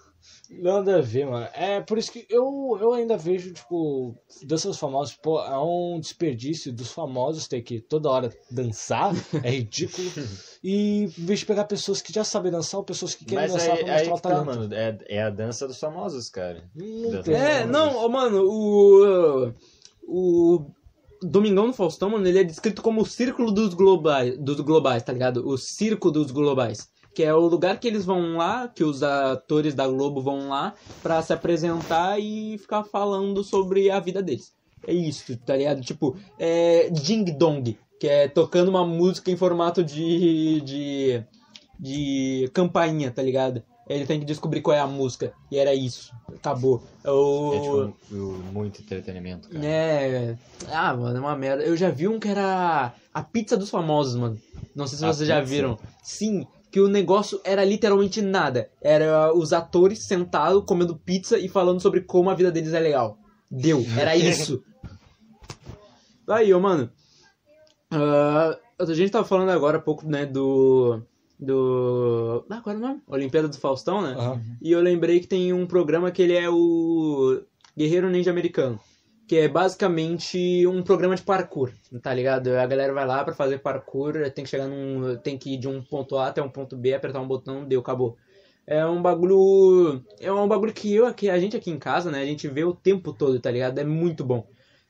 Nada 0.50 0.98
a 0.98 1.02
ver, 1.02 1.26
mano. 1.26 1.48
É 1.54 1.80
por 1.82 1.98
isso 1.98 2.12
que 2.12 2.26
eu, 2.30 2.78
eu 2.80 2.94
ainda 2.94 3.18
vejo, 3.18 3.54
tipo, 3.54 4.16
dança 4.44 4.68
dos 4.68 4.78
famosos, 4.78 5.16
pô, 5.16 5.39
é 5.41 5.58
um 5.58 6.00
desperdício 6.00 6.72
dos 6.72 6.91
famosos 6.91 7.48
ter 7.48 7.62
que 7.62 7.80
toda 7.80 8.10
hora 8.10 8.32
dançar, 8.52 9.14
é 9.41 9.50
ridículo. 9.50 10.08
e 10.64 11.04
em 11.04 11.08
vez 11.08 11.39
de 11.39 11.46
pegar 11.46 11.64
pessoas 11.64 12.02
que 12.02 12.14
já 12.14 12.24
sabem 12.24 12.52
dançar 12.52 12.80
ou 12.80 12.86
pessoas 12.86 13.16
que 13.16 13.26
querem 13.26 13.44
Mas 13.44 13.54
dançar 13.54 13.78
aí, 13.78 13.84
pra 13.84 13.96
aí 13.96 14.10
mostrar 14.10 14.14
o 14.14 14.16
que 14.16 14.22
tá, 14.22 14.30
talento. 14.30 14.70
mano. 14.70 14.74
É, 14.74 14.98
é 15.08 15.24
a 15.24 15.30
dança 15.30 15.68
dos 15.68 15.80
famosos, 15.80 16.30
cara. 16.30 16.70
Não 16.76 17.24
tem, 17.24 17.34
É, 17.36 17.66
não, 17.66 18.08
mano, 18.10 18.44
o. 18.46 19.54
O. 20.06 20.66
Domingão 21.26 21.68
do 21.68 21.74
Faustão, 21.74 22.10
mano, 22.10 22.28
ele 22.28 22.39
é 22.39 22.44
descrito 22.44 22.82
como 22.82 23.02
o 23.02 23.06
círculo 23.06 23.50
dos 23.50 23.74
globais, 23.74 24.38
dos 24.38 24.60
globais, 24.60 25.02
tá 25.02 25.14
ligado? 25.14 25.48
O 25.48 25.58
circo 25.58 26.12
dos 26.12 26.32
globais. 26.32 26.89
Que 27.14 27.24
é 27.24 27.34
o 27.34 27.41
lugar 27.47 27.80
que 27.80 27.88
eles 27.88 28.05
vão 28.05 28.38
lá, 28.38 28.68
que 28.68 28.84
os 28.84 29.03
atores 29.03 29.76
da 29.76 29.88
Globo 29.88 30.22
vão 30.22 30.49
lá 30.49 30.74
pra 31.01 31.22
se 31.22 31.32
apresentar 31.32 32.20
e 32.20 32.57
ficar 32.57 32.84
falando 32.84 33.43
sobre 33.43 33.89
a 33.91 33.99
vida 33.99 34.22
deles. 34.22 34.51
É 34.86 34.91
isso, 34.93 35.38
tá 35.38 35.55
ligado? 35.55 35.82
Tipo, 35.82 36.18
é 36.39 36.89
Ding 36.89 37.26
Dong, 37.38 37.78
que 37.99 38.07
é 38.07 38.28
tocando 38.28 38.70
uma 38.70 38.86
música 38.86 39.30
em 39.32 39.38
formato 39.38 39.84
de. 39.84 40.59
de. 40.61 41.24
de 41.80 42.49
campainha, 42.53 43.11
tá 43.11 43.22
ligado? 43.22 43.61
Ele 43.88 44.05
tem 44.05 44.18
que 44.20 44.26
descobrir 44.26 44.61
qual 44.61 44.76
é 44.76 44.80
a 44.80 44.88
música. 44.88 45.34
E 45.51 45.57
era 45.57 45.74
isso. 45.76 46.14
Acabou. 46.34 46.82
É 47.03 47.11
o... 47.11 47.53
É 47.53 47.59
tipo 47.59 48.43
muito 48.53 48.82
entretenimento, 48.82 49.49
cara. 49.49 49.66
É. 49.66 50.38
Ah, 50.72 50.95
mano, 50.95 51.18
é 51.18 51.20
uma 51.20 51.36
merda. 51.36 51.64
Eu 51.64 51.76
já 51.76 51.89
vi 51.89 52.07
um 52.07 52.18
que 52.18 52.30
era 52.30 52.93
a 53.14 53.22
pizza 53.24 53.57
dos 53.57 53.70
famosos, 53.70 54.16
mano. 54.16 54.39
Não 54.74 54.88
sei 54.88 54.97
se 54.97 55.05
A 55.05 55.14
vocês 55.14 55.28
já 55.28 55.36
pizza? 55.41 55.49
viram. 55.53 55.78
Sim, 56.01 56.47
que 56.74 56.82
o 56.82 56.88
negócio 56.88 57.39
era 57.43 57.63
literalmente 57.63 58.19
nada. 58.19 58.71
Era 58.82 59.32
os 59.32 59.53
atores 59.53 59.99
sentados 60.07 60.63
comendo 60.65 60.97
pizza 60.97 61.38
e 61.38 61.47
falando 61.47 61.80
sobre 61.80 62.01
como 62.01 62.32
a 62.32 62.34
vida 62.34 62.51
deles 62.51 62.74
é 62.74 62.80
legal. 62.80 63.19
Deu, 63.49 63.86
era 63.95 64.15
isso. 64.17 64.63
Aí, 66.28 66.51
ô, 66.51 66.59
mano. 66.59 66.89
ah, 67.91 68.57
a 68.80 68.86
gente 68.86 69.11
tava 69.11 69.24
falando 69.24 69.49
agora 69.51 69.78
há 69.78 69.82
pouco, 69.82 70.07
né, 70.07 70.26
do. 70.26 70.99
Do. 71.39 72.43
Ah, 72.49 72.59
qual 72.59 72.76
era 72.76 72.84
o 72.84 72.88
nome? 72.88 73.01
Olimpíada 73.07 73.47
do 73.47 73.57
Faustão, 73.57 74.01
né? 74.01 74.15
Aham. 74.17 74.41
E 74.59 74.71
eu 74.71 74.82
lembrei 74.82 75.19
que 75.19 75.28
tem 75.28 75.53
um 75.53 75.67
programa 75.67 76.09
que 76.09 76.24
ele 76.24 76.34
é 76.34 76.49
o 76.49 77.39
Guerreiro 77.78 78.09
Ninja 78.09 78.32
Americano. 78.32 78.80
Que 79.28 79.38
é 79.38 79.47
basicamente 79.47 80.67
um 80.67 80.84
programa 80.84 81.15
de 81.15 81.21
parkour, 81.21 81.71
tá 82.01 82.13
ligado? 82.13 82.49
A 82.49 82.65
galera 82.65 82.93
vai 82.93 83.07
lá 83.07 83.24
pra 83.24 83.34
fazer 83.34 83.59
parkour, 83.59 84.13
tem 84.32 84.43
que 84.43 84.49
chegar 84.49 84.67
num. 84.67 85.15
tem 85.17 85.38
que 85.38 85.53
ir 85.53 85.57
de 85.57 85.67
um 85.67 85.82
ponto 85.82 86.17
A 86.17 86.28
até 86.28 86.41
um 86.41 86.49
ponto 86.49 86.76
B, 86.76 86.93
apertar 86.93 87.21
um 87.21 87.28
botão, 87.28 87.63
deu, 87.63 87.80
acabou. 87.80 88.17
É 88.65 88.86
um 88.86 89.01
bagulho. 89.01 90.03
É 90.19 90.32
um 90.32 90.47
bagulho 90.47 90.74
que 90.74 90.93
eu 90.93 91.05
aqui, 91.05 91.30
a 91.30 91.39
gente 91.39 91.55
aqui 91.55 91.69
em 91.71 91.80
casa, 91.80 92.11
né? 92.11 92.21
A 92.21 92.26
gente 92.26 92.47
vê 92.47 92.63
o 92.63 92.74
tempo 92.74 93.13
todo, 93.13 93.39
tá 93.39 93.51
ligado? 93.51 93.80
É 93.80 93.84
muito 93.84 94.24
bom. 94.26 94.45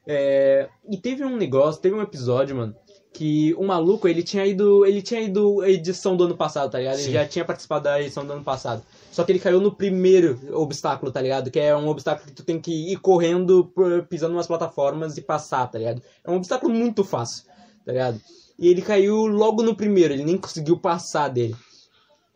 É, 0.05 0.67
e 0.89 0.97
teve 0.97 1.23
um 1.23 1.37
negócio, 1.37 1.81
teve 1.81 1.95
um 1.95 2.01
episódio, 2.01 2.55
mano, 2.55 2.75
que 3.13 3.53
o 3.53 3.63
maluco, 3.63 4.07
ele 4.07 4.23
tinha 4.23 4.45
ido. 4.45 4.85
Ele 4.85 5.01
tinha 5.01 5.21
ido 5.21 5.61
a 5.61 5.69
edição 5.69 6.17
do 6.17 6.25
ano 6.25 6.35
passado, 6.35 6.71
tá 6.71 6.79
ligado? 6.79 6.95
Ele 6.95 7.03
Sim. 7.03 7.11
já 7.13 7.27
tinha 7.27 7.45
participado 7.45 7.83
da 7.85 8.01
edição 8.01 8.25
do 8.25 8.33
ano 8.33 8.43
passado. 8.43 8.83
Só 9.13 9.23
que 9.23 9.31
ele 9.31 9.37
caiu 9.37 9.61
no 9.61 9.71
primeiro 9.71 10.39
obstáculo, 10.53 11.11
tá 11.11 11.21
ligado? 11.21 11.51
Que 11.51 11.59
é 11.59 11.77
um 11.77 11.87
obstáculo 11.87 12.25
que 12.25 12.33
tu 12.33 12.43
tem 12.43 12.59
que 12.59 12.91
ir 12.91 12.97
correndo, 12.97 13.71
pisando 14.09 14.33
nas 14.33 14.47
plataformas 14.47 15.17
e 15.17 15.21
passar, 15.21 15.67
tá 15.67 15.77
ligado? 15.77 16.01
É 16.23 16.31
um 16.31 16.35
obstáculo 16.37 16.73
muito 16.73 17.03
fácil, 17.03 17.45
tá 17.85 17.91
ligado? 17.91 18.19
E 18.57 18.67
ele 18.67 18.81
caiu 18.81 19.27
logo 19.27 19.61
no 19.61 19.75
primeiro, 19.75 20.15
ele 20.15 20.25
nem 20.25 20.35
conseguiu 20.35 20.79
passar 20.79 21.27
dele. 21.27 21.55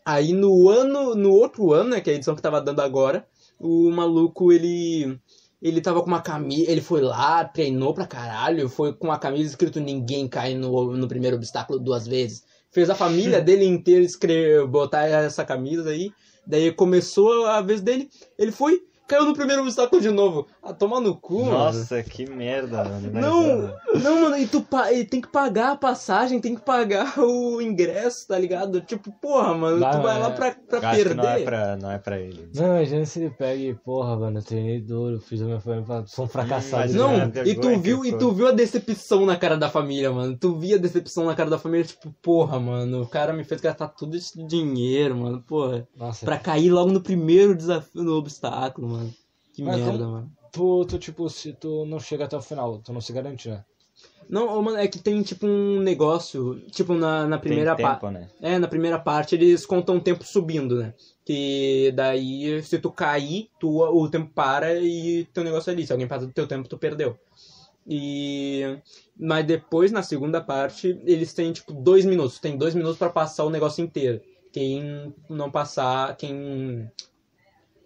Aí 0.06 0.34
no 0.34 0.70
ano, 0.70 1.16
no 1.16 1.32
outro 1.32 1.74
ano, 1.74 1.90
né, 1.90 2.00
que 2.00 2.12
é 2.12 2.14
a 2.14 2.16
edição 2.16 2.36
que 2.36 2.44
tava 2.44 2.62
dando 2.62 2.80
agora, 2.82 3.28
o 3.60 3.90
maluco, 3.90 4.52
ele 4.54 5.20
ele 5.60 5.82
tava 5.82 6.02
com 6.02 6.08
uma 6.08 6.22
camisa, 6.22 6.70
ele 6.70 6.82
foi 6.82 7.02
lá, 7.02 7.44
treinou 7.44 7.92
pra 7.92 8.06
caralho, 8.06 8.70
foi 8.70 8.94
com 8.94 9.08
uma 9.08 9.18
camisa 9.18 9.50
escrito 9.50 9.80
ninguém 9.80 10.28
cai 10.28 10.54
no, 10.54 10.96
no 10.96 11.08
primeiro 11.08 11.38
obstáculo 11.38 11.80
duas 11.80 12.06
vezes. 12.06 12.44
Fez 12.72 12.88
a 12.88 12.96
família 12.96 13.42
dele 13.42 13.66
inteira 13.66 14.06
escrever, 14.06 14.68
botar 14.68 15.08
essa 15.08 15.44
camisa 15.44 15.90
aí. 15.90 16.12
Daí 16.48 16.72
começou 16.72 17.46
a 17.46 17.62
vez 17.62 17.82
dele, 17.82 18.10
ele 18.38 18.52
foi, 18.52 18.82
Caiu 19.08 19.24
no 19.24 19.34
primeiro 19.34 19.62
obstáculo 19.62 20.02
de 20.02 20.10
novo. 20.10 20.48
Ah, 20.70 20.74
toma 20.74 21.00
no 21.00 21.16
cu, 21.16 21.46
mano. 21.46 21.52
Nossa, 21.58 22.04
que 22.04 22.30
merda, 22.30 22.84
mano. 22.84 23.12
Não, 23.12 23.44
Imagina. 23.44 23.76
não, 24.04 24.22
mano, 24.22 24.38
e 24.38 24.48
tu 24.48 24.62
pa- 24.62 24.92
e 24.92 25.06
tem 25.06 25.22
que 25.22 25.30
pagar 25.32 25.72
a 25.72 25.76
passagem, 25.78 26.40
tem 26.42 26.56
que 26.56 26.62
pagar 26.62 27.14
o 27.20 27.62
ingresso, 27.62 28.28
tá 28.28 28.38
ligado? 28.38 28.82
Tipo, 28.82 29.12
porra, 29.22 29.54
mano, 29.54 29.80
Vai, 29.80 29.92
tu 29.96 30.02
vai 30.02 30.14
mas 30.20 30.24
lá 30.24 30.32
pra, 30.32 30.52
pra 30.52 30.92
perder. 30.92 31.10
que 31.10 31.14
não 31.16 31.24
é 31.30 31.40
pra, 31.44 31.78
não 31.78 31.92
é 31.92 31.98
pra 31.98 32.20
ele. 32.20 32.50
Não, 32.54 32.66
imagina 32.66 33.06
se 33.06 33.20
ele 33.22 33.30
pega 33.30 33.62
e, 33.62 33.74
porra, 33.74 34.18
mano, 34.18 34.40
eu 34.40 34.44
treinei 34.44 34.82
duro, 34.82 35.20
fiz 35.22 35.42
a 35.42 35.46
minha 35.46 35.60
família, 35.60 36.04
sou 36.08 36.26
um 36.26 36.28
fracassado. 36.28 36.84
mas 36.84 36.94
Não, 36.94 37.12
é 37.14 37.32
e 37.46 37.56
tu 37.56 37.80
viu, 37.80 38.06
e 38.06 38.18
tu 38.18 38.32
viu 38.32 38.48
a 38.48 38.52
decepção 38.52 39.26
na 39.26 39.38
cara 39.38 39.56
da 39.58 39.70
família, 39.70 40.12
mano. 40.12 40.38
Tu 40.38 40.54
via 40.58 40.76
a 40.76 40.80
decepção 40.80 41.26
na 41.26 41.36
cara 41.36 41.50
da 41.50 41.58
família, 41.58 41.86
tipo, 41.86 42.14
porra, 42.22 42.60
mano, 42.60 43.04
o 43.04 43.08
cara 43.08 43.32
me 43.32 43.44
fez 43.44 43.62
gastar 43.62 43.88
todo 43.88 44.16
esse 44.18 44.46
dinheiro, 44.46 45.16
mano, 45.16 45.42
porra. 45.48 45.88
Nossa, 45.96 46.26
Pra 46.26 46.38
cair 46.38 46.70
logo 46.72 46.92
no 46.92 47.00
primeiro 47.02 47.56
desafio 47.56 48.04
no 48.04 48.14
obstáculo, 48.18 48.90
mano. 48.90 49.14
Que 49.54 49.64
Mas 49.64 49.78
merda, 49.78 49.98
como- 49.98 50.12
mano. 50.12 50.32
Tu, 50.52 50.86
tu, 50.86 50.98
tipo, 50.98 51.30
se 51.30 51.54
tu 51.54 51.86
não 51.86 52.00
chega 52.00 52.26
até 52.26 52.38
o 52.38 52.42
final, 52.42 52.80
tu 52.80 52.94
não 52.94 53.02
se 53.02 53.14
garante, 53.14 53.50
né? 53.50 53.64
Não, 54.30 54.62
mano, 54.62 54.78
é 54.78 54.88
que 54.88 55.00
tem 55.00 55.22
tipo 55.22 55.48
um 55.48 55.80
negócio, 55.80 56.60
tipo 56.70 56.94
na, 56.94 57.26
na 57.26 57.40
primeira 57.40 57.76
parte. 57.76 58.06
né? 58.08 58.30
É, 58.42 58.60
na 58.60 58.68
primeira 58.68 59.00
parte 59.00 59.36
eles 59.36 59.66
contam 59.66 59.98
o 59.98 60.02
tempo 60.02 60.24
subindo, 60.24 60.76
né? 60.78 60.94
Que 61.26 61.92
daí, 61.96 62.62
se 62.62 62.78
tu 62.78 62.92
cair, 62.92 63.50
tu, 63.60 63.80
o 63.80 64.10
tempo 64.10 64.30
para 64.34 64.80
e 64.80 65.26
teu 65.34 65.44
negócio 65.44 65.70
é 65.70 65.74
ali. 65.74 65.86
Se 65.86 65.94
alguém 65.94 66.08
passa 66.08 66.28
do 66.28 66.34
teu 66.34 66.46
tempo, 66.46 66.68
tu 66.68 66.78
perdeu. 66.78 67.18
E. 67.88 68.80
Mas 69.18 69.46
depois, 69.46 69.92
na 69.92 70.04
segunda 70.04 70.42
parte, 70.42 71.00
eles 71.06 71.34
têm, 71.34 71.54
tipo, 71.54 71.74
dois 71.74 72.06
minutos. 72.06 72.40
Tem 72.40 72.58
dois 72.58 72.76
minutos 72.76 72.98
pra 72.98 73.10
passar 73.10 73.46
o 73.46 73.50
negócio 73.50 73.84
inteiro. 73.84 74.22
Quem 74.52 75.14
não 75.30 75.50
passar, 75.50 76.16
quem. 76.18 76.90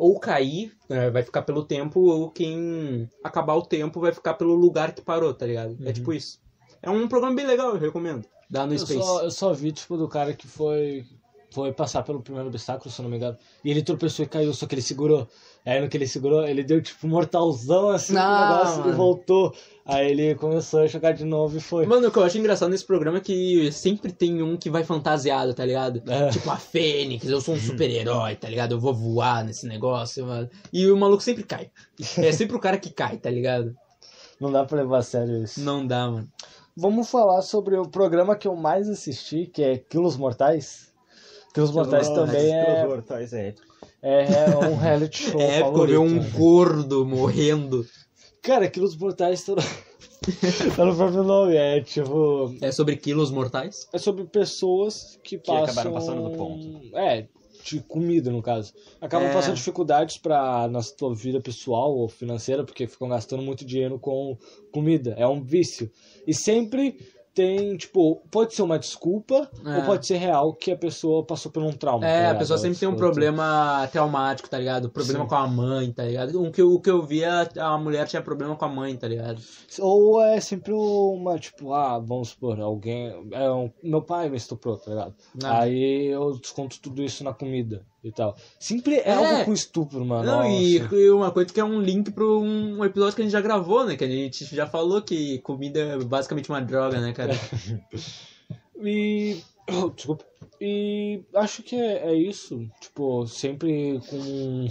Ou 0.04 0.20
cair, 0.20 0.76
né, 0.90 1.12
vai 1.12 1.22
ficar 1.22 1.44
pelo 1.44 1.64
tempo, 1.64 2.00
ou 2.00 2.32
quem 2.32 3.08
acabar 3.24 3.54
o 3.54 3.62
tempo 3.62 4.00
vai 4.00 4.12
ficar 4.12 4.34
pelo 4.34 4.56
lugar 4.56 4.96
que 4.96 5.02
parou, 5.04 5.32
tá 5.32 5.46
ligado? 5.46 5.78
É 5.84 5.86
Uhum. 5.88 5.94
tipo 5.94 6.12
isso. 6.12 6.40
É 6.82 6.90
um 6.90 7.08
programa 7.08 7.36
bem 7.36 7.46
legal, 7.46 7.76
eu 7.76 7.80
recomendo. 7.80 8.28
Dá 8.50 8.66
no 8.66 8.74
Eu 8.74 8.80
Space. 8.80 9.00
só, 9.00 9.22
eu 9.22 9.30
só 9.30 9.54
vi, 9.54 9.72
tipo, 9.72 9.96
do 9.98 10.08
cara 10.10 10.34
que 10.34 10.48
foi, 10.48 11.06
foi 11.52 11.74
passar 11.74 12.02
pelo 12.04 12.22
primeiro 12.22 12.48
obstáculo, 12.48 12.90
se 12.90 13.00
eu 13.00 13.04
não 13.04 13.10
me 13.10 13.18
engano. 13.18 13.38
E 13.64 13.70
ele 13.70 13.84
tropeçou 13.84 14.26
e 14.26 14.28
caiu, 14.28 14.54
só 14.54 14.66
que 14.66 14.74
ele 14.74 14.82
segurou. 14.82 15.28
Aí 15.66 15.80
no 15.80 15.90
que 15.90 15.98
ele 15.98 16.08
segurou, 16.08 16.44
ele 16.48 16.64
deu, 16.64 16.82
tipo, 16.82 17.06
um 17.06 17.10
mortalzão 17.10 17.90
assim 17.90 18.14
no 18.14 18.20
negócio 18.20 18.80
e 18.82 18.86
mano. 18.86 18.96
voltou. 18.96 19.54
Aí 19.86 20.12
ele 20.12 20.36
começou 20.36 20.80
a 20.80 20.88
jogar 20.88 21.12
de 21.12 21.26
novo 21.26 21.58
e 21.58 21.60
foi. 21.60 21.86
Mano, 21.86 22.08
o 22.08 22.12
que 22.12 22.18
eu 22.18 22.24
acho 22.24 22.38
engraçado 22.38 22.70
nesse 22.70 22.86
programa 22.86 23.18
é 23.18 23.22
que 23.22 23.72
sempre 23.72 24.12
tem 24.12 24.42
um 24.42 24.56
que 24.56 24.70
vai 24.70 24.84
fantasiado, 24.84 25.54
tá 25.54 25.66
ligado? 25.66 26.02
É. 26.08 26.30
Tipo 26.30 26.50
a 26.50 26.58
Fênix, 26.58 27.28
eu 27.28 27.42
sou 27.42 27.56
um 27.56 27.60
super-herói, 27.62 28.36
tá 28.36 28.48
ligado? 28.48 28.72
Eu 28.72 28.80
vou 28.80 28.94
voar 28.94 29.44
nesse 29.44 29.68
negócio, 29.68 30.26
mano. 30.26 30.50
E 30.72 30.90
o 30.90 30.98
maluco 30.98 31.22
sempre 31.22 31.44
cai. 31.44 31.70
É 32.18 32.32
sempre 32.32 32.56
o 32.56 32.60
cara 32.60 32.78
que 32.78 32.90
cai, 32.90 33.18
tá 33.18 33.30
ligado? 33.30 33.76
Não 34.40 34.52
dá 34.52 34.64
pra 34.64 34.78
levar 34.78 35.00
a 35.00 35.04
sério 35.04 35.44
isso. 35.44 35.60
Não 35.62 35.86
dá, 35.86 36.10
mano. 36.10 36.28
Vamos 36.76 37.10
falar 37.10 37.42
sobre 37.42 37.76
o 37.78 37.88
programa 37.88 38.36
que 38.36 38.48
eu 38.48 38.56
mais 38.56 38.90
assisti, 38.90 39.46
que 39.46 39.62
é 39.62 39.78
Quilos 39.78 40.16
Mortais. 40.16 40.91
Quilos 41.54 41.72
Mortais 41.72 42.08
também 42.10 42.54
é, 42.54 42.88
Mortais 42.88 43.34
é 43.34 43.50
épico. 43.50 43.68
é, 44.02 44.24
é 44.52 44.58
um 44.58 44.76
reality 44.78 45.18
show 45.32 45.40
É 45.42 45.60
épico 45.60 45.86
ver 45.86 45.98
um 45.98 46.16
né? 46.16 46.32
gordo 46.34 47.06
morrendo. 47.06 47.86
Cara, 48.42 48.70
Quilos 48.70 48.96
Mortais 48.96 49.44
tá 49.44 49.54
no... 49.56 49.62
tá 50.76 50.86
no 50.86 50.96
próprio 50.96 51.24
nome, 51.24 51.56
é 51.56 51.82
tipo... 51.82 52.56
É 52.62 52.72
sobre 52.72 52.96
quilos 52.96 53.32
mortais? 53.32 53.88
É 53.92 53.98
sobre 53.98 54.24
pessoas 54.26 55.20
que 55.24 55.38
passam... 55.38 55.64
acabaram 55.64 55.94
passando 55.94 56.30
do 56.30 56.38
ponto. 56.38 56.96
É, 56.96 57.28
de 57.64 57.80
comida, 57.82 58.32
no 58.32 58.42
caso. 58.42 58.74
Acabam 59.00 59.30
É. 59.30 59.34
passando 59.34 59.56
dificuldades 59.56 60.18
pra, 60.18 60.68
na 60.68 60.82
sua 60.82 61.14
vida 61.16 61.42
pessoal 61.42 61.96
ou 61.96 62.08
financeira, 62.08 62.64
porque 62.64 62.88
ficam 62.88 63.10
gastando 63.10 63.42
muito 63.44 63.66
dinheiro 63.66 64.00
com 64.00 64.38
comida. 64.72 65.16
É 65.18 65.28
um 65.28 65.42
vício. 65.44 65.92
E 66.26 66.34
sempre 66.34 66.98
tem, 67.34 67.78
tipo, 67.78 68.18
pode 68.30 68.54
ser 68.54 68.62
uma 68.62 68.78
desculpa 68.78 69.50
É. 69.66 69.78
ou 69.78 69.84
pode 69.84 70.06
ser 70.06 70.18
real 70.18 70.54
que 70.54 70.72
a 70.72 70.78
pessoa 70.78 71.24
passou 71.26 71.52
por 71.52 71.64
um 71.64 71.72
trauma. 71.72 72.02
tá 72.02 72.08
É, 72.08 72.16
a 72.16 72.20
ligado? 72.22 72.38
pessoa 72.40 72.58
sempre 72.60 72.78
tem 72.80 72.90
um 72.90 72.96
problema 72.96 73.88
traumático, 73.92 74.50
tá 74.50 74.58
ligado? 74.58 74.90
Problema 74.90 75.24
Sim. 75.24 75.30
com 75.30 75.36
a 75.36 75.48
mãe, 75.48 75.92
tá 75.92 76.04
ligado? 76.04 76.44
O 76.44 76.52
que, 76.52 76.62
eu- 76.62 76.74
o 76.74 76.82
que 76.82 76.90
eu 76.90 77.02
via, 77.02 77.50
a 77.58 77.78
mulher 77.78 78.08
tinha 78.08 78.22
problema 78.22 78.56
com 78.56 78.66
a 78.66 78.70
mãe, 78.70 78.96
tá 78.98 79.08
ligado? 79.08 79.42
Ou 79.80 80.22
é 80.22 80.40
sempre 80.42 80.74
uma, 80.74 81.38
tipo, 81.40 81.74
ah, 81.74 81.98
vamos 82.00 82.30
supor, 82.30 82.60
alguém. 82.60 83.08
É 83.32 83.50
um, 83.52 83.72
meu 83.84 84.02
pai 84.02 84.30
me 84.30 84.38
estuprou, 84.38 84.78
tá 84.78 84.92
ligado? 84.92 85.16
Ah. 85.44 85.62
Aí 85.62 86.08
eu 86.08 86.34
desconto 86.38 86.80
tudo 86.82 87.02
isso 87.02 87.24
na 87.24 87.34
comida 87.34 87.86
e 88.04 88.12
tal. 88.12 88.36
Sempre 88.60 88.96
é, 88.96 89.10
É. 89.10 89.14
algo 89.14 89.46
com 89.46 89.54
estupro, 89.54 90.04
mano. 90.04 90.24
Não, 90.24 90.50
e, 90.50 90.78
e 90.78 91.10
uma 91.12 91.32
coisa 91.32 91.54
que 91.54 91.60
é 91.60 91.64
um 91.64 91.82
link 91.82 92.12
para 92.12 92.24
um 92.26 92.84
episódio 92.84 93.16
que 93.16 93.22
a 93.22 93.26
gente 93.26 93.32
já 93.34 93.42
gravou, 93.42 93.86
né? 93.86 93.96
Que 93.96 94.04
a 94.04 94.10
gente 94.10 94.44
já 94.56 94.66
falou 94.66 95.02
que 95.02 95.38
comida 95.40 95.80
é 95.80 95.98
basicamente 95.98 96.50
uma 96.50 96.62
droga, 96.62 97.00
né, 97.00 97.14
cara? 97.14 97.34
E. 98.84 99.40
Desculpa. 99.96 100.26
E 100.60 101.24
acho 101.36 101.64
que 101.64 101.76
é, 101.76 102.10
é 102.10 102.14
isso. 102.14 102.68
Tipo, 102.80 103.26
sempre 103.26 104.00
com. 104.10 104.68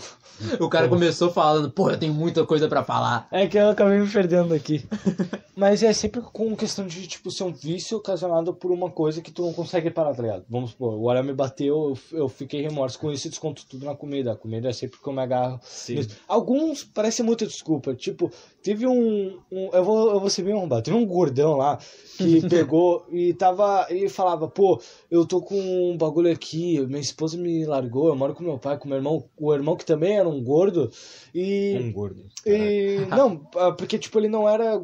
O 0.61 0.69
cara 0.69 0.89
começou 0.89 1.31
falando, 1.31 1.71
pô, 1.71 1.91
eu 1.91 1.99
tenho 1.99 2.15
muita 2.15 2.47
coisa 2.47 2.69
pra 2.69 2.85
falar. 2.85 3.27
É 3.31 3.47
que 3.47 3.59
eu 3.59 3.71
acabei 3.71 3.99
me 3.99 4.09
perdendo 4.09 4.55
aqui. 4.55 4.85
Mas 5.57 5.83
é 5.83 5.93
sempre 5.93 6.23
com 6.23 6.57
questão 6.57 6.87
de, 6.87 7.07
tipo, 7.07 7.31
ser 7.31 7.43
um 7.43 7.53
vício 7.53 7.99
ocasionado 7.99 8.55
por 8.55 8.71
uma 8.73 8.91
coisa 8.91 9.21
que 9.21 9.31
tu 9.31 9.43
não 9.43 9.53
consegue 9.53 9.91
parar, 9.91 10.15
tá 10.15 10.23
ligado? 10.23 10.45
Vamos 10.49 10.71
supor, 10.71 10.95
o 10.95 11.03
olho 11.03 11.23
me 11.23 11.35
bateu, 11.35 11.95
eu, 12.13 12.19
eu 12.21 12.29
fiquei 12.31 12.63
remorso 12.63 12.99
com 12.99 13.13
isso 13.13 13.27
e 13.27 13.31
desconto 13.31 13.67
tudo 13.69 13.85
na 13.85 13.95
comida. 13.95 14.33
A 14.33 14.37
comida 14.37 14.71
é 14.71 14.73
sempre 14.73 14.99
que 14.99 15.07
eu 15.07 15.13
me 15.13 15.21
agarro. 15.21 15.61
Sim. 15.63 16.07
Alguns 16.27 16.83
parecem 16.85 17.25
muita 17.27 17.47
desculpa. 17.47 17.95
Tipo, 17.95 18.31
teve 18.63 18.87
um. 18.87 19.39
um- 19.53 19.71
eu, 19.73 19.85
vou, 19.85 20.11
eu 20.13 20.21
vou 20.21 20.31
ser 20.31 20.43
bem 20.45 20.55
arrombado. 20.55 20.83
Teve 20.83 20.97
um 20.97 21.05
gordão 21.05 21.57
lá 21.57 21.79
que 22.17 22.41
pegou 22.49 23.05
e 23.11 23.35
tava. 23.35 23.87
Ele 23.91 24.09
falava, 24.09 24.49
pô, 24.49 24.81
eu 25.11 25.27
tô 25.27 25.43
com 25.43 25.60
um 25.61 25.97
bagulho 25.97 26.31
aqui, 26.33 26.81
minha 26.87 27.01
esposa 27.01 27.37
me 27.37 27.65
largou, 27.65 28.09
eu 28.09 28.17
moro 28.17 28.35
com 28.35 28.43
meu 28.43 28.59
pai, 28.59 28.79
com 28.79 28.89
meu 28.89 28.97
irmão, 28.97 29.25
o 29.37 29.55
irmão 29.55 29.77
que 29.77 29.85
também 29.85 30.19
era 30.19 30.29
um 30.29 30.43
gordo. 30.43 30.91
E. 31.35 31.79
Um 31.81 31.93
gordo. 31.93 32.25
E 32.47 33.07
não, 33.09 33.47
ah, 33.57 33.73
porque 33.73 33.99
tipo, 33.99 34.19
ele 34.19 34.29
não 34.29 34.49
era. 34.49 34.81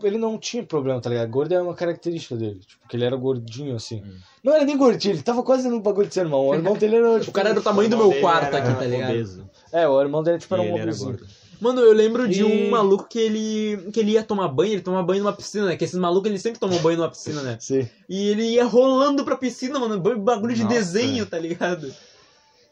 Ele 0.00 0.16
não 0.16 0.38
tinha 0.38 0.62
problema, 0.62 1.00
tá 1.00 1.10
ligado? 1.10 1.28
Gordo 1.28 1.52
é 1.52 1.60
uma 1.60 1.74
característica 1.74 2.36
dele. 2.36 2.60
Tipo, 2.60 2.86
que 2.88 2.96
ele 2.96 3.04
era 3.04 3.16
gordinho 3.16 3.74
assim. 3.74 4.00
Hum. 4.00 4.16
Não 4.44 4.54
era 4.54 4.64
nem 4.64 4.76
gordinho, 4.76 5.14
ele 5.14 5.22
tava 5.22 5.42
quase 5.42 5.68
no 5.68 5.80
bagulho 5.80 6.06
de 6.06 6.14
ser 6.14 6.20
irmão. 6.20 6.46
O 6.46 6.54
irmão 6.54 6.74
dele 6.74 6.96
era. 6.96 7.18
Tipo, 7.20 7.30
O 7.30 7.34
cara 7.34 7.48
era 7.48 7.58
do 7.58 7.64
tamanho 7.64 7.90
do 7.90 7.96
meu 7.96 8.20
quarto 8.20 8.56
aqui, 8.56 8.74
tá 8.74 8.84
ligado? 8.84 9.10
obeso. 9.10 9.50
É, 9.72 9.88
o 9.88 10.00
irmão 10.00 10.22
dele 10.22 10.38
tipo, 10.38 10.54
era 10.54 10.62
um 10.62 10.70
gordo. 10.70 11.26
Mano, 11.60 11.80
eu 11.80 11.92
lembro 11.92 12.28
de 12.28 12.40
E- 12.40 12.44
um 12.44 12.70
maluco 12.70 13.08
que 13.08 13.18
ele, 13.18 13.90
que 13.92 14.00
ele 14.00 14.12
ia 14.12 14.22
tomar 14.22 14.48
banho, 14.48 14.72
ele 14.72 14.80
tomava 14.82 15.02
banho 15.06 15.22
numa 15.22 15.32
piscina, 15.32 15.66
né? 15.66 15.76
Que 15.76 15.84
esses 15.84 15.98
malucos, 15.98 16.28
eles 16.30 16.42
sempre 16.42 16.60
tomam 16.60 16.78
banho 16.78 16.98
numa 16.98 17.10
piscina, 17.10 17.42
né? 17.42 17.56
Sim. 17.60 17.88
E 18.08 18.28
ele 18.28 18.44
ia 18.50 18.64
rolando 18.64 19.24
pra 19.24 19.36
piscina, 19.36 19.78
mano, 19.78 19.98
bagulho 20.18 20.54
de 20.54 20.62
Nossa. 20.64 20.74
desenho, 20.76 21.26
tá 21.26 21.38
ligado? 21.38 21.92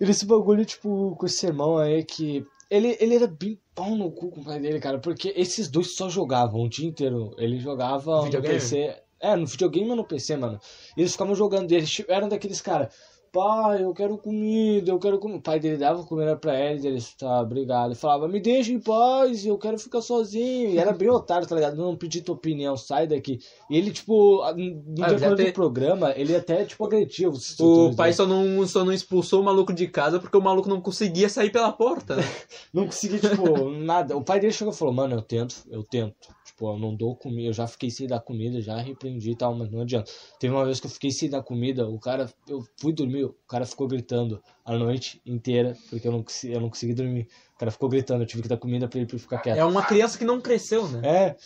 E 0.00 0.04
nesse 0.06 0.26
bagulho, 0.26 0.64
tipo, 0.64 1.16
com 1.18 1.26
esse 1.26 1.46
irmão 1.46 1.78
aí 1.78 2.04
que. 2.04 2.44
Ele, 2.68 2.96
ele 3.00 3.14
era 3.14 3.26
bem 3.28 3.58
pau 3.74 3.90
no 3.94 4.10
cu 4.10 4.28
com 4.30 4.40
o 4.40 4.44
pai 4.44 4.58
dele, 4.58 4.80
cara. 4.80 4.98
Porque 4.98 5.32
esses 5.36 5.68
dois 5.68 5.92
só 5.94 6.08
jogavam 6.08 6.62
o 6.62 6.68
dia 6.68 6.86
inteiro. 6.88 7.32
Ele 7.38 7.58
jogava 7.60 8.22
Videogame? 8.24 8.54
no 8.54 8.60
PC. 8.60 8.94
É, 9.20 9.34
no 9.36 9.46
videogame 9.46 9.88
ou 9.90 9.96
no 9.96 10.04
PC, 10.04 10.36
mano. 10.36 10.60
E 10.96 11.00
eles 11.00 11.12
ficavam 11.12 11.34
jogando. 11.34 11.70
Eles 11.72 12.02
eram 12.08 12.28
daqueles 12.28 12.60
caras. 12.60 12.92
Pai, 13.36 13.84
eu 13.84 13.92
quero 13.92 14.16
comida, 14.16 14.90
eu 14.90 14.98
quero 14.98 15.18
comida. 15.18 15.38
O 15.38 15.42
pai 15.42 15.60
dele 15.60 15.76
dava 15.76 16.02
comida 16.04 16.36
pra 16.36 16.58
ele, 16.58 16.88
ele 16.88 17.04
tá, 17.18 17.40
obrigado. 17.42 17.88
Ele 17.88 17.94
falava, 17.94 18.26
me 18.26 18.40
deixa 18.40 18.72
em 18.72 18.80
paz, 18.80 19.44
eu 19.44 19.58
quero 19.58 19.78
ficar 19.78 20.00
sozinho. 20.00 20.70
E 20.70 20.78
era 20.78 20.92
bem 20.92 21.10
otário, 21.10 21.46
tá 21.46 21.54
ligado? 21.54 21.76
Não 21.76 21.94
pedi 21.96 22.22
tua 22.22 22.34
opinião, 22.34 22.76
sai 22.76 23.06
daqui. 23.06 23.38
E 23.68 23.76
ele, 23.76 23.90
tipo, 23.90 24.38
no 24.54 25.04
Ah, 25.04 25.08
decorrer 25.12 25.36
do 25.48 25.52
programa, 25.52 26.12
ele 26.16 26.34
até, 26.34 26.64
tipo, 26.64 26.84
agrediu 26.86 27.32
O 27.60 27.94
pai 27.94 28.08
dele. 28.08 28.16
só 28.16 28.26
não, 28.26 28.66
só 28.66 28.84
não 28.84 28.92
expulsou 28.92 29.42
o 29.42 29.44
maluco 29.44 29.72
de 29.72 29.86
casa 29.86 30.18
porque 30.18 30.36
o 30.36 30.42
maluco 30.42 30.68
não 30.68 30.80
conseguia 30.80 31.28
sair 31.28 31.50
pela 31.50 31.72
porta, 31.72 32.16
né? 32.16 32.22
Não 32.72 32.86
consegui, 32.86 33.18
tipo, 33.18 33.70
nada. 33.70 34.16
O 34.16 34.22
pai 34.24 34.40
dele 34.40 34.52
chegou 34.52 34.72
e 34.72 34.76
falou, 34.76 34.92
mano, 34.94 35.14
eu 35.14 35.22
tento, 35.22 35.56
eu 35.70 35.82
tento. 35.82 36.35
Tipo, 36.46 36.72
eu 36.72 36.78
não 36.78 36.94
dou 36.94 37.16
comida, 37.16 37.48
eu 37.48 37.52
já 37.52 37.66
fiquei 37.66 37.90
sem 37.90 38.06
dar 38.06 38.20
comida, 38.20 38.60
já 38.60 38.76
repreendi 38.76 39.32
e 39.32 39.36
tal, 39.36 39.54
mas 39.54 39.68
não 39.68 39.80
adianta. 39.80 40.10
Teve 40.38 40.54
uma 40.54 40.64
vez 40.64 40.78
que 40.78 40.86
eu 40.86 40.90
fiquei 40.90 41.10
sem 41.10 41.28
dar 41.28 41.42
comida, 41.42 41.88
o 41.88 41.98
cara, 41.98 42.30
eu 42.48 42.64
fui 42.80 42.92
dormir, 42.92 43.24
o 43.24 43.34
cara 43.48 43.66
ficou 43.66 43.88
gritando 43.88 44.40
a 44.64 44.76
noite 44.76 45.20
inteira, 45.26 45.76
porque 45.90 46.06
eu 46.06 46.12
não, 46.12 46.22
consegui, 46.22 46.54
eu 46.54 46.60
não 46.60 46.68
consegui 46.68 46.94
dormir. 46.94 47.28
O 47.56 47.58
cara 47.58 47.70
ficou 47.70 47.88
gritando, 47.88 48.22
eu 48.22 48.26
tive 48.26 48.42
que 48.42 48.48
dar 48.48 48.58
comida 48.58 48.86
pra 48.86 48.98
ele 48.98 49.06
pra 49.06 49.16
ele 49.16 49.22
ficar 49.22 49.38
quieto. 49.38 49.56
É 49.56 49.64
uma 49.64 49.82
criança 49.82 50.18
que 50.18 50.24
não 50.24 50.40
cresceu, 50.40 50.86
né? 50.88 51.00
É. 51.02 51.36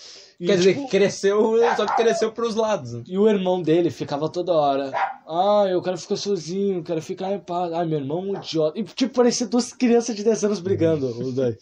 E, 0.40 0.46
Quer 0.46 0.56
dizer, 0.56 0.74
tipo, 0.74 0.88
cresceu, 0.88 1.58
só 1.76 1.86
que 1.86 1.96
cresceu 1.96 2.32
pros 2.32 2.54
lados. 2.56 3.02
E 3.06 3.16
o 3.16 3.28
irmão 3.28 3.62
dele 3.62 3.90
ficava 3.90 4.28
toda 4.28 4.52
hora. 4.52 4.90
Ah, 5.26 5.66
eu 5.70 5.80
quero 5.80 5.96
ficar 5.96 6.16
sozinho, 6.16 6.82
quero 6.82 7.00
ficar 7.00 7.32
em 7.32 7.38
paz. 7.38 7.72
Ah, 7.72 7.84
meu 7.84 8.00
irmão 8.00 8.18
é 8.18 8.22
um 8.22 8.36
idiota. 8.36 8.78
E 8.78 8.82
tipo, 8.82 9.14
parecia 9.14 9.46
duas 9.46 9.72
crianças 9.72 10.16
de 10.16 10.24
10 10.24 10.44
anos 10.44 10.60
brigando, 10.60 11.06
os 11.06 11.34
dois. 11.34 11.56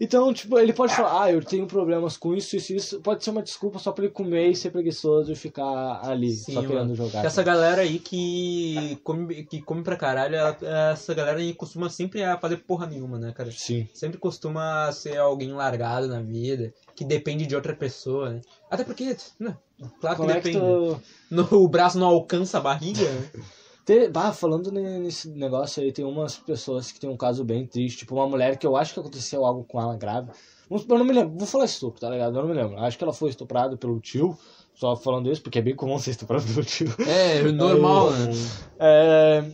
Então, 0.00 0.32
tipo, 0.32 0.58
ele 0.58 0.72
pode 0.72 0.94
falar, 0.94 1.24
ah, 1.24 1.32
eu 1.32 1.42
tenho 1.44 1.66
problemas 1.66 2.16
com 2.16 2.34
isso, 2.34 2.56
isso, 2.56 2.72
isso. 2.72 3.00
Pode 3.00 3.22
ser 3.22 3.30
uma 3.30 3.42
desculpa 3.42 3.78
só 3.78 3.92
pra 3.92 4.04
ele 4.04 4.12
comer 4.12 4.48
e 4.48 4.56
ser 4.56 4.70
preguiçoso 4.70 5.32
e 5.32 5.36
ficar 5.36 6.00
ali, 6.04 6.32
Sim, 6.32 6.54
só 6.54 6.62
querendo 6.62 6.94
jogar. 6.94 7.24
Essa 7.24 7.42
galera 7.42 7.82
aí 7.82 7.98
que 7.98 8.98
come, 9.04 9.44
que 9.44 9.60
come 9.62 9.82
pra 9.82 9.96
caralho, 9.96 10.34
ela- 10.36 10.56
essa 10.92 11.14
galera 11.14 11.38
aí 11.38 11.54
costuma 11.54 11.88
sempre 11.88 12.20
fazer 12.40 12.56
porra 12.58 12.86
nenhuma, 12.86 13.18
né, 13.18 13.32
cara? 13.32 13.50
Sim. 13.50 13.86
Sempre 13.92 14.18
costuma 14.18 14.90
ser 14.92 15.16
alguém 15.18 15.52
largado 15.52 16.08
na 16.08 16.20
vida, 16.20 16.72
que 16.94 17.04
depende 17.04 17.46
de 17.46 17.54
outra 17.54 17.74
pessoa, 17.74 18.30
né? 18.30 18.40
Até 18.70 18.84
porque, 18.84 19.16
né, 19.38 19.56
claro 20.00 20.16
que 20.16 20.20
Como 20.22 20.30
é 20.30 20.40
que 20.40 20.50
depende. 20.52 20.58
tu... 20.58 21.00
No, 21.30 21.48
o 21.62 21.68
braço 21.68 21.98
não 21.98 22.06
alcança 22.06 22.58
a 22.58 22.60
barriga, 22.60 23.00
né? 23.10 23.30
Te- 23.84 24.08
Bah, 24.08 24.32
falando 24.32 24.70
ne- 24.70 24.98
nesse 25.00 25.28
negócio 25.30 25.82
aí, 25.82 25.92
tem 25.92 26.04
umas 26.04 26.36
pessoas 26.38 26.92
que 26.92 27.00
tem 27.00 27.10
um 27.10 27.16
caso 27.16 27.44
bem 27.44 27.66
triste. 27.66 27.98
Tipo, 28.00 28.14
uma 28.14 28.28
mulher 28.28 28.56
que 28.56 28.66
eu 28.66 28.76
acho 28.76 28.94
que 28.94 29.00
aconteceu 29.00 29.44
algo 29.44 29.64
com 29.64 29.80
ela 29.80 29.96
grave. 29.96 30.30
Eu 30.70 30.78
não 30.98 31.04
me 31.04 31.12
lembro, 31.12 31.36
vou 31.36 31.46
falar 31.46 31.64
estupro, 31.64 32.00
tá 32.00 32.08
ligado? 32.08 32.36
Eu 32.36 32.42
não 32.42 32.48
me 32.48 32.54
lembro. 32.54 32.78
Acho 32.78 32.96
que 32.96 33.04
ela 33.04 33.12
foi 33.12 33.30
estuprada 33.30 33.76
pelo 33.76 34.00
tio. 34.00 34.36
Só 34.74 34.96
falando 34.96 35.30
isso, 35.30 35.42
porque 35.42 35.58
é 35.58 35.62
bem 35.62 35.74
comum 35.76 35.98
ser 36.00 36.10
estuprado 36.12 36.44
pelo 36.46 36.64
tio. 36.64 36.88
É, 37.06 37.42
normal, 37.52 38.08
Aí, 38.08 38.12
né? 38.26 38.32
É, 38.78 39.44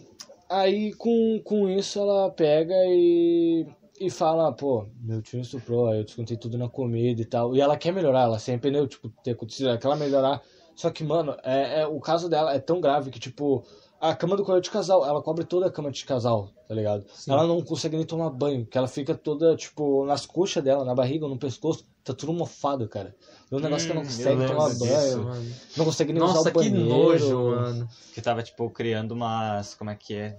aí 0.48 0.92
com, 0.94 1.40
com 1.44 1.68
isso 1.68 1.98
ela 1.98 2.30
pega 2.30 2.74
e, 2.86 3.66
e 4.00 4.10
fala, 4.10 4.52
pô, 4.52 4.86
meu 5.02 5.20
tio 5.22 5.40
estuprou, 5.40 5.88
aí 5.88 5.98
eu 5.98 6.04
descontei 6.04 6.36
tudo 6.36 6.56
na 6.56 6.68
comida 6.68 7.20
e 7.20 7.24
tal. 7.24 7.56
E 7.56 7.60
ela 7.60 7.76
quer 7.76 7.92
melhorar, 7.92 8.22
ela 8.22 8.38
sem 8.38 8.54
entendeu, 8.54 8.86
tipo, 8.86 9.08
ter 9.24 9.32
acontecido, 9.32 9.70
ela 9.70 9.78
quer 9.78 9.96
melhorar. 9.96 10.40
Só 10.76 10.90
que, 10.90 11.02
mano, 11.02 11.34
é, 11.42 11.80
é- 11.80 11.86
o 11.86 11.98
caso 11.98 12.28
dela 12.28 12.54
é 12.54 12.60
tão 12.60 12.80
grave 12.80 13.10
que, 13.10 13.18
tipo, 13.18 13.64
a 14.00 14.14
cama 14.14 14.36
do 14.36 14.44
quarto 14.44 14.64
de 14.64 14.70
casal, 14.70 15.04
ela 15.04 15.20
cobre 15.22 15.44
toda 15.44 15.66
a 15.66 15.70
cama 15.70 15.90
de 15.90 16.04
casal, 16.04 16.50
tá 16.68 16.74
ligado? 16.74 17.04
Sim. 17.12 17.32
Ela 17.32 17.46
não 17.46 17.60
consegue 17.62 17.96
nem 17.96 18.06
tomar 18.06 18.30
banho, 18.30 18.64
que 18.66 18.76
ela 18.78 18.88
fica 18.88 19.14
toda, 19.14 19.54
tipo, 19.56 20.04
nas 20.06 20.24
coxas 20.26 20.62
dela, 20.62 20.84
na 20.84 20.94
barriga, 20.94 21.26
no 21.26 21.38
pescoço, 21.38 21.84
tá 22.04 22.14
tudo 22.14 22.32
mofado, 22.32 22.88
cara. 22.88 23.14
É 23.50 23.54
um 23.56 23.60
negócio 23.60 23.86
que 23.86 23.92
ela 23.92 24.00
Hum, 24.00 24.04
não 24.04 24.10
consegue 24.10 24.46
tomar 24.46 24.68
disso. 24.68 24.86
banho, 24.86 25.24
mano. 25.24 25.50
não 25.76 25.84
consegue 25.84 26.12
nem 26.12 26.22
usar 26.22 26.34
Nossa, 26.34 26.48
o 26.48 26.52
que 26.52 26.58
banheiro. 26.70 26.88
nojo, 26.88 27.44
mano. 27.50 27.88
Que 28.14 28.20
tava, 28.22 28.42
tipo, 28.42 28.70
criando 28.70 29.12
umas. 29.12 29.74
Como 29.74 29.90
é 29.90 29.94
que 29.94 30.14
é? 30.14 30.38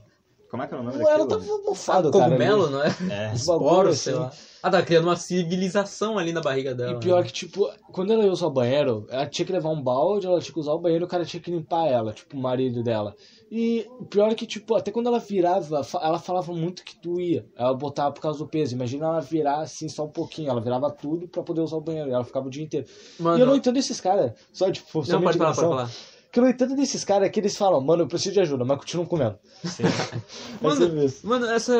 Como 0.49 0.63
é 0.63 0.67
que 0.67 0.73
é 0.73 0.77
o 0.77 0.83
nome 0.83 0.97
Ela 0.97 1.25
daquilo? 1.25 1.27
tava 1.27 1.63
mofado, 1.63 2.11
cara. 2.11 2.25
Cogumelo, 2.25 2.69
não 2.71 2.83
é? 2.83 2.95
É. 3.09 3.33
Esporo, 3.35 3.89
assim. 3.89 3.99
sei 3.99 4.13
lá. 4.13 4.31
Ah, 4.61 4.69
tá 4.69 4.81
criando 4.81 5.05
uma 5.05 5.15
civilização 5.15 6.17
ali 6.17 6.33
na 6.33 6.41
barriga 6.41 6.73
dela. 6.75 6.97
E 6.97 6.99
pior 6.99 7.21
né? 7.21 7.27
que, 7.27 7.31
tipo, 7.31 7.71
quando 7.93 8.11
ela 8.11 8.25
ia 8.25 8.31
usar 8.31 8.47
o 8.47 8.51
banheiro, 8.51 9.05
ela 9.09 9.25
tinha 9.25 9.45
que 9.45 9.53
levar 9.53 9.69
um 9.69 9.81
balde, 9.81 10.25
ela 10.25 10.41
tinha 10.41 10.53
que 10.53 10.59
usar 10.59 10.73
o 10.73 10.79
banheiro, 10.79 11.05
o 11.05 11.07
cara 11.07 11.23
tinha 11.23 11.41
que 11.41 11.51
limpar 11.51 11.87
ela, 11.87 12.11
tipo, 12.11 12.35
o 12.35 12.41
marido 12.41 12.83
dela. 12.83 13.15
E 13.51 13.87
pior 14.09 14.31
é 14.31 14.35
que, 14.35 14.45
tipo, 14.45 14.75
até 14.75 14.91
quando 14.91 15.07
ela 15.07 15.19
virava, 15.19 15.81
ela 16.01 16.19
falava 16.19 16.51
muito 16.51 16.83
que 16.83 16.99
doía. 17.01 17.45
Ela 17.55 17.73
botava 17.73 18.11
por 18.11 18.21
causa 18.21 18.39
do 18.39 18.47
peso. 18.47 18.75
Imagina 18.75 19.05
ela 19.05 19.21
virar 19.21 19.61
assim 19.61 19.87
só 19.87 20.05
um 20.05 20.11
pouquinho. 20.11 20.49
Ela 20.49 20.61
virava 20.61 20.91
tudo 20.91 21.27
pra 21.27 21.41
poder 21.41 21.61
usar 21.61 21.77
o 21.77 21.81
banheiro. 21.81 22.09
E 22.09 22.13
ela 22.13 22.23
ficava 22.23 22.47
o 22.47 22.49
dia 22.49 22.63
inteiro. 22.63 22.85
Mano, 23.19 23.37
e 23.37 23.41
eu 23.41 23.47
não 23.47 23.55
entendo 23.55 23.77
esses 23.77 23.99
caras. 23.99 24.33
Só, 24.51 24.69
tipo, 24.71 25.03
só 25.03 25.13
não, 25.13 25.21
pode 25.21 25.37
falar, 25.37 25.55
pode 25.55 25.67
falar. 25.67 25.89
Que 26.31 26.39
eu 26.39 26.43
não 26.43 26.49
entendo 26.51 26.75
desses 26.75 27.03
caras 27.03 27.27
é 27.27 27.29
que 27.29 27.39
eles 27.39 27.57
falam, 27.57 27.81
mano, 27.81 28.03
eu 28.03 28.07
preciso 28.07 28.33
de 28.35 28.39
ajuda, 28.41 28.63
mas 28.63 28.77
continuam 28.77 29.07
comendo. 29.07 29.37
Sim. 29.63 29.83
Ser 30.29 30.61
Mano, 30.61 30.89
mesmo. 30.93 31.27
Mano, 31.29 31.45
essa, 31.47 31.73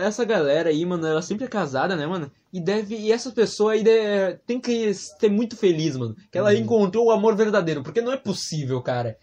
essa 0.00 0.24
galera 0.24 0.70
aí, 0.70 0.84
mano, 0.84 1.06
ela 1.06 1.22
sempre 1.22 1.44
é 1.44 1.48
casada, 1.48 1.94
né, 1.94 2.04
mano? 2.06 2.30
E 2.52 2.60
deve. 2.60 2.96
E 2.96 3.12
essa 3.12 3.30
pessoa 3.30 3.72
aí 3.74 3.84
deve- 3.84 4.38
tem 4.46 4.58
que 4.60 4.92
ser 4.92 5.30
muito 5.30 5.56
feliz, 5.56 5.96
mano. 5.96 6.16
Que 6.32 6.38
ela 6.38 6.52
encontrou 6.54 7.06
o 7.06 7.10
amor 7.12 7.36
verdadeiro. 7.36 7.82
Porque 7.84 8.00
não 8.00 8.12
é 8.12 8.16
possível, 8.16 8.82
cara. 8.82 9.16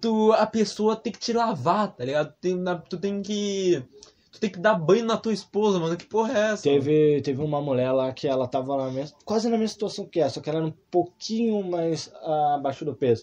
Tu, 0.00 0.32
a 0.32 0.46
pessoa 0.46 0.96
tem 0.96 1.12
que 1.12 1.18
te 1.18 1.32
lavar, 1.32 1.94
tá 1.94 2.04
ligado? 2.04 2.32
Tem, 2.40 2.56
na- 2.56 2.76
tu 2.76 2.96
tem 2.98 3.22
que. 3.22 3.82
Tu 4.32 4.40
tem 4.40 4.50
que 4.50 4.58
dar 4.58 4.74
banho 4.74 5.04
na 5.04 5.16
tua 5.16 5.32
esposa, 5.32 5.78
mano. 5.78 5.96
Que 5.96 6.06
porra 6.06 6.32
é 6.32 6.52
essa? 6.52 6.68
mano? 6.68 6.82
Teve, 6.82 7.20
teve 7.22 7.40
uma 7.40 7.60
mulher 7.62 7.92
lá 7.92 8.12
que 8.12 8.26
ela 8.26 8.48
tava 8.48 8.76
na 8.78 8.90
mesma, 8.90 9.16
quase 9.24 9.44
na 9.48 9.56
mesma 9.56 9.68
situação 9.68 10.06
que 10.06 10.18
essa, 10.18 10.34
só 10.34 10.40
que 10.40 10.50
ela 10.50 10.58
era 10.58 10.66
um 10.66 10.74
pouquinho 10.90 11.62
mais 11.62 12.10
abaixo 12.54 12.84
do 12.84 12.94
peso. 12.96 13.22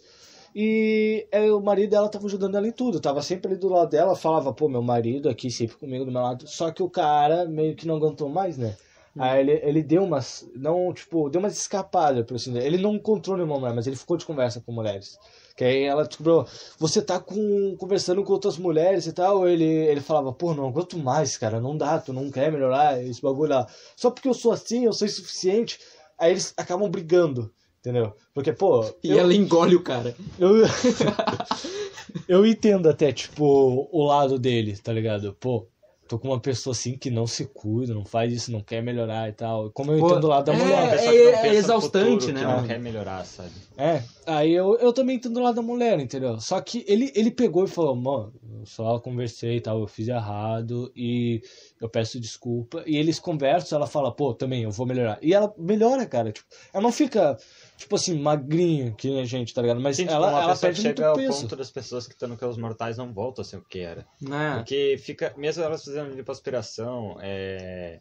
E 0.53 1.27
aí, 1.33 1.49
o 1.49 1.61
marido 1.61 1.91
dela 1.91 2.09
tava 2.09 2.25
ajudando 2.25 2.57
ela 2.57 2.67
em 2.67 2.71
tudo, 2.71 2.99
tava 2.99 3.21
sempre 3.21 3.51
ali 3.51 3.59
do 3.59 3.69
lado 3.69 3.89
dela, 3.89 4.15
falava, 4.15 4.53
pô, 4.53 4.67
meu 4.67 4.81
marido 4.81 5.29
aqui 5.29 5.49
sempre 5.49 5.77
comigo 5.77 6.03
do 6.05 6.11
meu 6.11 6.21
lado. 6.21 6.47
Só 6.47 6.71
que 6.71 6.83
o 6.83 6.89
cara 6.89 7.45
meio 7.45 7.75
que 7.75 7.87
não 7.87 7.95
aguentou 7.95 8.27
mais, 8.29 8.57
né? 8.57 8.75
Aí 9.17 9.41
ele, 9.41 9.59
ele 9.63 9.83
deu 9.83 10.03
umas, 10.03 10.49
não, 10.55 10.93
tipo, 10.93 11.29
deu 11.29 11.39
umas 11.39 11.57
escapadas, 11.57 12.25
por 12.25 12.35
assim. 12.35 12.57
Ele 12.57 12.77
não 12.77 12.95
encontrou 12.95 13.35
nenhuma 13.35 13.59
mulher, 13.59 13.73
mas 13.73 13.85
ele 13.85 13.95
ficou 13.97 14.15
de 14.15 14.25
conversa 14.25 14.61
com 14.61 14.71
mulheres. 14.71 15.19
Que 15.55 15.65
aí 15.65 15.83
ela 15.83 16.05
descobriu, 16.07 16.45
você 16.77 17.01
tá 17.01 17.19
com, 17.19 17.75
conversando 17.77 18.23
com 18.23 18.31
outras 18.31 18.57
mulheres 18.57 19.05
e 19.07 19.13
tal. 19.13 19.47
Ele, 19.47 19.65
ele 19.65 19.99
falava, 19.99 20.31
pô, 20.31 20.53
não 20.53 20.67
aguento 20.67 20.97
mais, 20.97 21.37
cara, 21.37 21.59
não 21.59 21.77
dá, 21.77 21.99
tu 21.99 22.13
não 22.13 22.31
quer 22.31 22.51
melhorar 22.51 23.03
esse 23.03 23.21
bagulho 23.21 23.51
lá. 23.51 23.67
Só 23.97 24.09
porque 24.11 24.29
eu 24.29 24.33
sou 24.33 24.51
assim, 24.51 24.85
eu 24.85 24.93
sou 24.93 25.05
insuficiente. 25.07 25.79
Aí 26.17 26.31
eles 26.31 26.53
acabam 26.55 26.89
brigando, 26.89 27.51
entendeu? 27.81 28.15
Porque, 28.33 28.53
pô, 28.53 28.85
E 29.03 29.11
eu, 29.11 29.19
ela 29.19 29.33
engole 29.33 29.75
o 29.75 29.81
cara. 29.83 30.15
eu, 30.39 30.51
eu 32.27 32.45
entendo 32.45 32.87
até, 32.89 33.11
tipo, 33.11 33.89
o 33.91 34.03
lado 34.05 34.37
dele, 34.39 34.77
tá 34.77 34.93
ligado? 34.93 35.35
Pô, 35.39 35.67
tô 36.07 36.19
com 36.19 36.27
uma 36.27 36.39
pessoa 36.39 36.73
assim 36.73 36.97
que 36.97 37.09
não 37.09 37.25
se 37.25 37.45
cuida, 37.45 37.93
não 37.93 38.03
faz 38.03 38.33
isso, 38.33 38.51
não 38.51 38.61
quer 38.61 38.81
melhorar 38.83 39.29
e 39.29 39.33
tal. 39.33 39.71
Como 39.71 39.91
eu 39.93 39.99
Pô, 39.99 40.11
entendo 40.11 40.25
o 40.25 40.27
lado 40.27 40.45
da 40.45 40.53
é, 40.53 40.57
mulher. 40.57 40.91
pessoa 40.91 41.11
que 41.13 41.23
não 41.23 41.29
é 41.29 41.31
pensa 41.41 41.47
no 41.51 41.57
exaustante, 41.57 42.25
futuro, 42.25 42.33
né, 42.33 42.39
Que 42.41 42.45
não 42.61 42.67
quer 42.67 42.79
melhorar, 42.79 43.25
sabe? 43.25 43.51
É, 43.77 44.03
aí 44.25 44.51
eu, 44.51 44.77
eu 44.79 44.91
também 44.93 45.15
entendo 45.15 45.37
o 45.37 45.43
lado 45.43 45.55
da 45.55 45.61
mulher, 45.61 45.99
entendeu? 45.99 46.39
Só 46.39 46.59
que 46.59 46.83
ele, 46.87 47.11
ele 47.15 47.31
pegou 47.31 47.63
e 47.63 47.67
falou, 47.67 47.95
mano, 47.95 48.33
eu 48.59 48.65
só 48.65 48.99
conversei 48.99 49.55
e 49.55 49.61
tal, 49.61 49.79
eu 49.79 49.87
fiz 49.87 50.07
errado 50.09 50.91
e 50.95 51.41
eu 51.79 51.87
peço 51.89 52.19
desculpa. 52.19 52.83
E 52.85 52.97
eles 52.97 53.17
conversam, 53.17 53.77
ela 53.77 53.87
fala, 53.87 54.11
pô, 54.13 54.33
também, 54.33 54.63
eu 54.63 54.71
vou 54.71 54.85
melhorar. 54.85 55.17
E 55.21 55.33
ela 55.33 55.51
melhora, 55.57 56.05
cara, 56.05 56.31
tipo, 56.33 56.45
ela 56.73 56.83
não 56.83 56.91
fica, 56.91 57.37
tipo 57.81 57.95
assim, 57.95 58.17
magrinha 58.19 58.91
que 58.97 59.07
nem 59.09 59.21
a 59.21 59.25
gente, 59.25 59.53
tá 59.53 59.61
ligado? 59.61 59.79
Mas 59.81 59.97
Sim, 59.97 60.03
tipo, 60.03 60.13
ela, 60.15 60.29
uma 60.29 60.41
ela 60.41 60.55
perde 60.55 60.81
muito 60.81 60.97
chega 60.97 61.09
ao 61.09 61.15
peso. 61.15 61.41
ponto 61.41 61.55
das 61.55 61.69
pessoas 61.71 62.07
que 62.07 62.13
estão 62.13 62.29
no 62.29 62.37
que 62.37 62.45
os 62.45 62.57
mortais 62.57 62.97
não 62.97 63.13
voltam 63.13 63.41
a 63.41 63.45
ser 63.45 63.57
o 63.57 63.63
que 63.63 63.79
era. 63.79 64.05
É. 64.23 64.55
Porque 64.55 64.97
fica, 64.99 65.33
mesmo 65.37 65.63
elas 65.63 65.83
fazendo 65.83 66.13
lipoaspiração, 66.15 67.17
é, 67.21 67.99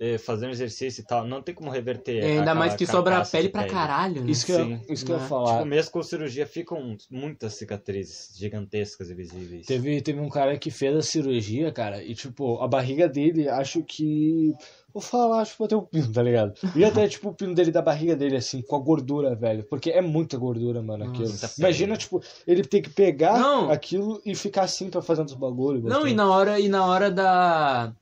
é, 0.00 0.18
fazendo 0.18 0.50
exercício 0.50 1.00
e 1.02 1.04
tal, 1.04 1.24
não 1.26 1.40
tem 1.40 1.54
como 1.54 1.70
reverter. 1.70 2.24
É, 2.24 2.38
ainda 2.38 2.54
mais 2.54 2.74
que 2.74 2.84
sobra 2.86 3.12
carcaça 3.12 3.36
pele 3.36 3.48
pra 3.48 3.66
caralho, 3.66 4.24
né? 4.24 4.30
Isso 4.32 4.44
que, 4.46 4.52
eu, 4.52 4.64
Sim. 4.66 4.80
isso 4.88 5.04
que 5.06 5.12
eu 5.12 5.16
ia 5.16 5.22
Né? 5.22 5.28
falar. 5.28 5.52
Tipo, 5.54 5.64
mesmo 5.66 5.92
com 5.92 6.02
cirurgia 6.02 6.46
ficam 6.46 6.96
muitas 7.10 7.54
cicatrizes 7.54 8.36
gigantescas 8.36 9.10
e 9.10 9.14
visíveis. 9.14 9.66
Teve, 9.66 10.00
teve 10.02 10.18
um 10.18 10.28
cara 10.28 10.58
que 10.58 10.70
fez 10.70 10.96
a 10.96 11.02
cirurgia, 11.02 11.70
cara, 11.70 12.02
e 12.02 12.14
tipo, 12.14 12.58
a 12.60 12.66
barriga 12.66 13.08
dele, 13.08 13.48
acho 13.48 13.82
que. 13.84 14.52
Vou 14.92 15.02
falar, 15.02 15.40
acho 15.40 15.52
que 15.52 15.58
vou 15.58 15.68
ter 15.68 15.74
o 15.74 15.82
pino, 15.82 16.12
tá 16.12 16.22
ligado? 16.22 16.54
E 16.76 16.84
até, 16.84 17.08
tipo, 17.08 17.30
o 17.30 17.34
pino 17.34 17.54
dele 17.54 17.70
da 17.70 17.80
barriga 17.80 18.14
dele, 18.14 18.36
assim, 18.36 18.60
com 18.62 18.76
a 18.76 18.78
gordura, 18.78 19.34
velho. 19.34 19.64
Porque 19.64 19.90
é 19.90 20.00
muita 20.00 20.36
gordura, 20.36 20.82
mano, 20.82 21.04
aquilo. 21.04 21.28
Muita 21.28 21.48
pele. 21.48 21.60
Imagina, 21.60 21.96
tipo, 21.96 22.22
ele 22.46 22.62
ter 22.62 22.82
que 22.82 22.90
pegar 22.90 23.38
Não. 23.38 23.70
aquilo 23.70 24.20
e 24.24 24.34
ficar 24.34 24.62
assim 24.62 24.90
pra 24.90 25.00
fazer 25.00 25.22
os 25.22 25.34
bagulhos. 25.34 25.82
Não, 25.84 26.06
e 26.06 26.14
na 26.14 26.30
hora, 26.30 26.60
e 26.60 26.68
na 26.68 26.84
hora 26.84 27.10
da, 27.10 27.92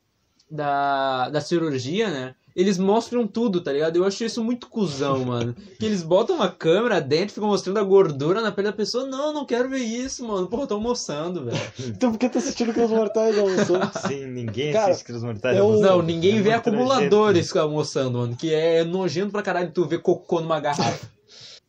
da, 0.51 1.29
da 1.29 1.41
cirurgia, 1.41 2.11
né? 2.11 2.35
Eles 2.57 2.79
mostram 2.79 3.27
tudo, 3.27 3.61
tá 3.61 3.73
ligado? 3.73 3.97
Eu 3.97 4.05
acho 4.05 4.25
isso 4.25 4.43
muito 4.43 4.69
cuzão, 4.69 5.25
mano. 5.27 5.55
Que 5.79 5.87
eles 5.87 6.03
botam 6.03 6.37
uma 6.37 6.49
câmera 6.51 7.01
dentro, 7.01 7.35
ficam 7.35 7.49
mostrando 7.49 7.79
a 7.79 7.83
gordura 7.85 8.41
na 8.41 8.51
pele 8.51 8.69
da 8.69 8.73
pessoa. 8.75 9.07
Não, 9.07 9.33
não 9.33 9.45
quero 9.47 9.69
ver 9.69 9.79
isso, 9.79 10.27
mano. 10.27 10.47
Porra, 10.49 10.67
tô 10.67 10.75
almoçando, 10.75 11.45
velho. 11.45 11.61
Então 12.01 12.11
por 12.13 12.19
que 12.19 12.29
tá 12.29 12.39
assistindo 12.39 12.73
com 12.75 12.85
os 12.85 12.91
mortais, 12.91 13.39
almoçou? 13.39 13.79
Sim, 14.09 14.27
ninguém 14.27 14.73
Cara, 14.73 14.93
assiste 14.93 15.13
os 15.13 15.23
mortais. 15.23 15.57
eu- 15.57 15.65
almoçando. 15.65 15.89
Não, 15.89 16.03
ninguém 16.03 16.39
É 16.39 16.43
vê 16.43 16.53
acumuladores 16.53 17.55
almoçando, 17.57 18.19
mano. 18.19 18.37
Que 18.37 18.53
é 18.53 18.85
nojento 18.85 19.31
pra 19.33 19.43
caralho 19.43 19.71
tu 19.73 19.85
ver 19.87 20.01
cocô 20.03 20.41
numa 20.41 20.59
garrafa. 20.61 21.09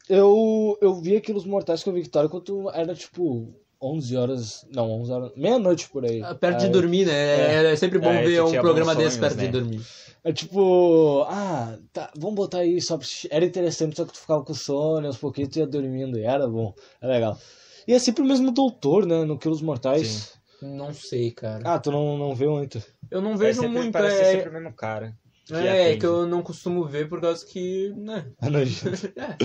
Eu, 0.10 0.78
eu 0.82 0.96
vi 1.00 1.16
aqueles 1.16 1.46
mortais 1.46 1.84
com 1.84 1.90
a 1.90 1.94
Victoria 1.94 2.28
quando 2.30 2.70
era, 2.74 2.94
tipo, 2.94 3.54
11 3.82 4.16
horas. 4.16 4.66
Não, 4.74 4.90
11 4.92 5.12
horas. 5.12 5.32
Meia-noite 5.36 5.90
por 5.90 6.06
aí. 6.06 6.22
perto 6.40 6.60
de 6.60 6.66
Aí- 6.66 6.72
dormir, 6.72 7.06
né? 7.08 7.14
É, 7.66 7.72
é 7.72 7.76
sempre 7.76 7.98
bom 8.00 8.10
É, 8.12 8.24
ver 8.24 8.42
um 8.44 8.52
programa 8.52 8.94
desse 8.96 9.18
sonhos, 9.18 9.34
perto 9.34 9.38
de 9.40 9.46
né? 9.46 9.52
dormir. 9.52 9.82
É 10.24 10.32
tipo, 10.32 11.24
ah, 11.28 11.78
tá, 11.92 12.12
vamos 12.16 12.36
botar 12.36 12.60
aí 12.60 12.80
só 12.80 12.96
pra. 12.98 13.08
Era 13.32 13.44
interessante, 13.44 13.96
só 13.98 14.06
que 14.06 14.14
tu 14.14 14.20
ficava 14.20 14.44
com 14.44 14.54
sono, 14.54 15.08
aos 15.08 15.18
pouquinhos 15.18 15.50
tu 15.50 15.58
ia 15.60 15.66
dormindo, 15.66 16.18
e 16.20 16.24
era 16.24 16.48
bom, 16.48 16.76
é 17.02 17.08
legal. 17.08 17.38
E 17.88 17.94
é 17.94 17.98
sempre 17.98 18.22
o 18.22 18.26
mesmo 18.26 18.52
doutor, 18.52 19.08
né, 19.08 19.24
no 19.26 19.40
Quilos 19.40 19.64
Mortais. 19.64 20.34
Não 20.62 20.94
sei, 20.94 21.32
cara. 21.32 21.64
Ah, 21.66 21.80
tu 21.80 21.90
não, 21.92 22.20
não 22.20 22.36
vê 22.36 22.46
muito. 22.48 22.80
Eu 23.10 23.20
não 23.20 23.32
É, 23.34 23.38
vejo 23.38 23.62
sempre, 23.62 23.80
muito. 23.80 23.92
parece 23.92 24.22
É, 24.22 24.26
sempre 24.34 24.50
o 24.50 24.54
mesmo 24.54 24.72
cara. 24.74 25.18
que 25.48 25.56
é, 25.56 25.82
atende. 25.86 25.98
que 25.98 26.06
eu 26.06 26.28
não 26.28 26.44
costumo 26.44 26.86
ver 26.86 27.10
por 27.10 27.20
causa 27.20 27.44
que. 27.44 27.92
Né? 27.98 28.28
É. 29.18 29.22
É. 29.22 29.38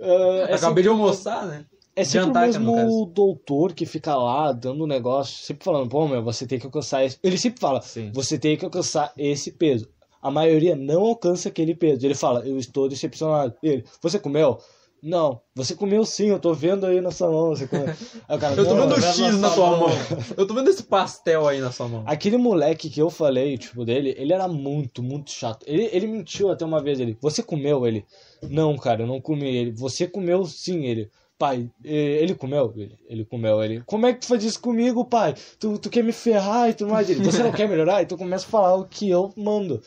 Ah, 0.00 0.46
é 0.48 0.54
Acabei 0.54 0.82
de 0.82 0.88
almoçar, 0.88 1.46
né? 1.46 1.66
É 2.00 2.04
sempre 2.04 2.26
Jantar, 2.26 2.42
o 2.44 2.52
mesmo 2.52 3.06
doutor 3.06 3.72
que 3.72 3.84
fica 3.86 4.14
lá 4.14 4.52
dando 4.52 4.84
um 4.84 4.86
negócio, 4.86 5.44
sempre 5.44 5.64
falando, 5.64 5.88
pô, 5.88 6.06
meu, 6.06 6.22
você 6.22 6.46
tem 6.46 6.58
que 6.58 6.66
alcançar 6.66 7.04
esse. 7.04 7.18
Ele 7.22 7.36
sempre 7.38 7.60
fala, 7.60 7.80
Sim. 7.82 8.10
você 8.14 8.38
tem 8.38 8.56
que 8.56 8.64
alcançar 8.64 9.12
esse 9.16 9.52
peso. 9.52 9.88
A 10.22 10.30
maioria 10.30 10.74
não 10.76 11.02
alcança 11.02 11.48
aquele 11.48 11.74
peso. 11.74 12.04
Ele 12.06 12.14
fala, 12.14 12.40
eu 12.46 12.58
estou 12.58 12.88
decepcionado. 12.88 13.54
Ele, 13.62 13.84
você 14.02 14.18
comeu? 14.18 14.58
Não, 15.00 15.40
você 15.54 15.76
comeu 15.76 16.04
sim, 16.04 16.26
eu 16.26 16.40
tô 16.40 16.52
vendo 16.52 16.84
aí 16.84 17.00
na 17.00 17.12
sua 17.12 17.30
mão. 17.30 17.50
Você 17.50 17.68
comeu. 17.68 17.86
Aí 18.28 18.36
cara, 18.36 18.56
Eu 18.56 18.64
tô 18.64 18.74
"Não, 18.74 18.82
vendo 18.82 18.92
o 18.92 19.00
vendo 19.00 19.04
X 19.06 19.18
na 19.18 19.32
na 19.38 19.48
sua 19.50 19.54
sua 19.54 19.70
mão. 19.70 19.88
mão. 19.88 19.96
Eu 20.36 20.44
tô 20.44 20.54
vendo 20.54 20.68
esse 20.70 20.82
pastel 20.82 21.46
aí 21.46 21.60
na 21.60 21.70
sua 21.70 21.86
mão. 21.86 22.02
Aquele 22.04 22.36
moleque 22.36 22.90
que 22.90 23.00
eu 23.00 23.08
falei, 23.08 23.56
tipo, 23.56 23.84
dele, 23.84 24.12
ele 24.18 24.32
era 24.32 24.48
muito, 24.48 25.00
muito 25.00 25.30
chato. 25.30 25.64
Ele, 25.68 25.88
ele 25.92 26.08
mentiu 26.08 26.50
até 26.50 26.64
uma 26.64 26.82
vez, 26.82 26.98
ele. 26.98 27.16
Você 27.20 27.44
comeu 27.44 27.86
ele? 27.86 28.04
Não, 28.42 28.76
cara, 28.76 29.02
eu 29.02 29.06
não 29.06 29.20
comi 29.20 29.46
ele. 29.46 29.70
Você 29.70 30.08
comeu 30.08 30.44
sim, 30.44 30.84
ele. 30.84 31.08
Pai, 31.38 31.70
ele 31.84 32.34
comeu? 32.34 32.72
Ele, 32.76 32.98
ele 33.08 33.24
comeu, 33.24 33.62
ele. 33.62 33.80
Como 33.86 34.06
é 34.06 34.12
que 34.12 34.20
tu 34.20 34.26
faz 34.26 34.42
isso 34.42 34.60
comigo, 34.60 35.04
pai? 35.04 35.34
Tu, 35.60 35.78
tu 35.78 35.88
quer 35.88 36.02
me 36.02 36.12
ferrar 36.12 36.68
e 36.68 36.74
tudo 36.74 36.90
mais? 36.90 37.08
Ele, 37.08 37.22
você 37.22 37.44
não 37.44 37.52
quer 37.52 37.68
melhorar? 37.68 38.02
Então 38.02 38.18
começa 38.18 38.44
a 38.44 38.50
falar 38.50 38.74
o 38.74 38.84
que 38.84 39.08
eu 39.08 39.32
mando. 39.36 39.80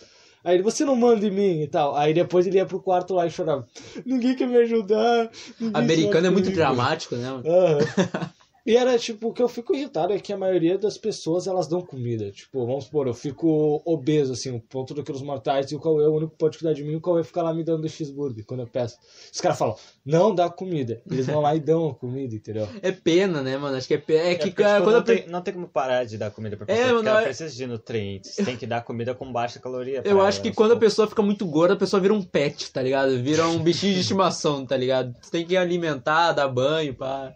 Aí 0.44 0.56
ele, 0.56 0.64
você 0.64 0.86
não 0.86 0.96
manda 0.96 1.26
em 1.26 1.30
mim 1.30 1.62
e 1.62 1.68
tal. 1.68 1.96
Aí 1.96 2.14
depois 2.14 2.48
ele 2.48 2.58
ia 2.58 2.66
pro 2.66 2.80
quarto 2.80 3.14
lá 3.14 3.28
e 3.28 3.32
chorava. 3.32 3.68
Ninguém 4.06 4.34
quer 4.34 4.48
me 4.48 4.58
ajudar. 4.58 5.30
Americano 5.74 6.28
é 6.28 6.30
muito 6.30 6.46
comigo." 6.46 6.62
dramático, 6.62 7.16
né? 7.16 7.30
mano? 7.30 7.44
E 8.66 8.78
era 8.78 8.98
tipo, 9.00 9.30
o 9.30 9.34
que 9.34 9.42
eu 9.42 9.48
fico 9.50 9.74
irritado 9.76 10.14
é 10.14 10.20
que 10.20 10.32
a 10.32 10.38
maioria 10.38 10.78
das 10.78 10.98
pessoas 10.98 11.48
elas 11.48 11.68
dão 11.68 11.82
comida. 11.82 12.30
Tipo, 12.32 12.66
vamos 12.66 12.86
supor, 12.86 13.08
eu 13.08 13.14
fico 13.14 13.82
obeso, 13.86 14.34
assim, 14.34 14.52
o 14.56 14.60
ponto 14.60 14.94
daqueles 14.94 15.22
mortais, 15.22 15.72
e 15.72 15.76
o 15.76 15.80
Cauê 15.80 16.04
é 16.06 16.08
o 16.08 16.14
único 16.14 16.32
que 16.34 16.38
pode 16.38 16.58
cuidar 16.60 16.74
de 16.74 16.84
mim, 16.84 16.92
e 16.92 16.96
o 16.96 17.02
Cauê 17.02 17.24
fica 17.24 17.42
lá 17.42 17.54
me 17.54 17.64
dando 17.64 17.90
cheeseburger 17.90 18.46
quando 18.46 18.60
eu 18.60 18.68
peço. 18.68 18.98
Os 19.34 19.42
caras 19.42 19.58
falam, 19.58 19.76
não 20.06 20.34
dá 20.36 20.50
comida. 20.50 21.02
Eles 21.10 21.26
vão 21.26 21.42
lá 21.42 21.56
e 21.56 21.60
dão 21.60 21.90
a 21.90 21.96
comida, 21.96 22.36
entendeu? 22.36 22.68
É 22.84 22.92
pena, 22.92 23.42
né, 23.42 23.58
mano? 23.58 23.76
Acho 23.78 23.88
que 23.88 23.96
é 23.96 23.98
pena. 23.98 24.20
É 24.22 24.32
É 24.32 24.36
que 24.36 24.48
porque, 24.50 24.62
cara, 24.64 24.76
tipo, 24.76 24.84
quando 24.86 24.96
não, 24.98 25.04
tem, 25.04 25.28
não 25.28 25.42
tem 25.42 25.54
como 25.54 25.68
parar 25.68 26.04
de 26.06 26.18
dar 26.18 26.30
comida 26.30 26.56
pra 26.56 26.66
É, 26.66 26.68
pessoa, 26.68 26.84
porque 26.90 26.96
mano, 26.98 27.10
ela 27.10 27.22
é- 27.22 27.26
precisa 27.26 27.50
de 27.56 27.66
nutrientes. 27.68 28.36
Tem 28.36 28.56
que 28.58 28.68
dar 28.68 28.82
comida 28.84 29.16
com 29.16 29.32
baixa 29.32 29.60
caloria. 29.60 30.02
Eu 30.06 30.22
acho 30.22 30.40
que 30.42 30.50
ela, 30.50 30.56
quando 30.56 30.74
a 30.74 30.78
pessoa 30.78 31.08
fica 31.08 31.22
muito 31.24 31.46
gorda, 31.48 31.74
a 31.74 31.78
pessoa 31.78 32.00
vira 32.00 32.14
um 32.14 32.22
pet, 32.22 32.72
tá 32.72 32.82
ligado? 32.82 33.18
Vira 33.24 33.48
um 33.48 33.58
bichinho 33.60 33.94
de 33.96 34.02
estimação, 34.02 34.66
tá 34.68 34.78
ligado? 34.78 35.16
Você 35.20 35.32
tem 35.32 35.46
que 35.46 35.58
alimentar, 35.58 36.34
dar 36.34 36.48
banho, 36.48 36.94
pá. 36.94 37.36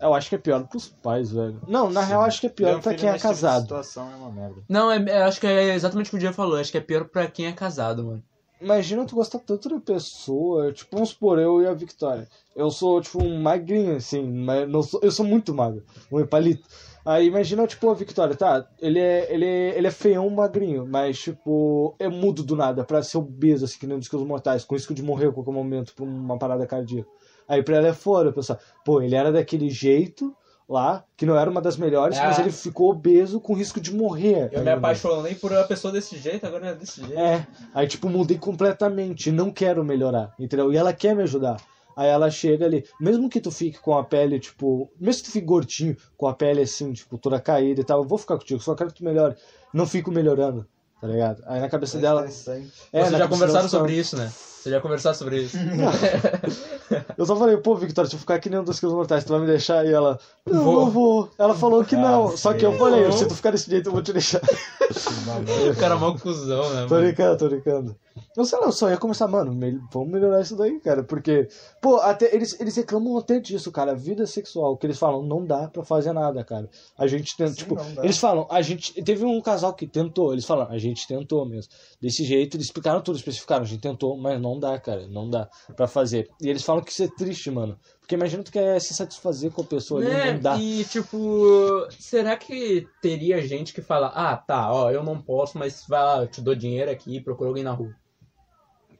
Eu 0.00 0.14
acho 0.14 0.28
que 0.30 0.34
é 0.34 0.38
pior 0.38 0.66
pros 0.66 0.88
pais, 0.88 1.30
velho. 1.30 1.60
Não, 1.68 1.90
na 1.90 2.00
real, 2.02 2.22
acho 2.22 2.40
que 2.40 2.46
é 2.46 2.50
pior 2.50 2.78
um 2.78 2.80
pra 2.80 2.94
quem 2.94 3.08
é 3.08 3.12
tipo 3.12 3.22
casado. 3.28 3.62
situação 3.62 4.10
é 4.10 4.16
uma 4.16 4.32
merda. 4.32 4.62
Não, 4.68 4.90
é, 4.90 4.96
é- 4.96 5.22
acho 5.22 5.38
que 5.38 5.46
é 5.46 5.74
exatamente 5.74 6.06
o 6.06 6.10
que 6.10 6.16
o 6.16 6.20
Dia 6.20 6.32
falou. 6.32 6.56
Acho 6.56 6.72
que 6.72 6.78
é 6.78 6.80
pior 6.80 7.04
pra 7.04 7.26
quem 7.28 7.46
é 7.46 7.52
casado, 7.52 8.04
mano. 8.04 8.22
Imagina 8.60 9.04
tu 9.06 9.14
gostar 9.14 9.38
tanto 9.38 9.68
da 9.70 9.80
pessoa, 9.80 10.70
tipo, 10.72 10.90
vamos 10.94 11.10
supor, 11.10 11.38
eu 11.38 11.62
e 11.62 11.66
a 11.66 11.72
Victoria. 11.72 12.28
Eu 12.54 12.70
sou, 12.70 13.00
tipo, 13.00 13.22
um 13.22 13.40
magrinho, 13.40 13.96
assim, 13.96 14.22
mas 14.22 14.68
não 14.68 14.82
sou, 14.82 15.00
eu 15.02 15.10
sou 15.10 15.24
muito 15.24 15.54
magro, 15.54 15.82
um 16.12 16.26
palito. 16.26 16.66
Aí 17.04 17.26
imagina, 17.26 17.66
tipo, 17.66 17.88
a 17.90 17.94
Victoria, 17.94 18.34
tá? 18.36 18.66
Ele 18.80 18.98
é, 18.98 19.32
ele, 19.32 19.44
é- 19.46 19.78
ele 19.78 19.86
é 19.86 19.90
feião, 19.90 20.28
magrinho, 20.30 20.86
mas, 20.86 21.18
tipo, 21.18 21.94
é 21.98 22.08
mudo 22.08 22.42
do 22.42 22.54
nada 22.54 22.84
pra 22.84 23.02
ser 23.02 23.18
obeso, 23.18 23.64
assim, 23.64 23.78
que 23.78 23.86
nem 23.86 23.96
um 23.96 24.00
dos 24.00 24.10
mortais, 24.26 24.64
com 24.64 24.74
risco 24.74 24.92
de 24.94 25.02
morrer 25.02 25.28
a 25.28 25.32
qualquer 25.32 25.52
momento 25.52 25.94
por 25.94 26.04
uma 26.06 26.38
parada 26.38 26.66
cardíaca. 26.66 27.08
Aí 27.48 27.62
pra 27.62 27.76
ela 27.76 27.88
é 27.88 27.92
fora, 27.92 28.32
pessoal. 28.32 28.58
Pô, 28.84 29.00
ele 29.00 29.14
era 29.14 29.32
daquele 29.32 29.70
jeito 29.70 30.34
lá, 30.68 31.04
que 31.16 31.26
não 31.26 31.36
era 31.36 31.50
uma 31.50 31.60
das 31.60 31.76
melhores, 31.76 32.16
mas 32.26 32.38
ele 32.38 32.52
ficou 32.52 32.90
obeso 32.90 33.40
com 33.40 33.54
risco 33.54 33.80
de 33.80 33.92
morrer. 33.92 34.50
Eu 34.52 34.62
me 34.62 34.70
apaixonei 34.70 35.34
por 35.34 35.50
uma 35.50 35.64
pessoa 35.64 35.92
desse 35.92 36.16
jeito, 36.16 36.46
agora 36.46 36.68
é 36.68 36.74
desse 36.74 37.00
jeito. 37.00 37.18
É, 37.18 37.44
aí 37.74 37.88
tipo, 37.88 38.08
mudei 38.08 38.38
completamente, 38.38 39.32
não 39.32 39.50
quero 39.50 39.82
melhorar, 39.84 40.32
entendeu? 40.38 40.72
E 40.72 40.76
ela 40.76 40.92
quer 40.92 41.16
me 41.16 41.22
ajudar. 41.24 41.56
Aí 42.00 42.08
ela 42.08 42.30
chega 42.30 42.64
ali, 42.64 42.82
mesmo 42.98 43.28
que 43.28 43.42
tu 43.42 43.50
fique 43.50 43.78
com 43.78 43.94
a 43.94 44.02
pele, 44.02 44.40
tipo, 44.40 44.90
mesmo 44.98 45.22
que 45.22 45.28
tu 45.28 45.32
fique 45.32 45.46
gordinho, 45.46 45.94
com 46.16 46.26
a 46.26 46.32
pele 46.32 46.62
assim, 46.62 46.94
tipo, 46.94 47.18
toda 47.18 47.38
caída 47.38 47.82
e 47.82 47.84
tal, 47.84 48.00
eu 48.00 48.08
vou 48.08 48.16
ficar 48.16 48.38
contigo, 48.38 48.58
só 48.58 48.74
quero 48.74 48.88
que 48.88 48.96
tu 48.96 49.04
melhore. 49.04 49.36
Não 49.70 49.86
fico 49.86 50.10
melhorando, 50.10 50.66
tá 50.98 51.06
ligado? 51.06 51.42
Aí 51.46 51.60
na 51.60 51.68
cabeça 51.68 51.98
dela. 51.98 52.24
É, 52.24 52.28
Vocês 52.30 52.72
na 52.90 53.02
já 53.02 53.10
cabeça 53.10 53.28
conversaram 53.28 53.68
sobre 53.68 53.92
isso, 53.92 54.16
né? 54.16 54.32
Vocês 54.32 54.74
já 54.74 54.80
conversaram 54.80 55.14
sobre 55.14 55.42
isso. 55.42 55.58
Eu 57.16 57.26
só 57.26 57.36
falei, 57.36 57.56
pô, 57.58 57.74
Victoria, 57.76 58.08
se 58.08 58.16
eu 58.16 58.20
ficar 58.20 58.38
que 58.38 58.50
nem 58.50 58.58
um 58.60 58.64
dos 58.64 58.80
quilos 58.80 58.94
mortais, 58.94 59.24
tu 59.24 59.32
vai 59.32 59.40
me 59.40 59.46
deixar? 59.46 59.86
E 59.86 59.92
ela, 59.92 60.18
não, 60.46 60.64
Vou. 60.64 60.80
não 60.80 60.90
vou. 60.90 61.30
Ela 61.38 61.54
falou 61.54 61.84
que 61.84 61.96
não. 61.96 62.28
Ah, 62.28 62.36
Só 62.36 62.52
que 62.54 62.64
eu 62.64 62.76
falei, 62.78 63.10
se 63.12 63.26
tu 63.26 63.34
ficar 63.34 63.50
desse 63.50 63.70
jeito, 63.70 63.88
eu 63.88 63.92
vou 63.92 64.02
te 64.02 64.12
deixar. 64.12 64.40
o 65.70 65.76
cara 65.76 65.94
é 65.94 65.98
mó 65.98 66.14
cuzão, 66.16 66.68
né, 66.74 66.86
Tô 66.88 66.98
brincando, 66.98 67.36
tô 67.36 67.48
brincando. 67.48 67.96
Eu 68.36 68.44
sei 68.44 68.58
lá, 68.58 68.66
eu 68.66 68.72
só 68.72 68.88
ia 68.90 68.96
começar, 68.96 69.26
mano, 69.28 69.52
me- 69.52 69.80
vamos 69.92 70.08
melhorar 70.10 70.40
isso 70.40 70.56
daí, 70.56 70.78
cara. 70.80 71.02
Porque, 71.02 71.48
pô, 71.80 71.96
até 71.96 72.34
eles, 72.34 72.58
eles 72.60 72.76
reclamam 72.76 73.16
até 73.18 73.38
disso, 73.38 73.70
cara. 73.72 73.94
Vida 73.94 74.26
sexual, 74.26 74.76
que 74.76 74.86
eles 74.86 74.98
falam, 74.98 75.22
não 75.22 75.44
dá 75.44 75.68
pra 75.68 75.84
fazer 75.84 76.12
nada, 76.12 76.42
cara. 76.44 76.68
A 76.96 77.06
gente 77.06 77.36
tenta, 77.36 77.54
tipo, 77.54 77.74
eles 78.04 78.18
falam, 78.18 78.46
a 78.50 78.62
gente. 78.62 79.02
Teve 79.02 79.24
um 79.24 79.40
casal 79.40 79.74
que 79.74 79.86
tentou, 79.86 80.32
eles 80.32 80.44
falaram, 80.44 80.72
a 80.72 80.78
gente 80.78 81.06
tentou 81.06 81.44
mesmo. 81.46 81.72
Desse 82.00 82.24
jeito, 82.24 82.56
eles 82.56 82.66
explicaram 82.66 83.00
tudo, 83.00 83.16
especificaram, 83.16 83.62
a 83.64 83.66
gente 83.66 83.80
tentou, 83.80 84.16
mas 84.16 84.40
não 84.40 84.58
dá, 84.58 84.78
cara, 84.78 85.06
não 85.08 85.28
dá 85.28 85.48
pra 85.76 85.86
fazer. 85.88 86.28
E 86.40 86.48
eles 86.48 86.62
falam 86.62 86.82
que 86.82 86.92
isso 86.92 87.02
é 87.02 87.08
triste, 87.08 87.50
mano. 87.50 87.78
Porque 88.00 88.14
imagina 88.16 88.42
tu 88.42 88.50
quer 88.50 88.80
se 88.80 88.92
satisfazer 88.92 89.52
com 89.52 89.62
a 89.62 89.64
pessoa 89.64 90.00
ali, 90.00 90.10
Né? 90.10 90.32
não 90.34 90.40
dá. 90.40 90.56
E 90.56 90.84
tipo, 90.84 91.86
será 91.98 92.36
que 92.36 92.86
teria 93.00 93.40
gente 93.46 93.72
que 93.72 93.80
fala, 93.82 94.08
ah, 94.08 94.36
tá, 94.36 94.72
ó, 94.72 94.90
eu 94.90 95.02
não 95.04 95.20
posso, 95.20 95.56
mas 95.58 95.84
vai 95.88 96.02
lá, 96.02 96.22
eu 96.22 96.26
te 96.28 96.40
dou 96.40 96.54
dinheiro 96.54 96.90
aqui, 96.90 97.20
procura 97.20 97.50
alguém 97.50 97.62
na 97.64 97.72
rua. 97.72 97.94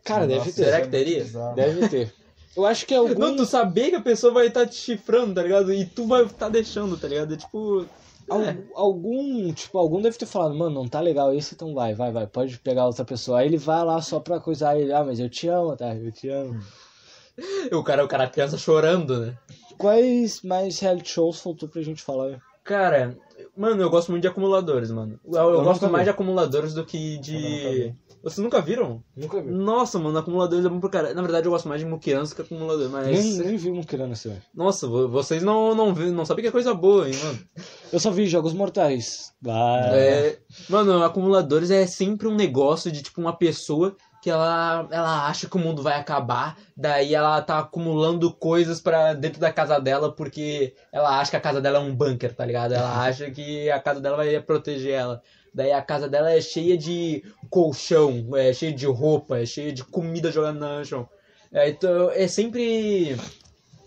Cara, 0.05 0.27
deve 0.27 0.39
Nossa, 0.41 0.53
ter. 0.53 0.65
será 0.65 0.81
isso 0.81 0.91
que 0.91 0.97
é 0.97 0.99
teria? 1.05 1.25
Deve 1.55 1.89
ter. 1.89 2.13
Eu 2.57 2.67
acho 2.67 2.85
que 2.87 2.95
é 2.95 2.97
algum. 2.99 3.15
Não, 3.19 3.37
tu 3.37 3.45
saber 3.47 3.91
que 3.91 3.97
a 3.97 4.01
pessoa 4.01 4.33
vai 4.33 4.47
estar 4.49 4.67
te 4.67 4.75
chifrando, 4.75 5.35
tá 5.35 5.43
ligado? 5.43 5.73
E 5.73 5.85
tu 5.85 6.07
vai 6.07 6.23
estar 6.25 6.49
deixando, 6.49 6.97
tá 6.97 7.07
ligado? 7.09 7.35
É 7.35 7.37
tipo. 7.37 7.87
Al- 8.29 8.43
É. 8.43 8.57
Algum, 8.75 9.53
tipo, 9.53 9.77
algum 9.79 10.01
deve 10.01 10.17
ter 10.17 10.27
falado, 10.27 10.55
mano, 10.55 10.75
não 10.75 10.89
tá 10.89 11.01
legal 11.01 11.35
esse, 11.35 11.55
então 11.55 11.75
vai, 11.75 11.95
vai, 11.95 12.13
vai, 12.13 12.27
pode 12.27 12.59
pegar 12.59 12.87
outra 12.87 13.05
pessoa. 13.05 13.41
Aí 13.41 13.47
ele 13.49 13.57
vai 13.59 13.85
lá 13.85 14.01
só 14.01 14.21
pra 14.21 14.39
coisar 14.39 14.79
ele, 14.79 14.93
ah, 14.93 15.03
mas 15.03 15.19
eu 15.19 15.29
te 15.29 15.49
amo, 15.49 15.77
tá? 15.77 15.95
Eu 15.95 16.13
te 16.13 16.29
amo. 16.29 16.59
O 17.73 17.83
cara, 17.83 18.05
o 18.05 18.09
cara, 18.09 18.29
criança 18.29 18.59
chorando, 18.59 19.19
né? 19.19 19.39
Quais 19.79 20.43
mais 20.43 20.79
reality 20.79 21.09
shows 21.09 21.41
faltou 21.41 21.67
pra 21.69 21.81
gente 21.81 22.03
falar? 22.03 22.39
Cara, 22.63 23.17
mano, 23.57 23.81
eu 23.81 23.89
gosto 23.89 24.11
muito 24.11 24.23
de 24.23 24.29
acumuladores, 24.29 24.91
mano. 24.91 25.19
Eu, 25.25 25.33
eu 25.35 25.51
Eu 25.55 25.63
gosto 25.65 25.89
mais 25.89 26.05
de 26.05 26.11
acumuladores 26.11 26.75
do 26.75 26.85
que 26.85 27.15
Eu 27.15 27.21
de. 27.23 27.95
Vocês 28.23 28.39
nunca 28.39 28.61
viram? 28.61 29.03
Nunca 29.17 29.41
vi. 29.41 29.51
Nossa, 29.51 29.99
mano, 29.99 30.19
acumuladores 30.19 30.65
é 30.65 30.69
bom 30.69 30.79
pro 30.79 30.91
cara. 30.91 31.15
Na 31.15 31.23
verdade, 31.23 31.47
eu 31.47 31.51
gosto 31.53 31.69
mais 31.69 31.81
de 31.81 31.87
muquirança 31.87 32.35
que 32.35 32.43
acumulador, 32.43 32.91
mas. 32.91 33.07
Nem, 33.07 33.39
nem 33.39 33.57
vi 33.57 33.85
querendo 33.87 34.13
assim. 34.13 34.37
Nossa, 34.55 34.87
vo- 34.87 35.09
vocês 35.09 35.43
não, 35.43 35.75
não, 35.75 35.93
não 35.95 36.25
sabem 36.27 36.43
que 36.43 36.49
é 36.49 36.53
coisa 36.53 36.75
boa, 36.75 37.09
hein, 37.09 37.15
mano. 37.23 37.39
Eu 37.93 37.99
só 37.99 38.11
vi 38.11 38.27
Jogos 38.27 38.53
Mortais. 38.53 39.33
Vai. 39.43 39.99
É, 39.99 40.39
mano, 40.69 41.03
acumuladores 41.03 41.71
é 41.71 41.87
sempre 41.87 42.29
um 42.29 42.35
negócio 42.35 42.93
de 42.93 43.03
tipo 43.03 43.21
uma 43.21 43.33
pessoa 43.37 43.97
que 44.23 44.29
ela, 44.29 44.87
ela 44.91 45.27
acha 45.27 45.49
que 45.49 45.57
o 45.57 45.59
mundo 45.59 45.83
vai 45.83 45.99
acabar, 45.99 46.59
daí 46.77 47.15
ela 47.15 47.41
tá 47.41 47.59
acumulando 47.59 48.31
coisas 48.31 48.79
para 48.79 49.15
dentro 49.15 49.41
da 49.41 49.51
casa 49.51 49.79
dela 49.81 50.13
porque 50.15 50.75
ela 50.93 51.19
acha 51.19 51.31
que 51.31 51.37
a 51.39 51.41
casa 51.41 51.59
dela 51.59 51.79
é 51.79 51.81
um 51.81 51.95
bunker, 51.97 52.35
tá 52.37 52.45
ligado? 52.45 52.75
Ela 52.75 53.01
acha 53.03 53.31
que 53.31 53.71
a 53.71 53.81
casa 53.81 53.99
dela 53.99 54.19
vai 54.19 54.39
proteger 54.43 54.93
ela. 54.93 55.23
Daí 55.53 55.73
a 55.73 55.83
casa 55.83 56.09
dela 56.09 56.33
é 56.33 56.41
cheia 56.41 56.77
de 56.77 57.25
colchão, 57.49 58.37
é 58.37 58.53
cheia 58.53 58.73
de 58.73 58.87
roupa, 58.87 59.39
é 59.39 59.47
cheia 59.47 59.73
de 59.73 59.85
comida 59.85 60.31
jogada 60.31 60.79
no 60.79 60.85
chão. 60.85 61.09
É, 61.53 61.69
então, 61.69 62.11
é 62.13 62.29
sempre 62.29 63.17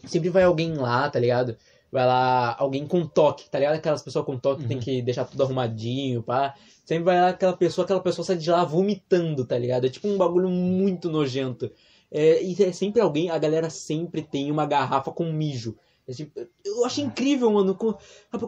sempre 0.06 0.30
vai 0.30 0.44
alguém 0.44 0.73
lá, 0.76 1.10
tá 1.10 1.19
ligado? 1.19 1.57
Vai 1.91 2.06
lá, 2.06 2.56
alguém 2.57 2.85
com 2.88 3.06
toque, 3.06 3.49
tá 3.49 3.60
ligado? 3.60 3.76
Aquelas 3.76 4.02
pessoas 4.02 4.26
com 4.26 4.38
toque 4.38 4.64
que 4.64 4.68
tem 4.68 4.80
que 4.80 5.02
deixar 5.02 5.26
tudo 5.26 5.44
arrumadinho, 5.44 6.23
pá. 6.23 6.56
Sempre 6.84 7.06
vai 7.06 7.22
lá 7.22 7.30
aquela 7.30 7.56
pessoa, 7.56 7.85
aquela 7.85 8.02
pessoa 8.02 8.26
sai 8.26 8.35
de 8.35 8.49
lá 8.49 8.65
vomitando, 8.65 9.45
tá 9.45 9.57
ligado? 9.57 9.85
É 9.85 9.90
tipo 9.90 10.07
um 10.07 10.18
bagulho 10.18 10.49
muito 10.49 11.10
nojento. 11.10 11.72
É, 12.11 12.44
e 12.44 12.61
é 12.61 12.72
sempre 12.72 13.02
alguém, 13.02 13.30
a 13.30 13.38
galera 13.38 13.69
sempre 13.69 14.22
tem 14.22 14.52
uma 14.52 14.65
garrafa 14.65 15.11
com 15.11 15.31
mijo. 15.31 15.77
É 16.08 16.12
tipo- 16.14 16.40
eu 16.66 16.86
acho 16.86 17.02
incrível, 17.02 17.52
mano. 17.52 17.76
Qual, 17.76 17.98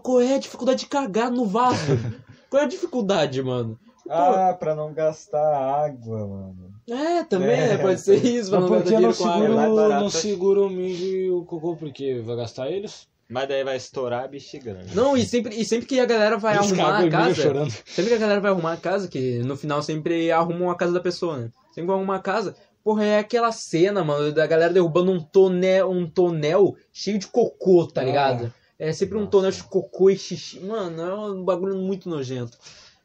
qual 0.01 0.21
é 0.21 0.35
a 0.35 0.39
dificuldade 0.39 0.81
de 0.81 0.87
cagar 0.87 1.31
no 1.31 1.45
vaso? 1.45 1.77
qual 2.49 2.61
é 2.61 2.65
a 2.65 2.69
dificuldade, 2.69 3.41
mano? 3.41 3.79
Ah, 4.09 4.55
pra 4.59 4.75
não 4.75 4.93
gastar 4.93 5.39
água, 5.85 6.27
mano. 6.27 6.75
É, 6.87 7.23
também, 7.23 7.49
É, 7.59 7.67
né? 7.69 7.77
Pode 7.77 7.99
ser 8.01 8.17
isso, 8.23 8.51
pra 8.51 8.59
Mas 8.59 8.69
não 8.69 8.81
que 8.83 8.91
não 8.91 9.09
água. 9.29 9.65
é 9.65 9.69
o- 9.69 9.75
barato. 9.75 10.01
não 10.03 10.09
segura 10.09 10.61
o 10.61 10.69
mijo 10.69 11.05
e 11.05 11.31
o 11.31 11.43
cocô? 11.43 11.75
Porque 11.75 12.19
vai 12.23 12.35
gastar 12.35 12.69
eles? 12.69 13.07
Mas 13.27 13.47
daí 13.47 13.63
vai 13.63 13.75
estourar 13.77 14.25
a 14.25 14.27
bexiga, 14.27 14.73
né? 14.75 14.85
Não, 14.93 15.17
e 15.17 15.25
sempre, 15.25 15.55
e 15.59 15.65
sempre 15.65 15.87
que 15.87 15.99
a 15.99 16.05
galera 16.05 16.37
vai 16.37 16.55
Eles 16.57 16.71
arrumar 16.71 16.99
a 17.03 17.09
casa. 17.09 17.33
chorando. 17.41 17.71
Sempre 17.83 18.09
que 18.11 18.13
a 18.13 18.19
galera 18.19 18.39
vai 18.39 18.51
arrumar 18.51 18.73
a 18.73 18.77
casa, 18.77 19.07
que 19.07 19.39
no 19.39 19.57
final 19.57 19.81
sempre 19.81 20.31
arrumam 20.31 20.69
a 20.69 20.75
casa 20.75 20.93
da 20.93 20.99
pessoa, 20.99 21.37
né? 21.37 21.49
Sempre 21.69 21.81
que 21.81 21.87
vai 21.87 21.95
arrumar 21.95 22.17
a 22.17 22.21
casa. 22.21 22.55
Porra, 22.85 23.03
é 23.03 23.17
aquela 23.17 23.51
cena, 23.51 24.03
mano, 24.03 24.31
da 24.31 24.45
galera 24.45 24.71
derrubando 24.71 25.11
um 25.11 25.19
tonel, 25.19 25.89
um 25.89 26.07
tonel 26.07 26.75
cheio 26.93 27.17
de 27.17 27.25
cocô, 27.25 27.87
tá 27.87 28.01
Ah. 28.01 28.03
ligado? 28.03 28.53
É 28.77 28.93
sempre 28.93 29.17
um 29.17 29.21
Nossa. 29.21 29.31
tonel 29.31 29.49
de 29.49 29.63
cocô 29.63 30.07
e 30.11 30.15
xixi. 30.15 30.59
Mano, 30.59 31.01
é 31.01 31.15
um 31.31 31.43
bagulho 31.43 31.75
muito 31.77 32.07
nojento. 32.07 32.55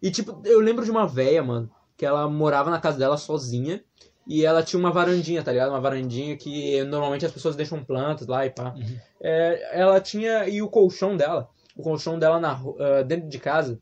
E 0.03 0.11
tipo, 0.11 0.39
eu 0.45 0.61
lembro 0.61 0.85
de 0.85 0.91
uma 0.91 1.07
véia, 1.07 1.43
mano, 1.43 1.71
que 1.97 2.05
ela 2.05 2.29
morava 2.29 2.71
na 2.71 2.79
casa 2.79 2.99
dela 2.99 3.17
sozinha. 3.17 3.83
E 4.27 4.45
ela 4.45 4.63
tinha 4.63 4.79
uma 4.79 4.93
varandinha, 4.93 5.43
tá 5.43 5.51
ligado? 5.51 5.71
Uma 5.71 5.81
varandinha 5.81 6.37
que 6.37 6.85
normalmente 6.85 7.25
as 7.25 7.33
pessoas 7.33 7.57
deixam 7.57 7.83
plantas 7.83 8.27
lá 8.27 8.45
e 8.45 8.51
pá. 8.51 8.75
Uhum. 8.77 8.97
É, 9.19 9.81
ela 9.81 9.99
tinha. 9.99 10.47
E 10.47 10.61
o 10.61 10.69
colchão 10.69 11.17
dela, 11.17 11.49
o 11.75 11.83
colchão 11.83 12.19
dela 12.19 12.39
na, 12.39 12.53
ah, 12.53 13.03
dentro 13.03 13.29
de 13.31 13.39
casa, 13.39 13.81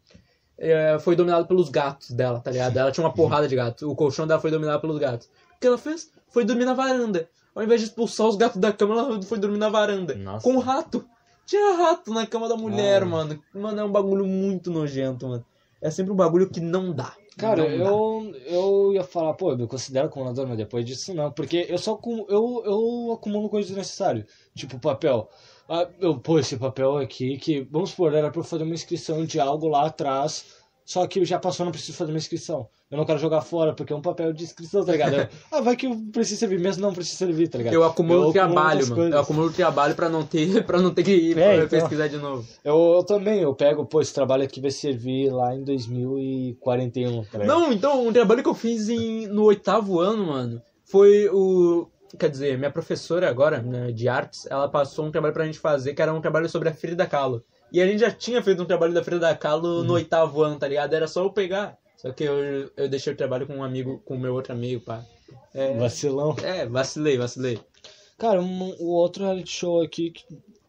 é, 0.57 0.97
foi 1.01 1.17
dominado 1.17 1.47
pelos 1.47 1.69
gatos 1.69 2.11
dela, 2.13 2.39
tá 2.41 2.53
ligado? 2.53 2.77
Ela 2.77 2.93
tinha 2.93 3.05
uma 3.05 3.13
porrada 3.13 3.49
de 3.49 3.57
gatos. 3.57 3.83
O 3.83 3.97
colchão 3.97 4.27
dela 4.29 4.41
foi 4.41 4.51
dominado 4.53 4.81
pelos 4.81 4.99
gatos. 4.99 5.29
O 5.59 5.61
que 5.61 5.67
ela 5.67 5.77
fez? 5.79 6.11
Foi 6.29 6.45
dormir 6.45 6.65
na 6.65 6.73
varanda. 6.75 7.29
Ao 7.55 7.63
invés 7.65 7.81
de 7.81 7.89
expulsar 7.89 8.29
os 8.29 8.37
gatos 8.37 8.61
da 8.61 8.73
cama, 8.73 8.95
ela 8.95 9.23
foi 9.23 9.39
dormir 9.39 9.59
na 9.59 9.69
varanda. 9.69 10.15
Nossa. 10.15 10.45
Com 10.45 10.55
um 10.55 10.61
rato. 10.61 11.05
Tinha 11.45 11.77
rato 11.77 12.13
na 12.15 12.27
cama 12.27 12.49
da 12.49 12.57
mulher, 12.57 13.03
Ah. 13.03 13.07
mano. 13.07 13.43
Mano, 13.53 13.81
é 13.81 13.85
um 13.85 13.91
bagulho 13.91 14.25
muito 14.25 14.71
nojento, 14.71 15.27
mano. 15.27 15.45
É 15.81 15.91
sempre 15.91 16.13
um 16.13 16.17
bagulho 16.17 16.49
que 16.49 16.61
não 16.61 16.93
dá. 16.93 17.13
Cara, 17.37 17.69
Não 17.69 17.79
dá. 17.79 17.91
eu, 17.91 18.35
eu 18.47 18.93
ia 18.95 19.03
falar, 19.05 19.33
pô, 19.35 19.53
eu 19.53 19.59
me 19.59 19.67
considero 19.67 20.07
acumulador, 20.09 20.47
mas 20.47 20.57
depois 20.59 20.85
disso 20.85 21.13
não. 21.15 21.31
Porque 21.33 21.67
eu 21.69 21.79
só 21.79 21.95
acumulo, 21.95 22.27
eu, 22.29 22.63
eu 22.65 23.13
acumulo 23.13 23.49
coisa 23.49 23.69
desnecessária. 23.69 24.27
Tipo 24.55 24.79
papel. 24.79 25.29
Ah, 25.69 25.89
eu, 26.01 26.19
pô, 26.19 26.39
esse 26.39 26.57
papel 26.57 26.99
aqui 26.99 27.37
que, 27.39 27.61
vamos 27.71 27.91
supor, 27.91 28.13
era 28.15 28.31
pra 28.31 28.41
eu 28.41 28.45
fazer 28.45 28.63
uma 28.65 28.75
inscrição 28.75 29.25
de 29.25 29.41
algo 29.41 29.69
lá 29.69 29.87
atrás. 29.87 30.47
Só 30.85 31.07
que 31.07 31.25
já 31.25 31.39
passou, 31.39 31.65
não 31.65 31.73
preciso 31.73 31.97
fazer 31.97 32.11
uma 32.13 32.19
inscrição. 32.19 32.69
Eu 32.91 32.97
não 32.97 33.05
quero 33.05 33.19
jogar 33.19 33.43
fora, 33.43 33.75
porque 33.75 33.93
é 33.93 33.97
um 33.97 34.01
papel 34.01 34.33
de 34.33 34.45
inscrição, 34.45 34.83
tá 34.83 34.93
ligado? 34.93 35.15
Eu, 35.15 35.29
ah, 35.53 35.61
vai 35.61 35.77
que 35.77 35.85
eu 35.87 35.95
preciso 36.11 36.41
servir, 36.41 36.59
mesmo 36.59 36.81
não 36.81 36.95
precisa 36.95 37.19
servir, 37.19 37.47
tá 37.49 37.59
ligado? 37.59 37.75
Eu 37.75 37.85
acumulo 37.85 38.29
Eu 38.29 38.33
trabalho, 38.33 38.81
mano. 38.85 38.95
coisas. 38.95 39.13
Eu 39.13 39.21
acumulo 39.21 39.53
trabalho 39.53 39.95
pra 39.95 40.09
não 40.09 40.25
ter, 40.25 40.65
pra 40.65 40.81
não 40.81 40.95
ter 40.95 41.03
que 41.03 41.11
ir 41.15 41.39
É, 41.39 41.57
pra 41.57 41.65
então. 41.65 41.69
pesquisar 41.81 42.07
de 42.09 42.17
novo. 42.17 42.49
Eu, 42.65 42.95
eu 42.97 43.05
também, 43.05 43.41
eu 43.41 43.55
pego, 43.55 43.85
pô, 43.85 44.01
esse 44.01 44.15
trabalho 44.15 44.43
aqui 44.45 44.59
vai 44.61 44.71
servir 44.71 45.31
lá 45.31 45.55
em 45.55 45.63
2041, 45.65 47.25
tá 47.25 47.39
ligado? 47.39 47.47
Não, 47.47 47.73
então, 47.73 48.07
um 48.07 48.13
trabalho 48.13 48.43
que 48.43 48.49
eu 48.49 48.55
fiz 48.55 48.89
em, 48.89 49.27
no 49.27 49.45
oitavo 49.45 50.01
ano, 50.01 50.27
mano, 50.27 50.63
foi 50.85 51.29
o. 51.29 51.87
Quer 52.19 52.31
dizer, 52.31 52.57
minha 52.57 52.71
professora 52.71 53.29
agora, 53.29 53.61
né, 53.61 53.93
de 53.93 54.09
artes, 54.09 54.47
ela 54.51 54.67
passou 54.67 55.05
um 55.05 55.11
trabalho 55.11 55.35
pra 55.35 55.45
gente 55.45 55.59
fazer, 55.59 55.93
que 55.93 56.01
era 56.01 56.13
um 56.15 56.23
trabalho 56.23 56.49
sobre 56.49 56.71
a 56.71 56.75
Frida 56.75 57.07
Kahlo. 57.07 57.45
E 57.71 57.83
a 57.83 57.87
gente 57.87 58.01
já 58.01 58.11
tinha 58.11 58.43
feito 58.43 58.63
um 58.63 58.67
trabalho 58.67 58.95
da 58.95 59.05
Frida 59.05 59.35
Kahlo 59.37 59.81
Uhum. 59.81 59.85
no 59.85 59.93
oitavo 59.93 60.43
ano, 60.43 60.59
tá 60.59 60.67
ligado? 60.67 60.95
Era 60.95 61.07
só 61.07 61.23
eu 61.23 61.29
pegar. 61.31 61.77
Só 61.99 62.13
que 62.13 62.23
eu, 62.23 62.71
eu 62.77 62.89
deixei 62.89 63.13
o 63.13 63.17
trabalho 63.17 63.47
com 63.47 63.57
um 63.57 63.65
amigo, 63.65 64.01
com 64.05 64.15
o 64.15 64.19
meu 64.19 64.33
outro 64.33 64.53
amigo, 64.53 64.81
pá. 64.81 65.05
É, 65.53 65.77
Vacilão. 65.77 66.35
é 66.43 66.65
vacilei, 66.65 67.19
vacilei. 67.19 67.61
Cara, 68.17 68.41
um, 68.41 68.75
o 68.79 68.87
outro 68.87 69.25
reality 69.25 69.51
show 69.51 69.83
aqui, 69.83 70.11
que 70.11 70.25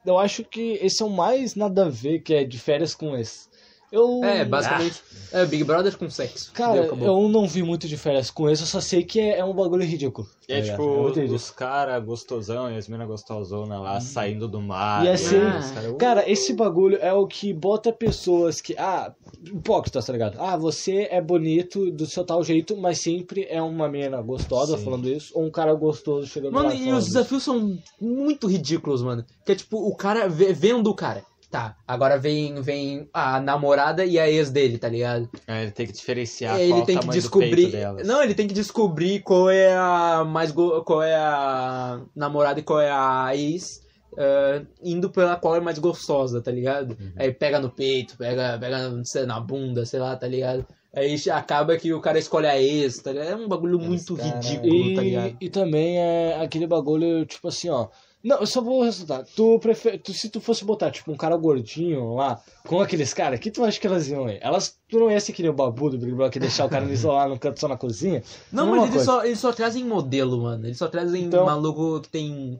eu 0.06 0.18
acho 0.18 0.44
que 0.44 0.80
esse 0.82 1.02
é 1.02 1.06
o 1.06 1.10
mais 1.10 1.56
nada 1.56 1.86
a 1.86 1.90
ver, 1.90 2.20
que 2.20 2.34
é 2.34 2.44
de 2.44 2.60
férias 2.60 2.96
com 2.96 3.16
esse. 3.16 3.48
Eu, 3.92 4.24
É, 4.24 4.46
basicamente. 4.46 5.02
É 5.32 5.46
Big 5.46 5.64
Brother 5.64 5.96
com 5.98 6.10
sexo. 6.10 6.52
Cara, 6.54 6.82
Deu, 6.82 6.98
eu 7.02 7.30
não 7.30 7.48
vi 7.48 7.62
muito 7.62 7.88
de 7.88 7.98
férias 7.98 8.32
com 8.32 8.50
esse, 8.50 8.64
eu 8.64 8.68
só 8.68 8.82
sei 8.82 9.04
que 9.04 9.20
é, 9.20 9.40
é 9.40 9.46
um 9.46 9.54
bagulho 9.54 9.84
ridículo. 9.84 10.28
E 10.48 10.54
é 10.54 10.62
tá 10.62 10.72
tipo, 10.72 10.84
muito 10.84 11.16
ridículo. 11.16 11.36
os 11.36 11.52
caras 11.52 12.04
gostosão 12.04 12.72
e 12.72 12.78
as 12.78 12.88
minas 12.88 13.08
gostosona 13.08 13.80
lá 13.80 14.00
saindo 14.02 14.48
do 14.48 14.60
mar. 14.60 15.06
E 15.06 15.10
assim, 15.10 15.38
os 15.38 15.72
cara, 15.72 15.92
uh, 15.92 15.96
Cara, 15.98 16.30
esse 16.30 16.54
bagulho 16.54 16.98
é 17.00 17.14
o 17.14 17.28
que 17.28 17.54
bota 17.54 17.94
pessoas 17.94 18.60
que. 18.60 18.76
Ah, 18.78 19.14
hipócritas, 19.44 20.06
tá 20.06 20.14
ligado? 20.14 20.38
Ah, 20.40 20.58
você 20.58 21.08
é 21.12 21.22
bonito 21.22 21.92
do 21.92 22.06
seu 22.08 22.24
tal 22.24 22.44
jeito, 22.44 22.76
mas 22.76 23.00
sempre 23.00 23.46
é 23.50 23.62
uma 23.62 23.88
menina 23.88 24.22
gostosa 24.22 24.78
Sim. 24.78 24.84
falando 24.84 25.08
isso, 25.08 25.32
ou 25.36 25.46
um 25.46 25.52
cara 25.52 25.74
gostoso 25.74 26.26
chegando 26.28 26.54
Mano, 26.54 26.70
lá 26.70 26.76
e 26.76 26.80
falando 26.80 26.98
os 26.98 27.06
desafios 27.06 27.44
são 27.44 27.78
muito 28.02 28.48
ridículos, 28.48 29.04
mano. 29.04 29.24
Que 29.46 29.52
é 29.52 29.56
tipo, 29.56 29.78
o 29.78 29.96
cara 29.96 30.28
vendo 30.28 30.90
o 30.90 30.96
cara. 30.96 31.24
Tá, 31.52 31.76
agora 31.88 32.16
vem, 32.18 32.62
vem 32.62 33.10
a 33.12 33.40
namorada 33.42 34.06
e 34.06 34.20
a 34.20 34.30
ex 34.30 34.52
dele, 34.52 34.78
tá 34.78 34.88
ligado? 34.88 35.28
é, 35.48 35.64
ele 35.64 35.72
tem 35.72 35.88
que 35.88 35.94
diferenciar 35.94 36.60
ele 36.60 36.70
qual 36.74 36.86
tem 36.86 36.98
o 36.98 37.02
que 37.02 37.08
descobrir. 37.10 37.56
peito 37.56 37.72
delas. 37.72 38.08
Não, 38.08 38.22
ele 38.22 38.36
tem 38.36 38.48
que 38.48 38.54
descobrir 38.54 39.22
qual 39.22 39.50
é 39.50 39.76
a 39.76 40.24
mais 40.24 40.52
go- 40.52 40.84
qual 40.84 41.02
é 41.02 41.16
a 41.16 42.02
namorada 42.16 42.60
e 42.60 42.64
qual 42.64 42.80
é 42.80 42.92
a 42.92 43.32
ex. 43.36 43.82
eh, 44.18 44.64
indo 44.84 45.10
pela 45.10 45.36
qual 45.38 45.56
é 45.56 45.60
mais 45.60 45.80
gostosa, 45.80 46.42
tá 46.42 46.52
ligado? 46.52 46.92
Uhum. 47.00 47.14
Aí 47.16 47.32
pega 47.32 47.60
no 47.60 47.70
peito, 47.70 48.18
pega, 48.18 48.58
pega 48.60 48.90
não 48.90 49.06
sei, 49.06 49.26
na 49.26 49.40
bunda, 49.40 49.86
sei 49.86 50.00
lá, 50.00 50.16
tá 50.16 50.28
ligado? 50.28 50.66
Aí 50.94 51.16
acaba 51.32 51.78
que 51.78 51.94
o 51.94 52.02
cara 52.02 52.18
escolhe 52.20 52.48
a 52.48 52.60
ex, 52.60 52.98
tá 53.00 53.12
ligado? 53.12 53.30
É 53.30 53.36
um 53.36 53.48
bagulho 53.48 53.80
muito 53.80 54.16
caralho. 54.18 54.36
ridículo, 54.36 54.96
tá 54.96 55.02
E, 55.04 55.06
ligado? 55.10 55.38
e 55.40 55.50
também 55.50 55.98
é 56.00 56.40
aquele 56.42 56.66
bagulho, 56.68 57.26
tipo 57.26 57.48
assim, 57.48 57.70
ó. 57.70 57.88
Não, 58.24 58.38
eu 58.40 58.46
só 58.46 58.62
vou 58.62 58.84
ressaltar. 58.84 59.26
Tu 59.36 59.60
prefere, 59.60 59.98
tu, 59.98 60.14
se 60.14 60.30
tu 60.30 60.42
fosse 60.42 60.66
botar, 60.66 60.92
tipo, 60.92 61.10
um 61.12 61.16
cara 61.16 61.38
gordinho 61.38 62.16
lá, 62.16 62.42
com 62.68 62.82
aqueles 62.82 63.14
caras, 63.14 63.40
que 63.40 63.50
tu 63.50 63.64
acha 63.64 63.80
que 63.80 63.88
elas 63.88 64.10
iam 64.10 64.28
ir? 64.30 64.40
Elas, 64.42 64.78
tu 64.90 65.00
não 65.00 65.10
ia 65.10 65.20
ser 65.22 65.32
que 65.32 65.42
nem 65.42 65.50
o 65.52 65.54
babu 65.54 65.90
do 65.90 65.98
Big 65.98 66.12
Brother, 66.12 66.32
que 66.34 66.40
deixar 66.40 66.66
o 66.66 66.70
cara 66.70 66.86
me 66.86 66.92
isolar 66.92 67.30
no 67.30 67.40
canto 67.40 67.60
só 67.60 67.68
na 67.70 67.78
cozinha? 67.78 68.22
Não, 68.52 68.66
Mesma 68.66 68.82
mas 68.82 68.90
eles 68.92 69.06
coisa. 69.06 69.12
só, 69.22 69.26
eles 69.26 69.40
só 69.40 69.54
trazem 69.54 69.86
modelo, 69.86 70.42
mano. 70.44 70.66
Eles 70.66 70.78
só 70.78 70.88
trazem 70.90 71.24
Então- 71.24 71.46
maluco 71.46 72.02
que 72.02 72.10
tem 72.10 72.60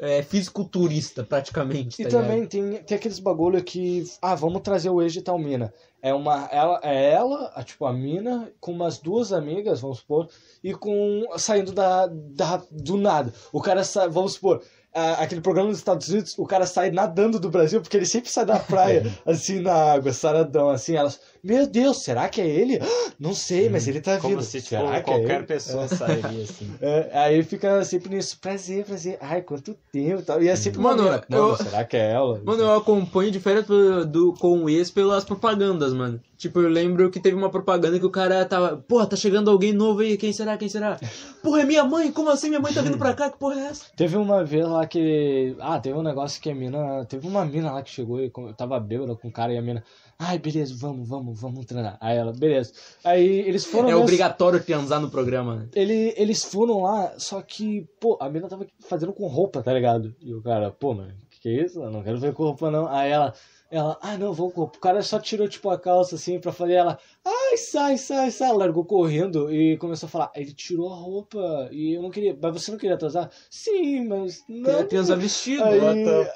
é, 0.00 0.22
fisiculturista, 0.22 1.22
praticamente. 1.22 2.02
E 2.02 2.04
tá 2.04 2.10
também 2.10 2.40
ligado? 2.40 2.50
tem, 2.50 2.82
tem 2.82 2.96
aqueles 2.98 3.18
bagulho 3.20 3.62
que, 3.62 4.04
ah, 4.20 4.34
vamos 4.34 4.60
trazer 4.62 4.90
o 4.90 5.00
ex 5.00 5.12
de 5.12 5.22
tal 5.22 5.38
mina. 5.38 5.72
É 6.02 6.12
uma, 6.12 6.46
ela, 6.52 6.80
é 6.82 7.10
ela, 7.12 7.52
a, 7.54 7.62
tipo, 7.62 7.84
a 7.86 7.92
mina, 7.92 8.50
com 8.60 8.72
umas 8.72 8.98
duas 8.98 9.32
amigas, 9.32 9.80
vamos 9.80 9.98
supor, 9.98 10.28
e 10.62 10.72
com, 10.74 11.24
saindo 11.36 11.72
da, 11.72 12.06
da, 12.06 12.62
do 12.70 12.96
nada. 12.96 13.32
O 13.52 13.60
cara 13.60 13.82
sai, 13.82 14.08
vamos 14.08 14.34
supor, 14.34 14.62
a- 14.96 15.22
aquele 15.22 15.40
programa 15.40 15.68
dos 15.70 15.78
Estados 15.78 16.08
Unidos, 16.08 16.34
o 16.38 16.46
cara 16.46 16.66
sai 16.66 16.90
nadando 16.90 17.38
do 17.38 17.50
Brasil, 17.50 17.80
porque 17.80 17.96
ele 17.96 18.06
sempre 18.06 18.30
sai 18.30 18.46
da 18.46 18.58
praia, 18.58 19.02
assim, 19.26 19.60
na 19.60 19.92
água, 19.92 20.12
saradão, 20.12 20.70
assim, 20.70 20.96
elas, 20.96 21.20
meu 21.46 21.66
Deus, 21.66 22.02
será 22.02 22.28
que 22.28 22.40
é 22.40 22.46
ele? 22.46 22.78
Ah, 22.82 23.12
Não 23.18 23.32
sei, 23.32 23.68
mas 23.68 23.86
ele 23.88 24.00
tá 24.00 24.18
Como 24.18 24.34
vindo. 24.34 24.42
se 24.44 24.60
será 24.60 24.90
que 24.90 24.96
é 24.96 25.00
qualquer 25.02 25.36
ele? 25.38 25.46
pessoa 25.46 25.86
sairia 25.88 26.42
assim. 26.42 26.70
É, 26.80 27.10
aí 27.18 27.42
fica 27.42 27.82
sempre 27.84 28.10
nisso, 28.14 28.38
prazer, 28.40 28.84
prazer, 28.84 29.16
ai, 29.20 29.40
quanto 29.42 29.74
tempo 29.92 30.20
e 30.20 30.24
tal. 30.24 30.42
E 30.42 30.48
é 30.48 30.56
sempre 30.56 30.78
uma 30.80 30.90
Mano, 30.96 31.04
Mano, 31.04 31.20
eu- 31.30 31.56
será 31.56 31.84
que 31.84 31.96
é 31.96 32.12
ela? 32.12 32.40
Mano, 32.44 32.62
eu 32.62 32.74
acompanho 32.74 33.30
de 33.30 33.40
férias 33.40 33.64
do, 33.66 34.04
do- 34.06 34.34
com 34.34 34.64
o 34.64 34.70
ex 34.70 34.90
pelas 34.90 35.24
propagandas, 35.24 35.92
mano. 35.92 36.20
Tipo, 36.36 36.60
eu 36.60 36.68
lembro 36.68 37.10
que 37.10 37.18
teve 37.18 37.34
uma 37.34 37.48
propaganda 37.48 37.98
que 37.98 38.04
o 38.04 38.10
cara 38.10 38.44
tava. 38.44 38.76
Porra, 38.76 39.06
tá 39.06 39.16
chegando 39.16 39.50
alguém 39.50 39.72
novo 39.72 40.00
aí, 40.00 40.18
quem 40.18 40.34
será? 40.34 40.58
Quem 40.58 40.68
será? 40.68 40.98
Porra, 41.42 41.62
é 41.62 41.64
minha 41.64 41.82
mãe? 41.82 42.12
Como 42.12 42.28
assim? 42.28 42.48
Minha 42.48 42.60
mãe 42.60 42.74
tá 42.74 42.82
vindo 42.82 42.98
pra 42.98 43.14
cá? 43.14 43.30
Que 43.30 43.38
porra 43.38 43.58
é 43.58 43.64
essa? 43.68 43.86
Teve 43.96 44.18
uma 44.18 44.44
vez 44.44 44.66
lá 44.68 44.86
que. 44.86 45.56
Ah, 45.58 45.78
teve 45.80 45.96
um 45.96 46.02
negócio 46.02 46.40
que 46.42 46.50
a 46.50 46.54
mina. 46.54 47.06
Teve 47.06 47.26
uma 47.26 47.42
mina 47.44 47.72
lá 47.72 47.82
que 47.82 47.88
chegou 47.90 48.20
e 48.20 48.30
tava 48.54 48.78
bêbada 48.78 49.14
com 49.16 49.28
o 49.28 49.32
cara 49.32 49.50
e 49.54 49.56
a 49.56 49.62
mina. 49.62 49.82
Ai, 50.18 50.38
beleza, 50.38 50.74
vamos, 50.78 51.06
vamos, 51.08 51.38
vamos 51.40 51.66
treinar. 51.66 51.98
Aí 52.00 52.16
ela, 52.16 52.32
beleza. 52.32 52.72
Aí 53.04 53.26
eles 53.40 53.64
foram. 53.66 53.88
É 53.88 53.92
nessa- 53.92 54.02
obrigatório 54.02 54.62
transar 54.64 54.98
no 55.00 55.10
programa, 55.10 55.56
né? 55.56 55.68
Ele, 55.74 56.14
eles 56.16 56.42
foram 56.42 56.82
lá, 56.82 57.12
só 57.18 57.42
que, 57.42 57.86
pô, 58.00 58.16
a 58.20 58.28
mina 58.30 58.48
tava 58.48 58.66
fazendo 58.88 59.12
com 59.12 59.26
roupa, 59.26 59.62
tá 59.62 59.72
ligado? 59.74 60.14
E 60.20 60.32
o 60.32 60.40
cara, 60.42 60.70
pô, 60.70 60.94
mano, 60.94 61.12
que 61.30 61.40
que 61.40 61.48
é 61.50 61.64
isso? 61.64 61.82
Eu 61.82 61.90
não 61.90 62.02
quero 62.02 62.18
ver 62.18 62.32
com 62.32 62.44
roupa 62.44 62.70
não. 62.70 62.88
Aí 62.88 63.10
ela, 63.10 63.34
ela, 63.70 63.98
ah 64.00 64.16
não, 64.16 64.32
vou. 64.32 64.52
O 64.56 64.68
cara 64.68 65.02
só 65.02 65.18
tirou, 65.18 65.48
tipo, 65.48 65.68
a 65.70 65.78
calça 65.78 66.14
assim 66.14 66.38
pra 66.38 66.52
fazer 66.52 66.74
ela, 66.74 66.98
ai, 67.24 67.56
sai, 67.56 67.98
sai, 67.98 68.30
sai. 68.30 68.52
Largou 68.52 68.84
correndo 68.84 69.52
e 69.52 69.76
começou 69.78 70.06
a 70.06 70.10
falar, 70.10 70.30
ele 70.36 70.52
tirou 70.52 70.92
a 70.92 70.96
roupa 70.96 71.68
e 71.72 71.94
eu 71.96 72.02
não 72.02 72.10
queria, 72.10 72.36
mas 72.40 72.52
você 72.52 72.70
não 72.70 72.78
queria 72.78 72.94
atrasar? 72.94 73.28
Sim, 73.50 74.06
mas 74.06 74.44
não. 74.48 74.70
Queria 74.70 74.84
transar 74.84 75.18
vestido. 75.18 75.64
Aí, 75.64 75.80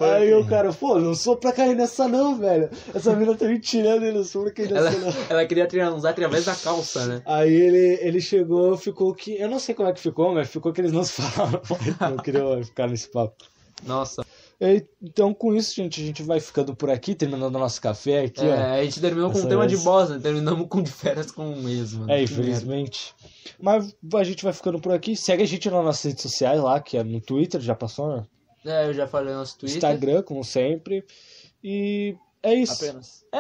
aí 0.01 0.35
o 0.35 0.47
cara, 0.47 0.73
pô, 0.73 0.99
não 0.99 1.15
sou 1.15 1.37
pra 1.37 1.53
cair 1.53 1.77
nessa 1.77 2.09
não, 2.09 2.37
velho. 2.37 2.69
Essa 2.93 3.15
mina 3.15 3.37
tá 3.37 3.47
me 3.47 3.61
tirando 3.61 4.05
e 4.05 4.13
não 4.13 4.25
sou 4.25 4.43
pra 4.45 4.53
cair 4.53 4.73
Ela, 4.73 4.91
nessa 4.91 4.99
não. 4.99 5.27
ela 5.31 5.47
queria 5.47 5.69
transar 5.69 6.11
através 6.11 6.47
da 6.47 6.57
calça, 6.57 7.07
né? 7.07 7.23
Aí 7.25 7.53
ele, 7.53 7.99
ele 8.03 8.21
chegou, 8.21 8.77
ficou 8.77 9.15
que. 9.15 9.39
Eu 9.39 9.49
não 9.49 9.61
sei 9.61 9.75
como 9.75 9.89
é 9.89 9.93
que 9.93 10.01
ficou, 10.01 10.35
mas 10.35 10.49
ficou 10.49 10.73
que 10.73 10.81
eles 10.81 10.93
não 10.93 11.05
se 11.05 11.13
falaram. 11.13 11.63
não 12.11 12.17
queria 12.17 12.65
ficar 12.65 12.89
nesse 12.89 13.09
papo. 13.09 13.45
Nossa. 13.87 14.23
E, 14.61 14.85
Então, 15.03 15.33
com 15.33 15.55
isso, 15.55 15.75
gente, 15.75 16.01
a 16.03 16.05
gente 16.05 16.23
vai 16.23 16.39
ficando 16.39 16.75
por 16.77 16.91
aqui, 16.91 17.15
terminando 17.15 17.55
o 17.55 17.59
nosso 17.59 17.81
café 17.81 18.25
aqui, 18.25 18.43
É, 18.45 18.51
ó. 18.53 18.75
a 18.75 18.85
gente 18.85 19.01
terminou 19.01 19.31
com 19.31 19.39
um 19.39 19.49
tema 19.49 19.67
de 19.67 19.75
vez. 19.75 19.85
boss, 19.85 20.11
né? 20.11 20.19
Terminamos 20.23 20.67
com 20.69 20.83
de 20.83 20.91
férias 20.91 21.31
com 21.31 21.47
um 21.47 21.63
mano. 21.63 22.11
É, 22.11 22.23
infelizmente. 22.23 23.15
Mas 23.59 23.95
a 24.15 24.25
gente 24.25 24.45
vai 24.45 24.53
ficando 24.53 24.79
por 24.79 24.93
aqui. 24.93 25.17
Segue 25.17 25.43
a 25.43 25.47
gente 25.47 25.71
nas 25.71 25.85
nossas 25.85 26.05
redes 26.05 26.23
sociais 26.23 26.61
lá, 26.61 26.79
que 26.81 26.97
é 26.99 27.03
no 27.03 27.21
Twitter, 27.21 27.61
já 27.61 27.75
passou, 27.75 28.17
né? 28.17 28.25
É, 28.67 28.87
eu 28.87 28.93
já 28.93 29.07
falei 29.07 29.33
no 29.33 29.39
nosso 29.41 29.59
Twitter. 29.59 29.77
Instagram, 29.79 30.23
como 30.23 30.45
sempre. 30.45 31.05
E 31.65 32.15
é 32.43 32.55
isso. 32.55 32.85
Apenas. 32.85 33.25
É, 33.33 33.39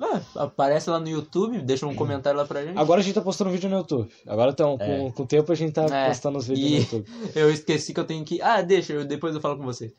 ah, 0.00 0.20
aparece 0.36 0.88
lá 0.90 0.98
no 0.98 1.08
YouTube, 1.08 1.60
deixa 1.60 1.86
um 1.86 1.94
comentário 1.94 2.38
lá 2.38 2.44
pra 2.46 2.64
gente. 2.64 2.78
Agora 2.78 3.00
a 3.00 3.04
gente 3.04 3.14
tá 3.14 3.20
postando 3.20 3.50
vídeo 3.50 3.68
no 3.70 3.76
YouTube. 3.76 4.10
Agora 4.26 4.50
então, 4.52 4.76
com, 4.78 4.84
É. 4.84 5.10
com 5.12 5.22
o 5.22 5.26
tempo 5.26 5.52
a 5.52 5.54
gente 5.54 5.72
tá 5.72 5.84
É, 5.84 6.08
postando 6.08 6.38
os 6.38 6.46
vídeos 6.48 6.66
e- 6.66 6.74
no 6.74 6.80
YouTube. 6.80 7.06
Eu 7.36 7.50
esqueci 7.52 7.92
que 7.94 8.00
eu 8.00 8.04
tenho 8.04 8.24
que. 8.24 8.40
Ah, 8.42 8.60
deixa, 8.62 8.92
eu, 8.92 9.04
depois 9.04 9.34
eu 9.34 9.40
falo 9.40 9.56
com 9.56 9.64
você. 9.64 9.92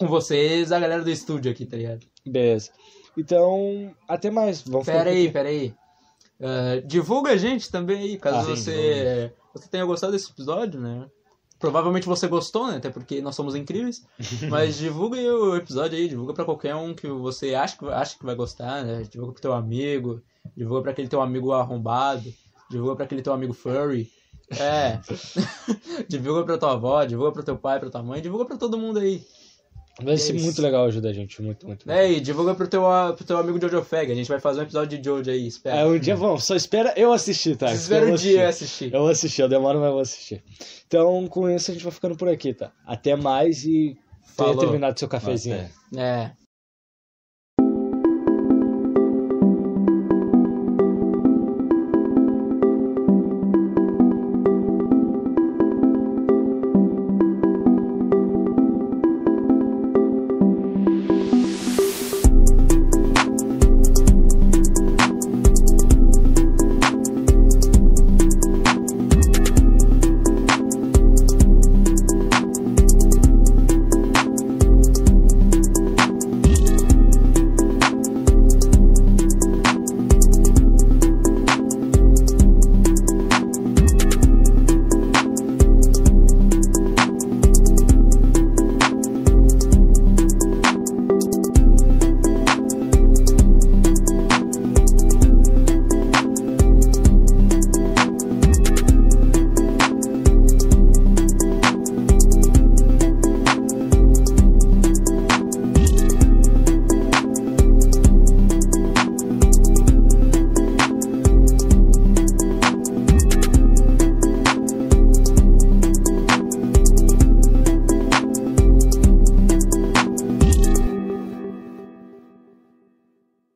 Com 0.00 0.06
vocês, 0.06 0.72
a 0.72 0.80
galera 0.80 1.04
do 1.04 1.10
estúdio 1.10 1.52
aqui, 1.52 1.66
tá 1.66 1.76
ligado? 1.76 2.06
Beleza. 2.26 2.70
Então, 3.18 3.94
até 4.08 4.30
mais. 4.30 4.62
Vamos 4.62 4.86
Pera 4.86 5.10
aí, 5.10 5.30
pera 5.30 5.50
aí. 5.50 5.74
Ah, 6.40 6.80
divulga 6.82 7.32
a 7.32 7.36
gente 7.36 7.70
também 7.70 7.98
aí, 7.98 8.16
caso 8.16 8.38
Ah, 8.38 8.56
sim, 8.56 8.62
você, 8.62 9.30
você 9.52 9.68
tenha 9.68 9.84
gostado 9.84 10.12
desse 10.12 10.30
episódio, 10.30 10.80
né? 10.80 11.06
Provavelmente 11.58 12.06
você 12.06 12.26
gostou, 12.26 12.68
né? 12.68 12.78
Até 12.78 12.88
porque 12.88 13.20
nós 13.20 13.36
somos 13.36 13.54
incríveis. 13.54 14.02
Mas 14.48 14.78
divulga 14.78 15.18
aí 15.18 15.28
o 15.28 15.54
episódio 15.54 15.98
aí, 15.98 16.08
divulga 16.08 16.32
pra 16.32 16.46
qualquer 16.46 16.74
um 16.74 16.94
que 16.94 17.06
você 17.06 17.54
acha 17.54 17.76
que, 17.76 17.84
acha 17.86 18.16
que 18.16 18.24
vai 18.24 18.34
gostar, 18.34 18.82
né? 18.82 19.02
Divulga 19.02 19.34
pro 19.34 19.42
teu 19.42 19.52
amigo, 19.52 20.22
divulga 20.56 20.80
pra 20.80 20.92
aquele 20.92 21.08
teu 21.08 21.20
amigo 21.20 21.52
arrombado, 21.52 22.32
divulga 22.70 22.96
pra 22.96 23.04
aquele 23.04 23.20
teu 23.20 23.34
amigo 23.34 23.52
furry. 23.52 24.10
É. 24.58 24.98
divulga 26.08 26.42
pra 26.42 26.56
tua 26.56 26.72
avó, 26.72 27.04
divulga 27.04 27.32
pro 27.32 27.44
teu 27.44 27.58
pai, 27.58 27.78
pra 27.78 27.90
tua 27.90 28.02
mãe, 28.02 28.22
divulga 28.22 28.46
pra 28.46 28.56
todo 28.56 28.78
mundo 28.78 28.98
aí. 28.98 29.22
Vai 30.02 30.14
É 30.14 30.16
ser 30.16 30.32
muito 30.34 30.60
legal 30.62 30.84
ajudar 30.86 31.10
a 31.10 31.12
gente, 31.12 31.40
muito, 31.42 31.66
muito. 31.66 31.86
muito. 31.86 31.98
É, 31.98 32.10
e 32.10 32.20
divulga 32.20 32.54
pro 32.54 32.66
teu, 32.68 32.82
pro 33.16 33.24
teu 33.24 33.38
amigo 33.38 33.60
Jojo 33.60 33.82
Fag. 33.82 34.10
A 34.10 34.14
gente 34.14 34.28
vai 34.28 34.40
fazer 34.40 34.60
um 34.60 34.62
episódio 34.64 34.98
de 34.98 35.04
Jojo 35.04 35.30
aí, 35.30 35.46
espera. 35.46 35.76
É, 35.76 35.84
um 35.84 35.98
dia 35.98 36.16
vamos, 36.16 36.44
só 36.44 36.54
espera 36.56 36.92
eu 36.96 37.12
assistir, 37.12 37.56
tá? 37.56 37.72
Espera 37.72 38.04
Eu 38.04 38.08
vou 38.08 38.16
dia 38.16 38.48
assistir. 38.48 38.64
assistir. 38.88 38.94
Eu 38.94 39.00
vou 39.00 39.08
assistir, 39.10 39.42
eu 39.42 39.48
demoro, 39.48 39.78
mas 39.78 39.86
eu 39.88 39.92
vou 39.92 40.00
assistir. 40.02 40.42
Então, 40.86 41.26
com 41.28 41.48
isso, 41.50 41.70
a 41.70 41.74
gente 41.74 41.82
vai 41.82 41.92
ficando 41.92 42.16
por 42.16 42.28
aqui, 42.28 42.52
tá? 42.54 42.72
Até 42.86 43.14
mais 43.16 43.64
e 43.64 43.96
tenha 44.36 44.48
Falou. 44.48 44.56
terminado 44.58 44.98
seu 44.98 45.08
cafezinho. 45.08 45.56
Nossa, 45.56 46.00
é. 46.00 46.24
É. 46.24 46.39